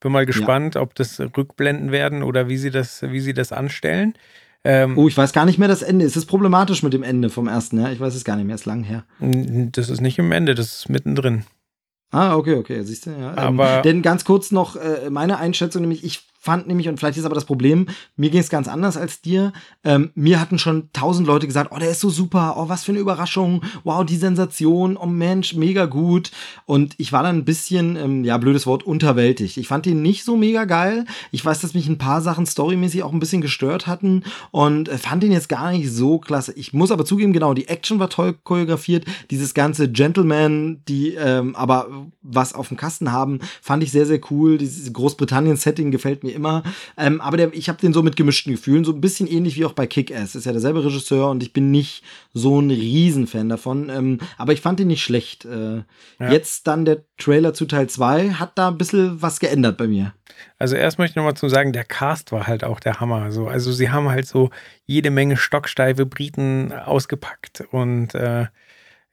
Bin 0.00 0.12
mal 0.12 0.26
gespannt, 0.26 0.74
ja. 0.74 0.82
ob 0.82 0.94
das 0.94 1.18
Rückblenden 1.18 1.90
werden 1.90 2.22
oder 2.22 2.48
wie 2.48 2.58
sie 2.58 2.70
das, 2.70 3.00
wie 3.02 3.20
sie 3.20 3.32
das 3.32 3.52
anstellen. 3.52 4.14
Ähm, 4.64 4.96
oh, 4.96 5.08
ich 5.08 5.16
weiß 5.16 5.32
gar 5.32 5.44
nicht 5.44 5.58
mehr 5.58 5.68
das 5.68 5.82
Ende. 5.82 6.04
Ist 6.04 6.16
es 6.16 6.24
problematisch 6.24 6.82
mit 6.82 6.94
dem 6.94 7.02
Ende 7.02 7.28
vom 7.28 7.48
ersten? 7.48 7.80
Ja, 7.80 7.90
ich 7.90 8.00
weiß 8.00 8.14
es 8.14 8.24
gar 8.24 8.36
nicht 8.36 8.46
mehr. 8.46 8.54
Ist 8.54 8.64
lang 8.64 8.82
her. 8.82 9.04
Das 9.20 9.90
ist 9.90 10.00
nicht 10.00 10.18
im 10.18 10.32
Ende, 10.32 10.54
das 10.54 10.74
ist 10.74 10.88
mittendrin. 10.88 11.44
Ah, 12.10 12.36
okay, 12.36 12.54
okay, 12.54 12.82
siehst 12.82 13.06
du, 13.06 13.10
ja. 13.10 13.32
Ähm, 13.32 13.38
aber 13.38 13.76
ähm, 13.76 13.82
denn 13.82 14.02
ganz 14.02 14.24
kurz 14.24 14.52
noch 14.52 14.76
äh, 14.76 15.10
meine 15.10 15.38
Einschätzung, 15.38 15.82
nämlich 15.82 16.04
ich 16.04 16.22
fand 16.44 16.68
nämlich, 16.68 16.88
und 16.88 16.98
vielleicht 16.98 17.16
ist 17.16 17.24
aber 17.24 17.34
das 17.34 17.46
Problem, 17.46 17.86
mir 18.16 18.28
ging 18.28 18.40
es 18.40 18.50
ganz 18.50 18.68
anders 18.68 18.98
als 18.98 19.22
dir. 19.22 19.54
Ähm, 19.82 20.10
mir 20.14 20.38
hatten 20.38 20.58
schon 20.58 20.90
tausend 20.92 21.26
Leute 21.26 21.46
gesagt, 21.46 21.70
oh, 21.74 21.78
der 21.78 21.90
ist 21.90 22.00
so 22.00 22.10
super, 22.10 22.56
oh, 22.58 22.68
was 22.68 22.84
für 22.84 22.92
eine 22.92 22.98
Überraschung, 22.98 23.62
wow, 23.82 24.04
die 24.04 24.16
Sensation, 24.16 24.98
oh 24.98 25.06
Mensch, 25.06 25.54
mega 25.54 25.86
gut. 25.86 26.32
Und 26.66 26.96
ich 26.98 27.12
war 27.12 27.22
dann 27.22 27.38
ein 27.38 27.44
bisschen, 27.46 27.96
ähm, 27.96 28.24
ja, 28.24 28.36
blödes 28.36 28.66
Wort, 28.66 28.82
unterwältigt. 28.82 29.56
Ich 29.56 29.68
fand 29.68 29.86
den 29.86 30.02
nicht 30.02 30.22
so 30.24 30.36
mega 30.36 30.66
geil. 30.66 31.06
Ich 31.30 31.42
weiß, 31.42 31.62
dass 31.62 31.72
mich 31.72 31.88
ein 31.88 31.96
paar 31.96 32.20
Sachen 32.20 32.44
storymäßig 32.44 33.02
auch 33.02 33.12
ein 33.14 33.20
bisschen 33.20 33.40
gestört 33.40 33.86
hatten 33.86 34.22
und 34.50 34.90
äh, 34.90 34.98
fand 34.98 35.22
den 35.22 35.32
jetzt 35.32 35.48
gar 35.48 35.72
nicht 35.72 35.90
so 35.90 36.18
klasse. 36.18 36.52
Ich 36.52 36.74
muss 36.74 36.90
aber 36.90 37.06
zugeben, 37.06 37.32
genau, 37.32 37.54
die 37.54 37.68
Action 37.68 37.98
war 37.98 38.10
toll 38.10 38.34
choreografiert. 38.44 39.06
Dieses 39.30 39.54
ganze 39.54 39.90
Gentleman, 39.90 40.82
die 40.88 41.14
ähm, 41.14 41.56
aber 41.56 41.88
was 42.20 42.52
auf 42.52 42.68
dem 42.68 42.76
Kasten 42.76 43.12
haben, 43.12 43.40
fand 43.62 43.82
ich 43.82 43.92
sehr, 43.92 44.04
sehr 44.04 44.20
cool. 44.30 44.58
Dieses 44.58 44.92
Großbritannien-Setting 44.92 45.90
gefällt 45.90 46.22
mir 46.22 46.33
immer. 46.34 46.62
Ähm, 46.96 47.20
aber 47.20 47.36
der, 47.36 47.54
ich 47.54 47.68
habe 47.68 47.80
den 47.80 47.92
so 47.92 48.02
mit 48.02 48.16
gemischten 48.16 48.52
Gefühlen, 48.52 48.84
so 48.84 48.92
ein 48.92 49.00
bisschen 49.00 49.26
ähnlich 49.26 49.56
wie 49.56 49.64
auch 49.64 49.72
bei 49.72 49.86
Kick-Ass. 49.86 50.34
Ist 50.34 50.46
ja 50.46 50.52
derselbe 50.52 50.84
Regisseur 50.84 51.30
und 51.30 51.42
ich 51.42 51.52
bin 51.52 51.70
nicht 51.70 52.02
so 52.32 52.60
ein 52.60 52.70
Riesenfan 52.70 53.48
davon. 53.48 53.88
Ähm, 53.88 54.18
aber 54.36 54.52
ich 54.52 54.60
fand 54.60 54.78
den 54.78 54.88
nicht 54.88 55.02
schlecht. 55.02 55.44
Äh, 55.44 55.76
ja. 56.18 56.32
Jetzt 56.32 56.66
dann 56.66 56.84
der 56.84 57.04
Trailer 57.16 57.54
zu 57.54 57.66
Teil 57.66 57.88
2 57.88 58.30
hat 58.30 58.58
da 58.58 58.68
ein 58.68 58.78
bisschen 58.78 59.22
was 59.22 59.40
geändert 59.40 59.76
bei 59.78 59.86
mir. 59.86 60.12
Also 60.58 60.76
erst 60.76 60.98
möchte 60.98 61.12
ich 61.12 61.16
nochmal 61.16 61.36
zu 61.36 61.48
sagen, 61.48 61.72
der 61.72 61.84
Cast 61.84 62.32
war 62.32 62.46
halt 62.46 62.64
auch 62.64 62.80
der 62.80 63.00
Hammer. 63.00 63.30
So. 63.32 63.46
Also 63.46 63.72
sie 63.72 63.90
haben 63.90 64.08
halt 64.08 64.26
so 64.26 64.50
jede 64.86 65.10
Menge 65.10 65.36
stocksteife 65.36 66.06
Briten 66.06 66.72
ausgepackt 66.72 67.64
und 67.70 68.14
äh, 68.14 68.46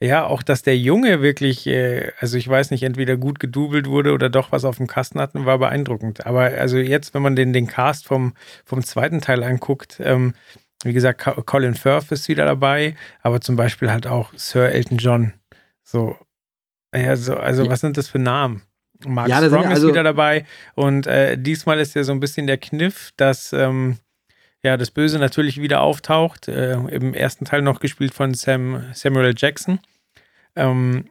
ja, 0.02 0.26
auch 0.26 0.42
dass 0.42 0.64
der 0.64 0.78
Junge 0.78 1.22
wirklich, 1.22 1.68
äh, 1.68 2.12
also 2.20 2.36
ich 2.36 2.48
weiß 2.48 2.72
nicht, 2.72 2.82
entweder 2.82 3.18
gut 3.18 3.40
gedoubelt 3.40 3.88
wurde 3.88 4.14
oder 4.14 4.30
doch 4.30 4.52
was 4.52 4.66
auf 4.66 4.78
dem 4.78 4.88
Kasten 4.88 5.20
hatten, 5.20 5.46
war 5.46 5.60
beeindruckend. 5.60 6.26
Aber 6.26 6.42
also 6.42 6.78
jetzt, 6.78 7.14
wenn 7.14 7.22
man 7.22 7.36
den, 7.36 7.54
den 7.54 7.68
Cast 7.68 8.08
vom, 8.08 8.34
vom 8.66 8.84
zweiten 8.84 9.22
Teil 9.22 9.44
anguckt, 9.44 10.02
ähm, 10.04 10.34
wie 10.84 10.94
gesagt, 10.94 11.24
Colin 11.46 11.76
Firth 11.76 12.12
ist 12.12 12.28
wieder 12.28 12.46
dabei, 12.46 12.96
aber 13.22 13.42
zum 13.42 13.56
Beispiel 13.56 13.92
halt 13.92 14.08
auch 14.08 14.34
Sir 14.36 14.72
Elton 14.72 14.98
John. 14.98 15.34
So, 15.84 16.16
ja, 16.96 17.16
so, 17.16 17.36
also 17.36 17.70
was 17.70 17.82
sind 17.82 17.96
das 17.96 18.08
für 18.08 18.18
Namen? 18.18 18.64
Mark 19.06 19.30
ja, 19.30 19.38
Strong 19.38 19.68
also 19.68 19.88
ist 19.88 19.94
wieder 19.94 20.04
dabei 20.04 20.46
und 20.76 21.08
äh, 21.08 21.38
diesmal 21.38 21.80
ist 21.80 21.96
ja 21.96 22.04
so 22.04 22.12
ein 22.12 22.20
bisschen 22.20 22.48
der 22.48 22.58
Kniff, 22.58 23.12
dass 23.18 23.54
ähm, 23.54 23.98
ja 24.64 24.78
das 24.78 24.92
Böse 24.92 25.20
natürlich 25.20 25.62
wieder 25.62 25.82
auftaucht. 25.82 26.48
Äh, 26.48 26.74
Im 26.74 27.14
ersten 27.14 27.46
Teil 27.46 27.62
noch 27.62 27.80
gespielt 27.80 28.14
von 28.14 28.34
Sam, 28.34 28.84
Samuel 28.94 29.34
Jackson. 29.38 29.80
Ähm, 30.56 31.06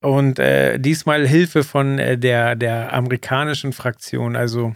und 0.00 0.38
äh, 0.38 0.78
diesmal 0.78 1.26
Hilfe 1.26 1.64
von 1.64 1.98
äh, 1.98 2.18
der, 2.18 2.54
der 2.54 2.92
amerikanischen 2.92 3.72
Fraktion. 3.72 4.36
Also 4.36 4.74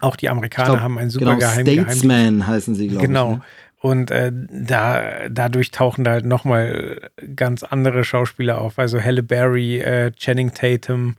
auch 0.00 0.16
die 0.16 0.28
Amerikaner 0.28 0.70
glaub, 0.70 0.80
haben 0.80 0.98
ein 0.98 1.10
super 1.10 1.36
genau, 1.36 1.38
Geheim 1.38 1.66
Statesman 1.66 2.38
Geheim 2.38 2.46
heißen 2.46 2.74
sie, 2.74 2.88
glaube 2.88 3.06
genau. 3.06 3.24
ich. 3.24 3.34
Genau. 3.34 3.38
Ne? 3.38 3.44
Und 3.80 4.10
äh, 4.10 4.32
da, 4.32 5.28
dadurch 5.28 5.70
tauchen 5.70 6.02
da 6.02 6.12
halt 6.12 6.26
nochmal 6.26 7.10
ganz 7.36 7.62
andere 7.62 8.02
Schauspieler 8.02 8.60
auf. 8.60 8.78
Also 8.78 9.00
Halle 9.00 9.22
Berry, 9.22 9.78
äh, 9.78 10.10
Channing 10.12 10.52
Tatum, 10.52 11.14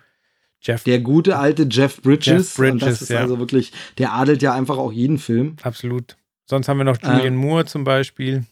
Jeff. 0.62 0.84
Der 0.84 1.00
gute 1.00 1.38
alte 1.38 1.66
Jeff 1.70 2.02
Bridges. 2.02 2.26
Jeff 2.26 2.56
Bridges 2.58 2.74
und 2.74 2.82
das 2.82 3.02
ist 3.02 3.10
ja. 3.10 3.22
also 3.22 3.40
wirklich, 3.40 3.72
der 3.98 4.14
adelt 4.14 4.42
ja 4.42 4.54
einfach 4.54 4.78
auch 4.78 4.92
jeden 4.92 5.18
Film. 5.18 5.56
Absolut. 5.64 6.18
Sonst 6.46 6.68
haben 6.68 6.78
wir 6.78 6.84
noch 6.84 7.02
Julian 7.02 7.28
ähm, 7.28 7.36
Moore 7.38 7.66
zum 7.66 7.84
Beispiel. 7.84 8.44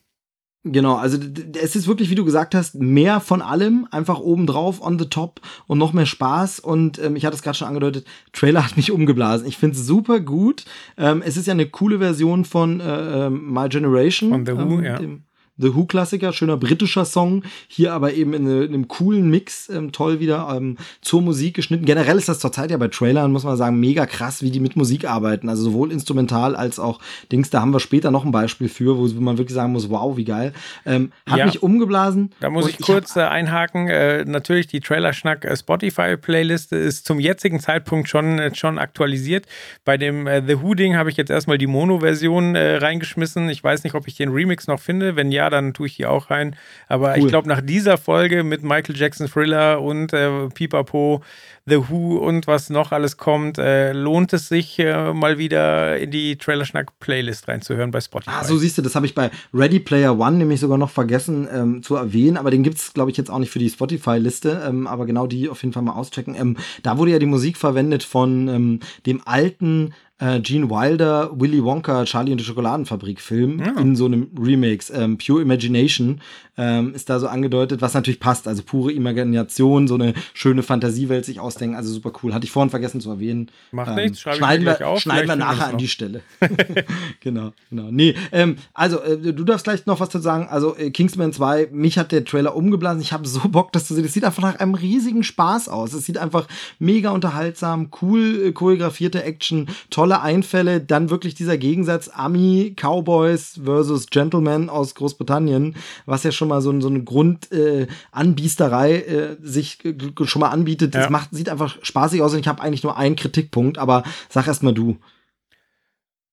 Genau, 0.63 0.95
also 0.95 1.17
es 1.61 1.75
ist 1.75 1.87
wirklich, 1.87 2.09
wie 2.09 2.15
du 2.15 2.25
gesagt 2.25 2.53
hast, 2.53 2.75
mehr 2.75 3.19
von 3.19 3.41
allem, 3.41 3.87
einfach 3.91 4.19
obendrauf, 4.19 4.81
on 4.81 4.99
the 4.99 5.05
top 5.05 5.39
und 5.67 5.77
noch 5.77 5.93
mehr 5.93 6.05
Spaß. 6.05 6.59
Und 6.59 6.99
ähm, 6.99 7.15
ich 7.15 7.25
hatte 7.25 7.35
es 7.35 7.41
gerade 7.41 7.57
schon 7.57 7.67
angedeutet, 7.67 8.05
Trailer 8.33 8.65
hat 8.65 8.75
mich 8.75 8.91
umgeblasen. 8.91 9.47
Ich 9.47 9.57
finde 9.57 9.77
es 9.77 9.85
super 9.85 10.19
gut. 10.19 10.65
Ähm, 10.97 11.21
es 11.25 11.37
ist 11.37 11.47
ja 11.47 11.53
eine 11.53 11.67
coole 11.67 11.99
Version 11.99 12.43
von 12.43 12.79
äh, 12.79 13.27
ähm, 13.27 13.53
My 13.53 13.69
Generation. 13.69 14.29
Von 14.29 14.45
The 14.45 14.53
Who, 14.53 14.79
ähm, 14.79 14.83
ja. 14.83 14.97
Dem, 14.97 15.23
The 15.57 15.73
Who-Klassiker, 15.75 16.33
schöner 16.33 16.57
britischer 16.57 17.05
Song, 17.05 17.43
hier 17.67 17.93
aber 17.93 18.13
eben 18.13 18.33
in, 18.33 18.45
in 18.47 18.73
einem 18.73 18.87
coolen 18.87 19.29
Mix, 19.29 19.69
ähm, 19.69 19.91
toll 19.91 20.19
wieder 20.19 20.53
ähm, 20.55 20.77
zur 21.01 21.21
Musik 21.21 21.55
geschnitten. 21.55 21.85
Generell 21.85 22.17
ist 22.17 22.29
das 22.29 22.39
zurzeit 22.39 22.69
ja 22.69 22.77
bei 22.77 22.89
Trailern, 22.89 23.31
muss 23.31 23.43
man 23.43 23.57
sagen, 23.57 23.79
mega 23.79 24.05
krass, 24.05 24.41
wie 24.43 24.51
die 24.51 24.59
mit 24.59 24.75
Musik 24.75 25.05
arbeiten. 25.05 25.49
Also 25.49 25.63
sowohl 25.63 25.91
instrumental 25.91 26.55
als 26.55 26.79
auch 26.79 26.99
Dings, 27.31 27.49
da 27.49 27.61
haben 27.61 27.71
wir 27.71 27.79
später 27.79 28.11
noch 28.11 28.23
ein 28.23 28.31
Beispiel 28.31 28.69
für, 28.69 28.97
wo 28.97 29.07
man 29.19 29.37
wirklich 29.37 29.55
sagen 29.55 29.71
muss, 29.71 29.89
wow, 29.89 30.15
wie 30.15 30.25
geil. 30.25 30.53
Ähm, 30.85 31.11
hat 31.25 31.39
ja. 31.39 31.45
mich 31.45 31.63
umgeblasen. 31.63 32.31
Da 32.39 32.49
muss 32.49 32.67
ich, 32.67 32.79
ich 32.79 32.85
kurz 32.85 33.15
äh, 33.15 33.21
einhaken. 33.21 33.87
Äh, 33.87 34.25
natürlich, 34.25 34.67
die 34.67 34.79
Trailerschnack 34.79 35.43
äh, 35.43 35.55
Spotify-Playlist 35.55 36.71
ist 36.73 37.05
zum 37.05 37.19
jetzigen 37.19 37.59
Zeitpunkt 37.59 38.09
schon, 38.09 38.39
äh, 38.39 38.53
schon 38.53 38.77
aktualisiert. 38.77 39.45
Bei 39.85 39.97
dem 39.97 40.27
äh, 40.27 40.43
The 40.45 40.61
Who-Ding 40.61 40.95
habe 40.95 41.09
ich 41.09 41.17
jetzt 41.17 41.31
erstmal 41.31 41.57
die 41.57 41.67
Mono-Version 41.67 42.55
äh, 42.55 42.75
reingeschmissen. 42.75 43.49
Ich 43.49 43.63
weiß 43.63 43.83
nicht, 43.83 43.95
ob 43.95 44.07
ich 44.07 44.15
den 44.15 44.29
Remix 44.29 44.67
noch 44.67 44.79
finde. 44.79 45.15
Wenn 45.15 45.31
ja, 45.31 45.46
dann 45.49 45.73
tue 45.73 45.87
ich 45.87 45.95
die 45.95 46.05
auch 46.05 46.29
rein. 46.29 46.55
Aber 46.87 47.11
cool. 47.11 47.19
ich 47.19 47.27
glaube, 47.27 47.47
nach 47.47 47.61
dieser 47.61 47.97
Folge 47.97 48.43
mit 48.43 48.63
Michael 48.63 48.95
Jackson 48.95 49.27
Thriller 49.27 49.81
und 49.81 50.13
äh, 50.13 50.49
Pipapo, 50.49 51.21
The 51.65 51.89
Who 51.89 52.17
und 52.17 52.47
was 52.47 52.69
noch 52.69 52.91
alles 52.91 53.17
kommt, 53.17 53.57
äh, 53.57 53.91
lohnt 53.91 54.31
es 54.31 54.47
sich 54.47 54.79
äh, 54.79 55.13
mal 55.13 55.37
wieder 55.37 55.97
in 55.97 56.11
die 56.11 56.37
Trailerschnack-Playlist 56.37 57.47
reinzuhören 57.47 57.91
bei 57.91 57.99
Spotify. 57.99 58.31
Ah, 58.33 58.43
so 58.43 58.57
siehst 58.57 58.77
du, 58.77 58.81
das 58.81 58.95
habe 58.95 59.05
ich 59.05 59.13
bei 59.13 59.31
Ready 59.53 59.79
Player 59.79 60.17
One 60.17 60.37
nämlich 60.37 60.61
sogar 60.61 60.77
noch 60.77 60.89
vergessen 60.89 61.47
ähm, 61.51 61.83
zu 61.83 61.95
erwähnen, 61.95 62.37
aber 62.37 62.51
den 62.51 62.63
gibt 62.63 62.77
es, 62.77 62.93
glaube 62.93 63.11
ich, 63.11 63.17
jetzt 63.17 63.29
auch 63.29 63.39
nicht 63.39 63.51
für 63.51 63.59
die 63.59 63.69
Spotify-Liste, 63.69 64.63
ähm, 64.65 64.87
aber 64.87 65.05
genau 65.05 65.27
die 65.27 65.49
auf 65.49 65.61
jeden 65.61 65.73
Fall 65.73 65.83
mal 65.83 65.93
auschecken. 65.93 66.35
Ähm, 66.39 66.57
da 66.83 66.97
wurde 66.97 67.11
ja 67.11 67.19
die 67.19 67.25
Musik 67.25 67.57
verwendet 67.57 68.03
von 68.03 68.47
ähm, 68.47 68.79
dem 69.05 69.21
alten 69.25 69.93
äh, 70.19 70.39
Gene 70.39 70.69
Wilder, 70.69 71.29
Willy 71.39 71.63
Wonka, 71.63 72.03
Charlie 72.05 72.31
und 72.31 72.39
die 72.39 72.43
Schokoladenfabrik-Film 72.43 73.59
ja. 73.59 73.79
in 73.79 73.95
so 73.95 74.05
einem 74.05 74.29
Remix. 74.39 74.89
Ähm, 74.89 75.17
Pure 75.17 75.41
Imagination 75.41 76.21
ähm, 76.57 76.95
ist 76.95 77.09
da 77.09 77.19
so 77.19 77.27
angedeutet, 77.27 77.81
was 77.81 77.93
natürlich 77.93 78.19
passt. 78.19 78.47
Also 78.47 78.63
pure 78.63 78.91
Imagination, 78.91 79.87
so 79.87 79.93
eine 79.93 80.15
schöne 80.33 80.63
Fantasiewelt 80.63 81.23
sich 81.23 81.39
ausdenken. 81.39 81.75
Also 81.75 81.93
super 81.93 82.11
cool. 82.23 82.33
Hatte 82.33 82.45
ich 82.45 82.51
vorhin 82.51 82.71
vergessen 82.71 82.99
zu 82.99 83.11
erwähnen. 83.11 83.51
Macht 83.71 83.89
ähm, 83.89 83.95
nichts, 83.95 84.21
schneiden 84.21 84.65
wir, 84.65 84.87
auf. 84.87 84.99
Schneiden 84.99 85.27
wir 85.27 85.35
nachher 85.35 85.67
an 85.67 85.77
die 85.77 85.87
Stelle. 85.87 86.21
genau, 87.19 87.51
genau. 87.69 87.89
Nee, 87.91 88.15
ähm, 88.31 88.57
also 88.73 88.99
äh, 89.01 89.33
du 89.33 89.43
darfst 89.43 89.65
gleich 89.65 89.85
noch 89.85 89.99
was 89.99 90.09
zu 90.09 90.19
sagen. 90.19 90.47
Also 90.49 90.75
äh, 90.75 90.89
Kingsman 90.89 91.31
2, 91.31 91.69
mich 91.71 91.99
hat 91.99 92.11
der 92.11 92.25
Trailer 92.25 92.55
umgeblasen. 92.55 93.01
Ich 93.01 93.13
habe 93.13 93.27
so 93.27 93.47
Bock, 93.49 93.71
das 93.71 93.85
zu 93.85 93.93
sehen. 93.93 94.03
Das 94.03 94.13
sieht 94.13 94.25
einfach 94.25 94.41
nach 94.41 94.59
einem 94.59 94.73
riesigen 94.73 95.23
Spaß 95.23 95.69
aus. 95.69 95.93
Es 95.93 96.05
sieht 96.05 96.17
einfach 96.17 96.47
mega 96.79 97.11
unterhaltsam, 97.11 97.91
cool 98.01 98.47
äh, 98.47 98.51
choreografierte 98.51 99.21
Action, 99.23 99.67
toll 99.91 100.06
tolle 100.07 100.21
Einfälle. 100.21 100.79
Dann 100.79 101.09
wirklich 101.09 101.35
dieser 101.35 101.57
Gegensatz 101.57 102.09
Ami 102.13 102.73
Cowboys 102.79 103.59
versus 103.63 104.07
Gentlemen 104.07 104.69
aus 104.69 104.95
Großbritannien, 104.95 105.75
was 106.05 106.23
ja 106.23 106.31
schon 106.31 106.47
mal 106.47 106.61
so, 106.61 106.79
so 106.79 106.87
eine 106.87 107.03
Grundanbiesterei 107.03 108.93
äh, 108.93 109.15
äh, 109.15 109.37
sich 109.41 109.79
schon 110.23 110.39
mal 110.39 110.49
anbietet. 110.49 110.95
Das 110.95 111.09
macht, 111.09 111.29
sieht 111.31 111.49
einfach 111.49 111.77
spaßig 111.81 112.21
aus 112.21 112.33
und 112.33 112.39
ich 112.39 112.47
habe 112.47 112.61
eigentlich 112.61 112.83
nur 112.83 112.97
einen 112.97 113.15
Kritikpunkt, 113.17 113.77
aber 113.77 114.03
sag 114.29 114.47
erst 114.47 114.63
mal 114.63 114.73
du. 114.73 114.97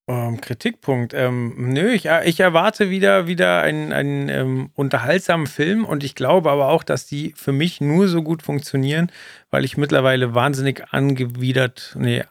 Um, 0.07 0.15
ähm, 0.15 0.41
Kritikpunkt. 0.41 1.15
Ähm, 1.15 1.73
nö, 1.73 1.91
ich, 1.93 2.07
ich, 2.25 2.39
erwarte 2.39 2.91
wieder, 2.91 3.27
wieder 3.27 3.63
einen, 3.63 3.91
einen 3.93 4.29
ähm, 4.29 4.71
unterhaltsamen 4.75 5.47
Film 5.47 5.87
und 5.87 6.05
ich 6.05 6.15
glaube 6.15 6.51
aber 6.51 6.69
auch, 6.69 6.83
dass 6.83 7.07
die 7.07 7.33
für 7.37 7.53
mich 7.53 7.81
nur 7.81 8.07
so 8.09 8.23
gut 8.23 8.43
funktionieren, 8.43 9.11
weil 9.51 9.65
ich 9.65 9.79
mittlerweile 9.79 10.35
wahnsinnig 10.35 10.85
angewidert, 10.91 11.97
nee, 11.99 12.23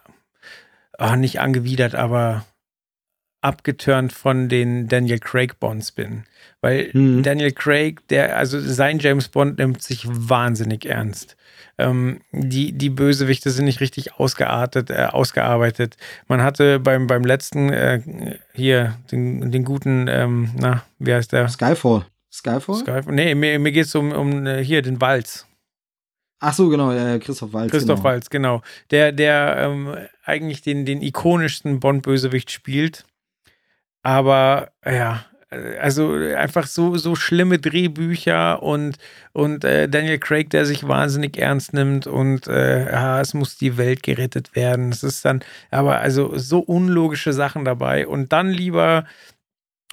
ach, 0.98 1.16
nicht 1.16 1.40
angewidert, 1.40 1.94
aber 1.94 2.44
abgeturnt 3.44 4.12
von 4.12 4.48
den 4.48 4.88
Daniel 4.88 5.18
Craig 5.18 5.60
Bonds 5.60 5.92
bin. 5.92 6.24
Weil 6.62 6.90
mhm. 6.94 7.22
Daniel 7.22 7.52
Craig, 7.52 8.00
der, 8.08 8.38
also 8.38 8.58
sein 8.58 8.98
James 8.98 9.28
Bond 9.28 9.58
nimmt 9.58 9.82
sich 9.82 10.06
wahnsinnig 10.08 10.86
ernst. 10.86 11.36
Ähm, 11.76 12.20
die, 12.32 12.72
die 12.72 12.88
Bösewichte 12.88 13.50
sind 13.50 13.66
nicht 13.66 13.80
richtig 13.80 14.14
ausgeartet, 14.14 14.90
äh, 14.90 15.08
ausgearbeitet. 15.10 15.96
Man 16.26 16.42
hatte 16.42 16.80
beim, 16.80 17.06
beim 17.06 17.24
letzten 17.24 17.68
äh, 17.70 18.38
hier 18.54 18.96
den, 19.12 19.50
den 19.50 19.64
guten, 19.64 20.06
ähm, 20.08 20.50
na, 20.58 20.84
wie 20.98 21.12
heißt 21.12 21.32
der? 21.32 21.48
Skyfall. 21.48 22.06
Skyfall? 22.32 22.76
Skyfall? 22.76 23.12
Nee, 23.14 23.34
mir, 23.34 23.58
mir 23.58 23.72
geht 23.72 23.86
es 23.86 23.94
um, 23.94 24.12
um 24.12 24.46
äh, 24.46 24.64
hier 24.64 24.80
den 24.80 25.00
Walz. 25.00 25.46
Ach 26.40 26.52
so, 26.52 26.68
genau, 26.68 26.92
ja, 26.92 27.18
Christoph 27.18 27.52
Walz. 27.52 27.70
Christoph 27.70 28.00
genau. 28.00 28.08
Walz, 28.08 28.30
genau. 28.30 28.62
Der, 28.90 29.12
der 29.12 29.56
ähm, 29.58 29.96
eigentlich 30.24 30.62
den, 30.62 30.84
den 30.84 31.00
ikonischsten 31.00 31.80
Bond-Bösewicht 31.80 32.50
spielt. 32.50 33.04
Aber 34.02 34.72
ja, 34.84 35.24
also 35.80 36.12
einfach 36.12 36.66
so, 36.66 36.96
so 36.96 37.14
schlimme 37.14 37.58
Drehbücher 37.58 38.62
und, 38.62 38.98
und 39.32 39.64
äh, 39.64 39.88
Daniel 39.88 40.18
Craig, 40.18 40.50
der 40.50 40.66
sich 40.66 40.86
wahnsinnig 40.86 41.38
ernst 41.38 41.72
nimmt 41.72 42.06
und 42.06 42.46
äh, 42.46 42.90
ja, 42.90 43.20
es 43.20 43.34
muss 43.34 43.56
die 43.56 43.76
Welt 43.76 44.02
gerettet 44.02 44.54
werden. 44.54 44.90
Es 44.90 45.02
ist 45.02 45.24
dann, 45.24 45.42
aber 45.70 46.00
also 46.00 46.36
so 46.36 46.60
unlogische 46.60 47.32
Sachen 47.32 47.64
dabei 47.64 48.06
und 48.06 48.32
dann 48.32 48.50
lieber 48.50 49.04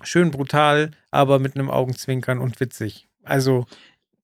schön 0.04 0.32
brutal, 0.32 0.92
aber 1.12 1.40
mit 1.40 1.56
einem 1.56 1.70
Augenzwinkern 1.70 2.40
und 2.40 2.60
witzig. 2.60 3.08
Also 3.24 3.66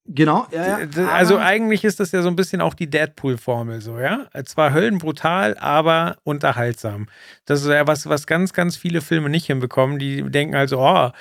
Genau, 0.10 0.48
ja, 0.52 0.80
ja. 0.80 1.08
Also 1.10 1.38
eigentlich 1.38 1.84
ist 1.84 2.00
das 2.00 2.14
ja 2.14 2.22
so 2.22 2.30
ein 2.30 2.38
bisschen 2.38 2.62
auch 2.62 2.74
die 2.74 2.90
Deadpool-Formel, 2.90 3.82
so, 3.82 4.00
ja. 4.00 4.28
Zwar 4.46 4.74
höllenbrutal, 4.74 5.58
aber 5.60 6.18
unterhaltsam. 6.24 7.08
Das 7.46 7.62
ist 7.62 7.68
ja 7.68 7.86
was, 7.88 8.08
was 8.08 8.26
ganz, 8.26 8.54
ganz 8.54 8.78
viele 8.78 9.02
Filme 9.02 9.30
nicht 9.30 9.48
hinbekommen. 9.48 10.00
Die 10.00 10.24
denken 10.24 10.56
also, 10.56 10.80
oh, 10.80 11.12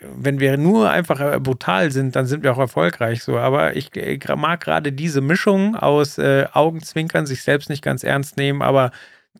wenn 0.00 0.40
wir 0.40 0.56
nur 0.56 0.90
einfach 0.90 1.20
äh, 1.20 1.40
brutal 1.40 1.90
sind, 1.92 2.16
dann 2.16 2.26
sind 2.26 2.42
wir 2.42 2.52
auch 2.52 2.58
erfolgreich 2.58 3.22
so. 3.22 3.38
Aber 3.38 3.76
ich, 3.76 3.94
ich 3.96 4.28
mag 4.36 4.60
gerade 4.60 4.92
diese 4.92 5.20
Mischung 5.20 5.76
aus 5.76 6.18
äh, 6.18 6.46
Augenzwinkern, 6.52 7.26
sich 7.26 7.42
selbst 7.42 7.70
nicht 7.70 7.82
ganz 7.82 8.04
ernst 8.04 8.36
nehmen, 8.36 8.62
aber 8.62 8.90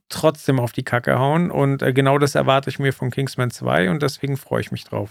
trotzdem 0.09 0.61
auf 0.61 0.73
die 0.73 0.85
Kacke 0.85 1.19
hauen. 1.19 1.51
Und 1.51 1.83
äh, 1.83 1.93
genau 1.93 2.19
das 2.19 2.35
erwarte 2.35 2.71
ich 2.71 2.79
mir 2.79 2.93
von 2.93 3.11
Kingsman 3.11 3.51
2 3.51 3.91
und 3.91 4.03
deswegen 4.03 4.37
freue 4.37 4.61
ich 4.61 4.73
mich 4.73 4.85
drauf. 4.85 5.11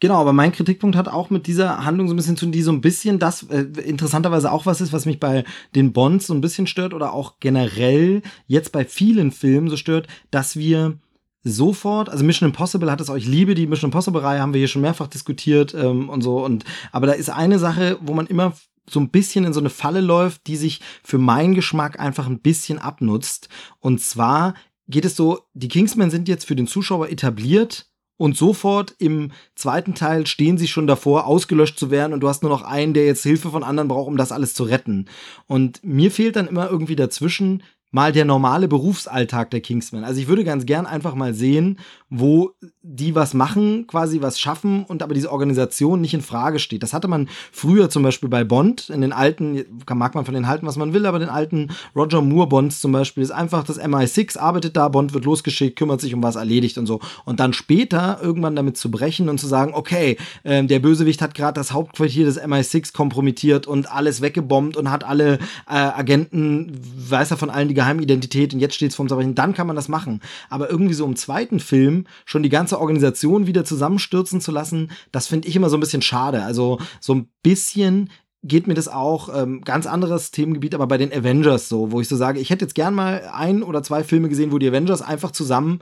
Genau, 0.00 0.20
aber 0.20 0.32
mein 0.32 0.52
Kritikpunkt 0.52 0.96
hat 0.96 1.08
auch 1.08 1.30
mit 1.30 1.46
dieser 1.46 1.84
Handlung 1.84 2.08
so 2.08 2.14
ein 2.14 2.16
bisschen 2.16 2.36
zu 2.36 2.46
tun, 2.46 2.52
die 2.52 2.62
so 2.62 2.72
ein 2.72 2.80
bisschen 2.80 3.18
das 3.18 3.44
äh, 3.44 3.62
interessanterweise 3.84 4.50
auch 4.50 4.66
was 4.66 4.80
ist, 4.80 4.92
was 4.92 5.06
mich 5.06 5.20
bei 5.20 5.44
den 5.74 5.92
Bonds 5.92 6.26
so 6.26 6.34
ein 6.34 6.40
bisschen 6.40 6.66
stört 6.66 6.94
oder 6.94 7.12
auch 7.12 7.38
generell 7.40 8.22
jetzt 8.46 8.72
bei 8.72 8.84
vielen 8.84 9.30
Filmen 9.30 9.70
so 9.70 9.76
stört, 9.76 10.08
dass 10.30 10.56
wir 10.56 10.98
sofort, 11.44 12.08
also 12.08 12.24
Mission 12.24 12.48
Impossible 12.48 12.90
hat 12.90 13.00
es 13.00 13.10
euch 13.10 13.26
liebe, 13.26 13.54
die 13.54 13.66
Mission 13.66 13.88
Impossible-Reihe 13.88 14.40
haben 14.40 14.52
wir 14.52 14.58
hier 14.58 14.68
schon 14.68 14.82
mehrfach 14.82 15.06
diskutiert 15.06 15.74
ähm, 15.74 16.08
und 16.08 16.22
so. 16.22 16.44
Und 16.44 16.64
aber 16.90 17.06
da 17.06 17.12
ist 17.12 17.30
eine 17.30 17.58
Sache, 17.58 17.98
wo 18.00 18.14
man 18.14 18.26
immer 18.26 18.54
so 18.88 19.00
ein 19.00 19.10
bisschen 19.10 19.44
in 19.44 19.52
so 19.52 19.60
eine 19.60 19.70
Falle 19.70 20.00
läuft, 20.00 20.46
die 20.46 20.56
sich 20.56 20.80
für 21.02 21.18
meinen 21.18 21.54
Geschmack 21.54 22.00
einfach 22.00 22.26
ein 22.26 22.40
bisschen 22.40 22.78
abnutzt. 22.78 23.48
Und 23.80 24.00
zwar 24.00 24.54
geht 24.88 25.04
es 25.04 25.16
so, 25.16 25.40
die 25.54 25.68
Kingsmen 25.68 26.10
sind 26.10 26.28
jetzt 26.28 26.46
für 26.46 26.56
den 26.56 26.66
Zuschauer 26.66 27.08
etabliert 27.08 27.86
und 28.16 28.36
sofort 28.36 28.94
im 28.98 29.32
zweiten 29.54 29.94
Teil 29.94 30.26
stehen 30.26 30.58
sie 30.58 30.68
schon 30.68 30.86
davor, 30.86 31.26
ausgelöscht 31.26 31.78
zu 31.78 31.90
werden 31.90 32.12
und 32.12 32.20
du 32.20 32.28
hast 32.28 32.42
nur 32.42 32.50
noch 32.50 32.62
einen, 32.62 32.94
der 32.94 33.06
jetzt 33.06 33.22
Hilfe 33.22 33.50
von 33.50 33.64
anderen 33.64 33.88
braucht, 33.88 34.08
um 34.08 34.16
das 34.16 34.32
alles 34.32 34.54
zu 34.54 34.64
retten. 34.64 35.06
Und 35.46 35.82
mir 35.82 36.10
fehlt 36.10 36.36
dann 36.36 36.48
immer 36.48 36.70
irgendwie 36.70 36.96
dazwischen 36.96 37.62
mal 37.94 38.10
der 38.10 38.24
normale 38.24 38.66
Berufsalltag 38.66 39.50
der 39.52 39.60
Kingsmen. 39.60 40.02
Also 40.02 40.20
ich 40.20 40.26
würde 40.26 40.42
ganz 40.42 40.66
gern 40.66 40.84
einfach 40.84 41.14
mal 41.14 41.32
sehen, 41.32 41.78
wo 42.16 42.52
die 42.82 43.14
was 43.14 43.34
machen, 43.34 43.86
quasi 43.86 44.20
was 44.20 44.38
schaffen 44.38 44.84
und 44.84 45.02
aber 45.02 45.14
diese 45.14 45.32
Organisation 45.32 46.00
nicht 46.00 46.14
in 46.14 46.20
Frage 46.20 46.58
steht. 46.58 46.82
Das 46.82 46.92
hatte 46.92 47.08
man 47.08 47.28
früher 47.50 47.90
zum 47.90 48.02
Beispiel 48.02 48.28
bei 48.28 48.44
Bond, 48.44 48.88
in 48.90 49.00
den 49.00 49.12
alten, 49.12 49.64
mag 49.92 50.14
man 50.14 50.24
von 50.24 50.34
den 50.34 50.46
halten, 50.46 50.66
was 50.66 50.76
man 50.76 50.92
will, 50.92 51.06
aber 51.06 51.18
den 51.18 51.28
alten 51.28 51.70
Roger 51.96 52.22
Moore 52.22 52.48
Bonds 52.48 52.80
zum 52.80 52.92
Beispiel 52.92 53.22
ist 53.22 53.32
einfach 53.32 53.64
das 53.64 53.80
MI6 53.80 54.38
arbeitet 54.38 54.76
da, 54.76 54.88
Bond 54.88 55.12
wird 55.12 55.24
losgeschickt, 55.24 55.76
kümmert 55.76 56.00
sich 56.00 56.14
um 56.14 56.22
was 56.22 56.36
erledigt 56.36 56.78
und 56.78 56.86
so. 56.86 57.00
Und 57.24 57.40
dann 57.40 57.52
später 57.52 58.18
irgendwann 58.22 58.54
damit 58.54 58.76
zu 58.76 58.90
brechen 58.90 59.28
und 59.28 59.38
zu 59.38 59.46
sagen, 59.46 59.72
okay, 59.74 60.16
äh, 60.44 60.62
der 60.62 60.78
Bösewicht 60.78 61.20
hat 61.20 61.34
gerade 61.34 61.58
das 61.58 61.72
Hauptquartier 61.72 62.26
des 62.26 62.40
MI6 62.40 62.92
kompromittiert 62.92 63.66
und 63.66 63.90
alles 63.90 64.20
weggebombt 64.20 64.76
und 64.76 64.90
hat 64.90 65.04
alle 65.04 65.38
äh, 65.68 65.74
Agenten, 65.74 66.72
weiß 67.08 67.32
er 67.32 67.36
von 67.38 67.50
allen 67.50 67.68
die 67.68 67.74
Geheimidentität 67.74 68.54
und 68.54 68.60
jetzt 68.60 68.76
steht 68.76 68.90
es 68.90 68.96
vorm 68.96 69.08
Zerbrechen, 69.08 69.34
dann 69.34 69.54
kann 69.54 69.66
man 69.66 69.74
das 69.74 69.88
machen. 69.88 70.20
Aber 70.48 70.70
irgendwie 70.70 70.94
so 70.94 71.04
im 71.04 71.16
zweiten 71.16 71.58
Film 71.60 72.03
schon 72.24 72.42
die 72.42 72.48
ganze 72.48 72.80
Organisation 72.80 73.46
wieder 73.46 73.64
zusammenstürzen 73.64 74.40
zu 74.40 74.52
lassen, 74.52 74.90
das 75.12 75.26
finde 75.26 75.48
ich 75.48 75.56
immer 75.56 75.70
so 75.70 75.76
ein 75.76 75.80
bisschen 75.80 76.02
schade. 76.02 76.42
Also 76.42 76.78
so 77.00 77.14
ein 77.14 77.28
bisschen 77.42 78.10
geht 78.44 78.66
mir 78.66 78.74
das 78.74 78.88
auch 78.88 79.30
ähm, 79.34 79.62
ganz 79.62 79.86
anderes 79.86 80.30
Themengebiet, 80.30 80.74
aber 80.74 80.86
bei 80.86 80.98
den 80.98 81.12
Avengers 81.12 81.68
so, 81.68 81.92
wo 81.92 82.00
ich 82.00 82.08
so 82.08 82.16
sage, 82.16 82.40
ich 82.40 82.50
hätte 82.50 82.64
jetzt 82.64 82.74
gern 82.74 82.94
mal 82.94 83.28
ein 83.32 83.62
oder 83.62 83.82
zwei 83.82 84.04
Filme 84.04 84.28
gesehen, 84.28 84.52
wo 84.52 84.58
die 84.58 84.68
Avengers 84.68 85.00
einfach 85.00 85.30
zusammen 85.30 85.80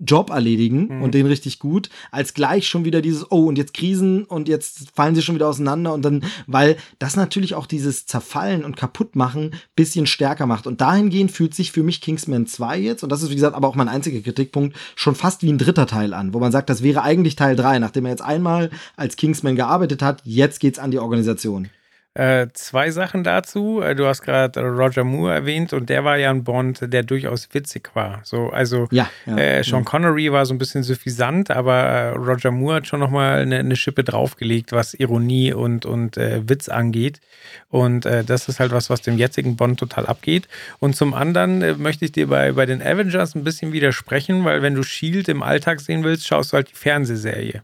Job 0.00 0.30
erledigen 0.30 0.88
mhm. 0.88 1.02
und 1.02 1.14
den 1.14 1.26
richtig 1.26 1.58
gut, 1.58 1.88
als 2.10 2.34
gleich 2.34 2.68
schon 2.68 2.84
wieder 2.84 3.00
dieses, 3.00 3.30
oh, 3.30 3.46
und 3.46 3.58
jetzt 3.58 3.74
Krisen 3.74 4.24
und 4.24 4.48
jetzt 4.48 4.90
fallen 4.94 5.14
sie 5.14 5.22
schon 5.22 5.34
wieder 5.34 5.48
auseinander 5.48 5.94
und 5.94 6.04
dann, 6.04 6.24
weil 6.46 6.76
das 6.98 7.16
natürlich 7.16 7.54
auch 7.54 7.66
dieses 7.66 8.06
Zerfallen 8.06 8.64
und 8.64 8.76
Kaputtmachen 8.76 9.52
bisschen 9.76 10.06
stärker 10.06 10.46
macht. 10.46 10.66
Und 10.66 10.80
dahingehend 10.80 11.30
fühlt 11.30 11.54
sich 11.54 11.72
für 11.72 11.82
mich 11.82 12.00
Kingsman 12.00 12.46
2 12.46 12.78
jetzt, 12.78 13.02
und 13.02 13.10
das 13.10 13.22
ist 13.22 13.30
wie 13.30 13.34
gesagt 13.34 13.56
aber 13.56 13.68
auch 13.68 13.76
mein 13.76 13.88
einziger 13.88 14.20
Kritikpunkt, 14.20 14.76
schon 14.96 15.14
fast 15.14 15.42
wie 15.42 15.52
ein 15.52 15.58
dritter 15.58 15.86
Teil 15.86 16.14
an, 16.14 16.34
wo 16.34 16.38
man 16.38 16.52
sagt, 16.52 16.70
das 16.70 16.82
wäre 16.82 17.02
eigentlich 17.02 17.36
Teil 17.36 17.56
3, 17.56 17.78
nachdem 17.78 18.06
er 18.06 18.12
jetzt 18.12 18.22
einmal 18.22 18.70
als 18.96 19.16
Kingsman 19.16 19.56
gearbeitet 19.56 20.02
hat, 20.02 20.22
jetzt 20.24 20.60
geht's 20.60 20.78
an 20.78 20.90
die 20.90 20.98
Organisation. 20.98 21.68
Äh, 22.18 22.48
zwei 22.52 22.90
Sachen 22.90 23.22
dazu. 23.22 23.80
Äh, 23.80 23.94
du 23.94 24.04
hast 24.06 24.22
gerade 24.22 24.60
Roger 24.60 25.04
Moore 25.04 25.34
erwähnt 25.34 25.72
und 25.72 25.88
der 25.88 26.04
war 26.04 26.16
ja 26.16 26.30
ein 26.30 26.42
Bond, 26.42 26.80
der 26.92 27.04
durchaus 27.04 27.48
witzig 27.52 27.90
war. 27.94 28.22
So, 28.24 28.48
also 28.48 28.88
ja, 28.90 29.08
ja, 29.24 29.38
äh, 29.38 29.62
Sean 29.62 29.84
ja. 29.84 29.84
Connery 29.84 30.32
war 30.32 30.44
so 30.44 30.52
ein 30.52 30.58
bisschen 30.58 30.82
suffisant, 30.82 31.52
aber 31.52 31.76
äh, 31.76 32.08
Roger 32.16 32.50
Moore 32.50 32.74
hat 32.76 32.88
schon 32.88 32.98
nochmal 32.98 33.42
eine, 33.42 33.58
eine 33.58 33.76
Schippe 33.76 34.02
draufgelegt, 34.02 34.72
was 34.72 34.94
Ironie 34.94 35.52
und, 35.52 35.86
und 35.86 36.16
äh, 36.16 36.40
Witz 36.48 36.68
angeht. 36.68 37.20
Und 37.70 38.04
das 38.04 38.48
ist 38.48 38.60
halt 38.60 38.72
was, 38.72 38.88
was 38.88 39.02
dem 39.02 39.18
jetzigen 39.18 39.56
Bond 39.56 39.78
total 39.78 40.06
abgeht. 40.06 40.48
Und 40.78 40.96
zum 40.96 41.12
anderen 41.12 41.80
möchte 41.80 42.06
ich 42.06 42.12
dir 42.12 42.26
bei, 42.26 42.52
bei 42.52 42.64
den 42.64 42.80
Avengers 42.80 43.34
ein 43.34 43.44
bisschen 43.44 43.72
widersprechen, 43.72 44.44
weil 44.44 44.62
wenn 44.62 44.74
du 44.74 44.82
Shield 44.82 45.28
im 45.28 45.42
Alltag 45.42 45.80
sehen 45.80 46.02
willst, 46.02 46.26
schaust 46.26 46.52
du 46.52 46.56
halt 46.56 46.70
die 46.70 46.74
Fernsehserie 46.74 47.62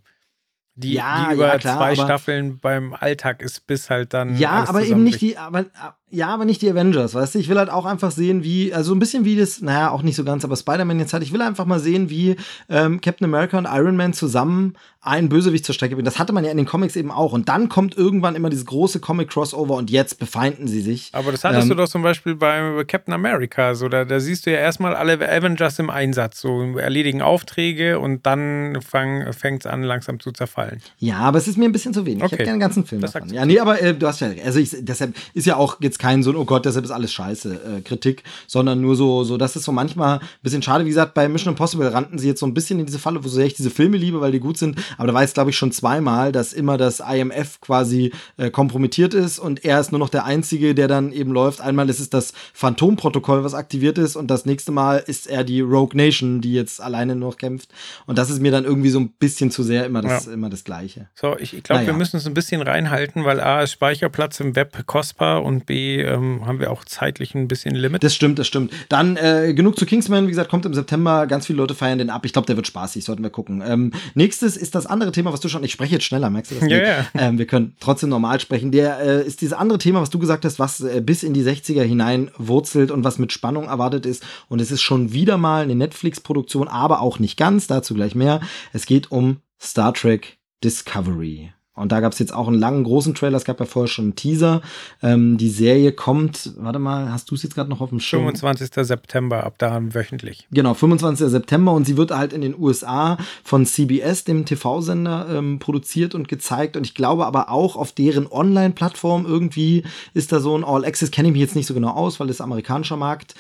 die, 0.77 0.95
ja, 0.95 1.29
die 1.29 1.35
über 1.35 1.49
ja, 1.49 1.59
klar, 1.59 1.77
zwei 1.77 1.95
Staffeln 1.95 2.59
beim 2.59 2.95
Alltag 2.95 3.43
ist, 3.43 3.67
bis 3.67 3.91
halt 3.91 4.13
dann. 4.13 4.37
Ja, 4.37 4.69
aber 4.69 4.83
eben 4.83 5.05
nicht 5.05 5.21
die, 5.21 5.37
aber 5.37 5.67
ja, 6.15 6.29
aber 6.29 6.45
nicht 6.45 6.63
die 6.63 6.71
Avengers, 6.71 7.15
weißt 7.15 7.35
du? 7.35 7.39
Ich 7.41 7.49
will 7.49 7.59
halt 7.59 7.71
auch 7.71 7.85
einfach 7.85 8.13
sehen, 8.13 8.45
wie, 8.45 8.73
also 8.73 8.95
ein 8.95 9.01
bisschen 9.01 9.25
wie 9.25 9.37
das, 9.37 9.61
naja, 9.61 9.91
auch 9.91 10.03
nicht 10.03 10.15
so 10.15 10.25
ganz, 10.25 10.45
aber 10.45 10.57
Spider-Man 10.57 11.01
jetzt 11.01 11.13
hat. 11.13 11.23
Ich 11.23 11.33
will 11.33 11.43
einfach 11.43 11.65
mal 11.65 11.81
sehen, 11.81 12.09
wie 12.09 12.37
ähm, 12.69 13.01
Captain 13.01 13.25
America 13.25 13.59
und 13.59 13.67
Iron 13.67 13.97
Man 13.97 14.13
zusammen 14.13 14.77
einen 15.05 15.29
Bösewicht 15.29 15.67
zur 15.67 15.75
Strecke 15.75 15.97
bringen. 15.97 16.07
Das 16.07 16.19
hatte 16.19 16.33
man 16.33 16.45
ja 16.45 16.51
in 16.51 16.57
den 16.57 16.67
Comics 16.67 16.97
eben 16.97 17.11
auch. 17.11 17.33
Und 17.33 17.49
dann 17.51 17.69
kommt 17.69 17.97
irgendwann 17.97 18.37
immer 18.37 18.49
dieses 18.49 18.65
große 18.65 19.01
Comic-Crossover 19.01 19.75
und 19.75 19.91
jetzt 19.91 20.19
befeinden 20.19 20.67
sie 20.67 20.81
sich. 20.81 21.11
Aber 21.13 21.31
das 21.31 21.45
hattest 21.45 21.65
ähm, 21.65 21.69
du 21.71 21.75
doch 21.75 21.89
zum 21.89 22.03
Beispiel 22.03 22.35
bei 22.35 22.85
Captain 22.85 23.13
America. 23.13 23.75
So, 23.75 23.89
da, 23.89 24.07
da 24.07 24.19
siehst 24.19 24.47
du 24.47 24.51
ja 24.51 24.59
erstmal 24.59 24.95
alle 24.95 25.15
Avengers 25.15 25.79
im 25.79 25.91
Einsatz, 25.91 26.41
so 26.41 26.79
erledigen 26.79 27.21
Aufträge 27.21 27.99
und 27.99 28.25
dann 28.25 28.79
fängt 28.81 29.65
es 29.65 29.67
an, 29.71 29.83
langsam 29.83 30.21
zu 30.21 30.33
zerfallen. 30.33 30.81
Ja, 30.99 31.19
aber 31.19 31.37
es 31.37 31.49
ist 31.49 31.59
mir 31.59 31.67
ein 31.67 31.73
bisschen 31.73 31.93
zu 31.93 32.07
wenig. 32.07 32.23
Okay. 32.23 32.27
Ich 32.27 32.33
hätte 32.33 32.45
gerne 32.45 32.53
einen 32.53 32.61
ganzen 32.61 32.87
Film 32.87 33.03
davon. 33.03 33.29
Ja, 33.29 33.45
nee, 33.45 33.59
aber 33.59 33.83
äh, 33.83 33.95
du 33.95 34.07
hast 34.07 34.21
ja, 34.21 34.31
also 34.43 34.59
ich, 34.59 34.75
deshalb 34.81 35.15
ist 35.35 35.47
ja 35.47 35.57
auch 35.57 35.77
jetzt 35.81 35.99
kein 36.05 36.23
so, 36.23 36.35
oh 36.35 36.45
Gott, 36.45 36.67
deshalb 36.67 36.85
ist 36.85 36.91
alles 36.91 37.15
scheiße, 37.15 37.55
äh, 37.55 37.81
Kritik, 37.81 38.25
sondern 38.47 38.83
nur 38.83 38.95
so, 38.95 39.25
so, 39.25 39.39
das 39.39 39.57
ist 39.57 39.65
so 39.65 39.73
manchmal 39.73 40.19
ein 40.19 40.29
bisschen 40.43 40.61
schade. 40.61 40.85
Wie 40.85 40.91
gesagt, 40.91 41.15
bei 41.15 41.31
Mission 41.31 41.55
Impossible 41.55 41.89
rannten 41.89 42.19
sie 42.19 42.29
jetzt 42.29 42.41
so 42.41 42.47
ein 42.47 42.53
bisschen 42.53 42.79
in 42.79 42.85
diese 42.85 42.99
Falle, 42.99 43.25
wo 43.25 43.29
so 43.29 43.37
sehr 43.37 43.47
ich 43.47 43.55
diese 43.55 43.71
Filme 43.71 43.97
liebe, 43.97 44.21
weil 44.21 44.31
die 44.31 44.39
gut 44.39 44.59
sind. 44.59 44.77
Aber 44.99 45.07
da 45.07 45.15
war 45.15 45.23
jetzt, 45.23 45.33
glaube 45.33 45.49
ich, 45.49 45.57
schon 45.57 45.73
zweimal, 45.73 46.31
dass 46.31 46.53
immer 46.53 46.77
das 46.77 47.01
IMF 47.01 47.59
quasi 47.63 48.13
äh, 48.37 48.51
kompromittiert 48.51 49.15
ist 49.15 49.39
und 49.39 49.65
er 49.65 49.81
ist 49.81 49.93
nur 49.93 49.99
noch 49.99 50.11
der 50.11 50.27
Einzige, 50.27 50.75
der 50.75 50.89
dann 50.89 51.11
eben 51.11 51.33
läuft. 51.33 51.63
Einmal 51.63 51.89
ist 51.89 52.01
es 52.01 52.11
das 52.11 52.35
Phantom-Protokoll, 52.53 53.43
was 53.43 53.55
aktiviert 53.55 53.97
ist 53.97 54.15
und 54.15 54.31
das 54.31 54.45
nächste 54.45 54.73
Mal 54.73 55.03
ist 55.07 55.27
er 55.27 55.43
die 55.43 55.63
Rogue 55.63 55.97
Nation, 55.97 56.43
die 56.43 56.53
jetzt 56.53 56.83
alleine 56.83 57.17
noch 57.17 57.39
kämpft. 57.39 57.71
Und 58.05 58.19
das 58.19 58.29
ist 58.29 58.43
mir 58.43 58.53
dann 58.53 58.65
irgendwie 58.65 58.91
so 58.91 59.01
ein 59.01 59.09
bisschen 59.09 59.51
zu 59.51 59.63
sehr 59.63 59.87
immer 59.87 60.03
das, 60.03 60.27
ja. 60.27 60.35
immer 60.35 60.51
das 60.51 60.65
Gleiche. 60.65 61.09
So, 61.15 61.35
ich, 61.39 61.55
ich 61.55 61.63
glaube, 61.63 61.81
naja. 61.81 61.95
wir 61.95 61.97
müssen 61.97 62.19
es 62.19 62.27
ein 62.27 62.35
bisschen 62.35 62.61
reinhalten, 62.61 63.25
weil 63.25 63.41
A 63.41 63.63
ist 63.63 63.73
Speicherplatz 63.73 64.39
im 64.41 64.55
Web 64.55 64.87
kostbar 64.87 65.43
und 65.43 65.65
B 65.65 65.94
ähm, 66.01 66.47
haben 66.47 66.61
wir 66.61 66.71
auch 66.71 66.85
zeitlich 66.85 67.35
ein 67.35 67.49
bisschen 67.49 67.75
Limit. 67.75 68.05
Das 68.05 68.15
stimmt, 68.15 68.39
das 68.39 68.47
stimmt. 68.47 68.73
Dann 68.89 69.17
äh, 69.17 69.55
genug 69.55 69.79
zu 69.79 69.87
Kingsman, 69.87 70.27
wie 70.27 70.31
gesagt, 70.31 70.51
kommt 70.51 70.67
im 70.67 70.75
September. 70.75 71.27
Ganz 71.27 71.47
viele 71.47 71.59
Leute 71.59 71.75
feiern 71.75 71.99
den 71.99 72.11
ab. 72.11 72.25
Ich 72.27 72.33
glaube, 72.33 72.47
der 72.47 72.57
wird 72.57 72.67
spaßig, 72.67 73.05
sollten 73.05 73.23
wir 73.23 73.31
gucken. 73.31 73.63
Ähm, 73.67 73.93
nächstes 74.15 74.57
ist 74.57 74.75
das 74.75 74.87
andere 74.87 75.13
Thema, 75.13 75.33
was 75.33 75.41
du 75.41 75.49
schon, 75.49 75.65
ich 75.65 75.73
spreche 75.73 75.95
jetzt 75.95 76.05
schneller, 76.05 76.31
merkst 76.31 76.53
du 76.53 76.57
das? 76.57 76.69
Ja, 76.69 76.79
ja. 76.79 77.07
Ähm, 77.17 77.39
wir 77.39 77.47
können 77.47 77.77
trotzdem 77.81 78.11
normal 78.11 78.41
sprechen. 78.41 78.71
Der 78.73 78.99
äh, 79.01 79.27
ist 79.27 79.41
dieses 79.41 79.55
andere 79.55 79.79
Thema, 79.79 80.01
was 80.01 80.11
du 80.11 80.19
gesagt 80.19 80.45
hast, 80.45 80.59
was 80.59 80.81
äh, 80.81 81.01
bis 81.01 81.23
in 81.23 81.33
die 81.33 81.43
60er 81.43 81.83
hinein 81.83 82.31
wurzelt 82.37 82.91
und 82.91 83.05
was 83.05 83.19
mit 83.19 83.33
Spannung 83.33 83.65
erwartet 83.65 84.07
ist. 84.07 84.25
Und 84.49 84.61
es 84.61 84.71
ist 84.71 84.83
schon 84.83 85.13
wieder 85.13 85.39
mal 85.39 85.63
eine 85.63 85.75
Netflix-Produktion, 85.75 86.69
aber 86.69 87.01
auch 87.01 87.19
nicht 87.19 87.37
ganz, 87.37 87.67
dazu 87.67 87.95
gleich 87.95 88.15
mehr. 88.15 88.41
Es 88.73 88.87
geht 88.87 89.11
um 89.11 89.39
Star 89.61 89.95
Trek 89.95 90.39
Discovery. 90.63 91.54
Und 91.75 91.91
da 91.91 91.99
gab 91.99 92.13
es 92.13 92.21
jetzt 92.21 92.33
auch 92.33 92.47
einen 92.47 92.59
langen, 92.59 92.85
großen 92.85 93.15
Trailer. 93.15 93.37
Es 93.37 93.45
gab 93.45 93.59
ja 93.59 93.67
vorher 93.67 93.89
schon 93.89 94.05
einen 94.07 94.15
Teaser. 94.15 94.63
Ähm, 95.03 95.37
die 95.39 95.51
Serie 95.51 95.91
kommt, 95.91 96.53
warte 96.57 96.79
mal, 96.79 97.11
hast 97.11 97.31
du 97.31 97.35
es 97.35 97.43
jetzt 97.43 97.57
gerade 97.57 97.69
noch 97.69 97.81
auf 97.81 97.91
dem 97.91 97.99
Schirm? 97.99 98.23
25. 98.23 98.71
September, 98.87 99.45
ab 99.45 99.55
da 99.59 99.81
wöchentlich. 99.93 100.47
Genau, 100.53 100.75
25. 100.75 101.29
September. 101.29 101.73
Und 101.73 101.85
sie 101.85 101.97
wird 101.97 102.13
halt 102.13 102.33
in 102.33 102.43
den 102.43 102.57
USA 102.57 103.19
von 103.43 103.67
CBS, 103.67 104.23
dem 104.23 104.47
TV-Sender, 104.47 105.27
ähm, 105.31 105.59
produziert 105.59 106.15
und 106.15 106.29
gezeigt. 106.29 106.77
Und 106.77 106.87
ich 106.87 106.95
glaube 106.95 107.27
aber 107.27 107.51
auch 107.51 107.75
auf 107.75 107.91
deren 107.91 108.31
Online-Plattform 108.31 109.27
irgendwie 109.27 109.83
ist 110.15 110.31
da 110.31 110.39
so 110.39 110.57
ein 110.57 110.63
All-Access, 110.63 111.11
kenne 111.11 111.29
ich 111.29 111.33
mich 111.33 111.43
jetzt 111.43 111.57
nicht 111.57 111.67
so 111.67 111.75
genau 111.75 111.91
aus, 111.91 112.21
weil 112.21 112.29
das 112.29 112.41
amerikanischer 112.41 112.97
Markt 112.97 113.35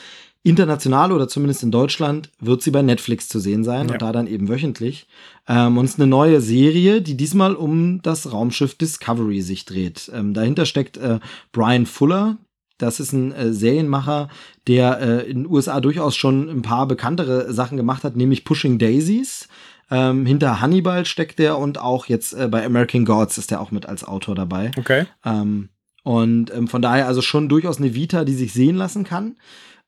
international 0.44 1.10
oder 1.10 1.26
zumindest 1.26 1.62
in 1.62 1.70
Deutschland 1.70 2.30
wird 2.38 2.62
sie 2.62 2.70
bei 2.70 2.82
Netflix 2.82 3.28
zu 3.28 3.40
sehen 3.40 3.64
sein 3.64 3.88
ja. 3.88 3.94
und 3.94 4.02
da 4.02 4.12
dann 4.12 4.26
eben 4.26 4.48
wöchentlich. 4.48 5.08
Ähm, 5.48 5.78
und 5.78 5.86
es 5.86 5.92
ist 5.92 6.00
eine 6.00 6.06
neue 6.06 6.40
Serie, 6.40 7.00
die 7.00 7.16
diesmal 7.16 7.54
um 7.54 8.02
das 8.02 8.30
Raumschiff 8.30 8.76
Discovery 8.76 9.40
sich 9.40 9.64
dreht. 9.64 10.10
Ähm, 10.14 10.34
dahinter 10.34 10.66
steckt 10.66 10.98
äh, 10.98 11.18
Brian 11.50 11.86
Fuller. 11.86 12.36
Das 12.76 13.00
ist 13.00 13.12
ein 13.12 13.32
äh, 13.32 13.52
Serienmacher, 13.54 14.28
der 14.66 15.00
äh, 15.00 15.30
in 15.30 15.44
den 15.44 15.50
USA 15.50 15.80
durchaus 15.80 16.14
schon 16.14 16.50
ein 16.50 16.62
paar 16.62 16.86
bekanntere 16.86 17.52
Sachen 17.52 17.78
gemacht 17.78 18.04
hat, 18.04 18.14
nämlich 18.14 18.44
Pushing 18.44 18.78
Daisies. 18.78 19.48
Ähm, 19.90 20.26
hinter 20.26 20.60
Hannibal 20.60 21.06
steckt 21.06 21.38
der 21.38 21.56
und 21.56 21.78
auch 21.78 22.06
jetzt 22.06 22.34
äh, 22.34 22.48
bei 22.48 22.64
American 22.64 23.06
Gods 23.06 23.38
ist 23.38 23.50
der 23.50 23.62
auch 23.62 23.70
mit 23.70 23.86
als 23.86 24.04
Autor 24.04 24.34
dabei. 24.34 24.72
Okay. 24.76 25.06
Ähm, 25.24 25.70
und 26.02 26.54
ähm, 26.54 26.68
von 26.68 26.82
daher 26.82 27.06
also 27.06 27.22
schon 27.22 27.48
durchaus 27.48 27.78
eine 27.78 27.94
Vita, 27.94 28.24
die 28.24 28.34
sich 28.34 28.52
sehen 28.52 28.76
lassen 28.76 29.04
kann. 29.04 29.36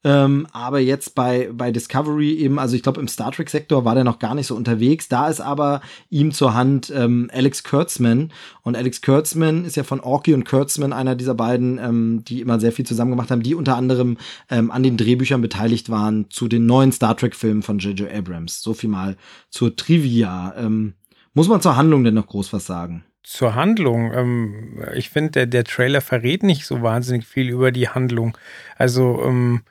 Ähm, 0.07 0.47
aber 0.53 0.79
jetzt 0.79 1.17
bei, 1.17 1.51
bei 1.53 1.73
Discovery 1.73 2.35
eben, 2.35 2.61
also 2.61 2.77
ich 2.77 2.85
glaube, 2.85 3.01
im 3.01 3.09
Star 3.09 3.33
Trek-Sektor 3.33 3.85
war 3.85 3.97
der 3.97 4.05
noch 4.05 4.21
gar 4.21 4.37
nicht 4.37 4.47
so 4.47 4.55
unterwegs. 4.55 5.09
Da 5.09 5.27
ist 5.29 5.41
aber 5.41 5.81
ihm 6.11 6.31
zur 6.31 6.55
Hand 6.55 6.93
ähm, 6.95 7.29
Alex 7.33 7.65
Kurtzman. 7.65 8.31
Und 8.63 8.77
Alex 8.77 9.03
Kurtzman 9.03 9.65
ist 9.65 9.75
ja 9.75 9.83
von 9.83 9.99
Orky 9.99 10.33
und 10.33 10.45
Kurtzman 10.45 10.93
einer 10.93 11.17
dieser 11.17 11.35
beiden, 11.35 11.79
ähm, 11.79 12.23
die 12.25 12.41
immer 12.41 12.61
sehr 12.61 12.71
viel 12.71 12.87
zusammen 12.87 13.11
gemacht 13.11 13.33
haben, 13.33 13.43
die 13.43 13.57
unter 13.57 13.77
anderem 13.77 14.17
ähm, 14.49 14.71
an 14.71 14.85
den 14.85 14.97
Drehbüchern 14.97 15.43
beteiligt 15.43 15.91
waren 15.91 16.31
zu 16.31 16.47
den 16.47 16.67
neuen 16.67 16.93
Star 16.93 17.17
Trek-Filmen 17.17 17.65
von 17.65 17.81
J.J. 17.81 18.09
Abrams. 18.09 18.63
So 18.63 18.75
viel 18.75 18.91
mal 18.91 19.17
zur 19.51 19.75
Trivia. 19.75 20.55
Ähm, 20.57 20.95
muss 21.35 21.49
man 21.49 21.61
zur 21.61 21.77
Handlung 21.77 22.05
denn 22.05 22.15
noch 22.15 22.29
groß 22.29 22.53
was 22.53 22.65
sagen? 22.65 23.05
Zur 23.25 23.57
Handlung. 23.57 24.13
Ähm, 24.15 24.85
ich 24.95 25.11
finde, 25.11 25.33
der, 25.33 25.47
der 25.47 25.65
Trailer 25.65 26.01
verrät 26.01 26.45
nicht 26.45 26.65
so 26.65 26.81
wahnsinnig 26.81 27.27
viel 27.27 27.49
über 27.49 27.73
die 27.73 27.89
Handlung. 27.89 28.39
Also, 28.77 29.21
ähm, 29.25 29.63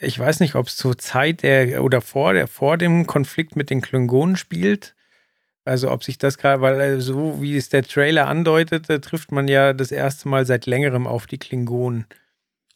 ich 0.00 0.18
weiß 0.18 0.40
nicht, 0.40 0.54
ob 0.54 0.66
es 0.66 0.76
zur 0.76 0.98
Zeit 0.98 1.42
der 1.42 1.84
oder 1.84 2.00
vor, 2.00 2.32
der, 2.32 2.48
vor 2.48 2.76
dem 2.76 3.06
Konflikt 3.06 3.56
mit 3.56 3.70
den 3.70 3.80
Klingonen 3.80 4.36
spielt. 4.36 4.94
Also 5.64 5.90
ob 5.90 6.02
sich 6.02 6.18
das 6.18 6.38
gerade, 6.38 6.62
weil 6.62 6.80
äh, 6.80 7.00
so 7.00 7.40
wie 7.40 7.56
es 7.56 7.68
der 7.68 7.82
Trailer 7.82 8.26
andeutet, 8.26 8.86
trifft 9.04 9.30
man 9.30 9.46
ja 9.46 9.72
das 9.72 9.92
erste 9.92 10.28
Mal 10.28 10.46
seit 10.46 10.66
längerem 10.66 11.06
auf 11.06 11.26
die 11.26 11.38
Klingonen. 11.38 12.06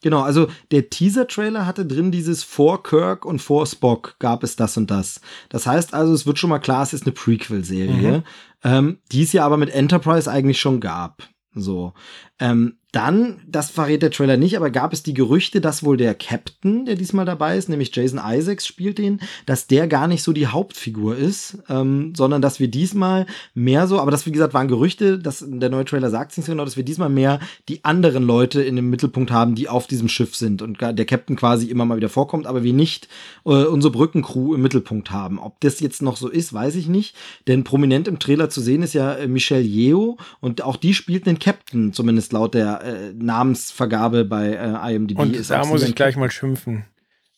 Genau, 0.01 0.21
also 0.21 0.49
der 0.69 0.91
Teaser-Trailer 0.91 1.65
hatte 1.65 1.85
drin 1.85 2.11
dieses 2.11 2.43
vor 2.43 2.83
Kirk 2.83 3.25
und 3.25 3.39
vor 3.39 3.65
Spock 3.65 4.17
gab 4.19 4.43
es 4.43 4.55
das 4.55 4.77
und 4.77 4.91
das. 4.91 5.19
Das 5.49 5.65
heißt 5.65 5.95
also, 5.95 6.13
es 6.13 6.27
wird 6.27 6.37
schon 6.37 6.51
mal 6.51 6.59
klar, 6.59 6.83
es 6.83 6.93
ist 6.93 7.05
eine 7.05 7.11
Prequel-Serie, 7.11 8.17
mhm. 8.19 8.23
ähm, 8.63 8.99
die 9.11 9.23
es 9.23 9.33
ja 9.33 9.43
aber 9.43 9.57
mit 9.57 9.71
Enterprise 9.71 10.29
eigentlich 10.29 10.59
schon 10.59 10.79
gab. 10.79 11.27
So. 11.55 11.93
Ähm, 12.39 12.77
dann, 12.95 13.41
das 13.45 13.71
verrät 13.71 14.01
der 14.01 14.11
Trailer 14.11 14.37
nicht, 14.37 14.55
aber 14.55 14.69
gab 14.69 14.93
es 14.93 15.03
die 15.03 15.13
Gerüchte, 15.13 15.59
dass 15.59 15.83
wohl 15.83 15.97
der 15.97 16.15
Captain, 16.15 16.85
der 16.85 16.95
diesmal 16.95 17.25
dabei 17.25 17.57
ist, 17.57 17.67
nämlich 17.67 17.93
Jason 17.93 18.21
Isaacs 18.25 18.65
spielt 18.65 18.99
den, 18.99 19.19
dass 19.45 19.67
der 19.67 19.89
gar 19.89 20.07
nicht 20.07 20.23
so 20.23 20.31
die 20.31 20.47
Hauptfigur 20.47 21.17
ist, 21.17 21.57
ähm, 21.67 22.13
sondern 22.15 22.41
dass 22.41 22.61
wir 22.61 22.69
diesmal 22.69 23.25
mehr 23.53 23.87
so, 23.87 23.99
aber 23.99 24.11
das 24.11 24.25
wie 24.25 24.31
gesagt 24.31 24.53
waren 24.53 24.69
Gerüchte, 24.69 25.19
dass 25.19 25.43
der 25.45 25.69
neue 25.69 25.83
Trailer 25.83 26.09
sagt 26.09 26.31
es 26.31 26.37
nicht 26.37 26.45
so 26.45 26.53
genau, 26.53 26.63
dass 26.63 26.77
wir 26.77 26.85
diesmal 26.85 27.09
mehr 27.09 27.41
die 27.67 27.83
anderen 27.83 28.23
Leute 28.23 28.61
in 28.61 28.77
dem 28.77 28.89
Mittelpunkt 28.89 29.29
haben, 29.29 29.55
die 29.55 29.67
auf 29.67 29.87
diesem 29.87 30.07
Schiff 30.07 30.35
sind 30.35 30.61
und 30.61 30.79
der 30.79 31.05
Captain 31.05 31.35
quasi 31.35 31.67
immer 31.67 31.83
mal 31.83 31.97
wieder 31.97 32.09
vorkommt, 32.09 32.47
aber 32.47 32.63
wir 32.63 32.73
nicht 32.73 33.09
äh, 33.45 33.49
unsere 33.49 33.91
Brückencrew 33.91 34.55
im 34.55 34.61
Mittelpunkt 34.61 35.11
haben. 35.11 35.37
Ob 35.39 35.59
das 35.59 35.81
jetzt 35.81 36.01
noch 36.01 36.15
so 36.15 36.29
ist, 36.29 36.53
weiß 36.53 36.75
ich 36.75 36.87
nicht, 36.87 37.13
denn 37.47 37.65
prominent 37.65 38.07
im 38.07 38.19
Trailer 38.19 38.49
zu 38.49 38.61
sehen 38.61 38.83
ist 38.83 38.93
ja 38.93 39.15
äh, 39.15 39.27
Michelle 39.27 39.61
Yeoh 39.61 40.15
und 40.39 40.61
auch 40.61 40.77
die 40.77 40.93
spielt 40.93 41.25
den 41.25 41.39
Captain, 41.39 41.91
zumindest 41.91 42.31
laut 42.31 42.53
der 42.53 42.84
äh, 42.85 43.13
Namensvergabe 43.13 44.25
bei 44.25 44.53
äh, 44.53 44.95
IMDb 44.95 45.19
Und 45.19 45.35
ist. 45.35 45.51
Da 45.51 45.65
muss 45.65 45.83
ich 45.83 45.95
gleich 45.95 46.15
mal 46.15 46.31
schimpfen. 46.31 46.85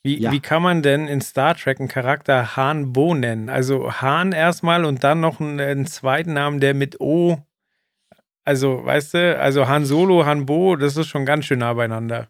Wie, 0.04 0.20
ja. 0.20 0.32
wie 0.32 0.40
kann 0.40 0.62
man 0.62 0.82
denn 0.82 1.08
in 1.08 1.22
Star 1.22 1.56
Trek 1.56 1.80
einen 1.80 1.90
Charakter 1.90 2.56
Han 2.56 2.94
Bo 2.94 3.14
nennen? 3.14 3.50
Also 3.50 3.92
Han 3.92 4.32
erstmal 4.32 4.86
und 4.86 5.04
dann 5.04 5.20
noch 5.20 5.40
einen, 5.40 5.60
einen 5.60 5.86
zweiten 5.86 6.34
Namen, 6.34 6.60
der 6.60 6.74
mit 6.74 7.02
O. 7.02 7.40
Also, 8.46 8.86
weißt 8.86 9.16
du, 9.16 9.40
also 9.40 9.68
Han 9.68 9.86
Solo, 9.86 10.26
Han 10.26 10.46
Bo, 10.46 10.76
das 10.76 10.96
ist 10.96 11.08
schon 11.08 11.26
ganz 11.26 11.46
schön 11.46 11.60
nah 11.60 11.74
beieinander 11.74 12.30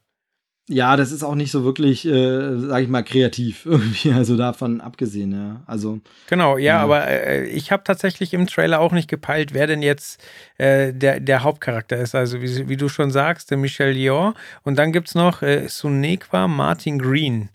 ja, 0.70 0.98
das 0.98 1.12
ist 1.12 1.24
auch 1.24 1.36
nicht 1.36 1.52
so 1.52 1.64
wirklich, 1.64 2.06
äh, 2.06 2.60
sag 2.60 2.84
ich 2.84 2.90
mal, 2.90 3.04
kreativ 3.04 3.66
irgendwie, 3.66 4.12
also 4.12 4.36
davon 4.36 4.82
abgesehen, 4.82 5.32
ja. 5.32 5.62
Also. 5.66 6.00
Genau, 6.28 6.58
ja, 6.58 6.64
ja. 6.64 6.80
aber 6.82 7.08
äh, 7.08 7.46
ich 7.46 7.72
habe 7.72 7.84
tatsächlich 7.84 8.34
im 8.34 8.48
Trailer 8.48 8.80
auch 8.80 8.92
nicht 8.92 9.10
gepeilt, 9.10 9.54
wer 9.54 9.68
denn 9.68 9.82
jetzt 9.82 10.22
äh, 10.58 10.94
der, 10.94 11.20
der 11.20 11.44
Hauptcharakter 11.44 11.98
ist. 11.98 12.16
Also, 12.16 12.42
wie, 12.42 12.68
wie 12.68 12.78
du 12.78 12.90
schon 12.90 13.12
sagst, 13.12 13.50
der 13.52 13.58
Michel 13.58 13.96
Yeoh. 13.96 14.34
Und 14.64 14.78
dann 14.78 14.92
gibt 14.92 15.08
es 15.08 15.16
noch 15.16 15.42
äh, 15.42 15.68
Sunequa 15.68 16.48
Martin 16.48 17.00
Green 17.00 17.50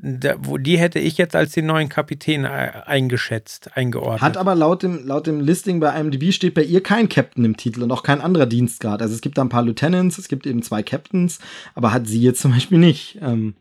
da, 0.00 0.36
wo, 0.38 0.58
die 0.58 0.78
hätte 0.78 0.98
ich 0.98 1.18
jetzt 1.18 1.34
als 1.34 1.52
den 1.52 1.66
neuen 1.66 1.88
Kapitän 1.88 2.44
äh, 2.44 2.48
eingeschätzt, 2.86 3.76
eingeordnet. 3.76 4.22
Hat 4.22 4.36
aber 4.36 4.54
laut 4.54 4.82
dem, 4.82 5.06
laut 5.06 5.26
dem 5.26 5.40
Listing 5.40 5.80
bei 5.80 5.98
IMDb 5.98 6.32
steht 6.32 6.54
bei 6.54 6.62
ihr 6.62 6.82
kein 6.82 7.08
Captain 7.08 7.44
im 7.44 7.56
Titel 7.56 7.82
und 7.82 7.90
auch 7.90 8.02
kein 8.02 8.20
anderer 8.20 8.46
Dienstgrad. 8.46 9.02
Also 9.02 9.14
es 9.14 9.20
gibt 9.20 9.38
da 9.38 9.42
ein 9.42 9.48
paar 9.48 9.62
Lieutenants, 9.62 10.18
es 10.18 10.28
gibt 10.28 10.46
eben 10.46 10.62
zwei 10.62 10.82
Captains, 10.82 11.40
aber 11.74 11.92
hat 11.92 12.06
sie 12.06 12.20
jetzt 12.20 12.40
zum 12.40 12.52
Beispiel 12.52 12.78
nicht. 12.78 13.18
Ähm, 13.20 13.54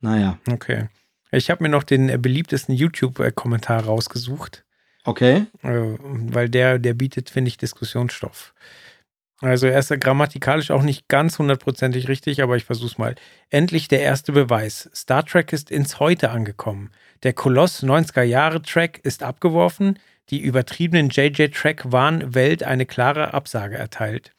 naja. 0.00 0.38
Okay. 0.50 0.88
Ich 1.30 1.50
habe 1.50 1.62
mir 1.62 1.68
noch 1.68 1.84
den 1.84 2.08
äh, 2.08 2.18
beliebtesten 2.18 2.74
YouTube-Kommentar 2.74 3.84
rausgesucht. 3.84 4.64
Okay. 5.04 5.46
Äh, 5.62 5.96
weil 6.00 6.48
der, 6.48 6.78
der 6.78 6.94
bietet, 6.94 7.30
finde 7.30 7.48
ich, 7.48 7.58
Diskussionsstoff. 7.58 8.54
Also 9.40 9.68
er 9.68 9.78
ist 9.78 10.00
grammatikalisch 10.00 10.72
auch 10.72 10.82
nicht 10.82 11.06
ganz 11.06 11.38
hundertprozentig 11.38 12.08
richtig, 12.08 12.42
aber 12.42 12.56
ich 12.56 12.64
versuch's 12.64 12.98
mal. 12.98 13.14
Endlich 13.50 13.86
der 13.86 14.00
erste 14.00 14.32
Beweis. 14.32 14.90
Star 14.92 15.24
Trek 15.24 15.52
ist 15.52 15.70
ins 15.70 16.00
Heute 16.00 16.30
angekommen. 16.30 16.90
Der 17.22 17.34
Koloss 17.34 17.84
90er 17.84 18.22
Jahre 18.22 18.62
Track 18.62 18.98
ist 19.04 19.22
abgeworfen, 19.22 19.98
die 20.30 20.40
übertriebenen 20.40 21.08
JJ 21.08 21.48
Track 21.48 21.90
waren 21.92 22.34
Welt 22.34 22.62
eine 22.62 22.84
klare 22.84 23.32
Absage 23.32 23.76
erteilt. 23.76 24.32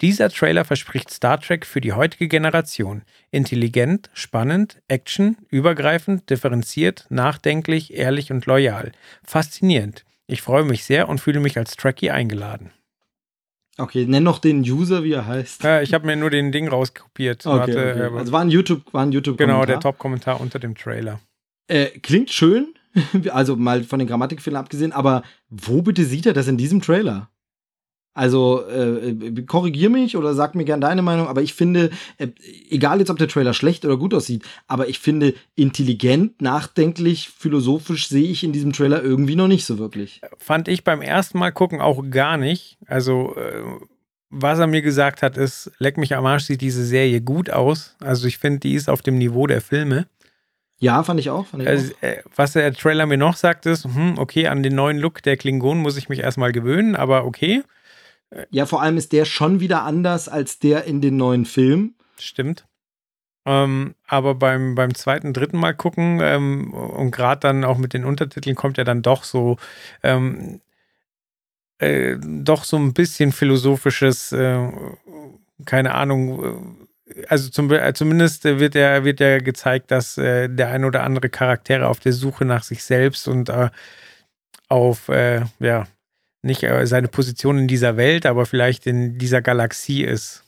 Dieser 0.00 0.30
Trailer 0.30 0.64
verspricht 0.64 1.10
Star 1.10 1.40
Trek 1.40 1.66
für 1.66 1.80
die 1.80 1.92
heutige 1.92 2.28
Generation. 2.28 3.02
Intelligent, 3.32 4.10
spannend, 4.14 4.80
Action, 4.86 5.36
übergreifend, 5.50 6.30
differenziert, 6.30 7.06
nachdenklich, 7.08 7.94
ehrlich 7.94 8.30
und 8.30 8.46
loyal. 8.46 8.92
Faszinierend. 9.24 10.04
Ich 10.28 10.42
freue 10.42 10.64
mich 10.64 10.84
sehr 10.84 11.08
und 11.08 11.20
fühle 11.20 11.40
mich 11.40 11.58
als 11.58 11.74
Trekkie 11.76 12.12
eingeladen. 12.12 12.70
Okay, 13.80 14.06
nenn 14.06 14.24
noch 14.24 14.40
den 14.40 14.60
User, 14.62 15.04
wie 15.04 15.12
er 15.12 15.26
heißt. 15.26 15.62
Ja, 15.62 15.80
ich 15.80 15.94
habe 15.94 16.04
mir 16.04 16.16
nur 16.16 16.30
den 16.30 16.50
Ding 16.50 16.68
rauskopiert. 16.68 17.46
Okay, 17.46 17.58
Warte, 17.58 17.72
okay. 17.72 18.14
Äh, 18.14 18.18
also 18.18 18.32
war 18.32 18.40
ein 18.40 18.50
YouTube, 18.50 18.82
war 18.92 19.02
ein 19.02 19.12
YouTube 19.12 19.38
Genau, 19.38 19.64
der 19.64 19.78
Top-Kommentar 19.78 20.40
unter 20.40 20.58
dem 20.58 20.74
Trailer. 20.74 21.20
Äh, 21.68 21.86
klingt 22.00 22.30
schön, 22.30 22.74
also 23.30 23.54
mal 23.54 23.84
von 23.84 24.00
den 24.00 24.08
Grammatikfehlern 24.08 24.60
abgesehen, 24.60 24.92
aber 24.92 25.22
wo 25.48 25.82
bitte 25.82 26.04
sieht 26.04 26.26
er 26.26 26.32
das 26.32 26.48
in 26.48 26.56
diesem 26.56 26.82
Trailer? 26.82 27.30
Also 28.18 28.66
äh, 28.66 29.42
korrigier 29.46 29.90
mich 29.90 30.16
oder 30.16 30.34
sag 30.34 30.56
mir 30.56 30.64
gern 30.64 30.80
deine 30.80 31.02
Meinung, 31.02 31.28
aber 31.28 31.40
ich 31.40 31.54
finde, 31.54 31.90
äh, 32.16 32.26
egal 32.68 32.98
jetzt 32.98 33.10
ob 33.10 33.16
der 33.16 33.28
Trailer 33.28 33.54
schlecht 33.54 33.84
oder 33.84 33.96
gut 33.96 34.12
aussieht, 34.12 34.42
aber 34.66 34.88
ich 34.88 34.98
finde 34.98 35.34
intelligent, 35.54 36.42
nachdenklich, 36.42 37.28
philosophisch 37.28 38.08
sehe 38.08 38.28
ich 38.28 38.42
in 38.42 38.50
diesem 38.50 38.72
Trailer 38.72 39.04
irgendwie 39.04 39.36
noch 39.36 39.46
nicht 39.46 39.64
so 39.64 39.78
wirklich. 39.78 40.20
Fand 40.36 40.66
ich 40.66 40.82
beim 40.82 41.00
ersten 41.00 41.38
Mal 41.38 41.52
gucken 41.52 41.80
auch 41.80 42.10
gar 42.10 42.38
nicht. 42.38 42.76
Also 42.88 43.36
äh, 43.36 43.62
was 44.30 44.58
er 44.58 44.66
mir 44.66 44.82
gesagt 44.82 45.22
hat, 45.22 45.36
ist, 45.36 45.70
leck 45.78 45.96
mich 45.96 46.16
am 46.16 46.26
Arsch, 46.26 46.46
sieht 46.46 46.60
diese 46.60 46.84
Serie 46.84 47.20
gut 47.20 47.50
aus. 47.50 47.94
Also 48.00 48.26
ich 48.26 48.38
finde, 48.38 48.58
die 48.58 48.74
ist 48.74 48.90
auf 48.90 49.00
dem 49.00 49.16
Niveau 49.18 49.46
der 49.46 49.60
Filme. 49.60 50.08
Ja, 50.80 51.04
fand 51.04 51.20
ich 51.20 51.30
auch. 51.30 51.46
Fand 51.46 51.62
ich 51.62 51.68
also, 51.68 51.92
äh, 52.00 52.16
was 52.34 52.54
der 52.54 52.74
Trailer 52.74 53.06
mir 53.06 53.16
noch 53.16 53.36
sagt, 53.36 53.64
ist, 53.66 53.84
hm, 53.84 54.18
okay, 54.18 54.48
an 54.48 54.64
den 54.64 54.74
neuen 54.74 54.98
Look 54.98 55.22
der 55.22 55.36
Klingonen 55.36 55.84
muss 55.84 55.96
ich 55.96 56.08
mich 56.08 56.18
erstmal 56.18 56.50
gewöhnen, 56.50 56.96
aber 56.96 57.24
okay. 57.24 57.62
Ja, 58.50 58.66
vor 58.66 58.82
allem 58.82 58.96
ist 58.96 59.12
der 59.12 59.24
schon 59.24 59.60
wieder 59.60 59.82
anders 59.84 60.28
als 60.28 60.58
der 60.58 60.84
in 60.84 61.00
den 61.00 61.16
neuen 61.16 61.44
Filmen. 61.44 61.94
Stimmt. 62.18 62.66
Ähm, 63.46 63.94
aber 64.06 64.34
beim, 64.34 64.74
beim 64.74 64.94
zweiten, 64.94 65.32
dritten 65.32 65.56
Mal 65.58 65.74
gucken 65.74 66.20
ähm, 66.22 66.74
und 66.74 67.12
gerade 67.12 67.40
dann 67.40 67.64
auch 67.64 67.78
mit 67.78 67.94
den 67.94 68.04
Untertiteln 68.04 68.56
kommt 68.56 68.76
ja 68.76 68.84
dann 68.84 69.00
doch 69.00 69.24
so, 69.24 69.56
ähm, 70.02 70.60
äh, 71.78 72.16
doch 72.20 72.64
so 72.64 72.76
ein 72.76 72.92
bisschen 72.92 73.32
philosophisches, 73.32 74.32
äh, 74.32 74.68
keine 75.64 75.94
Ahnung, 75.94 76.84
äh, 77.06 77.24
also 77.28 77.48
zum, 77.48 77.70
äh, 77.72 77.94
zumindest 77.94 78.44
wird 78.44 78.74
ja, 78.74 79.04
wird 79.04 79.20
ja 79.20 79.38
gezeigt, 79.38 79.90
dass 79.92 80.18
äh, 80.18 80.48
der 80.50 80.68
ein 80.68 80.84
oder 80.84 81.04
andere 81.04 81.30
Charaktere 81.30 81.88
auf 81.88 82.00
der 82.00 82.12
Suche 82.12 82.44
nach 82.44 82.64
sich 82.64 82.84
selbst 82.84 83.28
und 83.28 83.48
äh, 83.48 83.70
auf, 84.68 85.08
ja, 85.08 85.86
nicht 86.42 86.62
äh, 86.62 86.86
seine 86.86 87.08
Position 87.08 87.58
in 87.58 87.68
dieser 87.68 87.96
Welt, 87.96 88.26
aber 88.26 88.46
vielleicht 88.46 88.86
in 88.86 89.18
dieser 89.18 89.42
Galaxie 89.42 90.04
ist. 90.04 90.44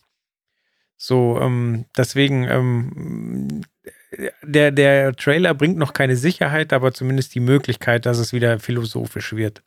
So, 0.97 1.39
ähm, 1.41 1.87
deswegen, 1.97 2.45
ähm, 2.45 3.63
der, 4.43 4.71
der 4.71 5.15
Trailer 5.15 5.55
bringt 5.55 5.79
noch 5.79 5.93
keine 5.93 6.17
Sicherheit, 6.17 6.73
aber 6.73 6.93
zumindest 6.93 7.35
die 7.35 7.41
Möglichkeit, 7.41 8.07
dass 8.07 8.19
es 8.19 8.33
wieder 8.33 8.59
philosophisch 8.59 9.35
wird. 9.35 9.63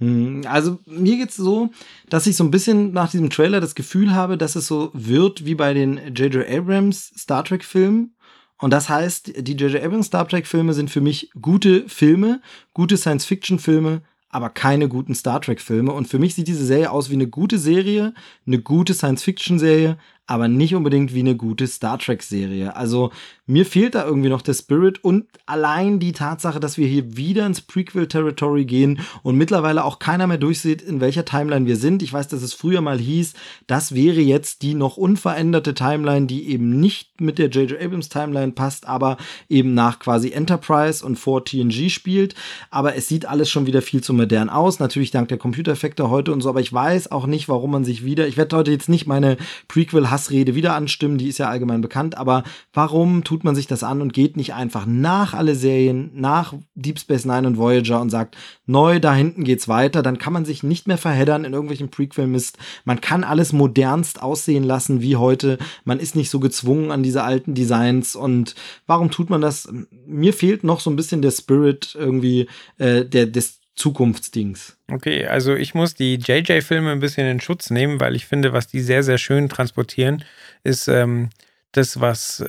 Hm, 0.00 0.42
also 0.46 0.78
mir 0.86 1.16
geht 1.16 1.30
es 1.30 1.36
so, 1.36 1.70
dass 2.08 2.26
ich 2.26 2.36
so 2.36 2.44
ein 2.44 2.50
bisschen 2.50 2.92
nach 2.92 3.10
diesem 3.10 3.30
Trailer 3.30 3.60
das 3.60 3.74
Gefühl 3.74 4.14
habe, 4.14 4.38
dass 4.38 4.54
es 4.54 4.66
so 4.66 4.90
wird 4.94 5.44
wie 5.44 5.54
bei 5.54 5.74
den 5.74 6.14
J.J. 6.14 6.48
Abrams 6.48 7.12
Star 7.18 7.44
Trek 7.44 7.64
Filmen. 7.64 8.14
Und 8.58 8.72
das 8.72 8.88
heißt, 8.88 9.32
die 9.46 9.54
J.J. 9.54 9.82
Abrams 9.82 10.06
Star 10.06 10.26
Trek 10.28 10.46
Filme 10.46 10.72
sind 10.72 10.90
für 10.90 11.00
mich 11.00 11.30
gute 11.40 11.88
Filme, 11.88 12.40
gute 12.74 12.96
Science 12.96 13.24
Fiction 13.24 13.58
Filme, 13.58 14.02
aber 14.30 14.50
keine 14.50 14.88
guten 14.88 15.14
Star 15.14 15.40
Trek-Filme. 15.40 15.92
Und 15.92 16.08
für 16.08 16.18
mich 16.18 16.34
sieht 16.34 16.48
diese 16.48 16.66
Serie 16.66 16.90
aus 16.90 17.10
wie 17.10 17.14
eine 17.14 17.28
gute 17.28 17.58
Serie, 17.58 18.14
eine 18.46 18.60
gute 18.60 18.94
Science-Fiction-Serie, 18.94 19.96
aber 20.28 20.46
nicht 20.46 20.74
unbedingt 20.74 21.14
wie 21.14 21.20
eine 21.20 21.36
gute 21.36 21.66
Star 21.66 21.98
Trek-Serie. 21.98 22.76
Also 22.76 23.10
mir 23.46 23.64
fehlt 23.64 23.94
da 23.94 24.04
irgendwie 24.04 24.28
noch 24.28 24.42
der 24.42 24.52
Spirit 24.52 25.02
und 25.02 25.24
allein 25.46 25.98
die 25.98 26.12
Tatsache, 26.12 26.60
dass 26.60 26.76
wir 26.76 26.86
hier 26.86 27.16
wieder 27.16 27.46
ins 27.46 27.62
Prequel-Territory 27.62 28.66
gehen 28.66 29.00
und 29.22 29.36
mittlerweile 29.36 29.84
auch 29.84 29.98
keiner 29.98 30.26
mehr 30.26 30.36
durchsieht, 30.36 30.82
in 30.82 31.00
welcher 31.00 31.24
Timeline 31.24 31.64
wir 31.64 31.76
sind. 31.76 32.02
Ich 32.02 32.12
weiß, 32.12 32.28
dass 32.28 32.42
es 32.42 32.52
früher 32.52 32.82
mal 32.82 32.98
hieß, 32.98 33.32
das 33.66 33.94
wäre 33.94 34.20
jetzt 34.20 34.60
die 34.60 34.74
noch 34.74 34.98
unveränderte 34.98 35.72
Timeline, 35.72 36.26
die 36.26 36.50
eben 36.50 36.78
nicht 36.78 37.22
mit 37.22 37.38
der 37.38 37.48
J.J. 37.48 37.80
Abrams 37.80 38.10
Timeline 38.10 38.52
passt, 38.52 38.86
aber 38.86 39.16
eben 39.48 39.72
nach 39.72 39.98
quasi 39.98 40.30
Enterprise 40.32 41.02
und 41.04 41.18
vor 41.18 41.42
TNG 41.46 41.88
spielt. 41.88 42.34
Aber 42.70 42.96
es 42.96 43.08
sieht 43.08 43.24
alles 43.24 43.48
schon 43.48 43.66
wieder 43.66 43.80
viel 43.80 44.02
zu 44.02 44.12
modern 44.12 44.50
aus. 44.50 44.78
Natürlich 44.78 45.10
dank 45.10 45.28
der 45.28 45.38
Computereffekte 45.38 46.10
heute 46.10 46.34
und 46.34 46.42
so, 46.42 46.50
aber 46.50 46.60
ich 46.60 46.72
weiß 46.72 47.10
auch 47.12 47.26
nicht, 47.26 47.48
warum 47.48 47.70
man 47.70 47.86
sich 47.86 48.04
wieder, 48.04 48.28
ich 48.28 48.36
werde 48.36 48.56
heute 48.58 48.72
jetzt 48.72 48.90
nicht 48.90 49.06
meine 49.06 49.38
Prequel 49.68 50.10
Hassrede 50.18 50.54
wieder 50.54 50.74
anstimmen, 50.74 51.16
die 51.16 51.28
ist 51.28 51.38
ja 51.38 51.48
allgemein 51.48 51.80
bekannt, 51.80 52.16
aber 52.16 52.42
warum 52.72 53.22
tut 53.22 53.44
man 53.44 53.54
sich 53.54 53.66
das 53.66 53.84
an 53.84 54.02
und 54.02 54.12
geht 54.12 54.36
nicht 54.36 54.52
einfach 54.52 54.84
nach 54.84 55.32
alle 55.32 55.54
Serien, 55.54 56.10
nach 56.14 56.54
Deep 56.74 56.98
Space 56.98 57.24
Nine 57.24 57.46
und 57.46 57.56
Voyager 57.56 58.00
und 58.00 58.10
sagt, 58.10 58.36
neu, 58.66 58.98
da 58.98 59.14
hinten 59.14 59.44
geht's 59.44 59.68
weiter, 59.68 60.02
dann 60.02 60.18
kann 60.18 60.32
man 60.32 60.44
sich 60.44 60.62
nicht 60.62 60.88
mehr 60.88 60.98
verheddern 60.98 61.44
in 61.44 61.52
irgendwelchen 61.52 61.90
Prequel-Mist. 61.90 62.58
Man 62.84 63.00
kann 63.00 63.22
alles 63.22 63.52
modernst 63.52 64.20
aussehen 64.20 64.64
lassen 64.64 65.00
wie 65.00 65.16
heute. 65.16 65.58
Man 65.84 66.00
ist 66.00 66.16
nicht 66.16 66.30
so 66.30 66.40
gezwungen 66.40 66.90
an 66.90 67.02
diese 67.02 67.22
alten 67.22 67.54
Designs 67.54 68.16
und 68.16 68.54
warum 68.86 69.10
tut 69.10 69.30
man 69.30 69.40
das? 69.40 69.68
Mir 70.06 70.32
fehlt 70.32 70.64
noch 70.64 70.80
so 70.80 70.90
ein 70.90 70.96
bisschen 70.96 71.22
der 71.22 71.30
Spirit 71.30 71.96
irgendwie 71.98 72.48
äh, 72.78 73.04
der, 73.04 73.26
des 73.26 73.57
Zukunftsdings. 73.78 74.76
Okay, 74.90 75.26
also 75.26 75.54
ich 75.54 75.74
muss 75.74 75.94
die 75.94 76.16
JJ-Filme 76.16 76.90
ein 76.90 77.00
bisschen 77.00 77.26
in 77.26 77.40
Schutz 77.40 77.70
nehmen, 77.70 78.00
weil 78.00 78.16
ich 78.16 78.26
finde, 78.26 78.52
was 78.52 78.66
die 78.66 78.80
sehr, 78.80 79.02
sehr 79.02 79.18
schön 79.18 79.48
transportieren, 79.48 80.24
ist 80.64 80.88
ähm, 80.88 81.30
das, 81.72 82.00
was 82.00 82.44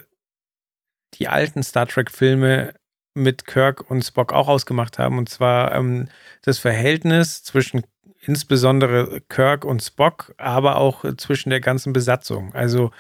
die 1.15 1.27
alten 1.27 1.61
Star 1.63 1.87
Trek-Filme 1.87 2.73
mit 3.13 3.45
Kirk 3.45 3.89
und 3.89 4.03
Spock 4.03 4.33
auch 4.33 4.47
ausgemacht 4.47 4.97
haben. 4.97 5.17
Und 5.17 5.29
zwar 5.29 5.75
ähm, 5.75 6.09
das 6.41 6.57
Verhältnis 6.57 7.43
zwischen 7.43 7.83
insbesondere 8.21 9.21
Kirk 9.29 9.65
und 9.65 9.83
Spock, 9.83 10.33
aber 10.37 10.77
auch 10.77 11.05
zwischen 11.17 11.51
der 11.51 11.61
ganzen 11.61 11.93
Besatzung. 11.93 12.53
Also, 12.53 12.91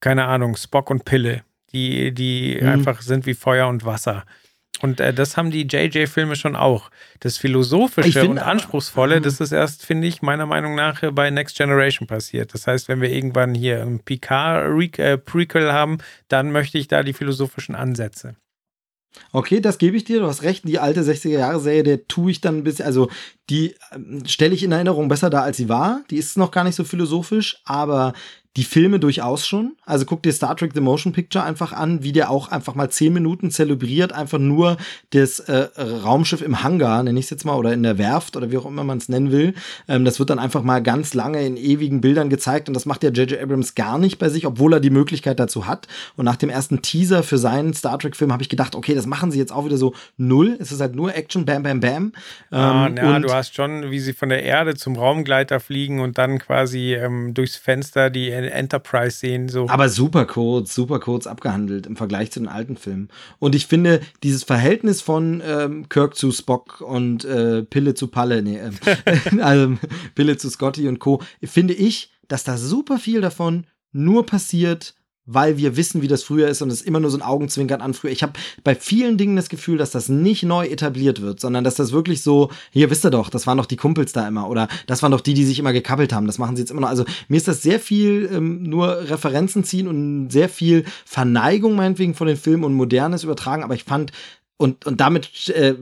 keine 0.00 0.26
Ahnung, 0.26 0.56
Spock 0.56 0.88
und 0.90 1.04
Pille, 1.04 1.42
die, 1.72 2.12
die 2.12 2.58
mhm. 2.60 2.68
einfach 2.68 3.02
sind 3.02 3.26
wie 3.26 3.34
Feuer 3.34 3.68
und 3.68 3.84
Wasser. 3.84 4.24
Und 4.80 5.00
äh, 5.00 5.12
das 5.14 5.36
haben 5.36 5.50
die 5.50 5.62
JJ-Filme 5.62 6.34
schon 6.34 6.56
auch. 6.56 6.90
Das 7.20 7.38
Philosophische 7.38 8.20
find, 8.20 8.30
und 8.30 8.38
Anspruchsvolle, 8.38 9.20
das 9.20 9.40
ist 9.40 9.52
erst, 9.52 9.84
finde 9.84 10.08
ich, 10.08 10.22
meiner 10.22 10.46
Meinung 10.46 10.74
nach 10.74 11.02
bei 11.12 11.30
Next 11.30 11.56
Generation 11.56 12.08
passiert. 12.08 12.52
Das 12.54 12.66
heißt, 12.66 12.88
wenn 12.88 13.00
wir 13.00 13.10
irgendwann 13.10 13.54
hier 13.54 13.82
ein 13.82 14.00
Picard-Prequel 14.00 15.66
äh, 15.66 15.72
haben, 15.72 15.98
dann 16.28 16.50
möchte 16.50 16.78
ich 16.78 16.88
da 16.88 17.02
die 17.02 17.12
philosophischen 17.12 17.74
Ansätze. 17.74 18.36
Okay, 19.30 19.60
das 19.60 19.78
gebe 19.78 19.96
ich 19.96 20.04
dir. 20.04 20.20
Du 20.20 20.26
hast 20.26 20.42
recht. 20.42 20.66
Die 20.66 20.78
alte 20.78 21.02
60er-Jahre-Serie, 21.02 21.82
der 21.82 22.08
tue 22.08 22.30
ich 22.30 22.40
dann 22.40 22.58
ein 22.58 22.64
bisschen, 22.64 22.86
also 22.86 23.10
die 23.50 23.74
ähm, 23.92 24.24
stelle 24.26 24.54
ich 24.54 24.62
in 24.62 24.72
Erinnerung 24.72 25.08
besser 25.08 25.30
dar, 25.30 25.42
als 25.42 25.56
sie 25.58 25.68
war. 25.68 26.02
Die 26.10 26.16
ist 26.16 26.38
noch 26.38 26.50
gar 26.50 26.64
nicht 26.64 26.74
so 26.74 26.84
philosophisch, 26.84 27.60
aber 27.64 28.14
die 28.56 28.64
Filme 28.64 29.00
durchaus 29.00 29.46
schon. 29.46 29.76
Also 29.86 30.04
guck 30.04 30.22
dir 30.22 30.32
Star 30.32 30.54
Trek 30.56 30.72
The 30.74 30.80
Motion 30.80 31.12
Picture 31.12 31.42
einfach 31.42 31.72
an, 31.72 32.02
wie 32.02 32.12
der 32.12 32.30
auch 32.30 32.48
einfach 32.48 32.74
mal 32.74 32.90
zehn 32.90 33.14
Minuten 33.14 33.50
zelebriert, 33.50 34.12
einfach 34.12 34.38
nur 34.38 34.76
das 35.10 35.40
äh, 35.40 35.68
Raumschiff 35.80 36.42
im 36.42 36.62
Hangar, 36.62 37.02
nenne 37.02 37.18
ich 37.18 37.26
es 37.26 37.30
jetzt 37.30 37.44
mal, 37.46 37.56
oder 37.56 37.72
in 37.72 37.82
der 37.82 37.96
Werft 37.96 38.36
oder 38.36 38.50
wie 38.50 38.58
auch 38.58 38.66
immer 38.66 38.84
man 38.84 38.98
es 38.98 39.08
nennen 39.08 39.32
will. 39.32 39.54
Ähm, 39.88 40.04
das 40.04 40.18
wird 40.18 40.28
dann 40.28 40.38
einfach 40.38 40.62
mal 40.62 40.82
ganz 40.82 41.14
lange 41.14 41.44
in 41.46 41.56
ewigen 41.56 42.02
Bildern 42.02 42.28
gezeigt 42.28 42.68
und 42.68 42.74
das 42.74 42.84
macht 42.84 43.02
ja 43.02 43.10
J.J. 43.10 43.40
Abrams 43.40 43.74
gar 43.74 43.98
nicht 43.98 44.18
bei 44.18 44.28
sich, 44.28 44.46
obwohl 44.46 44.74
er 44.74 44.80
die 44.80 44.90
Möglichkeit 44.90 45.40
dazu 45.40 45.66
hat. 45.66 45.88
Und 46.16 46.26
nach 46.26 46.36
dem 46.36 46.50
ersten 46.50 46.82
Teaser 46.82 47.22
für 47.22 47.38
seinen 47.38 47.72
Star 47.72 47.98
Trek-Film 47.98 48.32
habe 48.32 48.42
ich 48.42 48.50
gedacht, 48.50 48.74
okay, 48.74 48.94
das 48.94 49.06
machen 49.06 49.30
sie 49.30 49.38
jetzt 49.38 49.52
auch 49.52 49.64
wieder 49.64 49.78
so 49.78 49.94
null. 50.18 50.58
Es 50.60 50.72
ist 50.72 50.80
halt 50.80 50.94
nur 50.94 51.14
Action, 51.14 51.46
bam, 51.46 51.62
bam, 51.62 51.80
bam. 51.80 52.12
Ah, 52.50 52.88
ähm, 52.88 52.96
ja, 52.96 53.18
du 53.18 53.32
hast 53.32 53.54
schon, 53.54 53.90
wie 53.90 53.98
sie 53.98 54.12
von 54.12 54.28
der 54.28 54.42
Erde 54.42 54.74
zum 54.74 54.96
Raumgleiter 54.96 55.58
fliegen 55.58 56.00
und 56.00 56.18
dann 56.18 56.38
quasi 56.38 56.94
ähm, 56.94 57.32
durchs 57.32 57.56
Fenster 57.56 58.10
die 58.10 58.41
Enterprise 58.50 59.16
sehen. 59.16 59.48
So. 59.48 59.68
Aber 59.68 59.88
super 59.88 60.24
kurz, 60.24 60.74
super 60.74 61.00
kurz 61.00 61.26
abgehandelt 61.26 61.86
im 61.86 61.96
Vergleich 61.96 62.30
zu 62.30 62.40
den 62.40 62.48
alten 62.48 62.76
Filmen. 62.76 63.08
Und 63.38 63.54
ich 63.54 63.66
finde, 63.66 64.00
dieses 64.22 64.44
Verhältnis 64.44 65.00
von 65.00 65.42
ähm, 65.44 65.88
Kirk 65.88 66.16
zu 66.16 66.30
Spock 66.32 66.80
und 66.80 67.24
äh, 67.24 67.62
Pille 67.62 67.94
zu 67.94 68.08
Palle, 68.08 68.42
nee, 68.42 68.58
äh, 68.58 68.70
also 69.40 69.76
Pille 70.14 70.36
zu 70.36 70.50
Scotty 70.50 70.88
und 70.88 70.98
Co., 70.98 71.22
finde 71.42 71.74
ich, 71.74 72.12
dass 72.28 72.44
da 72.44 72.56
super 72.56 72.98
viel 72.98 73.20
davon 73.20 73.66
nur 73.92 74.26
passiert, 74.26 74.94
weil 75.24 75.56
wir 75.56 75.76
wissen, 75.76 76.02
wie 76.02 76.08
das 76.08 76.24
früher 76.24 76.48
ist 76.48 76.62
und 76.62 76.70
es 76.70 76.82
immer 76.82 76.98
nur 76.98 77.10
so 77.10 77.16
ein 77.16 77.22
Augenzwinkern 77.22 77.80
an 77.80 77.94
früher. 77.94 78.10
Ich 78.10 78.22
habe 78.22 78.32
bei 78.64 78.74
vielen 78.74 79.18
Dingen 79.18 79.36
das 79.36 79.48
Gefühl, 79.48 79.78
dass 79.78 79.90
das 79.90 80.08
nicht 80.08 80.42
neu 80.42 80.66
etabliert 80.66 81.22
wird, 81.22 81.40
sondern 81.40 81.62
dass 81.62 81.76
das 81.76 81.92
wirklich 81.92 82.22
so, 82.22 82.50
hier 82.70 82.90
wisst 82.90 83.04
ihr 83.04 83.10
doch, 83.10 83.30
das 83.30 83.46
waren 83.46 83.58
doch 83.58 83.66
die 83.66 83.76
Kumpels 83.76 84.12
da 84.12 84.26
immer 84.26 84.48
oder 84.48 84.68
das 84.86 85.02
waren 85.02 85.12
doch 85.12 85.20
die, 85.20 85.34
die 85.34 85.44
sich 85.44 85.58
immer 85.58 85.72
gekappelt 85.72 86.12
haben. 86.12 86.26
Das 86.26 86.38
machen 86.38 86.56
sie 86.56 86.62
jetzt 86.62 86.70
immer 86.70 86.80
noch. 86.80 86.88
Also 86.88 87.04
mir 87.28 87.36
ist 87.36 87.48
das 87.48 87.62
sehr 87.62 87.78
viel 87.78 88.28
ähm, 88.32 88.64
nur 88.64 89.08
Referenzen 89.10 89.64
ziehen 89.64 89.86
und 89.86 90.30
sehr 90.30 90.48
viel 90.48 90.84
Verneigung 91.04 91.76
meinetwegen 91.76 92.14
von 92.14 92.26
den 92.26 92.36
Filmen 92.36 92.64
und 92.64 92.74
Modernes 92.74 93.22
übertragen, 93.24 93.62
aber 93.62 93.74
ich 93.74 93.84
fand 93.84 94.12
und, 94.62 94.86
und 94.86 95.00
damit 95.00 95.48
äh, 95.48 95.74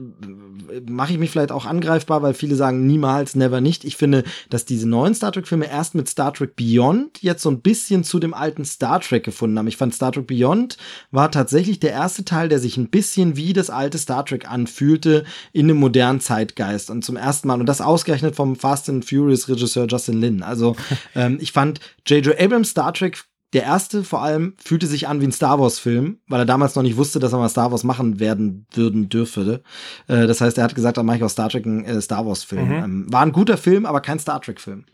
mache 0.89 1.13
ich 1.13 1.19
mich 1.19 1.29
vielleicht 1.29 1.51
auch 1.51 1.65
angreifbar, 1.65 2.23
weil 2.23 2.33
viele 2.33 2.55
sagen 2.55 2.87
niemals, 2.87 3.35
never 3.35 3.61
nicht. 3.61 3.85
Ich 3.85 3.95
finde, 3.95 4.23
dass 4.49 4.65
diese 4.65 4.89
neuen 4.89 5.13
Star 5.13 5.31
Trek-Filme 5.31 5.69
erst 5.69 5.93
mit 5.93 6.09
Star 6.09 6.33
Trek 6.33 6.55
Beyond 6.55 7.21
jetzt 7.21 7.43
so 7.43 7.51
ein 7.51 7.61
bisschen 7.61 8.03
zu 8.03 8.19
dem 8.19 8.33
alten 8.33 8.65
Star 8.65 8.99
Trek 8.99 9.23
gefunden 9.23 9.59
haben. 9.59 9.67
Ich 9.67 9.77
fand 9.77 9.93
Star 9.93 10.11
Trek 10.11 10.25
Beyond 10.25 10.77
war 11.11 11.29
tatsächlich 11.29 11.79
der 11.79 11.91
erste 11.91 12.25
Teil, 12.25 12.49
der 12.49 12.57
sich 12.57 12.75
ein 12.77 12.89
bisschen 12.89 13.35
wie 13.37 13.53
das 13.53 13.69
alte 13.69 13.99
Star 13.99 14.25
Trek 14.25 14.49
anfühlte 14.49 15.25
in 15.53 15.69
einem 15.69 15.77
modernen 15.77 16.19
Zeitgeist. 16.19 16.89
Und 16.89 17.05
zum 17.05 17.17
ersten 17.17 17.47
Mal, 17.47 17.59
und 17.59 17.67
das 17.67 17.81
ausgerechnet 17.81 18.35
vom 18.35 18.55
Fast 18.55 18.89
and 18.89 19.05
Furious 19.05 19.47
Regisseur 19.47 19.85
Justin 19.87 20.19
Lin. 20.19 20.41
Also 20.41 20.75
ähm, 21.15 21.37
ich 21.39 21.51
fand 21.51 21.79
J.J. 22.07 22.39
Abrams 22.39 22.69
Star 22.69 22.93
Trek 22.93 23.23
der 23.53 23.63
erste 23.63 24.03
vor 24.03 24.21
allem 24.21 24.55
fühlte 24.63 24.87
sich 24.87 25.07
an 25.07 25.21
wie 25.21 25.25
ein 25.25 25.31
Star 25.31 25.59
Wars-Film, 25.59 26.19
weil 26.27 26.39
er 26.39 26.45
damals 26.45 26.75
noch 26.75 26.83
nicht 26.83 26.97
wusste, 26.97 27.19
dass 27.19 27.33
er 27.33 27.39
mal 27.39 27.49
Star 27.49 27.71
Wars 27.71 27.83
machen 27.83 28.19
werden 28.19 28.65
würden 28.73 29.09
dürfe. 29.09 29.61
Äh, 30.07 30.27
das 30.27 30.41
heißt, 30.41 30.57
er 30.57 30.63
hat 30.63 30.75
gesagt, 30.75 30.97
dann 30.97 31.05
mache 31.05 31.17
ich 31.17 31.23
aus 31.23 31.33
Star 31.33 31.49
Trek 31.49 31.65
einen 31.65 31.85
äh, 31.85 32.01
Star 32.01 32.25
Wars-Film. 32.25 32.67
Mhm. 32.67 32.83
Ähm, 32.83 33.13
war 33.13 33.21
ein 33.21 33.31
guter 33.31 33.57
Film, 33.57 33.85
aber 33.85 34.01
kein 34.01 34.19
Star 34.19 34.41
Trek-Film. 34.41 34.85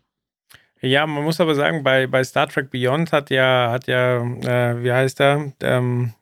Ja, 0.81 1.07
man 1.07 1.23
muss 1.23 1.41
aber 1.41 1.55
sagen, 1.55 1.83
bei, 1.83 2.07
bei 2.07 2.23
Star 2.23 2.47
Trek 2.47 2.69
Beyond 2.69 3.11
hat 3.11 3.29
ja, 3.29 3.71
hat 3.71 3.87
ja, 3.87 4.21
äh, 4.21 4.83
wie 4.83 4.91
heißt 4.91 5.19
er? 5.21 5.53
Ähm, 5.61 6.13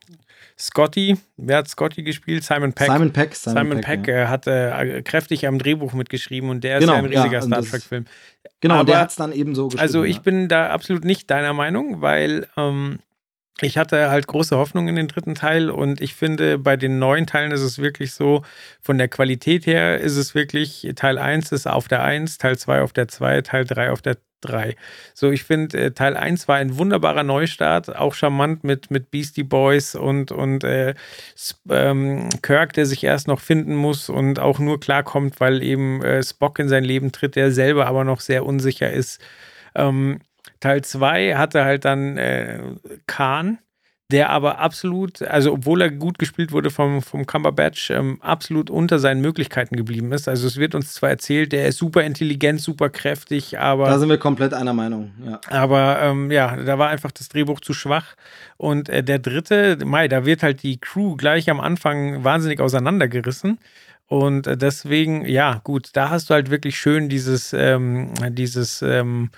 Scotty, 0.58 1.18
wer 1.36 1.58
hat 1.58 1.68
Scotty 1.68 2.02
gespielt? 2.02 2.42
Simon 2.42 2.72
Peck. 2.72 2.86
Simon 2.86 3.12
Peck. 3.12 3.34
Simon, 3.34 3.56
Simon 3.58 3.80
Peck, 3.82 4.02
Peck 4.04 4.14
ja. 4.14 4.28
hat 4.28 4.46
äh, 4.46 5.02
kräftig 5.02 5.46
am 5.46 5.58
Drehbuch 5.58 5.92
mitgeschrieben 5.92 6.48
und 6.48 6.64
der 6.64 6.78
ist 6.78 6.80
genau, 6.82 6.94
ja 6.94 6.98
ein 7.00 7.04
riesiger 7.04 7.32
ja, 7.32 7.42
Star 7.42 7.62
Trek-Film. 7.62 8.06
Genau, 8.60 8.76
aber, 8.76 8.84
der 8.84 9.00
hat 9.00 9.10
es 9.10 9.16
dann 9.16 9.32
eben 9.32 9.54
so 9.54 9.68
geschrieben. 9.68 9.82
Also 9.82 10.04
ich 10.04 10.20
bin 10.20 10.48
da 10.48 10.70
absolut 10.70 11.04
nicht 11.04 11.30
deiner 11.30 11.52
Meinung, 11.52 12.00
weil 12.00 12.48
ähm, 12.56 13.00
ich 13.60 13.78
hatte 13.78 14.10
halt 14.10 14.26
große 14.26 14.56
Hoffnung 14.56 14.88
in 14.88 14.96
den 14.96 15.08
dritten 15.08 15.34
Teil 15.34 15.70
und 15.70 16.00
ich 16.00 16.14
finde, 16.14 16.58
bei 16.58 16.76
den 16.76 16.98
neuen 16.98 17.26
Teilen 17.26 17.52
ist 17.52 17.62
es 17.62 17.78
wirklich 17.78 18.12
so, 18.12 18.42
von 18.80 18.98
der 18.98 19.08
Qualität 19.08 19.66
her 19.66 19.98
ist 20.00 20.16
es 20.16 20.34
wirklich, 20.34 20.86
Teil 20.94 21.18
1 21.18 21.52
ist 21.52 21.66
auf 21.66 21.88
der 21.88 22.02
1, 22.02 22.38
Teil 22.38 22.58
2 22.58 22.82
auf 22.82 22.92
der 22.92 23.08
2, 23.08 23.42
Teil 23.42 23.64
3 23.64 23.92
auf 23.92 24.02
der 24.02 24.16
3. 24.40 24.76
So, 25.14 25.30
ich 25.30 25.44
finde, 25.44 25.78
äh, 25.78 25.90
Teil 25.92 26.16
1 26.16 26.48
war 26.48 26.56
ein 26.56 26.78
wunderbarer 26.78 27.22
Neustart, 27.22 27.94
auch 27.96 28.14
charmant 28.14 28.64
mit, 28.64 28.90
mit 28.90 29.10
Beastie 29.10 29.42
Boys 29.42 29.94
und, 29.94 30.32
und 30.32 30.64
äh, 30.64 30.94
ähm, 31.70 32.28
Kirk, 32.42 32.72
der 32.72 32.86
sich 32.86 33.04
erst 33.04 33.28
noch 33.28 33.40
finden 33.40 33.74
muss 33.74 34.08
und 34.08 34.38
auch 34.38 34.58
nur 34.58 34.80
klarkommt, 34.80 35.40
weil 35.40 35.62
eben 35.62 36.02
äh, 36.02 36.22
Spock 36.22 36.58
in 36.58 36.68
sein 36.68 36.84
Leben 36.84 37.12
tritt, 37.12 37.36
der 37.36 37.50
selber 37.52 37.86
aber 37.86 38.04
noch 38.04 38.20
sehr 38.20 38.44
unsicher 38.44 38.90
ist. 38.90 39.20
Ähm, 39.74 40.20
Teil 40.60 40.82
2 40.82 41.36
hatte 41.36 41.64
halt 41.64 41.84
dann 41.84 42.16
äh, 42.16 42.60
Khan, 43.06 43.58
der 44.12 44.30
aber 44.30 44.60
absolut, 44.60 45.20
also 45.22 45.52
obwohl 45.52 45.82
er 45.82 45.90
gut 45.90 46.18
gespielt 46.18 46.52
wurde 46.52 46.70
vom, 46.70 47.02
vom 47.02 47.26
Cumberbatch, 47.26 47.90
ähm, 47.90 48.18
absolut 48.20 48.70
unter 48.70 49.00
seinen 49.00 49.20
Möglichkeiten 49.20 49.76
geblieben 49.76 50.12
ist. 50.12 50.28
Also 50.28 50.46
es 50.46 50.58
wird 50.58 50.76
uns 50.76 50.94
zwar 50.94 51.10
erzählt, 51.10 51.50
der 51.50 51.66
ist 51.66 51.78
super 51.78 52.04
intelligent, 52.04 52.60
super 52.60 52.88
kräftig, 52.88 53.58
aber... 53.58 53.88
Da 53.88 53.98
sind 53.98 54.08
wir 54.08 54.18
komplett 54.18 54.54
einer 54.54 54.72
Meinung, 54.72 55.10
ja. 55.24 55.40
Aber 55.48 55.98
ähm, 56.02 56.30
ja, 56.30 56.56
da 56.56 56.78
war 56.78 56.88
einfach 56.88 57.10
das 57.10 57.28
Drehbuch 57.28 57.60
zu 57.60 57.72
schwach. 57.72 58.14
Und 58.56 58.88
äh, 58.88 59.02
der 59.02 59.18
dritte, 59.18 59.78
Mai, 59.84 60.06
da 60.06 60.24
wird 60.24 60.44
halt 60.44 60.62
die 60.62 60.78
Crew 60.78 61.16
gleich 61.16 61.50
am 61.50 61.58
Anfang 61.58 62.22
wahnsinnig 62.22 62.60
auseinandergerissen. 62.60 63.58
Und 64.08 64.46
äh, 64.46 64.56
deswegen, 64.56 65.26
ja, 65.26 65.60
gut, 65.64 65.90
da 65.94 66.10
hast 66.10 66.30
du 66.30 66.34
halt 66.34 66.50
wirklich 66.50 66.78
schön 66.78 67.08
dieses, 67.08 67.52
ähm, 67.52 68.14
dieses 68.30 68.80
ähm, 68.82 69.30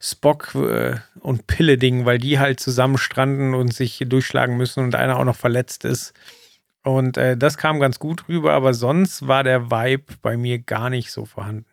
Spock- 0.00 0.54
äh, 0.54 0.96
und 1.20 1.46
Pille-Ding, 1.48 2.04
weil 2.04 2.18
die 2.18 2.38
halt 2.38 2.60
zusammen 2.60 2.98
stranden 2.98 3.54
und 3.54 3.74
sich 3.74 4.04
durchschlagen 4.06 4.56
müssen 4.56 4.84
und 4.84 4.94
einer 4.94 5.18
auch 5.18 5.24
noch 5.24 5.36
verletzt 5.36 5.84
ist. 5.84 6.12
Und 6.84 7.16
äh, 7.16 7.36
das 7.36 7.56
kam 7.56 7.80
ganz 7.80 7.98
gut 7.98 8.28
rüber, 8.28 8.52
aber 8.52 8.74
sonst 8.74 9.26
war 9.26 9.44
der 9.44 9.70
Vibe 9.70 10.14
bei 10.22 10.36
mir 10.36 10.58
gar 10.60 10.90
nicht 10.90 11.10
so 11.10 11.24
vorhanden. 11.24 11.66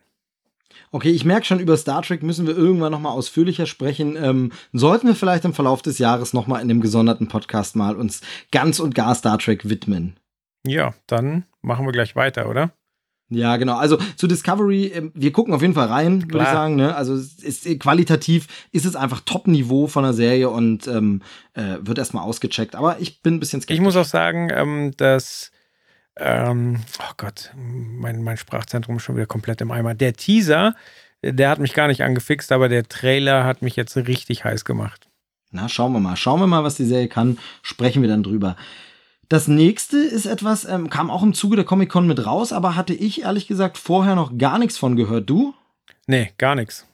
Okay, 0.91 1.11
ich 1.11 1.25
merke 1.25 1.45
schon, 1.45 1.59
über 1.59 1.77
Star 1.77 2.01
Trek 2.01 2.23
müssen 2.23 2.47
wir 2.47 2.57
irgendwann 2.57 2.91
nochmal 2.91 3.11
ausführlicher 3.11 3.67
sprechen. 3.67 4.15
Ähm, 4.15 4.51
sollten 4.73 5.07
wir 5.07 5.15
vielleicht 5.15 5.45
im 5.45 5.53
Verlauf 5.53 5.83
des 5.83 5.99
Jahres 5.99 6.33
nochmal 6.33 6.61
in 6.61 6.67
dem 6.67 6.81
gesonderten 6.81 7.27
Podcast 7.27 7.75
mal 7.75 7.95
uns 7.95 8.21
ganz 8.51 8.79
und 8.79 8.95
gar 8.95 9.13
Star 9.13 9.37
Trek 9.37 9.69
widmen. 9.69 10.17
Ja, 10.65 10.93
dann 11.05 11.45
machen 11.61 11.85
wir 11.85 11.91
gleich 11.91 12.15
weiter, 12.15 12.49
oder? 12.49 12.71
Ja, 13.31 13.57
genau. 13.57 13.77
Also 13.77 13.97
zu 14.15 14.27
Discovery, 14.27 14.87
ähm, 14.87 15.11
wir 15.13 15.31
gucken 15.31 15.53
auf 15.53 15.61
jeden 15.61 15.75
Fall 15.75 15.87
rein, 15.87 16.23
würde 16.31 16.43
ich 16.43 16.49
sagen. 16.49 16.75
Ne? 16.75 16.95
Also 16.95 17.13
ist, 17.13 17.67
qualitativ 17.79 18.47
ist 18.71 18.85
es 18.85 18.95
einfach 18.95 19.21
Top-Niveau 19.21 19.87
von 19.87 20.03
der 20.03 20.13
Serie 20.13 20.49
und 20.49 20.87
ähm, 20.87 21.21
äh, 21.53 21.77
wird 21.81 21.99
erstmal 21.99 22.23
ausgecheckt. 22.23 22.75
Aber 22.75 22.99
ich 22.99 23.21
bin 23.21 23.35
ein 23.35 23.39
bisschen 23.39 23.61
skeptisch. 23.61 23.77
Ich 23.77 23.83
muss 23.83 23.95
auch 23.95 24.05
sagen, 24.05 24.49
ähm, 24.51 24.93
dass 24.97 25.51
ähm, 26.17 26.79
oh 26.99 27.13
Gott, 27.17 27.51
mein, 27.55 28.23
mein 28.23 28.37
Sprachzentrum 28.37 28.97
ist 28.97 29.03
schon 29.03 29.15
wieder 29.15 29.27
komplett 29.27 29.61
im 29.61 29.71
Eimer. 29.71 29.93
Der 29.93 30.13
Teaser, 30.13 30.75
der 31.21 31.49
hat 31.49 31.59
mich 31.59 31.73
gar 31.73 31.87
nicht 31.87 32.03
angefixt, 32.03 32.51
aber 32.51 32.67
der 32.67 32.87
Trailer 32.87 33.45
hat 33.45 33.61
mich 33.61 33.75
jetzt 33.75 33.95
richtig 33.95 34.43
heiß 34.43 34.65
gemacht. 34.65 35.07
Na, 35.51 35.69
schauen 35.69 35.93
wir 35.93 35.99
mal. 35.99 36.15
Schauen 36.15 36.39
wir 36.39 36.47
mal, 36.47 36.63
was 36.63 36.75
die 36.75 36.85
Serie 36.85 37.07
kann. 37.07 37.37
Sprechen 37.61 38.01
wir 38.01 38.09
dann 38.09 38.23
drüber. 38.23 38.55
Das 39.29 39.47
nächste 39.47 39.97
ist 39.99 40.25
etwas, 40.25 40.65
ähm, 40.65 40.89
kam 40.89 41.11
auch 41.11 41.21
im 41.21 41.35
Zuge 41.35 41.55
der 41.55 41.63
Comic-Con 41.63 42.07
mit 42.07 42.25
raus, 42.25 42.51
aber 42.51 42.75
hatte 42.75 42.95
ich 42.95 43.21
ehrlich 43.21 43.45
gesagt 43.45 43.77
vorher 43.77 44.15
noch 44.15 44.37
gar 44.39 44.57
nichts 44.57 44.79
von 44.79 44.95
gehört. 44.95 45.29
Du? 45.29 45.53
Nee, 46.07 46.31
gar 46.39 46.55
nichts. 46.55 46.87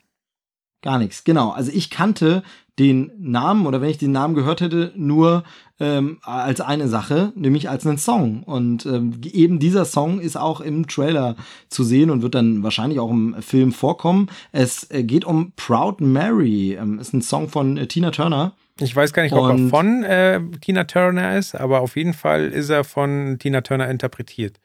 Gar 0.82 1.00
nichts, 1.00 1.24
genau. 1.24 1.52
Also 1.52 1.72
ich 1.74 1.90
kannte 1.90 2.44
den 2.78 3.10
Namen 3.18 3.66
oder 3.66 3.80
wenn 3.80 3.90
ich 3.90 3.98
den 3.98 4.12
Namen 4.12 4.36
gehört 4.36 4.60
hätte, 4.60 4.92
nur 4.98 5.46
ähm, 5.80 6.20
als 6.24 6.60
eine 6.60 6.90
Sache, 6.90 7.32
nämlich 7.36 7.70
als 7.70 7.88
einen 7.88 7.98
Song. 7.98 8.44
Und 8.44 8.86
ähm, 8.86 9.22
eben 9.24 9.60
dieser 9.60 9.86
Song 9.86 10.20
ist 10.20 10.36
auch 10.36 10.60
im 10.60 10.88
Trailer 10.88 11.38
zu 11.70 11.86
sehen 11.86 12.10
und 12.10 12.22
wird 12.22 12.36
dann 12.36 12.64
wahrscheinlich 12.64 13.00
auch 13.00 13.12
im 13.12 13.42
Film 13.42 13.72
vorkommen. 13.72 14.28
Es 14.52 14.92
äh, 14.92 15.04
geht 15.04 15.24
um 15.24 15.54
Proud 15.56 16.02
Mary. 16.02 16.74
Ähm, 16.74 17.00
ist 17.00 17.14
ein 17.14 17.22
Song 17.22 17.48
von 17.48 17.78
äh, 17.78 17.88
Tina 17.88 18.12
Turner. 18.12 18.52
Ich 18.80 18.96
weiß 18.96 19.14
gar 19.14 19.24
nicht, 19.24 19.34
ob 19.34 19.50
er 19.50 19.70
von 19.70 20.04
äh, 20.04 20.42
Tina 20.60 20.84
Turner 20.84 21.38
ist, 21.38 21.56
aber 21.56 21.80
auf 21.80 21.96
jeden 21.96 22.14
Fall 22.14 22.48
ist 22.48 22.70
er 22.70 22.84
von 22.84 23.38
Tina 23.40 23.62
Turner 23.62 23.90
interpretiert. 23.90 24.60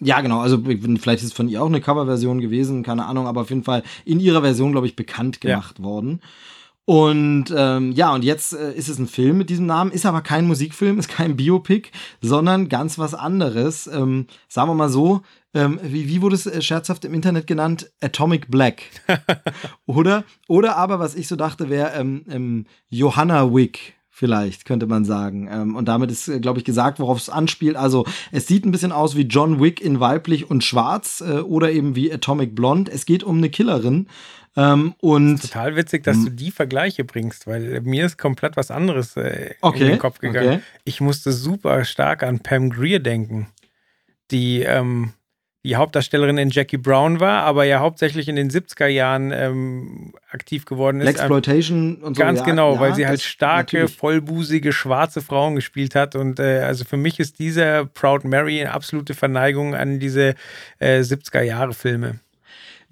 Ja, 0.00 0.20
genau. 0.20 0.40
Also 0.40 0.58
vielleicht 0.62 1.22
ist 1.22 1.28
es 1.28 1.32
von 1.32 1.48
ihr 1.48 1.62
auch 1.62 1.66
eine 1.66 1.80
Coverversion 1.80 2.40
gewesen, 2.40 2.82
keine 2.82 3.06
Ahnung, 3.06 3.26
aber 3.26 3.42
auf 3.42 3.50
jeden 3.50 3.64
Fall 3.64 3.82
in 4.04 4.20
ihrer 4.20 4.42
Version, 4.42 4.72
glaube 4.72 4.86
ich, 4.86 4.96
bekannt 4.96 5.40
gemacht 5.40 5.78
ja. 5.78 5.84
worden. 5.84 6.20
Und 6.86 7.46
ähm, 7.56 7.92
ja, 7.92 8.12
und 8.12 8.24
jetzt 8.24 8.52
äh, 8.52 8.74
ist 8.74 8.88
es 8.88 8.98
ein 8.98 9.06
Film 9.06 9.38
mit 9.38 9.48
diesem 9.48 9.64
Namen, 9.64 9.90
ist 9.90 10.04
aber 10.04 10.20
kein 10.20 10.46
Musikfilm, 10.46 10.98
ist 11.00 11.08
kein 11.08 11.36
Biopic, 11.36 11.90
sondern 12.20 12.68
ganz 12.68 12.98
was 12.98 13.14
anderes. 13.14 13.86
Ähm, 13.86 14.26
sagen 14.48 14.68
wir 14.68 14.74
mal 14.74 14.90
so, 14.90 15.22
ähm, 15.54 15.80
wie, 15.82 16.08
wie 16.08 16.20
wurde 16.20 16.34
es 16.34 16.46
äh, 16.46 16.60
scherzhaft 16.60 17.04
im 17.04 17.14
Internet 17.14 17.46
genannt? 17.46 17.90
Atomic 18.00 18.50
Black. 18.50 18.82
oder, 19.86 20.24
oder 20.46 20.76
aber, 20.76 20.98
was 20.98 21.14
ich 21.14 21.26
so 21.26 21.36
dachte, 21.36 21.70
wäre 21.70 21.92
ähm, 21.94 22.24
ähm, 22.28 22.66
Johanna 22.90 23.54
Wick 23.54 23.94
vielleicht, 24.10 24.64
könnte 24.64 24.86
man 24.86 25.04
sagen. 25.04 25.48
Ähm, 25.50 25.74
und 25.74 25.86
damit 25.86 26.10
ist, 26.10 26.28
äh, 26.28 26.38
glaube 26.38 26.58
ich, 26.58 26.64
gesagt, 26.64 27.00
worauf 27.00 27.18
es 27.18 27.28
anspielt. 27.28 27.76
Also, 27.76 28.04
es 28.30 28.46
sieht 28.46 28.64
ein 28.64 28.70
bisschen 28.70 28.92
aus 28.92 29.16
wie 29.16 29.22
John 29.22 29.60
Wick 29.60 29.80
in 29.80 30.00
weiblich 30.00 30.50
und 30.50 30.62
schwarz 30.62 31.20
äh, 31.20 31.40
oder 31.40 31.72
eben 31.72 31.96
wie 31.96 32.12
Atomic 32.12 32.54
Blonde. 32.54 32.92
Es 32.92 33.06
geht 33.06 33.24
um 33.24 33.38
eine 33.38 33.50
Killerin. 33.50 34.06
Ähm, 34.56 34.94
und 35.00 35.42
total 35.42 35.74
witzig, 35.74 36.04
dass 36.04 36.22
du 36.22 36.30
die 36.30 36.52
Vergleiche 36.52 37.04
bringst, 37.04 37.46
weil 37.46 37.80
mir 37.80 38.06
ist 38.06 38.18
komplett 38.18 38.56
was 38.56 38.70
anderes 38.70 39.16
äh, 39.16 39.54
okay, 39.60 39.80
in 39.80 39.88
den 39.88 39.98
Kopf 39.98 40.20
gegangen. 40.20 40.48
Okay. 40.48 40.62
Ich 40.84 41.00
musste 41.00 41.32
super 41.32 41.84
stark 41.84 42.22
an 42.22 42.38
Pam 42.40 42.70
Greer 42.70 43.00
denken, 43.00 43.48
die 44.30 44.62
ähm, 44.62 45.14
die 45.64 45.76
Hauptdarstellerin 45.76 46.36
in 46.36 46.50
Jackie 46.50 46.76
Brown 46.76 47.20
war, 47.20 47.42
aber 47.44 47.64
ja 47.64 47.80
hauptsächlich 47.80 48.28
in 48.28 48.36
den 48.36 48.50
70er 48.50 48.86
Jahren 48.86 49.32
ähm, 49.32 50.12
aktiv 50.30 50.66
geworden 50.66 51.00
ist. 51.00 51.08
Exploitation 51.08 51.96
und 51.96 52.16
so. 52.16 52.22
Ganz 52.22 52.40
ja, 52.40 52.44
genau, 52.44 52.74
ja, 52.74 52.80
weil 52.80 52.94
sie 52.94 53.06
halt 53.06 53.22
starke, 53.22 53.78
natürlich. 53.78 53.96
vollbusige, 53.96 54.72
schwarze 54.74 55.22
Frauen 55.22 55.54
gespielt 55.54 55.94
hat. 55.94 56.16
Und 56.16 56.38
äh, 56.38 56.60
also 56.60 56.84
für 56.84 56.98
mich 56.98 57.18
ist 57.18 57.38
dieser 57.38 57.86
Proud 57.86 58.24
Mary 58.24 58.60
eine 58.60 58.72
absolute 58.72 59.14
Verneigung 59.14 59.74
an 59.74 59.98
diese 59.98 60.34
äh, 60.80 61.00
70er 61.00 61.42
Jahre 61.42 61.72
Filme. 61.72 62.20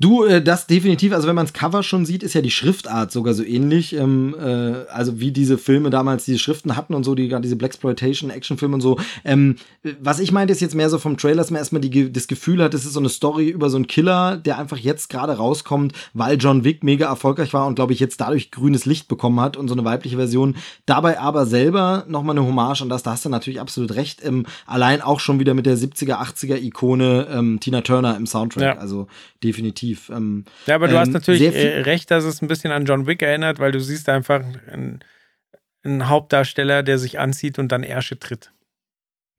Du, 0.02 0.24
äh, 0.24 0.42
das 0.42 0.66
definitiv, 0.66 1.12
also 1.12 1.28
wenn 1.28 1.36
man 1.36 1.46
das 1.46 1.52
Cover 1.52 1.84
schon 1.84 2.04
sieht, 2.04 2.24
ist 2.24 2.34
ja 2.34 2.40
die 2.40 2.50
Schriftart 2.50 3.12
sogar 3.12 3.34
so 3.34 3.44
ähnlich. 3.44 3.94
Ähm, 3.94 4.34
äh, 4.36 4.90
also 4.92 5.20
wie 5.20 5.30
diese 5.30 5.58
Filme 5.58 5.90
damals 5.90 6.24
diese 6.24 6.40
Schriften 6.40 6.76
hatten 6.76 6.94
und 6.94 7.04
so, 7.04 7.14
die 7.14 7.32
diese 7.40 7.54
Blaxploitation, 7.54 8.28
Actionfilme 8.30 8.74
und 8.74 8.80
so. 8.80 8.98
Ähm, 9.24 9.54
was 10.00 10.18
ich 10.18 10.32
meinte, 10.32 10.52
ist 10.52 10.60
jetzt 10.60 10.74
mehr 10.74 10.90
so 10.90 10.98
vom 10.98 11.16
Trailer, 11.18 11.36
dass 11.36 11.52
man 11.52 11.60
erstmal 11.60 11.80
die, 11.80 12.12
das 12.12 12.26
Gefühl 12.26 12.64
hat, 12.64 12.74
es 12.74 12.84
ist 12.84 12.94
so 12.94 12.98
eine 12.98 13.10
Story 13.10 13.48
über 13.48 13.70
so 13.70 13.76
einen 13.76 13.86
Killer, 13.86 14.36
der 14.38 14.58
einfach 14.58 14.76
jetzt 14.76 15.08
gerade 15.08 15.34
rauskommt, 15.36 15.92
weil 16.14 16.36
John 16.36 16.64
Wick 16.64 16.82
mega 16.82 17.06
erfolgreich 17.06 17.52
war 17.52 17.68
und 17.68 17.76
glaube 17.76 17.92
ich 17.92 18.00
jetzt 18.00 18.20
dadurch 18.20 18.50
grünes 18.50 18.86
Licht 18.86 19.06
bekommen 19.06 19.38
hat 19.38 19.56
und 19.56 19.68
so 19.68 19.74
eine 19.74 19.84
weibliche 19.84 20.16
Version. 20.16 20.56
Dabei 20.84 21.20
aber 21.20 21.46
selber 21.46 22.06
nochmal 22.08 22.36
eine 22.36 22.44
Hommage 22.44 22.82
an 22.82 22.88
das, 22.88 23.04
da 23.04 23.12
hast 23.12 23.24
du 23.24 23.28
natürlich 23.28 23.60
absolut 23.60 23.94
recht. 23.94 24.20
Ähm, 24.24 24.46
allein 24.66 25.00
auch 25.00 25.20
schon 25.20 25.38
wieder 25.38 25.54
mit 25.54 25.66
der 25.66 25.78
70er, 25.78 26.20
80er 26.20 26.60
Ikone 26.60 27.28
ähm, 27.30 27.60
Tina 27.60 27.82
Turner 27.82 28.16
im 28.16 28.26
Soundtrack. 28.26 28.62
Ja. 28.62 28.78
Also 28.78 29.06
definitiv 29.44 29.91
definitiv. 29.92 30.10
Ähm, 30.10 30.44
ja, 30.66 30.74
aber 30.74 30.88
du 30.88 30.94
ähm, 30.94 31.00
hast 31.00 31.12
natürlich 31.12 31.42
äh, 31.42 31.80
recht, 31.80 32.10
dass 32.10 32.24
es 32.24 32.42
ein 32.42 32.48
bisschen 32.48 32.72
an 32.72 32.84
John 32.84 33.06
Wick 33.06 33.22
erinnert, 33.22 33.58
weil 33.58 33.72
du 33.72 33.80
siehst 33.80 34.08
einfach 34.08 34.42
einen, 34.70 35.00
einen 35.82 36.08
Hauptdarsteller, 36.08 36.82
der 36.82 36.98
sich 36.98 37.18
anzieht 37.18 37.58
und 37.58 37.70
dann 37.70 37.82
Ärsche 37.82 38.18
tritt. 38.18 38.52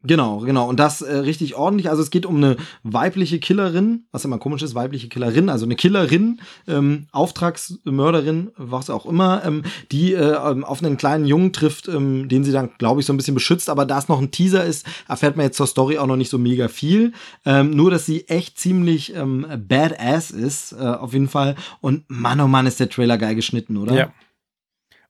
Genau, 0.05 0.39
genau. 0.39 0.67
Und 0.67 0.79
das 0.79 1.01
äh, 1.01 1.15
richtig 1.19 1.55
ordentlich. 1.55 1.89
Also 1.89 2.01
es 2.01 2.11
geht 2.11 2.25
um 2.25 2.35
eine 2.35 2.57
weibliche 2.83 3.39
Killerin, 3.39 4.05
was 4.11 4.25
immer 4.25 4.37
komisch 4.37 4.61
ist, 4.61 4.75
weibliche 4.75 5.07
Killerin, 5.07 5.47
also 5.49 5.65
eine 5.65 5.77
Killerin, 5.77 6.41
ähm, 6.67 7.07
Auftragsmörderin, 7.13 8.51
was 8.57 8.89
auch 8.89 9.05
immer, 9.05 9.43
ähm, 9.45 9.63
die 9.93 10.13
äh, 10.13 10.35
ähm, 10.51 10.65
auf 10.65 10.83
einen 10.83 10.97
kleinen 10.97 11.25
Jungen 11.25 11.53
trifft, 11.53 11.87
ähm, 11.87 12.27
den 12.27 12.43
sie 12.43 12.51
dann, 12.51 12.71
glaube 12.77 12.99
ich, 12.99 13.05
so 13.05 13.13
ein 13.13 13.17
bisschen 13.17 13.33
beschützt. 13.33 13.69
Aber 13.69 13.85
da 13.85 13.97
es 13.97 14.09
noch 14.09 14.19
ein 14.19 14.31
Teaser 14.31 14.65
ist, 14.65 14.85
erfährt 15.07 15.37
man 15.37 15.45
jetzt 15.45 15.57
zur 15.57 15.67
Story 15.67 15.97
auch 15.97 16.07
noch 16.07 16.17
nicht 16.17 16.29
so 16.29 16.37
mega 16.37 16.67
viel. 16.67 17.13
Ähm, 17.45 17.69
nur, 17.71 17.89
dass 17.89 18.05
sie 18.05 18.27
echt 18.27 18.59
ziemlich 18.59 19.15
ähm, 19.15 19.47
badass 19.57 20.31
ist, 20.31 20.73
äh, 20.73 20.83
auf 20.83 21.13
jeden 21.13 21.29
Fall. 21.29 21.55
Und 21.79 22.03
Mann, 22.09 22.41
oh 22.41 22.47
Mann, 22.47 22.67
ist 22.67 22.81
der 22.81 22.89
Trailer 22.89 23.17
geil 23.17 23.35
geschnitten, 23.35 23.77
oder? 23.77 23.93
Ja. 23.93 24.13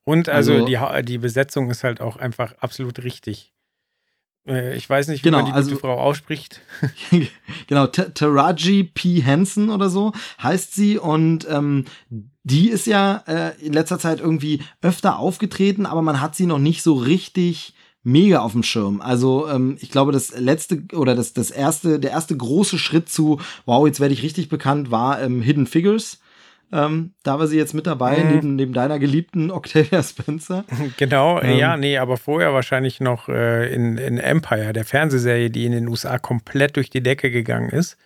Und 0.04 0.30
also, 0.30 0.54
also 0.54 0.66
die, 0.66 1.06
die 1.06 1.18
Besetzung 1.18 1.72
ist 1.72 1.84
halt 1.84 2.02
auch 2.02 2.18
einfach 2.18 2.54
absolut 2.60 3.04
richtig. 3.04 3.53
Äh, 4.48 4.76
ich 4.76 4.90
weiß 4.90 5.08
nicht, 5.08 5.24
wie 5.24 5.30
genau, 5.30 5.40
man 5.40 5.48
die 5.48 5.54
also, 5.54 5.72
gute 5.72 5.82
Frau 5.82 6.00
ausspricht. 6.00 6.62
genau, 7.68 7.88
Taraji 7.88 8.84
P. 8.84 9.24
Hansen 9.24 9.70
oder 9.70 9.90
so 9.90 10.14
heißt 10.42 10.74
sie 10.74 10.98
und 10.98 11.48
ähm, 11.50 11.86
die 12.44 12.70
ist 12.70 12.88
ja 12.88 13.24
äh, 13.28 13.52
in 13.66 13.74
letzter 13.74 14.00
Zeit 14.00 14.20
irgendwie 14.20 14.62
öfter 14.82 15.18
aufgetreten, 15.18 15.86
aber 15.86 16.02
man 16.02 16.20
hat 16.20 16.36
sie 16.36 16.46
noch 16.46 16.60
nicht 16.60 16.84
so 16.84 16.94
richtig 16.94 17.74
mega 18.04 18.42
auf 18.42 18.52
dem 18.52 18.64
Schirm. 18.64 19.00
Also 19.00 19.48
ähm, 19.48 19.78
ich 19.80 19.90
glaube, 19.90 20.12
das 20.12 20.38
letzte 20.38 20.84
oder 20.94 21.16
das, 21.16 21.34
das 21.34 21.52
erste, 21.52 22.00
der 22.00 22.12
erste 22.12 22.36
große 22.36 22.78
Schritt 22.78 23.10
zu, 23.10 23.40
wow, 23.66 23.88
jetzt 23.88 24.02
werde 24.02 24.14
ich 24.14 24.24
richtig 24.24 24.50
bekannt, 24.50 24.92
war 24.92 25.22
ähm, 25.22 25.42
Hidden 25.42 25.68
Figures. 25.68 26.20
Ähm, 26.74 27.14
da 27.22 27.38
war 27.38 27.46
sie 27.46 27.58
jetzt 27.58 27.76
mit 27.76 27.86
dabei, 27.86 28.18
mhm. 28.18 28.32
neben, 28.32 28.56
neben 28.56 28.74
deiner 28.74 28.98
geliebten 28.98 29.52
Octavia 29.52 30.02
Spencer. 30.02 30.66
Genau, 30.98 31.40
ähm, 31.40 31.58
ja, 31.58 31.78
nee, 31.78 31.98
aber 31.98 32.18
vorher 32.18 32.54
wahrscheinlich 32.54 33.00
noch 33.00 33.30
äh, 33.30 33.72
in, 33.72 33.98
in 33.98 34.18
Empire, 34.18 34.74
der 34.74 34.84
Fernsehserie, 34.84 35.52
die 35.52 35.66
in 35.66 35.72
den 35.72 35.88
USA 35.88 36.18
komplett 36.18 36.76
durch 36.76 36.90
die 36.90 37.04
Decke 37.04 37.30
gegangen 37.30 37.70
ist. 37.70 37.98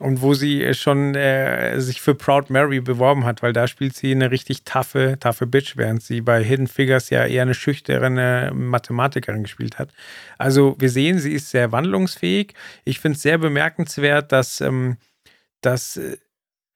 Und 0.00 0.22
wo 0.22 0.32
sie 0.32 0.72
schon 0.72 1.14
äh, 1.14 1.78
sich 1.78 2.00
für 2.00 2.14
Proud 2.14 2.48
Mary 2.48 2.80
beworben 2.80 3.26
hat, 3.26 3.42
weil 3.42 3.52
da 3.52 3.68
spielt 3.68 3.94
sie 3.94 4.10
eine 4.10 4.30
richtig 4.30 4.64
taffe, 4.64 5.18
taffe 5.20 5.46
Bitch, 5.46 5.76
während 5.76 6.02
sie 6.02 6.22
bei 6.22 6.42
Hidden 6.42 6.66
Figures 6.66 7.10
ja 7.10 7.26
eher 7.26 7.42
eine 7.42 7.52
schüchterne 7.52 8.52
Mathematikerin 8.54 9.42
gespielt 9.42 9.78
hat. 9.78 9.90
Also 10.38 10.76
wir 10.78 10.88
sehen, 10.88 11.18
sie 11.18 11.34
ist 11.34 11.50
sehr 11.50 11.72
wandlungsfähig. 11.72 12.54
Ich 12.84 13.00
finde 13.00 13.16
es 13.16 13.22
sehr 13.22 13.36
bemerkenswert, 13.36 14.32
dass, 14.32 14.62
ähm, 14.62 14.96
dass 15.60 15.98
äh, 15.98 16.16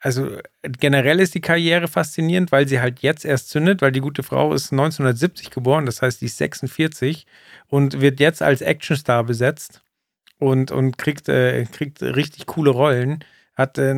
also 0.06 0.38
generell 0.62 1.18
ist 1.18 1.34
die 1.34 1.40
Karriere 1.40 1.88
faszinierend, 1.88 2.52
weil 2.52 2.68
sie 2.68 2.80
halt 2.80 3.00
jetzt 3.00 3.24
erst 3.24 3.50
zündet, 3.50 3.82
weil 3.82 3.90
die 3.90 4.00
gute 4.00 4.22
Frau 4.22 4.54
ist 4.54 4.70
1970 4.70 5.50
geboren, 5.50 5.84
das 5.84 6.00
heißt, 6.00 6.20
die 6.20 6.26
ist 6.26 6.38
46 6.38 7.26
und 7.66 8.00
wird 8.00 8.20
jetzt 8.20 8.40
als 8.40 8.62
Actionstar 8.62 9.24
besetzt 9.24 9.82
und, 10.38 10.70
und 10.70 10.96
kriegt, 10.96 11.28
äh, 11.28 11.64
kriegt 11.64 12.02
richtig 12.02 12.46
coole 12.46 12.70
Rollen. 12.70 13.24
Hat 13.56 13.78
äh, 13.78 13.90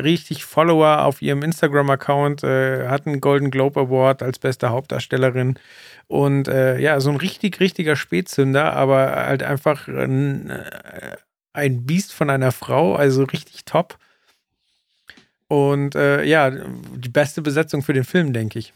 richtig 0.00 0.46
Follower 0.46 1.04
auf 1.04 1.20
ihrem 1.20 1.42
Instagram-Account, 1.42 2.42
äh, 2.42 2.88
hat 2.88 3.06
einen 3.06 3.20
Golden 3.20 3.50
Globe 3.50 3.80
Award 3.80 4.22
als 4.22 4.38
beste 4.38 4.70
Hauptdarstellerin. 4.70 5.58
Und 6.06 6.48
äh, 6.48 6.78
ja, 6.78 7.00
so 7.00 7.10
ein 7.10 7.16
richtig, 7.16 7.60
richtiger 7.60 7.96
Spätzünder, 7.96 8.72
aber 8.72 9.14
halt 9.26 9.42
einfach 9.42 9.88
ein, 9.88 10.48
äh, 10.48 11.16
ein 11.52 11.84
Biest 11.84 12.14
von 12.14 12.30
einer 12.30 12.52
Frau, 12.52 12.94
also 12.94 13.24
richtig 13.24 13.66
top. 13.66 13.98
Und 15.50 15.96
äh, 15.96 16.22
ja, 16.22 16.48
die 16.48 17.08
beste 17.08 17.42
Besetzung 17.42 17.82
für 17.82 17.92
den 17.92 18.04
Film, 18.04 18.32
denke 18.32 18.60
ich. 18.60 18.72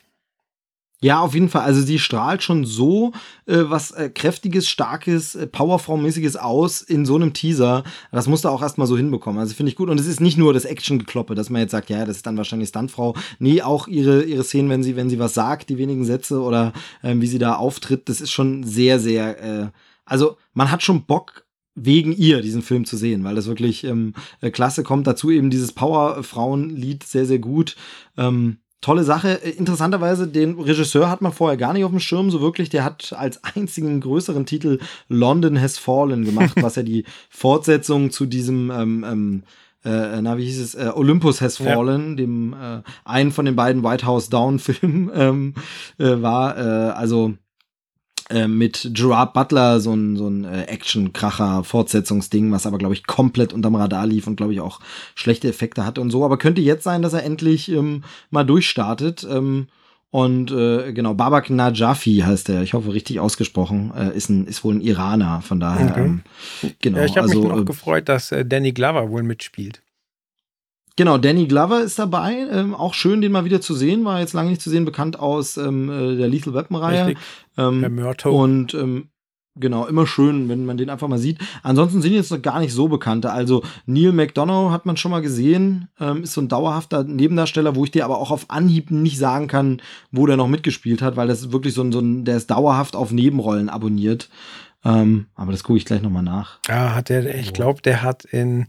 Ja, 1.01 1.21
auf 1.21 1.35
jeden 1.35 1.49
Fall. 1.49 1.63
Also 1.63 1.83
sie 1.83 2.01
strahlt 2.01 2.43
schon 2.43 2.65
so 2.65 3.13
äh, 3.47 3.59
was 3.59 3.93
äh, 3.93 4.11
kräftiges, 4.11 4.69
starkes, 4.69 5.37
äh, 5.37 5.47
Powerfrau-mäßiges 5.47 6.35
aus 6.35 6.83
in 6.83 7.07
so 7.07 7.15
einem 7.15 7.33
Teaser. 7.33 7.85
Das 8.11 8.27
musst 8.27 8.45
du 8.45 8.49
auch 8.49 8.61
erstmal 8.61 8.89
so 8.89 8.97
hinbekommen. 8.97 9.39
Also 9.39 9.55
finde 9.55 9.71
ich 9.71 9.77
gut. 9.77 9.89
Und 9.89 10.01
es 10.01 10.09
ist 10.09 10.21
nicht 10.21 10.37
nur 10.37 10.53
das 10.53 10.65
Action-Gekloppe, 10.65 11.37
dass 11.37 11.49
man 11.49 11.61
jetzt 11.61 11.71
sagt, 11.71 11.91
ja, 11.91 12.05
das 12.05 12.17
ist 12.17 12.27
dann 12.27 12.37
wahrscheinlich 12.37 12.71
Stuntfrau. 12.71 13.15
Nee, 13.39 13.63
auch 13.63 13.87
ihre, 13.87 14.25
ihre 14.25 14.43
Szenen, 14.43 14.69
wenn 14.69 14.83
sie, 14.83 14.97
wenn 14.97 15.11
sie 15.11 15.21
was 15.21 15.35
sagt, 15.35 15.69
die 15.69 15.79
wenigen 15.79 16.05
Sätze 16.05 16.41
oder 16.41 16.73
ähm, 17.05 17.21
wie 17.21 17.29
sie 17.29 17.39
da 17.39 17.55
auftritt, 17.55 18.09
das 18.09 18.21
ist 18.21 18.33
schon 18.33 18.65
sehr, 18.65 18.99
sehr, 18.99 19.43
äh, 19.43 19.69
also 20.07 20.39
man 20.55 20.73
hat 20.73 20.83
schon 20.83 21.05
Bock, 21.05 21.44
wegen 21.75 22.13
ihr 22.13 22.41
diesen 22.41 22.63
Film 22.63 22.85
zu 22.85 22.97
sehen, 22.97 23.25
weil 23.25 23.35
das 23.35 23.47
wirklich 23.47 23.85
ähm, 23.85 24.15
äh, 24.41 24.51
klasse 24.51 24.83
kommt. 24.83 25.07
Dazu 25.07 25.31
eben 25.31 25.51
dieses 25.51 25.73
Power-Frauen-Lied 25.73 27.03
sehr, 27.05 27.27
sehr 27.27 27.41
gut. 27.41 27.77
Ähm, 28.17 28.59
tolle 28.81 29.05
Sache. 29.05 29.43
Äh, 29.43 29.51
interessanterweise, 29.51 30.29
den 30.29 30.59
Regisseur 30.61 31.11
hat 31.11 31.21
man 31.21 31.33
vorher 31.33 31.57
gar 31.57 31.73
nicht 31.73 31.85
auf 31.85 31.91
dem 31.91 32.01
Schirm, 32.01 32.31
so 32.31 32.41
wirklich. 32.41 32.69
Der 32.69 32.85
hat 32.85 33.13
als 33.17 33.43
einzigen 33.43 34.01
größeren 34.01 34.47
Titel 34.47 34.79
London 35.09 35.61
Has 35.61 35.79
Fallen 35.79 36.25
gemacht, 36.25 36.53
was 36.61 36.77
ja 36.77 36.83
die 36.83 37.05
Fortsetzung 37.31 38.11
zu 38.11 38.27
diesem, 38.27 38.71
ähm, 38.71 39.05
ähm, 39.09 39.43
äh, 39.85 40.21
na, 40.23 40.39
wie 40.39 40.45
hieß 40.45 40.61
es, 40.61 40.75
äh, 40.75 40.93
Olympus 40.95 41.41
Has 41.41 41.57
Fallen, 41.57 42.11
ja. 42.11 42.15
dem 42.17 42.53
äh, 42.53 42.83
einen 43.05 43.33
von 43.33 43.47
den 43.47 43.57
beiden 43.57 43.83
White 43.83 44.07
House 44.07 44.29
Down-Filmen 44.29 45.11
ähm, 45.15 45.55
äh, 45.99 46.23
war. 46.23 46.57
Äh, 46.57 46.93
also 46.93 47.35
äh, 48.31 48.49
mit 48.49 48.91
Gerard 48.95 49.35
Butler 49.35 49.81
so 49.81 49.93
ein, 49.93 50.17
so 50.17 50.29
ein 50.29 50.45
äh, 50.45 50.65
Action-Kracher-Fortsetzungsding, 50.65 52.51
was 52.53 52.67
aber, 52.67 52.79
glaube 52.79 52.95
ich, 52.95 53.07
komplett 53.07 53.53
unterm 53.53 53.75
Radar 53.75 54.07
lief 54.07 54.27
und, 54.27 54.37
glaube 54.37 54.53
ich, 54.53 54.61
auch 54.61 54.81
schlechte 55.15 55.49
Effekte 55.49 55.85
hatte 55.85 56.01
und 56.01 56.11
so. 56.11 56.25
Aber 56.25 56.39
könnte 56.39 56.61
jetzt 56.61 56.85
sein, 56.85 57.03
dass 57.03 57.13
er 57.13 57.25
endlich 57.25 57.71
ähm, 57.71 58.03
mal 58.31 58.45
durchstartet. 58.45 59.27
Ähm, 59.31 59.67
und 60.11 60.53
äh, 60.53 60.93
genau, 60.93 61.13
Babak 61.15 61.51
Najafi 61.51 62.23
heißt 62.25 62.49
er, 62.49 62.63
ich 62.63 62.73
hoffe 62.73 62.95
richtig 62.95 63.19
ausgesprochen, 63.19 63.93
äh, 63.97 64.17
ist, 64.17 64.31
ein, 64.31 64.47
ist 64.47 64.63
wohl 64.63 64.77
ein 64.77 64.81
Iraner, 64.81 65.43
von 65.43 65.59
daher. 65.59 65.91
Okay. 65.91 66.05
Ähm, 66.05 66.23
genau, 66.81 66.99
ja, 66.99 67.05
ich 67.05 67.17
habe 67.17 67.23
also, 67.29 67.41
mich 67.41 67.49
noch 67.49 67.61
äh, 67.61 67.65
gefreut, 67.65 68.09
dass 68.09 68.31
äh, 68.31 68.47
Danny 68.47 68.73
Glover 68.73 69.11
wohl 69.11 69.25
mitspielt. 69.25 69.83
Genau, 70.97 71.19
Danny 71.19 71.47
Glover 71.47 71.83
ist 71.83 71.99
dabei. 71.99 72.47
Ähm, 72.51 72.75
auch 72.75 72.95
schön, 72.95 73.21
den 73.21 73.33
mal 73.33 73.45
wieder 73.45 73.61
zu 73.61 73.75
sehen. 73.75 74.05
War 74.05 74.21
jetzt 74.21 74.33
lange 74.33 74.51
nicht 74.51 74.63
zu 74.63 74.71
sehen, 74.71 74.85
bekannt 74.85 75.19
aus 75.19 75.57
ähm, 75.57 75.91
äh, 75.91 76.17
der 76.17 76.29
Lethal 76.29 76.55
Weapon-Reihe. 76.55 77.15
Ähm, 77.59 77.81
der 77.81 77.91
Myrto. 77.91 78.31
Und 78.31 78.75
ähm, 78.75 79.09
genau, 79.57 79.87
immer 79.87 80.07
schön, 80.07 80.49
wenn 80.49 80.65
man 80.65 80.77
den 80.77 80.91
einfach 80.91 81.09
mal 81.09 81.19
sieht. 81.19 81.39
Ansonsten 81.65 82.01
sind 82.01 82.13
jetzt 82.13 82.31
noch 82.31 82.41
gar 82.41 82.61
nicht 82.61 82.73
so 82.73 82.87
bekannte. 82.87 83.33
Also 83.33 83.65
Neil 83.87 84.13
McDonough 84.13 84.71
hat 84.71 84.87
man 84.87 84.97
schon 84.97 85.11
mal 85.11 85.23
gesehen. 85.23 85.89
Ähm, 85.99 86.23
ist 86.23 86.35
so 86.35 86.41
ein 86.41 86.49
dauerhafter 86.49 87.03
Nebendarsteller, 87.03 87.75
wo 87.75 87.85
ich 87.85 87.91
dir 87.91 88.05
aber 88.05 88.19
auch 88.19 88.31
auf 88.31 88.49
Anhieb 88.51 88.93
nicht 88.93 89.19
sagen 89.19 89.49
kann, 89.49 89.83
wo 90.13 90.27
der 90.27 90.37
noch 90.37 90.49
mitgespielt 90.49 91.03
hat, 91.03 91.17
weil 91.17 91.27
das 91.27 91.41
ist 91.41 91.53
wirklich 91.53 91.75
so 91.75 91.83
ein, 91.83 91.91
so 91.91 91.99
ein 91.99 92.25
der 92.25 92.37
ist 92.37 92.53
dauerhaft 92.53 92.95
auf 92.95 93.11
Nebenrollen 93.11 93.69
abonniert. 93.69 94.29
Ähm, 94.85 95.27
aber 95.35 95.51
das 95.51 95.65
gucke 95.65 95.79
ich 95.79 95.87
gleich 95.87 96.03
nochmal 96.03 96.23
nach. 96.23 96.61
Ah, 96.69 96.95
hat 96.95 97.09
der, 97.09 97.35
ich 97.35 97.53
glaube, 97.53 97.83
der 97.83 98.03
hat 98.03 98.25
in 98.25 98.67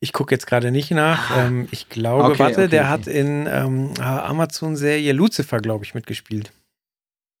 ich 0.00 0.12
gucke 0.12 0.34
jetzt 0.34 0.46
gerade 0.46 0.70
nicht 0.70 0.90
nach. 0.90 1.30
Ah. 1.30 1.46
Ähm, 1.46 1.68
ich 1.70 1.88
glaube, 1.88 2.24
okay, 2.24 2.38
warte, 2.38 2.60
okay, 2.62 2.68
der 2.68 2.82
okay. 2.82 2.90
hat 2.90 3.06
in 3.06 3.46
ähm, 3.50 3.94
Amazon-Serie 4.00 5.12
Lucifer, 5.12 5.58
glaube 5.58 5.84
ich, 5.84 5.94
mitgespielt. 5.94 6.52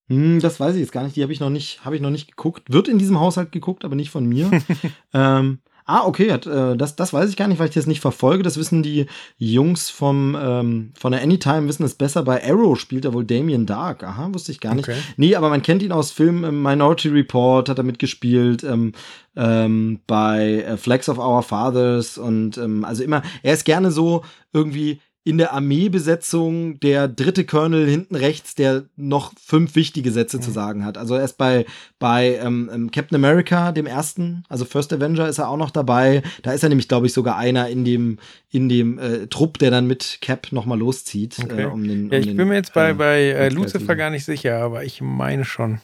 Hm, 0.08 0.40
das 0.40 0.58
weiß 0.58 0.74
ich 0.74 0.80
jetzt 0.80 0.92
gar 0.92 1.04
nicht. 1.04 1.16
Die 1.16 1.22
habe 1.22 1.32
ich 1.32 1.40
noch 1.40 1.50
nicht, 1.50 1.84
habe 1.84 1.94
ich 1.94 2.02
noch 2.02 2.10
nicht 2.10 2.28
geguckt. 2.28 2.72
Wird 2.72 2.88
in 2.88 2.98
diesem 2.98 3.20
Haushalt 3.20 3.52
geguckt, 3.52 3.84
aber 3.84 3.94
nicht 3.94 4.10
von 4.10 4.26
mir. 4.26 4.50
ähm, 5.12 5.60
Ah, 5.90 6.04
okay, 6.04 6.28
äh, 6.28 6.76
das, 6.76 6.96
das 6.96 7.14
weiß 7.14 7.30
ich 7.30 7.36
gar 7.38 7.48
nicht, 7.48 7.58
weil 7.58 7.70
ich 7.70 7.74
das 7.74 7.86
nicht 7.86 8.02
verfolge. 8.02 8.42
Das 8.42 8.58
wissen 8.58 8.82
die 8.82 9.06
Jungs 9.38 9.88
vom, 9.88 10.36
ähm, 10.38 10.92
von 10.94 11.12
der 11.12 11.22
Anytime, 11.22 11.66
wissen 11.66 11.82
es 11.82 11.94
besser. 11.94 12.24
Bei 12.24 12.46
Arrow 12.46 12.78
spielt 12.78 13.06
er 13.06 13.14
wohl 13.14 13.24
Damien 13.24 13.64
Dark. 13.64 14.04
Aha, 14.04 14.28
wusste 14.34 14.52
ich 14.52 14.60
gar 14.60 14.74
nicht. 14.74 14.86
Okay. 14.86 14.98
Nee, 15.16 15.34
aber 15.34 15.48
man 15.48 15.62
kennt 15.62 15.82
ihn 15.82 15.90
aus 15.90 16.10
Filmen. 16.10 16.44
Ähm, 16.44 16.62
Minority 16.62 17.08
Report 17.08 17.70
hat 17.70 17.78
er 17.78 17.84
mitgespielt. 17.84 18.64
Ähm, 18.64 18.92
ähm, 19.34 20.00
bei 20.06 20.62
äh, 20.62 20.76
Flags 20.76 21.08
of 21.08 21.18
Our 21.18 21.42
Fathers 21.42 22.18
und 22.18 22.58
ähm, 22.58 22.84
also 22.84 23.02
immer, 23.02 23.22
er 23.42 23.54
ist 23.54 23.64
gerne 23.64 23.90
so 23.90 24.24
irgendwie 24.52 25.00
in 25.28 25.36
der 25.36 25.52
Armeebesetzung 25.52 26.80
der 26.80 27.06
dritte 27.06 27.44
Colonel 27.44 27.86
hinten 27.86 28.14
rechts, 28.14 28.54
der 28.54 28.84
noch 28.96 29.34
fünf 29.38 29.74
wichtige 29.74 30.10
Sätze 30.10 30.38
mhm. 30.38 30.42
zu 30.42 30.50
sagen 30.50 30.86
hat. 30.86 30.96
Also 30.96 31.18
erst 31.18 31.36
bei, 31.36 31.66
bei 31.98 32.36
ähm, 32.36 32.70
ähm, 32.72 32.90
Captain 32.90 33.14
America, 33.14 33.72
dem 33.72 33.84
ersten, 33.84 34.44
also 34.48 34.64
First 34.64 34.90
Avenger, 34.90 35.28
ist 35.28 35.36
er 35.36 35.50
auch 35.50 35.58
noch 35.58 35.70
dabei. 35.70 36.22
Da 36.40 36.52
ist 36.52 36.62
er 36.62 36.70
nämlich, 36.70 36.88
glaube 36.88 37.08
ich, 37.08 37.12
sogar 37.12 37.36
einer 37.36 37.68
in 37.68 37.84
dem, 37.84 38.18
in 38.48 38.70
dem 38.70 38.98
äh, 38.98 39.26
Trupp, 39.26 39.58
der 39.58 39.70
dann 39.70 39.86
mit 39.86 40.20
Cap 40.22 40.50
nochmal 40.50 40.78
loszieht. 40.78 41.38
Äh, 41.38 41.42
okay. 41.42 41.62
Äh, 41.64 41.66
um 41.66 41.86
den, 41.86 42.06
um 42.06 42.12
ja, 42.12 42.20
ich 42.20 42.26
den, 42.28 42.36
bin 42.38 42.48
mir 42.48 42.54
jetzt 42.54 42.72
bei, 42.72 42.88
äh, 42.88 42.94
bei 42.94 43.20
äh, 43.20 43.48
Lucifer 43.50 43.96
gar 43.96 44.08
nicht 44.08 44.24
sicher, 44.24 44.56
aber 44.62 44.84
ich 44.84 45.02
meine 45.02 45.44
schon. 45.44 45.82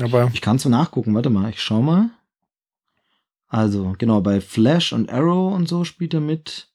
Aber 0.00 0.30
ich 0.32 0.42
kann 0.42 0.60
so 0.60 0.68
nachgucken, 0.68 1.12
warte 1.12 1.30
mal, 1.30 1.50
ich 1.50 1.60
schau 1.60 1.82
mal. 1.82 2.10
Also, 3.48 3.96
genau, 3.98 4.20
bei 4.20 4.40
Flash 4.40 4.92
und 4.92 5.10
Arrow 5.10 5.52
und 5.52 5.68
so 5.68 5.82
spielt 5.82 6.14
er 6.14 6.20
mit. 6.20 6.68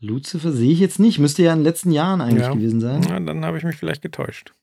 Lucifer 0.00 0.52
sehe 0.52 0.72
ich 0.72 0.80
jetzt 0.80 0.98
nicht. 0.98 1.18
Müsste 1.18 1.42
ja 1.42 1.52
in 1.52 1.60
den 1.60 1.64
letzten 1.64 1.90
Jahren 1.90 2.20
eigentlich 2.20 2.42
ja. 2.42 2.52
gewesen 2.52 2.80
sein. 2.80 3.02
Ja, 3.02 3.18
dann 3.20 3.44
habe 3.44 3.58
ich 3.58 3.64
mich 3.64 3.76
vielleicht 3.76 4.02
getäuscht. 4.02 4.54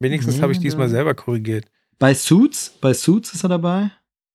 Wenigstens 0.00 0.36
nee, 0.36 0.42
habe 0.42 0.52
ich 0.52 0.58
diesmal 0.58 0.88
selber 0.88 1.14
korrigiert. 1.14 1.66
Bei 1.98 2.14
Suits, 2.14 2.70
bei 2.80 2.94
Suits 2.94 3.34
ist 3.34 3.42
er 3.42 3.48
dabei. 3.48 3.90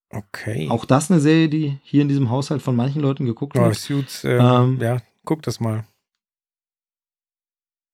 Okay. 0.10 0.68
Auch 0.70 0.86
das 0.86 1.10
eine 1.10 1.20
Serie, 1.20 1.50
die 1.50 1.80
hier 1.84 2.02
in 2.02 2.08
diesem 2.08 2.30
Haushalt 2.30 2.62
von 2.62 2.76
manchen 2.76 3.02
Leuten 3.02 3.26
geguckt 3.26 3.56
wird. 3.56 3.66
Oh, 3.66 3.74
Suits, 3.74 4.24
äh, 4.24 4.38
ähm, 4.38 4.78
ja, 4.80 4.98
guck 5.26 5.42
das 5.42 5.60
mal. 5.60 5.86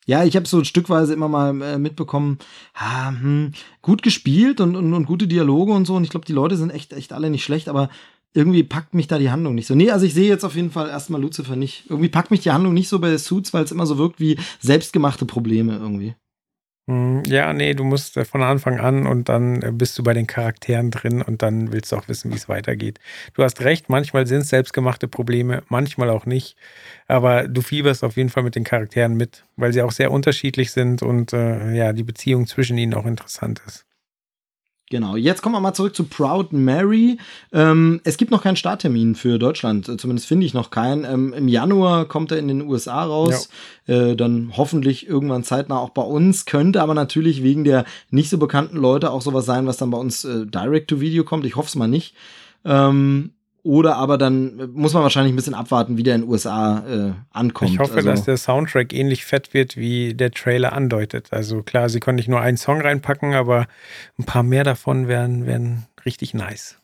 Ja, 0.05 0.23
ich 0.23 0.35
habe 0.35 0.47
so 0.47 0.63
stückweise 0.63 1.13
immer 1.13 1.27
mal 1.27 1.61
äh, 1.61 1.77
mitbekommen, 1.77 2.39
ah, 2.73 3.09
hm, 3.09 3.51
gut 3.83 4.01
gespielt 4.01 4.59
und, 4.59 4.75
und, 4.75 4.91
und 4.93 5.05
gute 5.05 5.27
Dialoge 5.27 5.71
und 5.71 5.85
so. 5.85 5.95
Und 5.95 6.03
ich 6.03 6.09
glaube, 6.09 6.25
die 6.25 6.33
Leute 6.33 6.57
sind 6.57 6.71
echt, 6.71 6.93
echt 6.93 7.13
alle 7.13 7.29
nicht 7.29 7.43
schlecht, 7.43 7.69
aber 7.69 7.89
irgendwie 8.33 8.63
packt 8.63 8.93
mich 8.93 9.07
da 9.07 9.17
die 9.17 9.31
Handlung 9.31 9.55
nicht 9.55 9.67
so. 9.67 9.75
Nee, 9.75 9.91
also 9.91 10.05
ich 10.05 10.13
sehe 10.13 10.29
jetzt 10.29 10.43
auf 10.43 10.55
jeden 10.55 10.71
Fall 10.71 10.89
erstmal 10.89 11.21
Lucifer 11.21 11.55
nicht. 11.55 11.85
Irgendwie 11.89 12.09
packt 12.09 12.31
mich 12.31 12.41
die 12.41 12.51
Handlung 12.51 12.73
nicht 12.73 12.89
so 12.89 12.99
bei 12.99 13.17
Suits, 13.17 13.53
weil 13.53 13.63
es 13.63 13.71
immer 13.71 13.85
so 13.85 13.97
wirkt 13.97 14.19
wie 14.19 14.37
selbstgemachte 14.59 15.25
Probleme 15.25 15.77
irgendwie. 15.77 16.15
Hm, 16.89 17.21
ja, 17.27 17.53
nee, 17.53 17.75
du 17.75 17.83
musst 17.83 18.17
äh, 18.17 18.25
von 18.25 18.41
Anfang 18.41 18.79
an 18.79 19.05
und 19.05 19.29
dann 19.29 19.61
äh, 19.61 19.71
bist 19.71 19.95
du 19.99 20.03
bei 20.03 20.15
den 20.15 20.25
Charakteren 20.25 20.89
drin 20.89 21.21
und 21.21 21.43
dann 21.43 21.71
willst 21.71 21.91
du 21.91 21.95
auch 21.95 22.07
wissen, 22.07 22.31
wie 22.31 22.35
es 22.35 22.49
weitergeht. 22.49 22.99
Du 23.35 23.43
hast 23.43 23.61
recht, 23.61 23.89
manchmal 23.89 24.25
sind 24.25 24.39
es 24.39 24.49
selbstgemachte 24.49 25.07
Probleme, 25.07 25.61
manchmal 25.69 26.09
auch 26.09 26.25
nicht. 26.25 26.55
Aber 27.07 27.47
du 27.47 27.61
fieberst 27.61 28.03
auf 28.03 28.17
jeden 28.17 28.29
Fall 28.29 28.41
mit 28.41 28.55
den 28.55 28.63
Charakteren 28.63 29.15
mit, 29.15 29.45
weil 29.55 29.71
sie 29.71 29.83
auch 29.83 29.91
sehr 29.91 30.11
unterschiedlich 30.11 30.71
sind 30.71 31.03
und 31.03 31.31
äh, 31.31 31.75
ja, 31.75 31.93
die 31.93 32.03
Beziehung 32.03 32.47
zwischen 32.47 32.77
ihnen 32.79 32.95
auch 32.95 33.05
interessant 33.05 33.61
ist. 33.67 33.85
Genau, 34.91 35.15
jetzt 35.15 35.43
kommen 35.43 35.53
wir 35.53 35.59
mal 35.59 35.75
zurück 35.75 35.95
zu 35.95 36.05
Proud 36.05 36.51
Mary. 36.51 37.19
Ähm, 37.53 38.01
es 38.05 38.17
gibt 38.17 38.31
noch 38.31 38.41
keinen 38.41 38.55
Starttermin 38.55 39.13
für 39.13 39.37
Deutschland, 39.37 39.85
zumindest 40.01 40.27
finde 40.27 40.47
ich 40.47 40.55
noch 40.55 40.71
keinen. 40.71 41.05
Ähm, 41.05 41.31
Im 41.33 41.47
Januar 41.47 42.05
kommt 42.05 42.31
er 42.31 42.39
in 42.39 42.47
den 42.47 42.67
USA 42.67 43.03
raus, 43.03 43.49
ja. 43.85 43.95
äh, 43.95 44.15
dann 44.15 44.53
hoffentlich 44.57 45.07
irgendwann 45.07 45.43
zeitnah 45.43 45.77
auch 45.77 45.91
bei 45.91 46.01
uns. 46.01 46.45
Könnte 46.45 46.81
aber 46.81 46.95
natürlich 46.95 47.43
wegen 47.43 47.63
der 47.63 47.85
nicht 48.09 48.31
so 48.31 48.39
bekannten 48.39 48.77
Leute 48.77 49.11
auch 49.11 49.21
sowas 49.21 49.45
sein, 49.45 49.67
was 49.67 49.77
dann 49.77 49.91
bei 49.91 49.97
uns 49.99 50.25
äh, 50.25 50.47
Direct-to-Video 50.47 51.23
kommt. 51.23 51.45
Ich 51.45 51.55
hoffe 51.55 51.67
es 51.67 51.75
mal 51.75 51.87
nicht. 51.87 52.15
Ähm, 52.65 53.33
oder 53.63 53.95
aber 53.97 54.17
dann 54.17 54.71
muss 54.73 54.93
man 54.93 55.03
wahrscheinlich 55.03 55.33
ein 55.33 55.35
bisschen 55.35 55.53
abwarten, 55.53 55.97
wie 55.97 56.03
der 56.03 56.15
in 56.15 56.21
den 56.21 56.29
USA 56.29 56.83
äh, 56.87 57.13
ankommt. 57.31 57.71
Ich 57.71 57.79
hoffe, 57.79 57.95
also, 57.95 58.09
dass 58.09 58.23
der 58.23 58.37
Soundtrack 58.37 58.93
ähnlich 58.93 59.25
fett 59.25 59.53
wird, 59.53 59.75
wie 59.75 60.13
der 60.13 60.31
Trailer 60.31 60.73
andeutet. 60.73 61.27
Also 61.31 61.61
klar, 61.63 61.89
sie 61.89 61.99
konnten 61.99 62.17
nicht 62.17 62.29
nur 62.29 62.41
einen 62.41 62.57
Song 62.57 62.81
reinpacken, 62.81 63.33
aber 63.33 63.67
ein 64.17 64.25
paar 64.25 64.43
mehr 64.43 64.63
davon 64.63 65.07
wären, 65.07 65.45
wären 65.45 65.85
richtig 66.05 66.33
nice. 66.33 66.79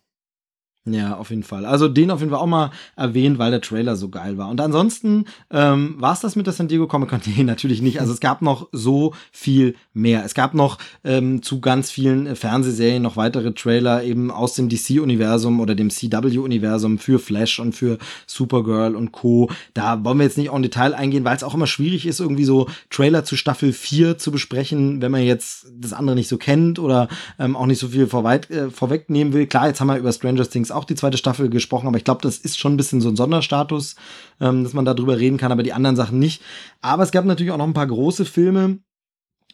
Ja, 0.87 1.17
auf 1.17 1.31
jeden 1.31 1.41
Fall. 1.41 1.65
Also 1.65 1.87
den 1.87 2.11
auf 2.11 2.19
jeden 2.19 2.31
Fall 2.31 2.39
auch 2.39 2.45
mal 2.45 2.69
erwähnt, 2.95 3.39
weil 3.39 3.49
der 3.49 3.61
Trailer 3.61 3.95
so 3.95 4.09
geil 4.09 4.37
war. 4.37 4.49
Und 4.49 4.61
ansonsten 4.61 5.25
ähm, 5.49 5.95
war 5.97 6.13
es 6.13 6.19
das 6.19 6.35
mit 6.35 6.45
der 6.45 6.53
San 6.53 6.67
Diego 6.67 6.85
Comic 6.85 7.09
Con? 7.09 7.21
Nee, 7.25 7.43
natürlich 7.43 7.81
nicht. 7.81 7.99
Also 7.99 8.13
es 8.13 8.19
gab 8.19 8.43
noch 8.43 8.69
so 8.71 9.13
viel 9.31 9.75
mehr. 9.93 10.23
Es 10.23 10.35
gab 10.35 10.53
noch 10.53 10.77
ähm, 11.03 11.41
zu 11.41 11.59
ganz 11.59 11.89
vielen 11.89 12.35
Fernsehserien 12.35 13.01
noch 13.01 13.17
weitere 13.17 13.53
Trailer 13.53 14.03
eben 14.03 14.29
aus 14.29 14.53
dem 14.53 14.69
DC-Universum 14.69 15.59
oder 15.59 15.73
dem 15.73 15.89
CW-Universum 15.89 16.99
für 16.99 17.17
Flash 17.17 17.59
und 17.59 17.73
für 17.73 17.97
Supergirl 18.27 18.95
und 18.95 19.11
Co. 19.11 19.49
Da 19.73 20.03
wollen 20.03 20.19
wir 20.19 20.25
jetzt 20.25 20.37
nicht 20.37 20.51
auch 20.51 20.55
in 20.55 20.63
Detail 20.63 20.93
eingehen, 20.93 21.25
weil 21.25 21.35
es 21.35 21.43
auch 21.43 21.55
immer 21.55 21.67
schwierig 21.67 22.05
ist, 22.05 22.19
irgendwie 22.19 22.45
so 22.45 22.69
Trailer 22.91 23.23
zu 23.23 23.37
Staffel 23.37 23.73
4 23.73 24.19
zu 24.19 24.31
besprechen, 24.31 25.01
wenn 25.01 25.11
man 25.11 25.23
jetzt 25.23 25.65
das 25.79 25.93
andere 25.93 26.15
nicht 26.15 26.27
so 26.27 26.37
kennt 26.37 26.77
oder 26.77 27.07
ähm, 27.39 27.55
auch 27.55 27.65
nicht 27.65 27.79
so 27.79 27.87
viel 27.87 28.05
vorweit, 28.05 28.51
äh, 28.51 28.69
vorwegnehmen 28.69 29.33
will. 29.33 29.47
Klar, 29.47 29.67
jetzt 29.67 29.81
haben 29.81 29.87
wir 29.87 29.97
über 29.97 30.11
Stranger 30.11 30.47
Things 30.47 30.74
auch 30.75 30.85
die 30.85 30.95
zweite 30.95 31.17
Staffel 31.17 31.49
gesprochen, 31.49 31.87
aber 31.87 31.97
ich 31.97 32.03
glaube, 32.03 32.21
das 32.21 32.37
ist 32.37 32.59
schon 32.59 32.73
ein 32.73 32.77
bisschen 32.77 33.01
so 33.01 33.09
ein 33.09 33.15
Sonderstatus, 33.15 33.95
ähm, 34.39 34.63
dass 34.63 34.73
man 34.73 34.85
darüber 34.85 35.17
reden 35.17 35.37
kann, 35.37 35.51
aber 35.51 35.63
die 35.63 35.73
anderen 35.73 35.95
Sachen 35.95 36.19
nicht. 36.19 36.41
Aber 36.81 37.03
es 37.03 37.11
gab 37.11 37.25
natürlich 37.25 37.51
auch 37.51 37.57
noch 37.57 37.67
ein 37.67 37.73
paar 37.73 37.87
große 37.87 38.25
Filme, 38.25 38.79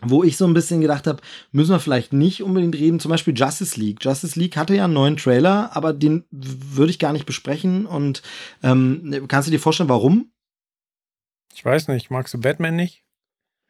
wo 0.02 0.24
ich 0.24 0.38
so 0.38 0.46
ein 0.46 0.54
bisschen 0.54 0.82
gedacht 0.82 1.08
habe, 1.08 1.22
müssen 1.52 1.72
wir 1.72 1.80
vielleicht 1.80 2.12
nicht 2.12 2.42
unbedingt 2.42 2.76
reden, 2.76 3.00
zum 3.00 3.10
Beispiel 3.10 3.38
Justice 3.38 3.80
League. 3.80 4.04
Justice 4.04 4.40
League 4.40 4.58
hatte 4.58 4.76
ja 4.76 4.86
einen 4.86 4.94
neuen 4.94 5.18
Trailer, 5.18 5.76
aber 5.76 5.94
den 5.94 6.26
würde 6.32 6.92
ich 6.92 7.00
gar 7.00 7.14
nicht 7.14 7.26
besprechen. 7.26 7.86
Und 7.86 8.24
ähm, 8.64 9.26
kannst 9.28 9.48
du 9.48 9.52
dir 9.52 9.60
vorstellen, 9.60 9.90
warum? 9.90 10.32
Ich 11.54 11.64
weiß 11.64 11.88
nicht, 11.90 12.10
magst 12.10 12.34
du 12.34 12.40
Batman 12.40 12.76
nicht? 12.76 13.04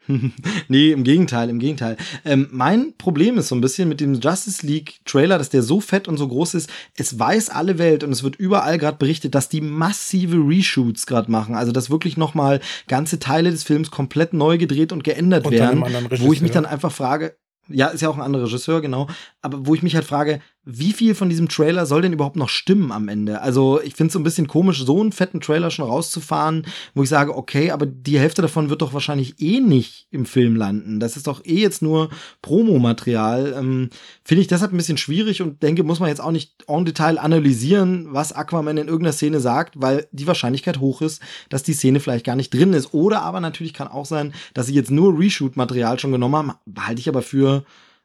nee, 0.68 0.92
im 0.92 1.04
Gegenteil, 1.04 1.50
im 1.50 1.60
Gegenteil. 1.60 1.98
Ähm, 2.26 2.48
mein 2.52 2.94
Problem 2.98 3.38
ist 3.38 3.50
so 3.50 3.56
ein 3.56 3.62
bisschen 3.62 3.88
mit 3.88 4.00
dem 4.02 4.16
Justice 4.16 4.66
League 4.66 5.00
Trailer, 5.06 5.38
dass 5.38 5.50
der 5.50 5.64
so 5.64 5.80
fett 5.80 6.08
und 6.08 6.18
so 6.18 6.28
groß 6.28 6.56
ist. 6.56 6.70
Es 6.96 7.18
weiß 7.18 7.50
alle 7.50 7.78
Welt 7.78 8.04
und 8.04 8.12
es 8.12 8.24
wird 8.24 8.36
überall 8.36 8.78
gerade 8.78 8.98
berichtet, 8.98 9.36
dass 9.36 9.50
die 9.50 9.62
massive 9.62 10.38
Reshoots 10.38 11.06
gerade 11.06 11.32
machen. 11.32 11.56
Also, 11.56 11.72
dass 11.72 11.90
wirklich 11.90 12.18
nochmal 12.18 12.62
ganze 12.88 13.20
Teile 13.20 13.52
des 13.52 13.64
Films 13.64 13.92
komplett 13.92 14.34
neu 14.34 14.58
gedreht 14.58 14.92
und 14.92 15.04
geändert 15.04 15.46
und 15.46 15.54
werden. 15.54 15.84
Wo 16.18 16.34
ich 16.34 16.42
mich 16.42 16.52
dann 16.52 16.66
einfach 16.66 16.92
frage, 16.92 17.36
ja, 17.68 17.88
ist 17.88 18.02
ja 18.02 18.10
auch 18.10 18.16
ein 18.16 18.22
anderer 18.22 18.46
Regisseur, 18.46 18.82
genau. 18.82 19.08
Aber 19.42 19.66
wo 19.66 19.76
ich 19.76 19.84
mich 19.84 19.96
halt 19.96 20.06
frage, 20.06 20.42
wie 20.64 20.94
viel 20.94 21.16
von 21.16 21.28
diesem 21.28 21.50
Trailer 21.50 21.88
soll 21.88 22.04
denn 22.04 22.14
überhaupt 22.14 22.36
noch 22.36 22.50
stimmen 22.50 22.92
am 22.92 23.08
Ende? 23.08 23.42
Also, 23.42 23.82
ich 23.82 23.96
finde 23.96 24.08
es 24.08 24.14
so 24.14 24.20
ein 24.20 24.24
bisschen 24.24 24.46
komisch, 24.46 24.84
so 24.86 25.02
einen 25.02 25.12
fetten 25.12 25.42
Trailer 25.42 25.72
schon 25.72 25.88
rauszufahren, 25.88 26.68
wo 26.94 27.02
ich 27.02 27.10
sage, 27.10 27.36
okay, 27.36 27.72
aber 27.72 27.88
die 27.88 28.20
Hälfte 28.20 28.44
davon 28.44 28.70
wird 28.70 28.84
doch 28.84 28.94
wahrscheinlich 28.94 29.42
eh 29.42 29.60
nicht 29.60 30.08
im 30.12 30.28
Film 30.28 30.56
landen. 30.56 31.00
Das 31.00 31.18
ist 31.18 31.26
doch 31.26 31.44
eh 31.46 31.60
jetzt 31.60 31.82
nur 31.82 32.10
Promomaterial. 32.44 33.56
Ähm, 33.58 33.90
finde 34.24 34.42
ich 34.42 34.48
deshalb 34.48 34.72
ein 34.72 34.78
bisschen 34.78 34.98
schwierig 34.98 35.42
und 35.42 35.64
denke, 35.64 35.84
muss 35.84 36.00
man 36.00 36.10
jetzt 36.10 36.22
auch 36.22 36.32
nicht 36.32 36.54
en 36.68 36.86
Detail 36.86 37.18
analysieren, 37.18 38.10
was 38.12 38.32
Aquaman 38.32 38.78
in 38.78 38.88
irgendeiner 38.88 39.14
Szene 39.14 39.40
sagt, 39.40 39.82
weil 39.82 40.08
die 40.12 40.28
Wahrscheinlichkeit 40.28 40.80
hoch 40.80 41.02
ist, 41.02 41.24
dass 41.50 41.64
die 41.64 41.74
Szene 41.74 42.00
vielleicht 42.00 42.26
gar 42.26 42.36
nicht 42.36 42.54
drin 42.54 42.74
ist. 42.74 42.94
Oder 42.94 43.24
aber 43.24 43.40
natürlich 43.40 43.74
kann 43.74 43.88
auch 43.88 44.06
sein, 44.06 44.34
dass 44.54 44.68
sie 44.68 44.76
jetzt 44.76 44.92
nur 44.92 45.18
Reshoot-Material 45.18 45.98
schon 45.98 46.12
genommen 46.12 46.36
haben. 46.36 46.52
Halte 46.78 47.00
ich 47.00 47.10
aber 47.10 47.24
für 47.24 47.64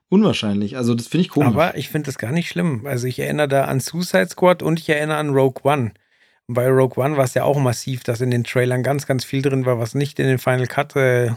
unwahrscheinlich. 0.08 0.76
Also 0.76 0.94
das 0.94 1.08
finde 1.08 1.22
ich 1.22 1.28
komisch. 1.28 1.48
Aber 1.48 1.76
ich 1.76 1.88
finde 1.88 2.06
das 2.06 2.18
gar 2.18 2.32
nicht 2.32 2.48
schlimm. 2.48 2.86
Also 2.86 3.06
ich 3.06 3.18
erinnere 3.18 3.48
da 3.48 3.64
an 3.64 3.80
Suicide 3.80 4.28
Squad 4.28 4.62
und 4.62 4.78
ich 4.78 4.88
erinnere 4.88 5.18
an 5.18 5.30
Rogue 5.30 5.62
One. 5.64 5.92
Und 6.48 6.54
bei 6.54 6.68
Rogue 6.68 7.02
One 7.02 7.16
war 7.16 7.24
es 7.24 7.34
ja 7.34 7.44
auch 7.44 7.58
massiv, 7.58 8.04
dass 8.04 8.20
in 8.20 8.30
den 8.30 8.44
Trailern 8.44 8.82
ganz, 8.82 9.06
ganz 9.06 9.24
viel 9.24 9.42
drin 9.42 9.66
war, 9.66 9.78
was 9.78 9.94
nicht 9.94 10.18
in 10.18 10.26
den 10.26 10.38
Final 10.38 10.66
Cut 10.66 10.94
äh, 10.96 11.32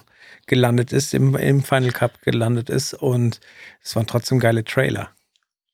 gelandet 0.45 0.93
ist, 0.93 1.13
im, 1.13 1.36
im 1.36 1.63
Final 1.63 1.91
Cut 1.91 2.22
gelandet 2.22 2.70
ist. 2.70 2.93
Und 2.93 3.39
es 3.84 3.95
waren 3.95 4.07
trotzdem 4.07 4.39
geile 4.39 4.63
Trailer. 4.63 5.09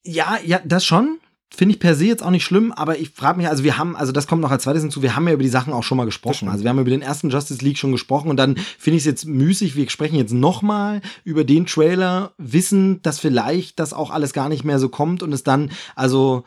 Ja, 0.03 0.37
ja, 0.43 0.61
das 0.63 0.85
schon. 0.85 1.19
Finde 1.55 1.73
ich 1.73 1.79
per 1.79 1.95
se 1.95 2.05
jetzt 2.05 2.21
auch 2.21 2.31
nicht 2.31 2.43
schlimm, 2.43 2.73
aber 2.73 2.99
ich 2.99 3.11
frage 3.11 3.37
mich, 3.37 3.47
also 3.47 3.63
wir 3.63 3.77
haben, 3.77 3.95
also 3.95 4.11
das 4.11 4.27
kommt 4.27 4.41
noch 4.41 4.51
als 4.51 4.63
zweites 4.63 4.81
hinzu, 4.81 5.01
wir 5.01 5.15
haben 5.15 5.25
ja 5.27 5.33
über 5.33 5.43
die 5.43 5.49
Sachen 5.49 5.71
auch 5.71 5.83
schon 5.83 5.97
mal 5.97 6.05
gesprochen. 6.05 6.49
Also 6.49 6.63
wir 6.63 6.69
haben 6.69 6.79
über 6.79 6.89
den 6.89 7.01
ersten 7.01 7.29
Justice 7.29 7.63
League 7.63 7.77
schon 7.77 7.93
gesprochen 7.93 8.29
und 8.29 8.37
dann 8.37 8.57
finde 8.77 8.97
ich 8.97 9.03
es 9.03 9.05
jetzt 9.05 9.25
müßig, 9.25 9.77
wir 9.77 9.89
sprechen 9.89 10.17
jetzt 10.17 10.33
nochmal 10.33 11.01
über 11.23 11.45
den 11.45 11.65
Trailer, 11.65 12.33
wissen, 12.37 13.01
dass 13.03 13.19
vielleicht 13.19 13.79
das 13.79 13.93
auch 13.93 14.11
alles 14.11 14.33
gar 14.33 14.49
nicht 14.49 14.65
mehr 14.65 14.79
so 14.79 14.89
kommt 14.89 15.23
und 15.23 15.31
es 15.31 15.43
dann, 15.43 15.71
also 15.95 16.43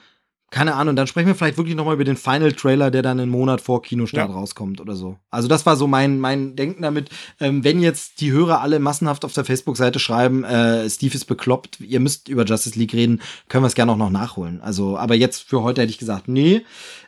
keine 0.50 0.74
Ahnung, 0.74 0.96
dann 0.96 1.06
sprechen 1.06 1.26
wir 1.26 1.34
vielleicht 1.34 1.58
wirklich 1.58 1.76
nochmal 1.76 1.94
über 1.94 2.04
den 2.04 2.16
Final 2.16 2.52
Trailer, 2.52 2.90
der 2.90 3.02
dann 3.02 3.20
einen 3.20 3.30
Monat 3.30 3.60
vor 3.60 3.82
Kinostart 3.82 4.30
ja. 4.30 4.34
rauskommt 4.34 4.80
oder 4.80 4.96
so. 4.96 5.18
Also 5.30 5.46
das 5.46 5.66
war 5.66 5.76
so 5.76 5.86
mein, 5.86 6.20
mein 6.20 6.56
Denken 6.56 6.82
damit. 6.82 7.10
Ähm, 7.38 7.64
wenn 7.64 7.80
jetzt 7.80 8.20
die 8.20 8.32
Hörer 8.32 8.62
alle 8.62 8.78
massenhaft 8.78 9.24
auf 9.26 9.34
der 9.34 9.44
Facebook-Seite 9.44 9.98
schreiben, 9.98 10.44
äh, 10.44 10.88
Steve 10.88 11.14
ist 11.14 11.26
bekloppt, 11.26 11.80
ihr 11.80 12.00
müsst 12.00 12.28
über 12.28 12.44
Justice 12.44 12.78
League 12.78 12.94
reden, 12.94 13.20
können 13.48 13.62
wir 13.62 13.68
es 13.68 13.74
gerne 13.74 13.92
auch 13.92 13.96
noch 13.96 14.10
nachholen. 14.10 14.62
Also, 14.62 14.96
aber 14.96 15.14
jetzt 15.14 15.42
für 15.42 15.62
heute 15.62 15.82
hätte 15.82 15.90
ich 15.90 15.98
gesagt, 15.98 16.28
nee. 16.28 16.62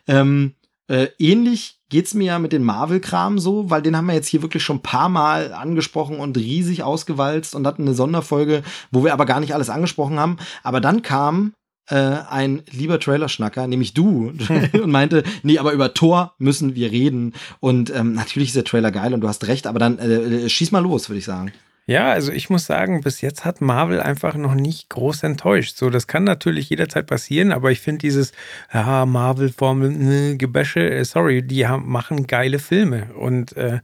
Ähm, 0.07 0.55
äh, 0.88 1.09
ähnlich 1.18 1.78
geht's 1.88 2.14
mir 2.14 2.24
ja 2.24 2.38
mit 2.38 2.53
dem 2.53 2.64
Marvel-Kram 2.64 3.38
so, 3.38 3.70
weil 3.70 3.80
den 3.80 3.97
haben 3.97 4.07
wir 4.07 4.14
jetzt 4.14 4.28
hier 4.28 4.43
wirklich 4.43 4.62
schon 4.62 4.78
ein 4.78 4.82
paar 4.82 5.09
Mal 5.09 5.53
angesprochen 5.53 6.18
und 6.18 6.36
riesig 6.36 6.82
ausgewalzt 6.82 7.55
und 7.55 7.66
hatten 7.66 7.82
eine 7.82 7.95
Sonderfolge, 7.95 8.62
wo 8.91 9.05
wir 9.05 9.12
aber 9.12 9.24
gar 9.24 9.41
nicht 9.41 9.55
alles 9.55 9.70
angesprochen 9.70 10.18
haben. 10.18 10.36
Aber 10.62 10.80
dann 10.80 11.03
kam 11.03 11.55
äh, 11.91 11.95
ein 12.28 12.62
lieber 12.70 12.99
Trailer-Schnacker, 12.99 13.66
nämlich 13.66 13.95
du, 13.95 14.32
und 14.72 14.91
meinte, 14.91 15.22
nee, 15.43 15.59
aber 15.59 15.72
über 15.72 15.95
Thor 15.95 16.34
müssen 16.38 16.74
wir 16.74 16.91
reden. 16.91 17.34
Und 17.61 17.95
ähm, 17.95 18.14
natürlich 18.14 18.49
ist 18.51 18.57
der 18.57 18.64
Trailer 18.64 18.91
geil 18.91 19.14
und 19.14 19.20
du 19.20 19.28
hast 19.28 19.47
recht, 19.49 19.66
aber 19.66 19.78
dann 19.78 19.99
äh, 19.99 20.45
äh 20.45 20.49
schieß 20.49 20.72
mal 20.72 20.80
los, 20.80 21.09
würde 21.09 21.18
ich 21.18 21.24
sagen. 21.24 21.53
Ja, 21.86 22.12
also 22.12 22.30
ich 22.30 22.51
muss 22.51 22.66
sagen, 22.66 23.01
bis 23.01 23.20
jetzt 23.20 23.45
hat 23.45 23.61
Marvel 23.61 24.01
einfach 24.01 24.36
noch 24.36 24.55
nicht 24.55 24.91
groß 24.91 25.24
enttäuscht. 25.24 25.76
So, 25.76 25.91
das 25.91 26.07
kann 26.07 26.22
natürlich 26.22 26.70
jederzeit 26.70 27.07
passieren, 27.09 27.51
aber 27.51 27.72
ich 27.72 27.80
finde 27.80 28.03
dieses 28.03 28.32
ja, 28.72 29.05
Marvel-Formel, 29.07 29.91
ne, 29.91 30.36
Gebäsche, 30.36 30.88
äh, 30.88 31.05
sorry, 31.05 31.43
die 31.43 31.66
haben, 31.66 31.91
machen 31.91 32.28
geile 32.28 32.61
Filme. 32.61 33.12
Und 33.14 33.57
äh, 33.57 33.80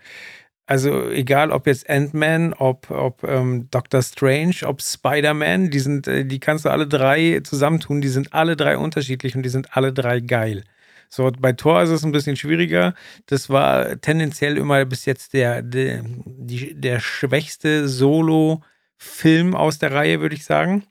also 0.66 1.08
egal 1.10 1.52
ob 1.52 1.66
jetzt 1.66 1.88
Ant-Man, 1.88 2.52
ob, 2.54 2.90
ob 2.90 3.22
ähm, 3.22 3.68
Doctor 3.70 4.02
Strange, 4.02 4.56
ob 4.64 4.82
Spider-Man, 4.82 5.70
die 5.70 5.78
sind, 5.78 6.08
äh, 6.08 6.24
die 6.24 6.40
kannst 6.40 6.64
du 6.64 6.70
alle 6.70 6.88
drei 6.88 7.40
zusammentun, 7.44 8.00
die 8.00 8.08
sind 8.08 8.34
alle 8.34 8.56
drei 8.56 8.76
unterschiedlich 8.76 9.36
und 9.36 9.44
die 9.44 9.48
sind 9.48 9.76
alle 9.76 9.92
drei 9.92 10.20
geil. 10.20 10.64
So, 11.08 11.30
bei 11.38 11.52
Thor 11.52 11.82
ist 11.82 11.90
es 11.90 12.04
ein 12.04 12.10
bisschen 12.10 12.36
schwieriger. 12.36 12.94
Das 13.26 13.48
war 13.48 14.00
tendenziell 14.00 14.56
immer 14.56 14.84
bis 14.84 15.04
jetzt 15.04 15.34
der, 15.34 15.62
der, 15.62 16.04
die, 16.04 16.74
der 16.74 16.98
schwächste 16.98 17.88
Solo-Film 17.88 19.54
aus 19.54 19.78
der 19.78 19.92
Reihe, 19.92 20.20
würde 20.20 20.34
ich 20.34 20.44
sagen. 20.44 20.84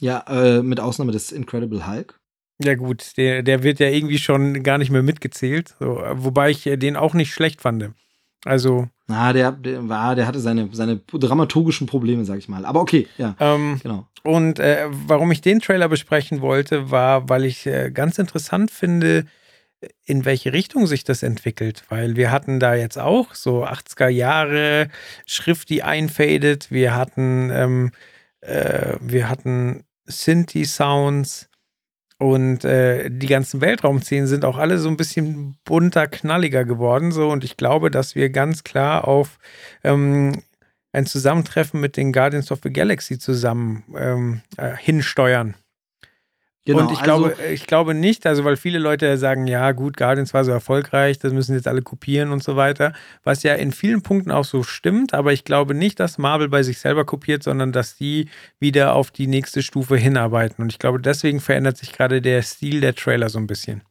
Ja, 0.00 0.24
äh, 0.28 0.62
mit 0.62 0.78
Ausnahme 0.78 1.10
des 1.10 1.32
Incredible 1.32 1.86
Hulk. 1.86 2.20
Ja, 2.62 2.76
gut, 2.76 3.16
der, 3.16 3.42
der 3.42 3.64
wird 3.64 3.80
ja 3.80 3.88
irgendwie 3.88 4.18
schon 4.18 4.62
gar 4.62 4.78
nicht 4.78 4.90
mehr 4.90 5.02
mitgezählt. 5.02 5.74
So, 5.80 6.00
wobei 6.12 6.50
ich 6.50 6.62
den 6.62 6.94
auch 6.94 7.14
nicht 7.14 7.34
schlecht 7.34 7.60
fand. 7.60 7.92
Also. 8.44 8.88
Na, 9.06 9.32
der, 9.32 9.52
der 9.52 9.88
war, 9.88 10.14
der 10.14 10.26
hatte 10.26 10.40
seine, 10.40 10.68
seine 10.72 10.96
dramaturgischen 10.96 11.86
Probleme, 11.86 12.24
sag 12.24 12.38
ich 12.38 12.48
mal. 12.48 12.64
Aber 12.64 12.80
okay, 12.80 13.06
ja. 13.18 13.36
Ähm, 13.40 13.80
genau. 13.82 14.06
Und 14.22 14.58
äh, 14.58 14.86
warum 14.88 15.30
ich 15.30 15.40
den 15.40 15.60
Trailer 15.60 15.88
besprechen 15.88 16.40
wollte, 16.40 16.90
war, 16.90 17.28
weil 17.28 17.44
ich 17.44 17.66
äh, 17.66 17.90
ganz 17.90 18.18
interessant 18.18 18.70
finde, 18.70 19.26
in 20.04 20.24
welche 20.24 20.52
Richtung 20.52 20.86
sich 20.86 21.04
das 21.04 21.22
entwickelt. 21.22 21.84
Weil 21.88 22.16
wir 22.16 22.30
hatten 22.30 22.60
da 22.60 22.74
jetzt 22.74 22.98
auch 22.98 23.34
so 23.34 23.64
80er 23.64 24.08
Jahre 24.08 24.88
Schrift, 25.26 25.68
die 25.68 25.82
einfadet. 25.82 26.70
Wir 26.70 26.94
hatten, 26.94 27.50
ähm, 27.50 27.92
äh, 28.40 28.96
wir 29.00 29.28
hatten 29.28 29.84
Synthi-Sounds. 30.06 31.48
Und 32.18 32.64
äh, 32.64 33.10
die 33.10 33.26
ganzen 33.26 33.60
Weltraumszenen 33.60 34.26
sind 34.26 34.44
auch 34.44 34.56
alle 34.56 34.78
so 34.78 34.88
ein 34.88 34.96
bisschen 34.96 35.56
bunter, 35.64 36.06
knalliger 36.06 36.64
geworden. 36.64 37.12
So. 37.12 37.28
Und 37.28 37.44
ich 37.44 37.56
glaube, 37.56 37.90
dass 37.90 38.14
wir 38.14 38.30
ganz 38.30 38.62
klar 38.64 39.08
auf 39.08 39.38
ähm, 39.82 40.42
ein 40.92 41.06
Zusammentreffen 41.06 41.80
mit 41.80 41.96
den 41.96 42.12
Guardians 42.12 42.52
of 42.52 42.60
the 42.62 42.72
Galaxy 42.72 43.18
zusammen 43.18 43.82
ähm, 43.96 44.42
äh, 44.56 44.76
hinsteuern. 44.76 45.54
Genau, 46.66 46.80
und 46.80 46.92
ich 46.92 47.00
also, 47.00 47.24
glaube, 47.28 47.36
ich 47.52 47.66
glaube 47.66 47.92
nicht, 47.92 48.26
also 48.26 48.44
weil 48.44 48.56
viele 48.56 48.78
Leute 48.78 49.18
sagen, 49.18 49.46
ja 49.46 49.72
gut, 49.72 49.98
Guardians 49.98 50.32
war 50.32 50.44
so 50.44 50.50
erfolgreich, 50.50 51.18
das 51.18 51.34
müssen 51.34 51.54
jetzt 51.54 51.68
alle 51.68 51.82
kopieren 51.82 52.32
und 52.32 52.42
so 52.42 52.56
weiter, 52.56 52.94
was 53.22 53.42
ja 53.42 53.54
in 53.54 53.70
vielen 53.70 54.00
Punkten 54.00 54.30
auch 54.30 54.46
so 54.46 54.62
stimmt, 54.62 55.12
aber 55.12 55.34
ich 55.34 55.44
glaube 55.44 55.74
nicht, 55.74 56.00
dass 56.00 56.16
Marvel 56.16 56.48
bei 56.48 56.62
sich 56.62 56.78
selber 56.78 57.04
kopiert, 57.04 57.42
sondern 57.42 57.72
dass 57.72 57.96
die 57.96 58.30
wieder 58.60 58.94
auf 58.94 59.10
die 59.10 59.26
nächste 59.26 59.62
Stufe 59.62 59.96
hinarbeiten. 59.96 60.62
Und 60.62 60.72
ich 60.72 60.78
glaube, 60.78 61.00
deswegen 61.00 61.40
verändert 61.40 61.76
sich 61.76 61.92
gerade 61.92 62.22
der 62.22 62.40
Stil 62.40 62.80
der 62.80 62.94
Trailer 62.94 63.28
so 63.28 63.38
ein 63.38 63.46
bisschen. 63.46 63.82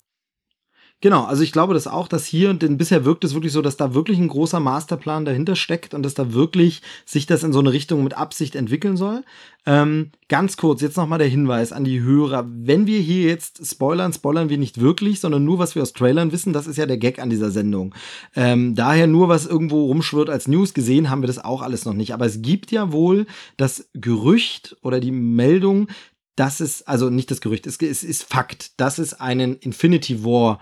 Genau, 1.03 1.25
also 1.25 1.43
ich 1.43 1.51
glaube 1.51 1.73
das 1.73 1.85
auch, 1.85 2.07
dass 2.07 2.25
hier, 2.25 2.53
denn 2.53 2.77
bisher 2.77 3.03
wirkt 3.03 3.25
es 3.25 3.33
wirklich 3.33 3.51
so, 3.51 3.61
dass 3.61 3.75
da 3.75 3.93
wirklich 3.93 4.17
ein 4.19 4.29
großer 4.29 4.61
Masterplan 4.61 5.25
dahinter 5.25 5.57
steckt 5.57 5.93
und 5.93 6.01
dass 6.01 6.13
da 6.13 6.31
wirklich 6.31 6.81
sich 7.05 7.25
das 7.25 7.43
in 7.43 7.51
so 7.51 7.59
eine 7.59 7.73
Richtung 7.73 8.05
mit 8.05 8.13
Absicht 8.13 8.55
entwickeln 8.55 8.95
soll. 8.95 9.25
Ähm, 9.65 10.11
ganz 10.29 10.55
kurz, 10.55 10.81
jetzt 10.81 10.95
nochmal 10.95 11.19
der 11.19 11.27
Hinweis 11.27 11.73
an 11.73 11.83
die 11.83 11.99
Hörer. 11.99 12.47
Wenn 12.47 12.87
wir 12.87 13.01
hier 13.01 13.27
jetzt 13.27 13.69
spoilern, 13.69 14.13
spoilern 14.13 14.47
wir 14.47 14.57
nicht 14.57 14.79
wirklich, 14.79 15.19
sondern 15.19 15.43
nur, 15.43 15.59
was 15.59 15.75
wir 15.75 15.81
aus 15.81 15.91
Trailern 15.91 16.31
wissen. 16.31 16.53
Das 16.53 16.67
ist 16.67 16.77
ja 16.77 16.85
der 16.85 16.97
Gag 16.97 17.19
an 17.19 17.29
dieser 17.29 17.51
Sendung. 17.51 17.93
Ähm, 18.33 18.73
daher 18.73 19.07
nur, 19.07 19.27
was 19.27 19.45
irgendwo 19.45 19.87
rumschwirrt 19.87 20.29
als 20.29 20.47
News 20.47 20.73
gesehen, 20.73 21.09
haben 21.09 21.21
wir 21.21 21.27
das 21.27 21.43
auch 21.43 21.63
alles 21.63 21.83
noch 21.83 21.95
nicht. 21.95 22.13
Aber 22.13 22.25
es 22.25 22.41
gibt 22.41 22.71
ja 22.71 22.93
wohl 22.93 23.25
das 23.57 23.89
Gerücht 23.93 24.77
oder 24.81 25.01
die 25.01 25.11
Meldung, 25.11 25.89
dass 26.37 26.61
es, 26.61 26.87
also 26.87 27.09
nicht 27.09 27.29
das 27.29 27.41
Gerücht, 27.41 27.67
es 27.67 27.75
ist 27.75 28.23
Fakt, 28.23 28.79
dass 28.79 28.99
es 28.99 29.13
einen 29.13 29.57
Infinity 29.57 30.23
War 30.23 30.59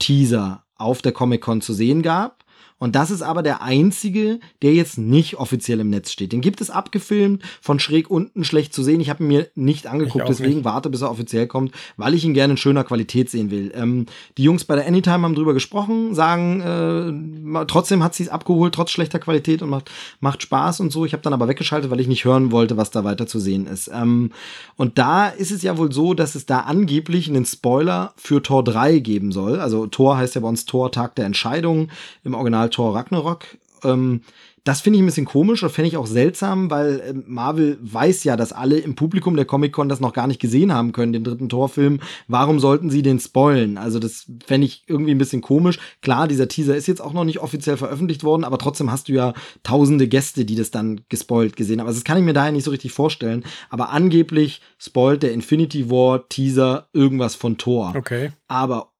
Teaser 0.00 0.64
auf 0.76 1.00
der 1.02 1.12
Comic-Con 1.12 1.60
zu 1.60 1.72
sehen 1.72 2.02
gab. 2.02 2.39
Und 2.80 2.96
das 2.96 3.10
ist 3.10 3.20
aber 3.20 3.42
der 3.42 3.62
einzige, 3.62 4.40
der 4.62 4.72
jetzt 4.72 4.96
nicht 4.96 5.36
offiziell 5.36 5.80
im 5.80 5.90
Netz 5.90 6.10
steht. 6.10 6.32
Den 6.32 6.40
gibt 6.40 6.62
es 6.62 6.70
abgefilmt, 6.70 7.42
von 7.60 7.78
schräg 7.78 8.10
unten 8.10 8.42
schlecht 8.42 8.72
zu 8.72 8.82
sehen. 8.82 9.02
Ich 9.02 9.10
habe 9.10 9.22
ihn 9.22 9.28
mir 9.28 9.48
nicht 9.54 9.86
angeguckt, 9.86 10.26
deswegen 10.26 10.56
nicht. 10.56 10.64
warte, 10.64 10.88
bis 10.88 11.02
er 11.02 11.10
offiziell 11.10 11.46
kommt, 11.46 11.72
weil 11.98 12.14
ich 12.14 12.24
ihn 12.24 12.32
gerne 12.32 12.54
in 12.54 12.56
schöner 12.56 12.82
Qualität 12.82 13.28
sehen 13.28 13.50
will. 13.50 13.70
Ähm, 13.74 14.06
die 14.38 14.44
Jungs 14.44 14.64
bei 14.64 14.76
der 14.76 14.86
Anytime 14.86 15.24
haben 15.24 15.34
drüber 15.34 15.52
gesprochen, 15.52 16.14
sagen, 16.14 17.52
äh, 17.52 17.66
trotzdem 17.66 18.02
hat 18.02 18.14
sie 18.14 18.22
es 18.22 18.28
abgeholt, 18.30 18.74
trotz 18.74 18.92
schlechter 18.92 19.18
Qualität 19.18 19.60
und 19.60 19.68
macht, 19.68 19.90
macht 20.20 20.40
Spaß 20.42 20.80
und 20.80 20.90
so. 20.90 21.04
Ich 21.04 21.12
habe 21.12 21.22
dann 21.22 21.34
aber 21.34 21.48
weggeschaltet, 21.48 21.90
weil 21.90 22.00
ich 22.00 22.08
nicht 22.08 22.24
hören 22.24 22.50
wollte, 22.50 22.78
was 22.78 22.90
da 22.90 23.04
weiter 23.04 23.26
zu 23.26 23.38
sehen 23.38 23.66
ist. 23.66 23.90
Ähm, 23.92 24.32
und 24.76 24.96
da 24.96 25.28
ist 25.28 25.50
es 25.50 25.60
ja 25.60 25.76
wohl 25.76 25.92
so, 25.92 26.14
dass 26.14 26.34
es 26.34 26.46
da 26.46 26.60
angeblich 26.60 27.28
einen 27.28 27.44
Spoiler 27.44 28.14
für 28.16 28.42
Tor 28.42 28.64
3 28.64 29.00
geben 29.00 29.32
soll. 29.32 29.60
Also 29.60 29.86
Tor 29.86 30.16
heißt 30.16 30.34
ja 30.34 30.40
bei 30.40 30.48
uns 30.48 30.64
Tor 30.64 30.90
Tag 30.92 31.14
der 31.16 31.26
Entscheidung 31.26 31.88
im 32.24 32.32
Original 32.32 32.69
Thor 32.70 32.94
Ragnarok. 32.94 33.44
Ähm, 33.84 34.22
das 34.64 34.82
finde 34.82 34.98
ich 34.98 35.02
ein 35.02 35.06
bisschen 35.06 35.26
komisch 35.26 35.62
und 35.62 35.70
fände 35.70 35.88
ich 35.88 35.96
auch 35.96 36.06
seltsam, 36.06 36.70
weil 36.70 37.00
äh, 37.00 37.14
Marvel 37.26 37.78
weiß 37.80 38.24
ja, 38.24 38.36
dass 38.36 38.52
alle 38.52 38.78
im 38.78 38.94
Publikum 38.94 39.36
der 39.36 39.46
Comic-Con 39.46 39.88
das 39.88 40.00
noch 40.00 40.12
gar 40.12 40.26
nicht 40.26 40.40
gesehen 40.40 40.72
haben 40.72 40.92
können, 40.92 41.12
den 41.12 41.24
dritten 41.24 41.48
Torfilm. 41.48 42.00
Warum 42.28 42.60
sollten 42.60 42.90
sie 42.90 43.02
den 43.02 43.18
spoilen? 43.18 43.78
Also 43.78 43.98
das 43.98 44.26
fände 44.44 44.66
ich 44.66 44.84
irgendwie 44.86 45.12
ein 45.12 45.18
bisschen 45.18 45.40
komisch. 45.40 45.78
Klar, 46.02 46.28
dieser 46.28 46.48
Teaser 46.48 46.76
ist 46.76 46.88
jetzt 46.88 47.00
auch 47.00 47.14
noch 47.14 47.24
nicht 47.24 47.38
offiziell 47.38 47.78
veröffentlicht 47.78 48.22
worden, 48.22 48.44
aber 48.44 48.58
trotzdem 48.58 48.90
hast 48.90 49.08
du 49.08 49.12
ja 49.12 49.32
tausende 49.62 50.08
Gäste, 50.08 50.44
die 50.44 50.56
das 50.56 50.70
dann 50.70 51.00
gespoilt 51.08 51.56
gesehen 51.56 51.80
haben. 51.80 51.86
Also 51.86 51.98
das 51.98 52.04
kann 52.04 52.18
ich 52.18 52.24
mir 52.24 52.34
daher 52.34 52.52
nicht 52.52 52.64
so 52.64 52.70
richtig 52.70 52.92
vorstellen. 52.92 53.44
Aber 53.70 53.90
angeblich 53.90 54.60
spoilt 54.78 55.22
der 55.22 55.32
Infinity 55.32 55.90
War 55.90 56.28
Teaser 56.28 56.88
irgendwas 56.92 57.34
von 57.34 57.56
Thor. 57.56 57.94
Okay. 57.96 58.32
Aber 58.46 58.92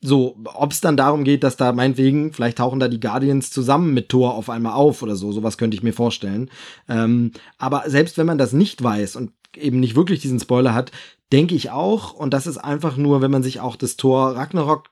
so, 0.00 0.36
ob 0.44 0.72
es 0.72 0.80
dann 0.80 0.96
darum 0.96 1.24
geht, 1.24 1.44
dass 1.44 1.56
da 1.56 1.72
meinetwegen, 1.72 2.32
vielleicht 2.32 2.58
tauchen 2.58 2.80
da 2.80 2.88
die 2.88 3.00
Guardians 3.00 3.50
zusammen 3.50 3.94
mit 3.94 4.08
Thor 4.08 4.34
auf 4.34 4.50
einmal 4.50 4.74
auf 4.74 5.02
oder 5.02 5.16
so, 5.16 5.32
sowas 5.32 5.58
könnte 5.58 5.76
ich 5.76 5.82
mir 5.82 5.92
vorstellen. 5.92 6.50
Ähm, 6.88 7.32
aber 7.58 7.84
selbst 7.86 8.18
wenn 8.18 8.26
man 8.26 8.38
das 8.38 8.52
nicht 8.52 8.82
weiß 8.82 9.16
und 9.16 9.32
eben 9.56 9.80
nicht 9.80 9.96
wirklich 9.96 10.20
diesen 10.20 10.40
Spoiler 10.40 10.74
hat, 10.74 10.90
denke 11.32 11.54
ich 11.54 11.70
auch, 11.70 12.12
und 12.12 12.34
das 12.34 12.46
ist 12.46 12.58
einfach 12.58 12.96
nur, 12.96 13.22
wenn 13.22 13.30
man 13.30 13.42
sich 13.42 13.60
auch 13.60 13.76
das 13.76 13.96
Thor 13.96 14.36
Ragnarok 14.36 14.90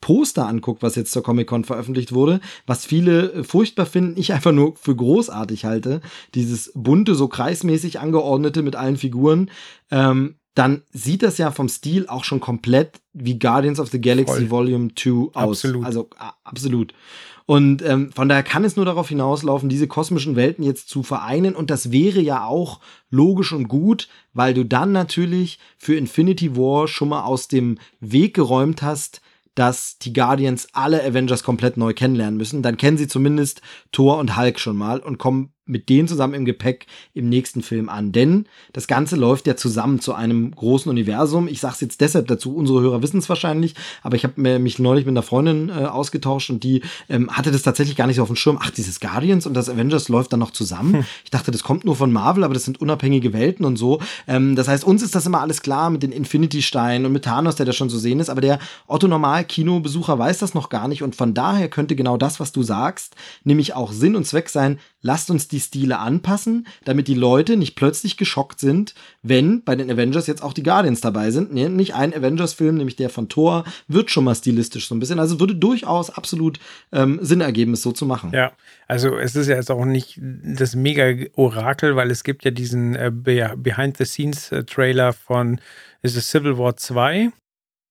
Poster 0.00 0.46
anguckt, 0.46 0.82
was 0.82 0.94
jetzt 0.94 1.12
zur 1.12 1.22
Comic-Con 1.22 1.64
veröffentlicht 1.64 2.12
wurde, 2.12 2.40
was 2.66 2.86
viele 2.86 3.32
äh, 3.32 3.44
furchtbar 3.44 3.86
finden, 3.86 4.18
ich 4.18 4.32
einfach 4.32 4.52
nur 4.52 4.76
für 4.76 4.96
großartig 4.96 5.64
halte, 5.64 6.00
dieses 6.34 6.72
bunte, 6.74 7.14
so 7.14 7.28
kreismäßig 7.28 8.00
angeordnete 8.00 8.62
mit 8.62 8.76
allen 8.76 8.96
Figuren, 8.96 9.50
ähm, 9.90 10.36
dann 10.54 10.82
sieht 10.92 11.22
das 11.22 11.38
ja 11.38 11.50
vom 11.50 11.68
Stil 11.68 12.06
auch 12.08 12.24
schon 12.24 12.40
komplett 12.40 13.00
wie 13.12 13.38
Guardians 13.38 13.78
of 13.78 13.90
the 13.90 14.00
Galaxy 14.00 14.46
Voll. 14.46 14.50
Volume 14.50 14.88
2 14.94 15.10
aus. 15.34 15.64
Absolut. 15.64 15.84
Also 15.84 16.10
absolut. 16.44 16.94
Und 17.46 17.82
ähm, 17.82 18.12
von 18.12 18.28
daher 18.28 18.44
kann 18.44 18.62
es 18.62 18.76
nur 18.76 18.84
darauf 18.84 19.08
hinauslaufen, 19.08 19.68
diese 19.68 19.88
kosmischen 19.88 20.36
Welten 20.36 20.62
jetzt 20.64 20.88
zu 20.88 21.02
vereinen. 21.02 21.56
Und 21.56 21.70
das 21.70 21.90
wäre 21.90 22.20
ja 22.20 22.44
auch 22.44 22.80
logisch 23.10 23.52
und 23.52 23.66
gut, 23.66 24.08
weil 24.32 24.54
du 24.54 24.64
dann 24.64 24.92
natürlich 24.92 25.58
für 25.76 25.96
Infinity 25.96 26.56
War 26.56 26.86
schon 26.86 27.08
mal 27.08 27.24
aus 27.24 27.48
dem 27.48 27.78
Weg 27.98 28.34
geräumt 28.34 28.82
hast, 28.82 29.20
dass 29.56 29.98
die 29.98 30.12
Guardians 30.12 30.68
alle 30.74 31.04
Avengers 31.04 31.42
komplett 31.42 31.76
neu 31.76 31.92
kennenlernen 31.92 32.36
müssen. 32.36 32.62
Dann 32.62 32.76
kennen 32.76 32.98
sie 32.98 33.08
zumindest 33.08 33.62
Thor 33.90 34.18
und 34.18 34.36
Hulk 34.36 34.60
schon 34.60 34.76
mal 34.76 35.00
und 35.00 35.18
kommen 35.18 35.52
mit 35.70 35.88
denen 35.88 36.08
zusammen 36.08 36.34
im 36.34 36.44
Gepäck 36.44 36.86
im 37.14 37.28
nächsten 37.28 37.62
Film 37.62 37.88
an. 37.88 38.12
Denn 38.12 38.46
das 38.72 38.86
Ganze 38.86 39.16
läuft 39.16 39.46
ja 39.46 39.56
zusammen 39.56 40.00
zu 40.00 40.14
einem 40.14 40.54
großen 40.54 40.90
Universum. 40.90 41.48
Ich 41.48 41.60
sage 41.60 41.74
es 41.74 41.80
jetzt 41.80 42.00
deshalb 42.00 42.26
dazu, 42.28 42.54
unsere 42.54 42.80
Hörer 42.80 43.02
wissen 43.02 43.18
es 43.18 43.28
wahrscheinlich, 43.28 43.74
aber 44.02 44.16
ich 44.16 44.24
habe 44.24 44.58
mich 44.58 44.78
neulich 44.78 45.06
mit 45.06 45.12
einer 45.12 45.22
Freundin 45.22 45.68
äh, 45.68 45.86
ausgetauscht 45.86 46.50
und 46.50 46.64
die 46.64 46.82
ähm, 47.08 47.30
hatte 47.30 47.50
das 47.50 47.62
tatsächlich 47.62 47.96
gar 47.96 48.06
nicht 48.06 48.16
so 48.16 48.22
auf 48.22 48.28
dem 48.28 48.36
Schirm. 48.36 48.58
Ach, 48.60 48.70
dieses 48.70 49.00
Guardians 49.00 49.46
und 49.46 49.54
das 49.54 49.68
Avengers 49.68 50.08
läuft 50.08 50.32
dann 50.32 50.40
noch 50.40 50.50
zusammen. 50.50 50.94
Hm. 50.94 51.04
Ich 51.24 51.30
dachte, 51.30 51.50
das 51.50 51.62
kommt 51.62 51.84
nur 51.84 51.96
von 51.96 52.12
Marvel, 52.12 52.44
aber 52.44 52.54
das 52.54 52.64
sind 52.64 52.80
unabhängige 52.80 53.32
Welten 53.32 53.64
und 53.64 53.76
so. 53.76 54.00
Ähm, 54.26 54.56
das 54.56 54.68
heißt, 54.68 54.84
uns 54.84 55.02
ist 55.02 55.14
das 55.14 55.26
immer 55.26 55.40
alles 55.40 55.62
klar 55.62 55.90
mit 55.90 56.02
den 56.02 56.12
Infinity-Steinen 56.12 57.06
und 57.06 57.12
mit 57.12 57.24
Thanos, 57.24 57.56
der 57.56 57.66
da 57.66 57.72
schon 57.72 57.90
zu 57.90 57.98
sehen 57.98 58.20
ist, 58.20 58.28
aber 58.28 58.40
der 58.40 58.58
Otto-Normal-Kinobesucher 58.86 60.18
weiß 60.18 60.38
das 60.38 60.54
noch 60.54 60.68
gar 60.68 60.88
nicht 60.88 61.02
und 61.02 61.16
von 61.16 61.34
daher 61.34 61.68
könnte 61.68 61.96
genau 61.96 62.16
das, 62.16 62.40
was 62.40 62.52
du 62.52 62.62
sagst, 62.62 63.16
nämlich 63.44 63.74
auch 63.74 63.92
Sinn 63.92 64.16
und 64.16 64.26
Zweck 64.26 64.48
sein, 64.48 64.78
lasst 65.02 65.30
uns 65.30 65.48
die 65.48 65.60
Stile 65.60 65.98
anpassen, 65.98 66.66
damit 66.84 67.08
die 67.08 67.14
Leute 67.14 67.56
nicht 67.56 67.74
plötzlich 67.74 68.16
geschockt 68.16 68.60
sind, 68.60 68.94
wenn 69.22 69.62
bei 69.64 69.76
den 69.76 69.90
Avengers 69.90 70.26
jetzt 70.26 70.42
auch 70.42 70.52
die 70.52 70.62
Guardians 70.62 71.00
dabei 71.00 71.30
sind. 71.30 71.52
Nee, 71.52 71.68
nicht 71.68 71.94
ein 71.94 72.14
Avengers-Film, 72.14 72.76
nämlich 72.76 72.96
der 72.96 73.10
von 73.10 73.28
Thor, 73.28 73.64
wird 73.88 74.10
schon 74.10 74.24
mal 74.24 74.34
stilistisch 74.34 74.88
so 74.88 74.94
ein 74.94 75.00
bisschen. 75.00 75.18
Also 75.18 75.40
würde 75.40 75.54
durchaus 75.54 76.10
absolut 76.10 76.58
ähm, 76.92 77.18
Sinn 77.22 77.40
ergeben, 77.40 77.72
es 77.72 77.82
so 77.82 77.92
zu 77.92 78.06
machen. 78.06 78.32
Ja, 78.32 78.52
also 78.88 79.16
es 79.16 79.36
ist 79.36 79.48
ja 79.48 79.56
jetzt 79.56 79.70
auch 79.70 79.84
nicht 79.84 80.20
das 80.20 80.74
Mega-Orakel, 80.74 81.96
weil 81.96 82.10
es 82.10 82.24
gibt 82.24 82.44
ja 82.44 82.50
diesen 82.50 82.94
äh, 82.94 83.10
Behind-the-Scenes-Trailer 83.12 85.12
von 85.12 85.60
ist 86.02 86.16
es 86.16 86.30
Civil 86.30 86.56
War 86.56 86.76
2 86.76 87.30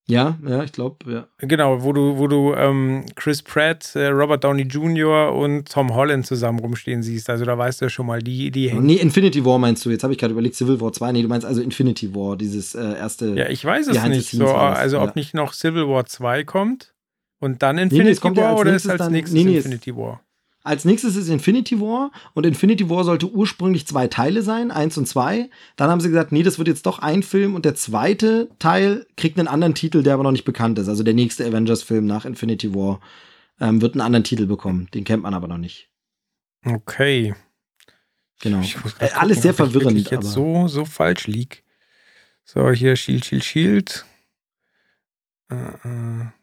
ja, 0.10 0.40
ja, 0.48 0.64
ich 0.64 0.72
glaube, 0.72 0.98
ja. 1.06 1.27
Genau, 1.38 1.84
wo 1.84 1.94
du, 1.94 2.18
wo 2.18 2.27
du 2.27 2.56
ähm, 2.56 3.06
Chris 3.15 3.44
Pratt, 3.44 3.95
äh, 3.95 4.07
Robert 4.07 4.44
Downey 4.44 4.64
Jr. 4.64 5.36
und 5.36 5.72
Tom 5.72 5.94
Holland 5.94 6.26
zusammen 6.26 6.57
rumstehen 6.57 7.03
siehst. 7.03 7.30
Also 7.30 7.45
da 7.45 7.56
weißt 7.56 7.80
du 7.80 7.86
ja 7.86 7.90
schon 7.90 8.07
mal, 8.07 8.19
die, 8.19 8.49
die 8.49 8.72
hängen. 8.72 8.88
Nee, 8.88 8.95
Infinity 8.95 9.45
War 9.45 9.60
meinst 9.60 9.86
du. 9.86 9.91
Jetzt 9.91 10.03
habe 10.03 10.11
ich 10.11 10.18
gerade 10.19 10.31
überlegt, 10.31 10.56
Civil 10.56 10.81
War 10.81 10.91
2. 10.91 11.11
Nee, 11.11 11.22
du 11.22 11.27
meinst 11.27 11.45
also 11.45 11.61
Infinity 11.61 12.15
War, 12.15 12.36
dieses 12.36 12.73
äh, 12.73 12.98
erste. 12.98 13.36
Ja, 13.36 13.49
ich 13.49 13.64
weiß 13.64 13.88
es 13.88 14.03
nicht. 14.03 14.31
So, 14.31 14.48
also 14.48 14.98
ja. 14.98 15.03
ob 15.03 15.15
nicht 15.15 15.36
noch 15.36 15.53
Civil 15.53 15.88
War 15.88 16.06
2 16.06 16.44
kommt 16.44 16.95
und 17.40 17.61
dann 17.61 17.77
Infinity 17.77 18.19
nee, 18.23 18.30
nee, 18.31 18.38
War 18.38 18.44
ja 18.44 18.56
oder 18.56 18.73
ist 18.73 18.90
als 18.90 19.10
nächstes 19.10 19.44
nee, 19.44 19.57
Infinity 19.57 19.95
War? 19.95 20.22
Als 20.64 20.84
nächstes 20.84 21.15
ist 21.15 21.30
Infinity 21.30 21.80
War 21.80 22.11
und 22.34 22.45
Infinity 22.45 22.90
War 22.90 23.03
sollte 23.03 23.31
ursprünglich 23.31 23.88
zwei 23.88 24.07
Teile 24.07 24.41
sein, 24.41 24.72
eins 24.72 24.98
und 24.98 25.07
zwei. 25.07 25.49
Dann 25.77 25.90
haben 25.90 26.02
sie 26.02 26.10
gesagt, 26.10 26.31
nee, 26.31 26.44
das 26.44 26.57
wird 26.57 26.68
jetzt 26.68 26.86
doch 26.86 26.99
ein 26.99 27.23
Film 27.23 27.56
und 27.56 27.64
der 27.64 27.76
zweite 27.76 28.49
Teil 28.60 29.07
kriegt 29.15 29.40
einen 29.40 29.48
anderen 29.48 29.73
Titel, 29.73 30.03
der 30.03 30.14
aber 30.14 30.23
noch 30.23 30.31
nicht 30.31 30.44
bekannt 30.44 30.77
ist. 30.77 30.90
Also 30.90 31.03
der 31.03 31.14
nächste 31.14 31.45
Avengers-Film 31.45 32.06
nach 32.06 32.26
Infinity 32.26 32.76
War 32.76 32.99
ähm, 33.61 33.81
wird 33.81 33.94
einen 33.94 34.02
anderen 34.02 34.26
Titel 34.26 34.48
bekommen. 34.48 34.90
Den 34.94 35.06
kennt 35.06 35.23
man 35.23 35.34
aber 35.34 35.48
noch 35.48 35.57
nicht. 35.57 35.90
Okay. 36.65 37.34
Genau. 38.41 38.61
Äh, 38.61 38.73
gucken, 38.73 39.10
alles 39.15 39.41
sehr 39.41 39.53
verwirrend. 39.53 39.98
Ich 39.98 40.10
jetzt 40.10 40.31
so, 40.31 40.68
so 40.68 40.86
falsch 40.86 41.27
lieg. 41.27 41.64
So, 42.44 42.72
hier 42.72 42.95
Shield, 42.95 43.26
Shield, 43.26 43.44
Shield. 43.45 44.06
Äh, 45.49 45.56
äh. 45.56 46.39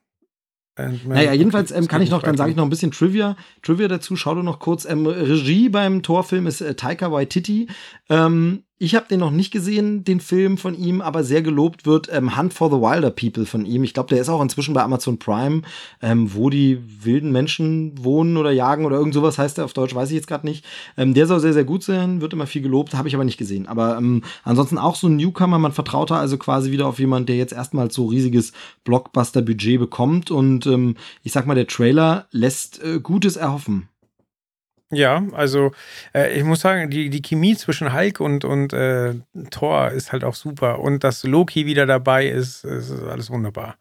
Naja, 0.77 1.33
jedenfalls 1.33 1.71
ähm, 1.73 1.89
kann 1.89 2.03
ich 2.03 2.11
noch, 2.11 2.23
dann 2.23 2.37
sage 2.37 2.51
ich 2.51 2.57
noch 2.57 2.65
ein 2.65 2.71
bisschen 2.71 2.91
Trivia. 2.91 3.37
Trivia 3.63 3.89
dazu, 3.89 4.15
schau 4.15 4.35
du 4.35 4.43
noch 4.43 4.59
kurz. 4.59 4.85
Ähm, 4.85 5.07
Regie 5.07 5.71
beim 5.71 6.03
Torfilm 6.03 6.47
ist 6.47 6.61
äh, 6.61 6.75
Taika 6.75 7.11
Waititi. 7.11 7.69
Ähm, 8.11 8.65
ich 8.79 8.95
habe 8.95 9.07
den 9.09 9.21
noch 9.21 9.31
nicht 9.31 9.53
gesehen, 9.53 10.05
den 10.05 10.21
Film 10.21 10.59
von 10.59 10.77
ihm, 10.77 11.01
aber 11.01 11.25
sehr 11.25 11.41
gelobt 11.41 11.87
wird 11.87 12.11
ähm, 12.13 12.37
Hunt 12.37 12.53
for 12.53 12.69
the 12.69 12.77
Wilder 12.77 13.11
People 13.11 13.47
von 13.47 13.65
ihm. 13.65 13.85
Ich 13.85 13.95
glaube, 13.95 14.11
der 14.11 14.21
ist 14.21 14.29
auch 14.29 14.43
inzwischen 14.43 14.75
bei 14.75 14.83
Amazon 14.83 15.19
Prime, 15.19 15.63
ähm, 16.03 16.35
wo 16.35 16.51
die 16.51 16.79
wilden 17.03 17.33
Menschen 17.33 17.93
wohnen 18.05 18.37
oder 18.37 18.51
jagen 18.51 18.85
oder 18.85 18.99
irgend 18.99 19.15
sowas 19.15 19.39
heißt 19.39 19.57
der 19.57 19.65
auf 19.65 19.73
Deutsch, 19.73 19.95
weiß 19.95 20.11
ich 20.11 20.17
jetzt 20.17 20.27
gerade 20.27 20.47
nicht. 20.47 20.63
Ähm, 20.99 21.15
der 21.15 21.27
soll 21.27 21.41
sehr, 21.41 21.55
sehr 21.55 21.65
gut 21.65 21.85
sein, 21.85 22.21
wird 22.21 22.35
immer 22.35 22.47
viel 22.47 22.61
gelobt, 22.61 22.95
habe 22.95 23.09
ich 23.09 23.15
aber 23.15 23.25
nicht 23.25 23.39
gesehen. 23.39 23.67
Aber 23.67 23.97
ähm, 23.97 24.23
ansonsten 24.45 24.77
auch 24.77 24.97
so 24.97 25.07
ein 25.07 25.17
Newcomer, 25.17 25.59
man 25.59 25.73
vertraut 25.73 26.11
da 26.11 26.19
also 26.19 26.37
quasi 26.37 26.71
wieder 26.71 26.87
auf 26.87 26.99
jemanden, 26.99 27.27
der 27.27 27.37
jetzt 27.37 27.55
erstmals 27.55 27.95
so 27.95 28.05
riesiges 28.07 28.53
Blockbuster-Budget 28.85 29.79
bekommt. 29.79 30.31
Und 30.31 30.67
ähm, 30.67 30.97
ich 31.23 31.33
sag 31.33 31.47
mal, 31.47 31.55
der 31.55 31.67
Trailer 31.67 32.27
lässt 32.31 32.83
äh, 32.85 33.01
Gutes 33.01 33.37
erhoffen. 33.37 33.89
Ja, 34.93 35.25
also 35.33 35.73
äh, 36.15 36.39
ich 36.39 36.45
muss 36.45 36.61
sagen, 36.61 36.91
die, 36.91 37.11
die 37.11 37.23
Chemie 37.23 37.57
zwischen 37.57 37.93
Hulk 37.93 38.21
und, 38.21 38.45
und 38.45 38.73
äh, 38.73 39.15
Thor 39.51 39.91
ist 39.91 40.13
halt 40.13 40.23
auch 40.23 40.35
super. 40.35 40.79
Und 40.79 41.03
dass 41.03 41.25
Loki 41.25 41.67
wieder 41.67 41.87
dabei 41.87 42.29
ist, 42.29 42.65
ist 42.65 42.93
alles 42.93 43.31
wunderbar. 43.31 43.77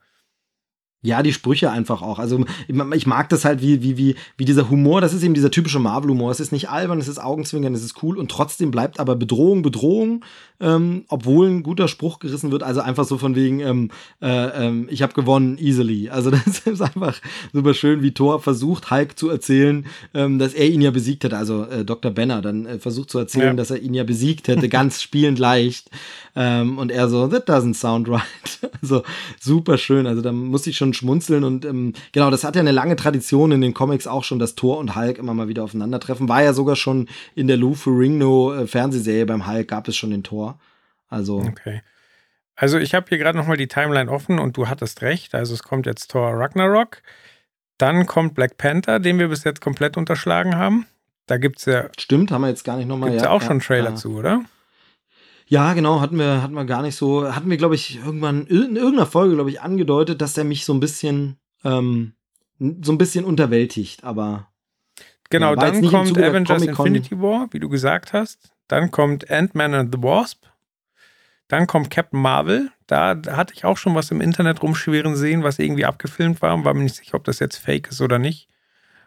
Ja, 1.06 1.22
die 1.22 1.34
Sprüche 1.34 1.70
einfach 1.70 2.02
auch. 2.02 2.18
Also 2.18 2.44
ich 2.68 3.06
mag 3.06 3.30
das 3.30 3.46
halt, 3.46 3.62
wie, 3.62 3.84
wie, 3.84 3.96
wie, 3.96 4.16
wie 4.38 4.46
dieser 4.46 4.72
Humor, 4.72 5.02
das 5.02 5.14
ist 5.14 5.22
eben 5.22 5.36
dieser 5.36 5.52
typische 5.52 5.78
Marvel-Humor. 5.78 6.32
Es 6.32 6.40
ist 6.40 6.52
nicht 6.52 6.70
albern, 6.70 6.98
es 6.98 7.08
ist 7.08 7.20
Augenzwinkern, 7.20 7.76
es 7.76 7.84
ist 7.84 8.02
cool 8.02 8.18
und 8.18 8.32
trotzdem 8.32 8.72
bleibt 8.72 9.00
aber 9.00 9.16
Bedrohung, 9.16 9.62
Bedrohung, 9.62 10.26
ähm, 10.60 11.06
obwohl 11.10 11.48
ein 11.48 11.64
guter 11.64 11.88
Spruch 11.88 12.20
gerissen 12.20 12.52
wird. 12.52 12.64
Also 12.64 12.82
einfach 12.82 13.06
so 13.06 13.18
von 13.18 13.36
wegen, 13.36 13.60
ähm, 13.60 13.92
äh, 14.22 14.68
ähm, 14.68 14.88
ich 14.90 15.02
habe 15.02 15.14
gewonnen, 15.14 15.58
easily. 15.58 16.10
Also 16.10 16.32
das 16.46 16.60
ist 16.60 16.82
einfach 16.82 17.20
super 17.54 17.74
schön, 17.74 18.02
wie 18.02 18.14
Thor 18.14 18.40
versucht, 18.40 18.92
Hulk 18.92 19.18
zu 19.18 19.30
erzählen, 19.30 19.86
ähm, 20.14 20.40
dass 20.40 20.54
er 20.54 20.68
ihn 20.68 20.82
ja 20.82 20.92
besiegt 20.92 21.24
hätte. 21.24 21.38
Also 21.38 21.64
äh, 21.64 21.84
Dr. 21.84 22.12
Benner 22.12 22.42
dann 22.42 22.66
äh, 22.66 22.80
versucht 22.80 23.10
zu 23.10 23.20
erzählen, 23.20 23.48
ja. 23.48 23.54
dass 23.54 23.72
er 23.72 23.82
ihn 23.82 23.94
ja 23.94 24.04
besiegt 24.04 24.48
hätte, 24.48 24.70
ganz 24.70 25.02
spielend 25.02 25.40
leicht. 25.40 25.90
Ähm, 26.36 26.78
und 26.78 26.92
er 26.92 27.08
so, 27.10 27.28
that 27.28 27.50
doesn't 27.50 27.76
sound 27.76 28.10
right. 28.10 28.22
also 28.82 29.04
super 29.40 29.78
schön. 29.78 30.08
Also 30.08 30.22
da 30.22 30.32
muss 30.32 30.68
ich 30.68 30.78
schon 30.78 30.94
schmunzeln. 30.94 31.44
Und 31.44 31.66
ähm, 31.66 31.94
genau, 32.12 32.30
das 32.30 32.44
hat 32.44 32.56
ja 32.56 32.62
eine 32.62 32.72
lange 32.72 32.96
Tradition 32.96 33.52
in 33.52 33.62
den 33.62 33.74
Comics 33.74 34.08
auch 34.08 34.24
schon, 34.24 34.40
dass 34.40 34.56
Thor 34.56 34.78
und 34.78 34.96
Hulk 34.96 35.18
immer 35.18 35.34
mal 35.34 35.48
wieder 35.48 35.64
aufeinandertreffen. 35.64 36.30
War 36.30 36.44
ja 36.44 36.54
sogar 36.54 36.76
schon 36.76 37.08
in 37.36 37.48
der 37.48 37.58
Lou 37.58 37.74
Ferrigno 37.74 38.54
äh, 38.54 38.68
Fernsehserie 38.68 39.26
beim 39.26 39.48
Hulk 39.48 39.68
gab 39.68 39.88
es 39.88 39.96
schon 39.96 40.12
den 40.12 40.24
Thor. 40.24 40.45
Also. 41.16 41.40
Okay. 41.40 41.82
Also 42.56 42.78
ich 42.78 42.94
habe 42.94 43.06
hier 43.10 43.18
gerade 43.18 43.38
nochmal 43.38 43.58
die 43.58 43.68
Timeline 43.68 44.12
offen 44.12 44.38
und 44.40 44.58
du 44.58 44.68
hattest 44.68 45.02
recht. 45.02 45.34
Also 45.34 45.54
es 45.54 45.64
kommt 45.64 45.86
jetzt 45.86 46.12
Thor 46.12 46.34
Ragnarok. 46.34 47.02
Dann 47.78 48.06
kommt 48.06 48.36
Black 48.36 48.58
Panther, 48.58 49.00
den 49.00 49.18
wir 49.18 49.30
bis 49.30 49.44
jetzt 49.44 49.62
komplett 49.62 49.98
unterschlagen 49.98 50.56
haben. 50.56 50.86
Da 51.26 51.38
gibt 51.38 51.60
es 51.60 51.66
ja. 51.66 51.90
Stimmt, 51.98 52.32
haben 52.32 52.42
wir 52.42 52.50
jetzt 52.50 52.64
gar 52.64 52.78
nicht 52.78 52.88
nochmal. 52.88 53.12
Gibt 53.12 53.24
ja, 53.24 53.30
auch 53.30 53.42
schon 53.42 53.52
einen 53.52 53.60
Trailer 53.62 53.92
ja. 53.92 53.96
zu, 53.96 54.16
oder? 54.16 54.44
Ja, 55.48 55.74
genau, 55.74 56.02
hatten 56.02 56.18
wir, 56.18 56.42
hatten 56.42 56.54
wir 56.54 56.66
gar 56.66 56.82
nicht 56.82 56.96
so, 56.96 57.34
hatten 57.34 57.50
wir, 57.50 57.58
glaube 57.58 57.76
ich, 57.76 57.98
irgendwann 57.98 58.46
in 58.48 58.76
irgendeiner 58.76 59.06
Folge, 59.06 59.36
glaube 59.36 59.50
ich, 59.50 59.62
angedeutet, 59.62 60.22
dass 60.22 60.34
der 60.34 60.44
mich 60.44 60.66
so 60.66 60.74
ein 60.74 60.80
bisschen, 60.80 61.38
ähm, 61.64 62.14
so 62.60 62.92
ein 62.92 62.98
bisschen 62.98 63.26
unterwältigt, 63.26 64.04
aber. 64.04 64.48
Genau, 65.30 65.52
ja, 65.52 65.56
dann 65.56 65.86
kommt 65.86 66.18
Avengers 66.18 66.64
Infinity 66.64 67.20
War, 67.22 67.48
wie 67.52 67.60
du 67.60 67.70
gesagt 67.70 68.14
hast. 68.14 68.52
Dann 68.68 68.92
kommt 68.92 69.30
Ant-Man 69.30 69.74
and 69.74 69.96
the 69.96 70.02
Wasp. 70.02 70.46
Dann 71.48 71.68
kommt 71.68 71.92
Captain 71.92 72.20
Marvel. 72.20 72.72
Da 72.88 73.16
hatte 73.30 73.54
ich 73.56 73.66
auch 73.66 73.78
schon 73.78 73.96
was 73.96 74.12
im 74.12 74.22
Internet 74.22 74.62
rumschweren 74.62 75.16
sehen, 75.16 75.44
was 75.44 75.60
irgendwie 75.60 75.86
abgefilmt 75.86 76.42
war 76.42 76.54
und 76.56 76.66
war 76.66 76.74
mir 76.74 76.84
nicht 76.84 76.96
sicher, 76.96 77.16
ob 77.16 77.24
das 77.24 77.40
jetzt 77.40 77.58
fake 77.58 77.90
ist 77.90 78.02
oder 78.02 78.20
nicht. 78.20 78.48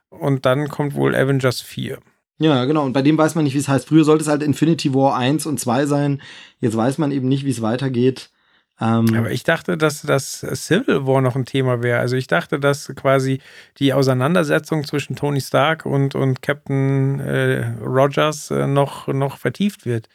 Und 0.09 0.47
dann 0.47 0.69
kommt 0.69 0.95
wohl 0.95 1.15
Avengers 1.15 1.61
4. 1.61 1.99
Ja, 2.39 2.65
genau. 2.65 2.85
Und 2.85 2.93
bei 2.93 3.03
dem 3.03 3.19
weiß 3.19 3.35
man 3.35 3.45
nicht, 3.45 3.55
wie 3.55 3.59
es 3.59 3.69
heißt. 3.69 3.89
Früher 3.89 4.05
sollte 4.05 4.23
es 4.23 4.29
halt 4.29 4.43
Infinity 4.43 4.95
War 4.95 5.17
1 5.17 5.47
und 5.47 5.59
2 5.59 5.87
sein. 5.87 6.23
Jetzt 6.61 6.77
weiß 6.77 6.99
man 6.99 7.11
eben 7.11 7.29
nicht, 7.29 7.45
wie 7.45 7.51
es 7.51 7.63
weitergeht. 7.63 8.31
Ähm 8.81 9.13
Aber 9.15 9.33
ich 9.33 9.43
dachte, 9.43 9.77
dass 9.77 10.03
das 10.03 10.47
Civil 10.55 11.07
War 11.07 11.21
noch 11.21 11.35
ein 11.35 11.45
Thema 11.45 11.83
wäre. 11.83 11.99
Also 11.99 12.17
ich 12.17 12.29
dachte, 12.29 12.61
dass 12.61 12.93
quasi 12.95 13.41
die 13.79 13.93
Auseinandersetzung 13.93 14.85
zwischen 14.85 15.17
Tony 15.17 15.41
Stark 15.41 15.85
und, 15.85 16.15
und 16.15 16.41
Captain 16.41 17.19
äh, 17.19 17.75
Rogers 17.85 18.53
äh, 18.53 18.69
noch, 18.69 19.09
noch 19.09 19.39
vertieft 19.39 19.85
wird. 19.85 20.09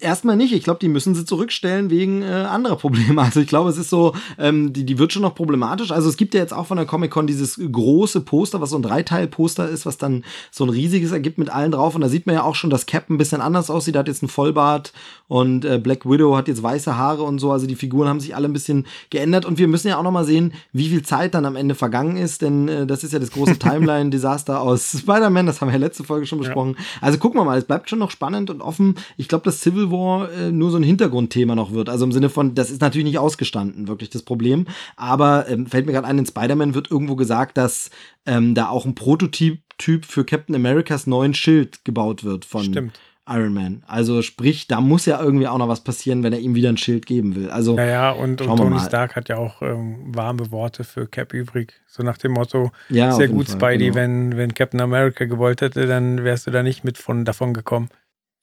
Erstmal 0.00 0.36
nicht. 0.36 0.52
Ich 0.52 0.64
glaube, 0.64 0.80
die 0.80 0.88
müssen 0.88 1.14
sie 1.14 1.24
zurückstellen 1.24 1.90
wegen 1.90 2.22
äh, 2.22 2.26
anderer 2.26 2.76
Probleme. 2.76 3.22
Also 3.28 3.40
ich 3.40 3.46
glaube, 3.46 3.68
es 3.68 3.76
ist 3.76 3.90
so, 3.90 4.14
ähm, 4.38 4.72
die, 4.72 4.84
die 4.84 4.98
wird 4.98 5.12
schon 5.12 5.22
noch 5.22 5.34
problematisch. 5.34 5.90
Also 5.90 6.08
es 6.08 6.16
gibt 6.16 6.32
ja 6.34 6.40
jetzt 6.40 6.54
auch 6.54 6.66
von 6.66 6.78
der 6.78 6.86
Comic-Con 6.86 7.26
dieses 7.26 7.60
große 7.60 8.22
Poster, 8.22 8.60
was 8.60 8.70
so 8.70 8.76
ein 8.76 8.82
Dreiteil-Poster 8.82 9.68
ist, 9.68 9.84
was 9.84 9.98
dann 9.98 10.24
so 10.50 10.64
ein 10.64 10.70
riesiges 10.70 11.12
ergibt 11.12 11.36
mit 11.36 11.50
allen 11.50 11.70
drauf. 11.70 11.94
Und 11.94 12.00
da 12.00 12.08
sieht 12.08 12.26
man 12.26 12.34
ja 12.34 12.42
auch 12.42 12.54
schon, 12.54 12.70
dass 12.70 12.86
Cap 12.86 13.10
ein 13.10 13.18
bisschen 13.18 13.40
anders 13.42 13.70
aussieht. 13.70 13.96
Er 13.96 14.00
hat 14.00 14.08
jetzt 14.08 14.22
einen 14.22 14.30
Vollbart 14.30 14.92
und 15.26 15.64
äh, 15.64 15.78
Black 15.78 16.08
Widow 16.08 16.36
hat 16.36 16.48
jetzt 16.48 16.62
weiße 16.62 16.96
Haare 16.96 17.22
und 17.22 17.38
so. 17.38 17.52
Also 17.52 17.66
die 17.66 17.76
Figuren 17.76 18.08
haben 18.08 18.20
sich 18.20 18.34
alle 18.34 18.48
ein 18.48 18.52
bisschen 18.52 18.86
geändert. 19.10 19.44
Und 19.44 19.58
wir 19.58 19.68
müssen 19.68 19.88
ja 19.88 19.98
auch 19.98 20.02
noch 20.02 20.10
mal 20.10 20.24
sehen, 20.24 20.54
wie 20.72 20.88
viel 20.88 21.02
Zeit 21.02 21.34
dann 21.34 21.44
am 21.44 21.56
Ende 21.56 21.74
vergangen 21.74 22.16
ist. 22.16 22.40
Denn 22.40 22.68
äh, 22.68 22.86
das 22.86 23.04
ist 23.04 23.12
ja 23.12 23.18
das 23.18 23.30
große 23.30 23.58
Timeline-Desaster 23.58 24.60
aus 24.60 24.98
Spider-Man. 24.98 25.46
Das 25.46 25.60
haben 25.60 25.68
wir 25.68 25.74
ja 25.74 25.78
letzte 25.78 26.04
Folge 26.04 26.26
schon 26.26 26.38
besprochen. 26.38 26.76
Ja. 26.78 26.84
Also 27.02 27.18
gucken 27.18 27.40
wir 27.40 27.44
mal, 27.44 27.58
es 27.58 27.64
bleibt 27.64 27.90
schon 27.90 27.98
noch 27.98 28.10
spannend 28.10 28.50
und 28.50 28.62
offen. 28.62 28.94
Ich 29.16 29.28
glaube, 29.28 29.44
das 29.48 29.60
Civil 29.60 29.90
War 29.90 30.30
äh, 30.30 30.52
nur 30.52 30.70
so 30.70 30.76
ein 30.76 30.82
Hintergrundthema 30.82 31.54
noch 31.54 31.72
wird. 31.72 31.88
Also 31.88 32.04
im 32.04 32.12
Sinne 32.12 32.28
von, 32.28 32.54
das 32.54 32.70
ist 32.70 32.80
natürlich 32.80 33.06
nicht 33.06 33.18
ausgestanden, 33.18 33.88
wirklich 33.88 34.10
das 34.10 34.22
Problem. 34.22 34.66
Aber 34.96 35.48
ähm, 35.48 35.66
fällt 35.66 35.86
mir 35.86 35.92
gerade 35.92 36.06
ein, 36.06 36.18
in 36.18 36.26
Spider-Man 36.26 36.74
wird 36.74 36.90
irgendwo 36.90 37.16
gesagt, 37.16 37.56
dass 37.56 37.90
ähm, 38.26 38.54
da 38.54 38.68
auch 38.68 38.84
ein 38.84 38.94
Prototyp 38.94 39.60
Typ 39.78 40.04
für 40.04 40.24
Captain 40.24 40.56
Americas 40.56 41.06
neuen 41.06 41.34
Schild 41.34 41.84
gebaut 41.84 42.24
wird 42.24 42.44
von 42.44 42.64
Stimmt. 42.64 42.98
Iron 43.28 43.52
Man. 43.52 43.84
Also 43.86 44.22
sprich, 44.22 44.66
da 44.66 44.80
muss 44.80 45.06
ja 45.06 45.20
irgendwie 45.20 45.46
auch 45.46 45.58
noch 45.58 45.68
was 45.68 45.84
passieren, 45.84 46.22
wenn 46.22 46.32
er 46.32 46.40
ihm 46.40 46.54
wieder 46.54 46.70
ein 46.70 46.78
Schild 46.78 47.06
geben 47.06 47.36
will. 47.36 47.50
Also 47.50 47.76
ja, 47.76 47.84
ja 47.84 48.10
und, 48.10 48.40
und 48.40 48.56
Tony 48.56 48.80
Stark 48.80 49.16
hat 49.16 49.28
ja 49.28 49.36
auch 49.36 49.62
ähm, 49.62 50.14
warme 50.14 50.50
Worte 50.50 50.82
für 50.82 51.06
Cap 51.06 51.34
übrig. 51.34 51.74
So 51.86 52.02
nach 52.02 52.18
dem 52.18 52.32
Motto, 52.32 52.72
ja, 52.88 53.12
sehr 53.12 53.28
gut, 53.28 53.48
Fall, 53.48 53.74
Spidey, 53.74 53.86
genau. 53.86 53.96
wenn, 53.96 54.36
wenn 54.36 54.54
Captain 54.54 54.80
America 54.80 55.26
gewollt 55.26 55.60
hätte, 55.60 55.86
dann 55.86 56.24
wärst 56.24 56.46
du 56.46 56.50
da 56.50 56.62
nicht 56.62 56.84
mit 56.84 56.98
von 56.98 57.24
davon 57.24 57.54
gekommen. 57.54 57.88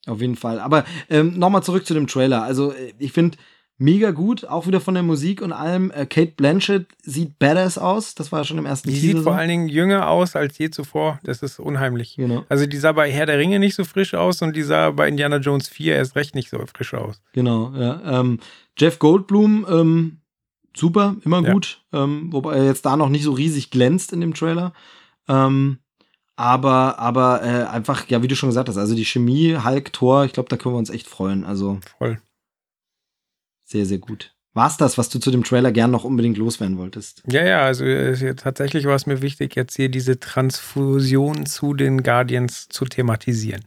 Auf 0.06 0.20
jeden 0.20 0.36
Fall. 0.36 0.60
Aber 0.60 0.84
ähm, 1.10 1.38
nochmal 1.38 1.62
zurück 1.62 1.86
zu 1.86 1.94
dem 1.94 2.06
Trailer. 2.06 2.42
Also 2.42 2.72
äh, 2.72 2.92
ich 2.98 3.12
finde 3.12 3.36
mega 3.78 4.10
gut, 4.10 4.44
auch 4.46 4.66
wieder 4.66 4.80
von 4.80 4.94
der 4.94 5.02
Musik 5.02 5.42
und 5.42 5.52
allem. 5.52 5.90
Äh, 5.90 6.06
Kate 6.06 6.32
Blanchett 6.36 6.86
sieht 7.02 7.38
badass 7.38 7.78
aus. 7.78 8.14
Das 8.14 8.32
war 8.32 8.40
ja 8.40 8.44
schon 8.44 8.58
im 8.58 8.66
ersten 8.66 8.88
Die 8.88 8.96
sieht 8.96 9.18
vor 9.18 9.34
allen 9.34 9.48
Dingen 9.48 9.68
jünger 9.68 10.08
aus 10.08 10.36
als 10.36 10.56
je 10.58 10.70
zuvor. 10.70 11.18
Das 11.24 11.42
ist 11.42 11.58
unheimlich. 11.58 12.16
Genau. 12.16 12.44
Also 12.48 12.66
die 12.66 12.78
sah 12.78 12.92
bei 12.92 13.10
Herr 13.10 13.26
der 13.26 13.38
Ringe 13.38 13.58
nicht 13.58 13.74
so 13.74 13.84
frisch 13.84 14.14
aus 14.14 14.42
und 14.42 14.56
die 14.56 14.62
sah 14.62 14.90
bei 14.90 15.08
Indiana 15.08 15.38
Jones 15.38 15.68
4 15.68 15.96
erst 15.96 16.16
recht 16.16 16.34
nicht 16.34 16.50
so 16.50 16.58
frisch 16.74 16.94
aus. 16.94 17.20
Genau, 17.32 17.72
ja. 17.76 18.20
Ähm, 18.20 18.38
Jeff 18.78 18.98
Goldblum, 18.98 19.66
ähm, 19.68 20.18
super, 20.74 21.16
immer 21.24 21.42
gut. 21.42 21.82
Ja. 21.92 22.04
Ähm, 22.04 22.32
wobei 22.32 22.56
er 22.56 22.64
jetzt 22.64 22.86
da 22.86 22.96
noch 22.96 23.08
nicht 23.08 23.24
so 23.24 23.32
riesig 23.32 23.70
glänzt 23.70 24.12
in 24.12 24.20
dem 24.20 24.34
Trailer. 24.34 24.72
Ähm, 25.28 25.78
aber, 26.36 26.98
aber 26.98 27.42
äh, 27.42 27.64
einfach, 27.64 28.06
ja, 28.08 28.22
wie 28.22 28.28
du 28.28 28.36
schon 28.36 28.50
gesagt 28.50 28.68
hast, 28.68 28.76
also 28.76 28.94
die 28.94 29.06
Chemie, 29.06 29.56
Hulk, 29.56 29.92
Tor, 29.92 30.24
ich 30.24 30.32
glaube, 30.32 30.50
da 30.50 30.56
können 30.56 30.74
wir 30.74 30.78
uns 30.78 30.90
echt 30.90 31.06
freuen. 31.06 31.44
Also 31.44 31.80
voll. 31.98 32.20
Sehr, 33.64 33.86
sehr 33.86 33.98
gut. 33.98 34.34
War 34.52 34.68
es 34.68 34.76
das, 34.76 34.96
was 34.96 35.08
du 35.10 35.18
zu 35.18 35.30
dem 35.30 35.44
Trailer 35.44 35.70
gern 35.72 35.90
noch 35.90 36.04
unbedingt 36.04 36.38
loswerden 36.38 36.78
wolltest? 36.78 37.22
Ja, 37.26 37.44
ja, 37.44 37.62
also 37.62 37.84
äh, 37.84 38.34
tatsächlich 38.34 38.86
war 38.86 38.94
es 38.94 39.04
mir 39.04 39.20
wichtig, 39.20 39.54
jetzt 39.54 39.76
hier 39.76 39.90
diese 39.90 40.18
Transfusion 40.18 41.44
zu 41.44 41.74
den 41.74 42.02
Guardians 42.02 42.68
zu 42.68 42.86
thematisieren. 42.86 43.64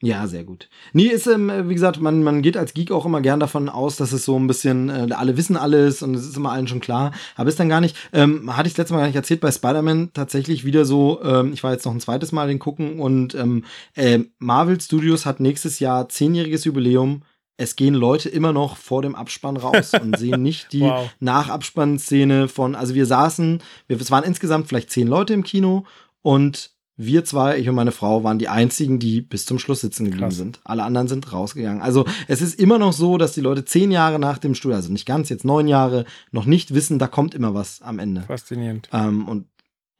Ja, 0.00 0.28
sehr 0.28 0.44
gut. 0.44 0.68
Nee, 0.92 1.06
ist, 1.06 1.26
ähm, 1.26 1.50
wie 1.68 1.74
gesagt, 1.74 2.00
man, 2.00 2.22
man 2.22 2.40
geht 2.40 2.56
als 2.56 2.72
Geek 2.72 2.92
auch 2.92 3.04
immer 3.04 3.20
gern 3.20 3.40
davon 3.40 3.68
aus, 3.68 3.96
dass 3.96 4.12
es 4.12 4.24
so 4.24 4.38
ein 4.38 4.46
bisschen, 4.46 4.88
äh, 4.90 5.12
alle 5.12 5.36
wissen 5.36 5.56
alles 5.56 6.02
und 6.02 6.14
es 6.14 6.24
ist 6.24 6.36
immer 6.36 6.52
allen 6.52 6.68
schon 6.68 6.78
klar. 6.78 7.10
Aber 7.34 7.48
ist 7.48 7.58
dann 7.58 7.68
gar 7.68 7.80
nicht, 7.80 7.96
ähm, 8.12 8.56
hatte 8.56 8.68
ich 8.68 8.74
das 8.74 8.78
letzte 8.78 8.94
Mal 8.94 9.00
gar 9.00 9.06
nicht 9.08 9.16
erzählt, 9.16 9.40
bei 9.40 9.50
Spider-Man 9.50 10.12
tatsächlich 10.12 10.64
wieder 10.64 10.84
so, 10.84 11.20
ähm, 11.24 11.52
ich 11.52 11.64
war 11.64 11.72
jetzt 11.72 11.84
noch 11.84 11.92
ein 11.92 12.00
zweites 12.00 12.30
Mal 12.30 12.46
den 12.46 12.60
gucken 12.60 13.00
und 13.00 13.34
ähm, 13.34 13.64
äh, 13.96 14.20
Marvel 14.38 14.80
Studios 14.80 15.26
hat 15.26 15.40
nächstes 15.40 15.80
Jahr 15.80 16.08
zehnjähriges 16.08 16.64
Jubiläum. 16.64 17.22
Es 17.56 17.74
gehen 17.74 17.94
Leute 17.94 18.28
immer 18.28 18.52
noch 18.52 18.76
vor 18.76 19.02
dem 19.02 19.16
Abspann 19.16 19.56
raus 19.56 19.90
und 20.00 20.16
sehen 20.16 20.42
nicht 20.42 20.72
die 20.72 20.82
wow. 20.82 21.10
Nachabspannszene 21.18 22.46
von, 22.46 22.76
also 22.76 22.94
wir 22.94 23.04
saßen, 23.04 23.60
wir, 23.88 24.00
es 24.00 24.12
waren 24.12 24.22
insgesamt 24.22 24.68
vielleicht 24.68 24.92
zehn 24.92 25.08
Leute 25.08 25.34
im 25.34 25.42
Kino 25.42 25.86
und 26.22 26.77
wir 26.98 27.24
zwei, 27.24 27.58
ich 27.58 27.68
und 27.68 27.76
meine 27.76 27.92
Frau, 27.92 28.24
waren 28.24 28.38
die 28.38 28.48
einzigen, 28.48 28.98
die 28.98 29.22
bis 29.22 29.46
zum 29.46 29.58
Schluss 29.60 29.80
sitzen 29.80 30.04
geblieben 30.04 30.26
Krass. 30.26 30.36
sind. 30.36 30.60
Alle 30.64 30.82
anderen 30.82 31.06
sind 31.06 31.32
rausgegangen. 31.32 31.80
Also 31.80 32.04
es 32.26 32.42
ist 32.42 32.58
immer 32.58 32.78
noch 32.78 32.92
so, 32.92 33.16
dass 33.18 33.32
die 33.32 33.40
Leute 33.40 33.64
zehn 33.64 33.92
Jahre 33.92 34.18
nach 34.18 34.38
dem 34.38 34.54
Studio, 34.54 34.76
also 34.76 34.92
nicht 34.92 35.06
ganz, 35.06 35.28
jetzt 35.28 35.44
neun 35.44 35.68
Jahre, 35.68 36.04
noch 36.32 36.44
nicht 36.44 36.74
wissen, 36.74 36.98
da 36.98 37.06
kommt 37.06 37.34
immer 37.34 37.54
was 37.54 37.80
am 37.82 38.00
Ende. 38.00 38.22
Faszinierend. 38.22 38.88
Ähm, 38.92 39.28
und 39.28 39.46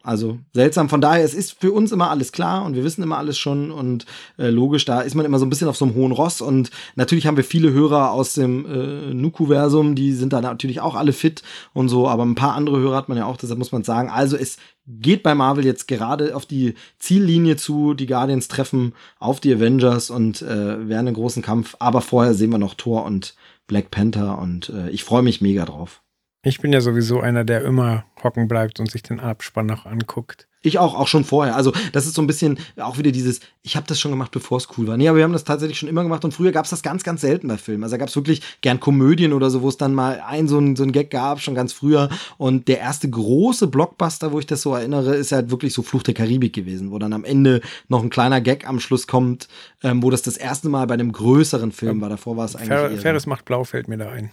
also 0.02 0.38
seltsam. 0.54 0.88
Von 0.88 1.00
daher, 1.00 1.24
es 1.24 1.34
ist 1.34 1.58
für 1.60 1.72
uns 1.72 1.90
immer 1.92 2.10
alles 2.10 2.30
klar 2.32 2.64
und 2.64 2.74
wir 2.74 2.84
wissen 2.84 3.02
immer 3.02 3.18
alles 3.18 3.36
schon 3.36 3.70
und 3.70 4.06
äh, 4.38 4.48
logisch, 4.48 4.84
da 4.84 5.00
ist 5.00 5.14
man 5.14 5.26
immer 5.26 5.38
so 5.38 5.44
ein 5.44 5.50
bisschen 5.50 5.68
auf 5.68 5.76
so 5.76 5.84
einem 5.84 5.94
hohen 5.94 6.12
Ross 6.12 6.40
und 6.40 6.70
natürlich 6.94 7.26
haben 7.26 7.36
wir 7.36 7.44
viele 7.44 7.72
Hörer 7.72 8.12
aus 8.12 8.34
dem 8.34 8.64
äh, 8.64 9.12
Nuku-Versum, 9.12 9.96
die 9.96 10.12
sind 10.12 10.32
da 10.32 10.40
natürlich 10.40 10.80
auch 10.80 10.94
alle 10.94 11.12
fit 11.12 11.42
und 11.72 11.88
so, 11.88 12.08
aber 12.08 12.24
ein 12.24 12.36
paar 12.36 12.54
andere 12.54 12.78
Hörer 12.78 12.96
hat 12.96 13.08
man 13.08 13.18
ja 13.18 13.26
auch, 13.26 13.36
deshalb 13.36 13.58
muss 13.58 13.72
man 13.72 13.82
sagen, 13.82 14.08
also 14.08 14.36
es 14.36 14.58
geht 14.86 15.22
bei 15.22 15.34
Marvel 15.34 15.66
jetzt 15.66 15.88
gerade 15.88 16.34
auf 16.34 16.46
die 16.46 16.74
Ziellinie 16.98 17.56
zu, 17.56 17.94
die 17.94 18.06
Guardians 18.06 18.48
treffen 18.48 18.94
auf 19.18 19.40
die 19.40 19.52
Avengers 19.52 20.10
und 20.10 20.42
äh, 20.42 20.88
werden 20.88 21.08
einen 21.08 21.14
großen 21.14 21.42
Kampf, 21.42 21.74
aber 21.80 22.00
vorher 22.02 22.34
sehen 22.34 22.50
wir 22.50 22.58
noch 22.58 22.74
Thor 22.74 23.04
und 23.04 23.34
Black 23.66 23.90
Panther 23.90 24.38
und 24.38 24.70
äh, 24.70 24.90
ich 24.90 25.04
freue 25.04 25.22
mich 25.22 25.40
mega 25.40 25.64
drauf. 25.64 26.02
Ich 26.42 26.60
bin 26.60 26.72
ja 26.72 26.80
sowieso 26.80 27.20
einer, 27.20 27.44
der 27.44 27.62
immer 27.64 28.04
hocken 28.22 28.46
bleibt 28.46 28.78
und 28.78 28.90
sich 28.90 29.02
den 29.02 29.18
Abspann 29.18 29.66
noch 29.66 29.86
anguckt. 29.86 30.46
Ich 30.60 30.78
auch, 30.78 30.94
auch 30.94 31.06
schon 31.06 31.24
vorher. 31.24 31.54
Also 31.54 31.72
das 31.92 32.06
ist 32.06 32.14
so 32.14 32.22
ein 32.22 32.26
bisschen 32.26 32.58
auch 32.76 32.98
wieder 32.98 33.12
dieses, 33.12 33.40
ich 33.62 33.76
habe 33.76 33.86
das 33.86 34.00
schon 34.00 34.10
gemacht, 34.10 34.32
bevor 34.32 34.58
es 34.58 34.68
cool 34.76 34.88
war. 34.88 34.96
Nee, 34.96 35.08
aber 35.08 35.18
wir 35.18 35.24
haben 35.24 35.32
das 35.32 35.44
tatsächlich 35.44 35.78
schon 35.78 35.88
immer 35.88 36.02
gemacht 36.02 36.24
und 36.24 36.34
früher 36.34 36.50
gab 36.50 36.64
es 36.64 36.70
das 36.70 36.82
ganz, 36.82 37.04
ganz 37.04 37.20
selten 37.20 37.46
bei 37.46 37.56
Filmen. 37.56 37.84
Also 37.84 37.94
da 37.94 37.98
gab 37.98 38.08
es 38.08 38.16
wirklich 38.16 38.42
gern 38.60 38.80
Komödien 38.80 39.32
oder 39.32 39.50
so, 39.50 39.62
wo 39.62 39.68
es 39.68 39.76
dann 39.76 39.94
mal 39.94 40.20
ein 40.26 40.48
so 40.48 40.58
ein, 40.58 40.74
so 40.74 40.82
ein 40.82 40.90
Gag 40.92 41.10
gab, 41.10 41.40
schon 41.40 41.54
ganz 41.54 41.72
früher. 41.72 42.08
Und 42.38 42.66
der 42.66 42.78
erste 42.78 43.08
große 43.08 43.68
Blockbuster, 43.68 44.32
wo 44.32 44.40
ich 44.40 44.46
das 44.46 44.62
so 44.62 44.74
erinnere, 44.74 45.14
ist 45.14 45.30
halt 45.30 45.50
wirklich 45.50 45.74
so 45.74 45.82
Fluch 45.82 46.02
der 46.02 46.14
Karibik 46.14 46.54
gewesen, 46.54 46.90
wo 46.90 46.98
dann 46.98 47.12
am 47.12 47.24
Ende 47.24 47.60
noch 47.88 48.02
ein 48.02 48.10
kleiner 48.10 48.40
Gag 48.40 48.66
am 48.66 48.80
Schluss 48.80 49.06
kommt, 49.06 49.48
ähm, 49.84 50.02
wo 50.02 50.10
das 50.10 50.22
das 50.22 50.36
erste 50.36 50.68
Mal 50.68 50.86
bei 50.86 50.94
einem 50.94 51.12
größeren 51.12 51.70
Film 51.70 52.00
war. 52.00 52.08
Davor 52.08 52.36
war 52.36 52.46
es 52.46 52.56
eigentlich 52.56 52.70
eher 52.70 52.98
Ferris 52.98 53.26
macht 53.26 53.44
blau, 53.44 53.62
fällt 53.62 53.86
mir 53.88 53.98
da 53.98 54.10
ein. 54.10 54.30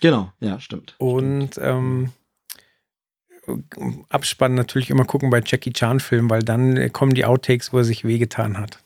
Genau, 0.00 0.32
ja, 0.40 0.60
stimmt. 0.60 0.94
Und 0.98 1.58
ähm, 1.58 2.10
Abspann 4.08 4.54
natürlich 4.54 4.90
immer 4.90 5.04
gucken 5.04 5.30
bei 5.30 5.42
Jackie 5.44 5.72
Chan-Filmen, 5.72 6.28
weil 6.30 6.42
dann 6.42 6.92
kommen 6.92 7.14
die 7.14 7.24
Outtakes, 7.24 7.72
wo 7.72 7.78
er 7.78 7.84
sich 7.84 8.04
wehgetan 8.04 8.58
hat. 8.58 8.78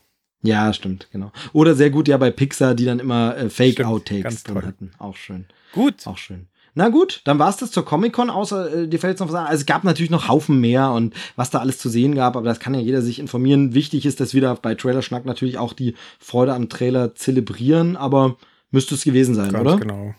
Ja, 0.42 0.72
stimmt, 0.72 1.08
genau. 1.12 1.32
Oder 1.52 1.74
sehr 1.74 1.90
gut 1.90 2.08
ja 2.08 2.16
bei 2.16 2.30
Pixar, 2.30 2.74
die 2.74 2.84
dann 2.86 2.98
immer 2.98 3.34
äh, 3.36 3.50
Stimmt, 3.50 3.52
Fake-Outtakes 3.52 4.44
drin 4.44 4.54
toll. 4.54 4.64
hatten. 4.66 4.90
Auch 4.98 5.16
schön. 5.16 5.46
Gut. 5.72 6.06
Auch 6.06 6.16
schön. 6.18 6.46
Na 6.74 6.88
gut, 6.88 7.20
dann 7.24 7.38
war 7.38 7.50
es 7.50 7.56
das 7.56 7.72
zur 7.72 7.84
Comic-Con, 7.84 8.30
außer 8.30 8.72
äh, 8.72 8.88
dir 8.88 8.98
fällt 9.00 9.12
jetzt 9.14 9.20
noch 9.20 9.28
was 9.28 9.34
an. 9.34 9.46
Also 9.46 9.60
es 9.60 9.66
gab 9.66 9.82
natürlich 9.84 10.10
noch 10.10 10.28
Haufen 10.28 10.60
mehr 10.60 10.92
und 10.92 11.14
was 11.36 11.50
da 11.50 11.58
alles 11.58 11.78
zu 11.78 11.88
sehen 11.88 12.14
gab, 12.14 12.36
aber 12.36 12.46
das 12.46 12.60
kann 12.60 12.74
ja 12.74 12.80
jeder 12.80 13.02
sich 13.02 13.18
informieren. 13.18 13.74
Wichtig 13.74 14.06
ist, 14.06 14.20
dass 14.20 14.34
wir 14.34 14.40
da 14.40 14.54
bei 14.54 14.74
Trailerschnack 14.76 15.24
natürlich 15.26 15.58
auch 15.58 15.72
die 15.72 15.94
Freude 16.20 16.54
am 16.54 16.68
Trailer 16.68 17.14
zelebrieren, 17.14 17.96
aber 17.96 18.36
müsste 18.70 18.94
es 18.94 19.02
gewesen 19.04 19.34
sein, 19.34 19.52
Ganz 19.52 19.66
oder? 19.68 19.76
genau. 19.78 20.14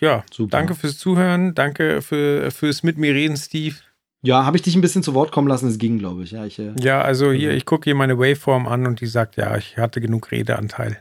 Ja, 0.00 0.24
Super. 0.32 0.50
danke 0.50 0.74
fürs 0.74 0.98
Zuhören, 0.98 1.54
danke 1.54 2.02
für, 2.02 2.50
fürs 2.50 2.82
Mit 2.82 2.98
mir 2.98 3.14
reden, 3.14 3.36
Steve. 3.36 3.76
Ja, 4.22 4.44
habe 4.46 4.56
ich 4.56 4.62
dich 4.62 4.74
ein 4.74 4.80
bisschen 4.80 5.02
zu 5.02 5.14
Wort 5.14 5.32
kommen 5.32 5.48
lassen, 5.48 5.68
es 5.68 5.78
ging, 5.78 5.98
glaube 5.98 6.22
ich. 6.24 6.30
Ja, 6.32 6.44
ich, 6.46 6.58
äh, 6.58 6.72
Ja, 6.80 7.02
also 7.02 7.30
hier, 7.30 7.50
Mhm. 7.50 7.56
ich 7.56 7.66
gucke 7.66 7.84
hier 7.84 7.94
meine 7.94 8.18
Waveform 8.18 8.66
an 8.66 8.86
und 8.86 9.00
die 9.00 9.06
sagt, 9.06 9.36
ja, 9.36 9.56
ich 9.56 9.76
hatte 9.76 10.00
genug 10.00 10.30
Redeanteil. 10.32 10.98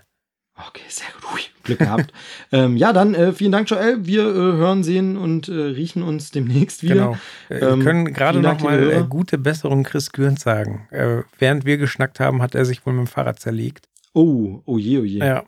Okay, 0.55 0.83
sehr 0.89 1.07
gut. 1.19 1.31
Hui, 1.31 1.39
Glück 1.63 1.79
gehabt. 1.79 2.13
ähm, 2.51 2.77
ja, 2.77 2.93
dann 2.93 3.15
äh, 3.15 3.31
vielen 3.33 3.51
Dank, 3.53 3.69
Joel. 3.69 4.05
Wir 4.05 4.23
äh, 4.23 4.33
hören, 4.33 4.83
sehen 4.83 5.17
und 5.17 5.47
äh, 5.47 5.53
riechen 5.53 6.03
uns 6.03 6.29
demnächst 6.31 6.83
wieder. 6.83 6.93
Genau. 6.95 7.17
Äh, 7.49 7.55
Ähm, 7.65 7.79
wir 7.79 7.83
können 7.85 8.13
gerade 8.13 8.33
vielen 8.39 8.43
noch 8.43 8.49
Dank, 8.57 8.63
mal 8.63 8.77
liebe 8.79 8.91
äh, 8.91 8.95
Hörer. 8.97 9.07
gute 9.07 9.37
Besserung 9.39 9.83
Chris 9.83 10.11
Gürnt 10.11 10.39
sagen. 10.39 10.87
Äh, 10.91 11.23
während 11.39 11.65
wir 11.65 11.77
geschnackt 11.77 12.19
haben, 12.19 12.41
hat 12.41 12.53
er 12.53 12.65
sich 12.65 12.85
wohl 12.85 12.93
mit 12.93 13.07
dem 13.07 13.07
Fahrrad 13.07 13.39
zerlegt. 13.39 13.87
Oh, 14.13 14.61
oh 14.65 14.77
je, 14.77 14.99
oh 14.99 15.03
je. 15.03 15.19
Ja, 15.19 15.43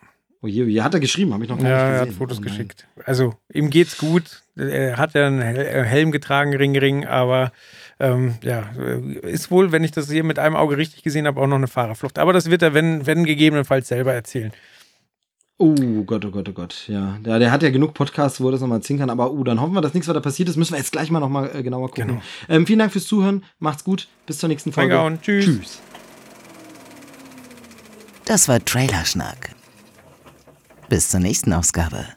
Oh 0.45 0.47
je, 0.47 0.63
oh 0.63 0.67
je. 0.67 0.81
Hat 0.83 0.93
er 0.93 0.99
geschrieben, 0.99 1.33
habe 1.33 1.43
ich 1.43 1.49
noch 1.49 1.57
gar 1.57 1.67
ja 1.67 1.75
nicht 1.75 1.83
er 1.83 1.91
gesehen. 1.93 2.11
hat 2.11 2.17
Fotos 2.19 2.37
Oh 2.37 2.41
geschickt. 2.41 2.87
Also 3.03 3.33
ihm 3.51 3.71
geht's 3.71 3.97
gut. 3.97 4.43
Er 4.55 4.97
hat 4.97 5.15
ja 5.15 5.25
einen 5.25 5.41
äh, 5.41 5.83
Helm 5.83 6.11
getragen, 6.11 6.55
Ring, 6.55 6.77
Ring, 6.77 7.03
aber 7.03 7.51
ähm, 7.99 8.35
ja, 8.43 8.69
äh, 8.77 9.31
ist 9.31 9.49
wohl, 9.49 9.71
wenn 9.71 9.83
ich 9.83 9.89
das 9.89 10.11
hier 10.11 10.23
mit 10.23 10.37
einem 10.37 10.55
Auge 10.55 10.77
richtig 10.77 11.01
gesehen 11.01 11.25
habe, 11.25 11.41
auch 11.41 11.47
noch 11.47 11.55
eine 11.55 11.67
Fahrerflucht. 11.67 12.19
Aber 12.19 12.31
das 12.31 12.51
wird 12.51 12.61
er, 12.61 12.75
wenn, 12.75 13.07
wenn 13.07 13.25
gegebenenfalls 13.25 13.87
selber 13.87 14.13
erzählen. 14.13 14.51
Oh 15.57 15.73
Gott, 16.03 16.23
oh 16.25 16.29
Gott, 16.29 16.47
oh 16.47 16.51
Gott. 16.51 16.85
Ja, 16.87 17.17
der, 17.25 17.39
der 17.39 17.51
hat 17.51 17.63
ja 17.63 17.71
genug 17.71 17.95
Podcasts, 17.95 18.39
wo 18.39 18.49
er 18.49 18.51
das 18.51 18.61
nochmal 18.61 18.77
erzählen 18.79 18.99
kann. 18.99 19.09
Aber 19.09 19.31
uh, 19.31 19.43
dann 19.43 19.59
hoffen 19.59 19.73
wir, 19.73 19.81
dass 19.81 19.95
nichts 19.95 20.07
weiter 20.07 20.21
passiert 20.21 20.47
ist. 20.47 20.57
Müssen 20.57 20.73
wir 20.73 20.77
jetzt 20.77 20.91
gleich 20.91 21.09
mal 21.09 21.21
nochmal 21.21 21.49
äh, 21.55 21.63
genauer 21.63 21.89
gucken. 21.89 22.07
Genau. 22.07 22.21
Ähm, 22.49 22.67
vielen 22.67 22.79
Dank 22.79 22.91
fürs 22.91 23.07
Zuhören. 23.07 23.43
Macht's 23.57 23.83
gut. 23.83 24.07
Bis 24.27 24.37
zur 24.37 24.49
nächsten 24.49 24.71
Folge. 24.71 24.93
Reingehauen. 24.93 25.21
Tschüss. 25.21 25.45
Tschüss. 25.45 25.79
Das 28.25 28.47
war 28.47 28.63
Trailerschnack. 28.63 29.55
Bis 30.89 31.09
zur 31.09 31.19
nächsten 31.19 31.51
Ausgabe. 31.53 32.14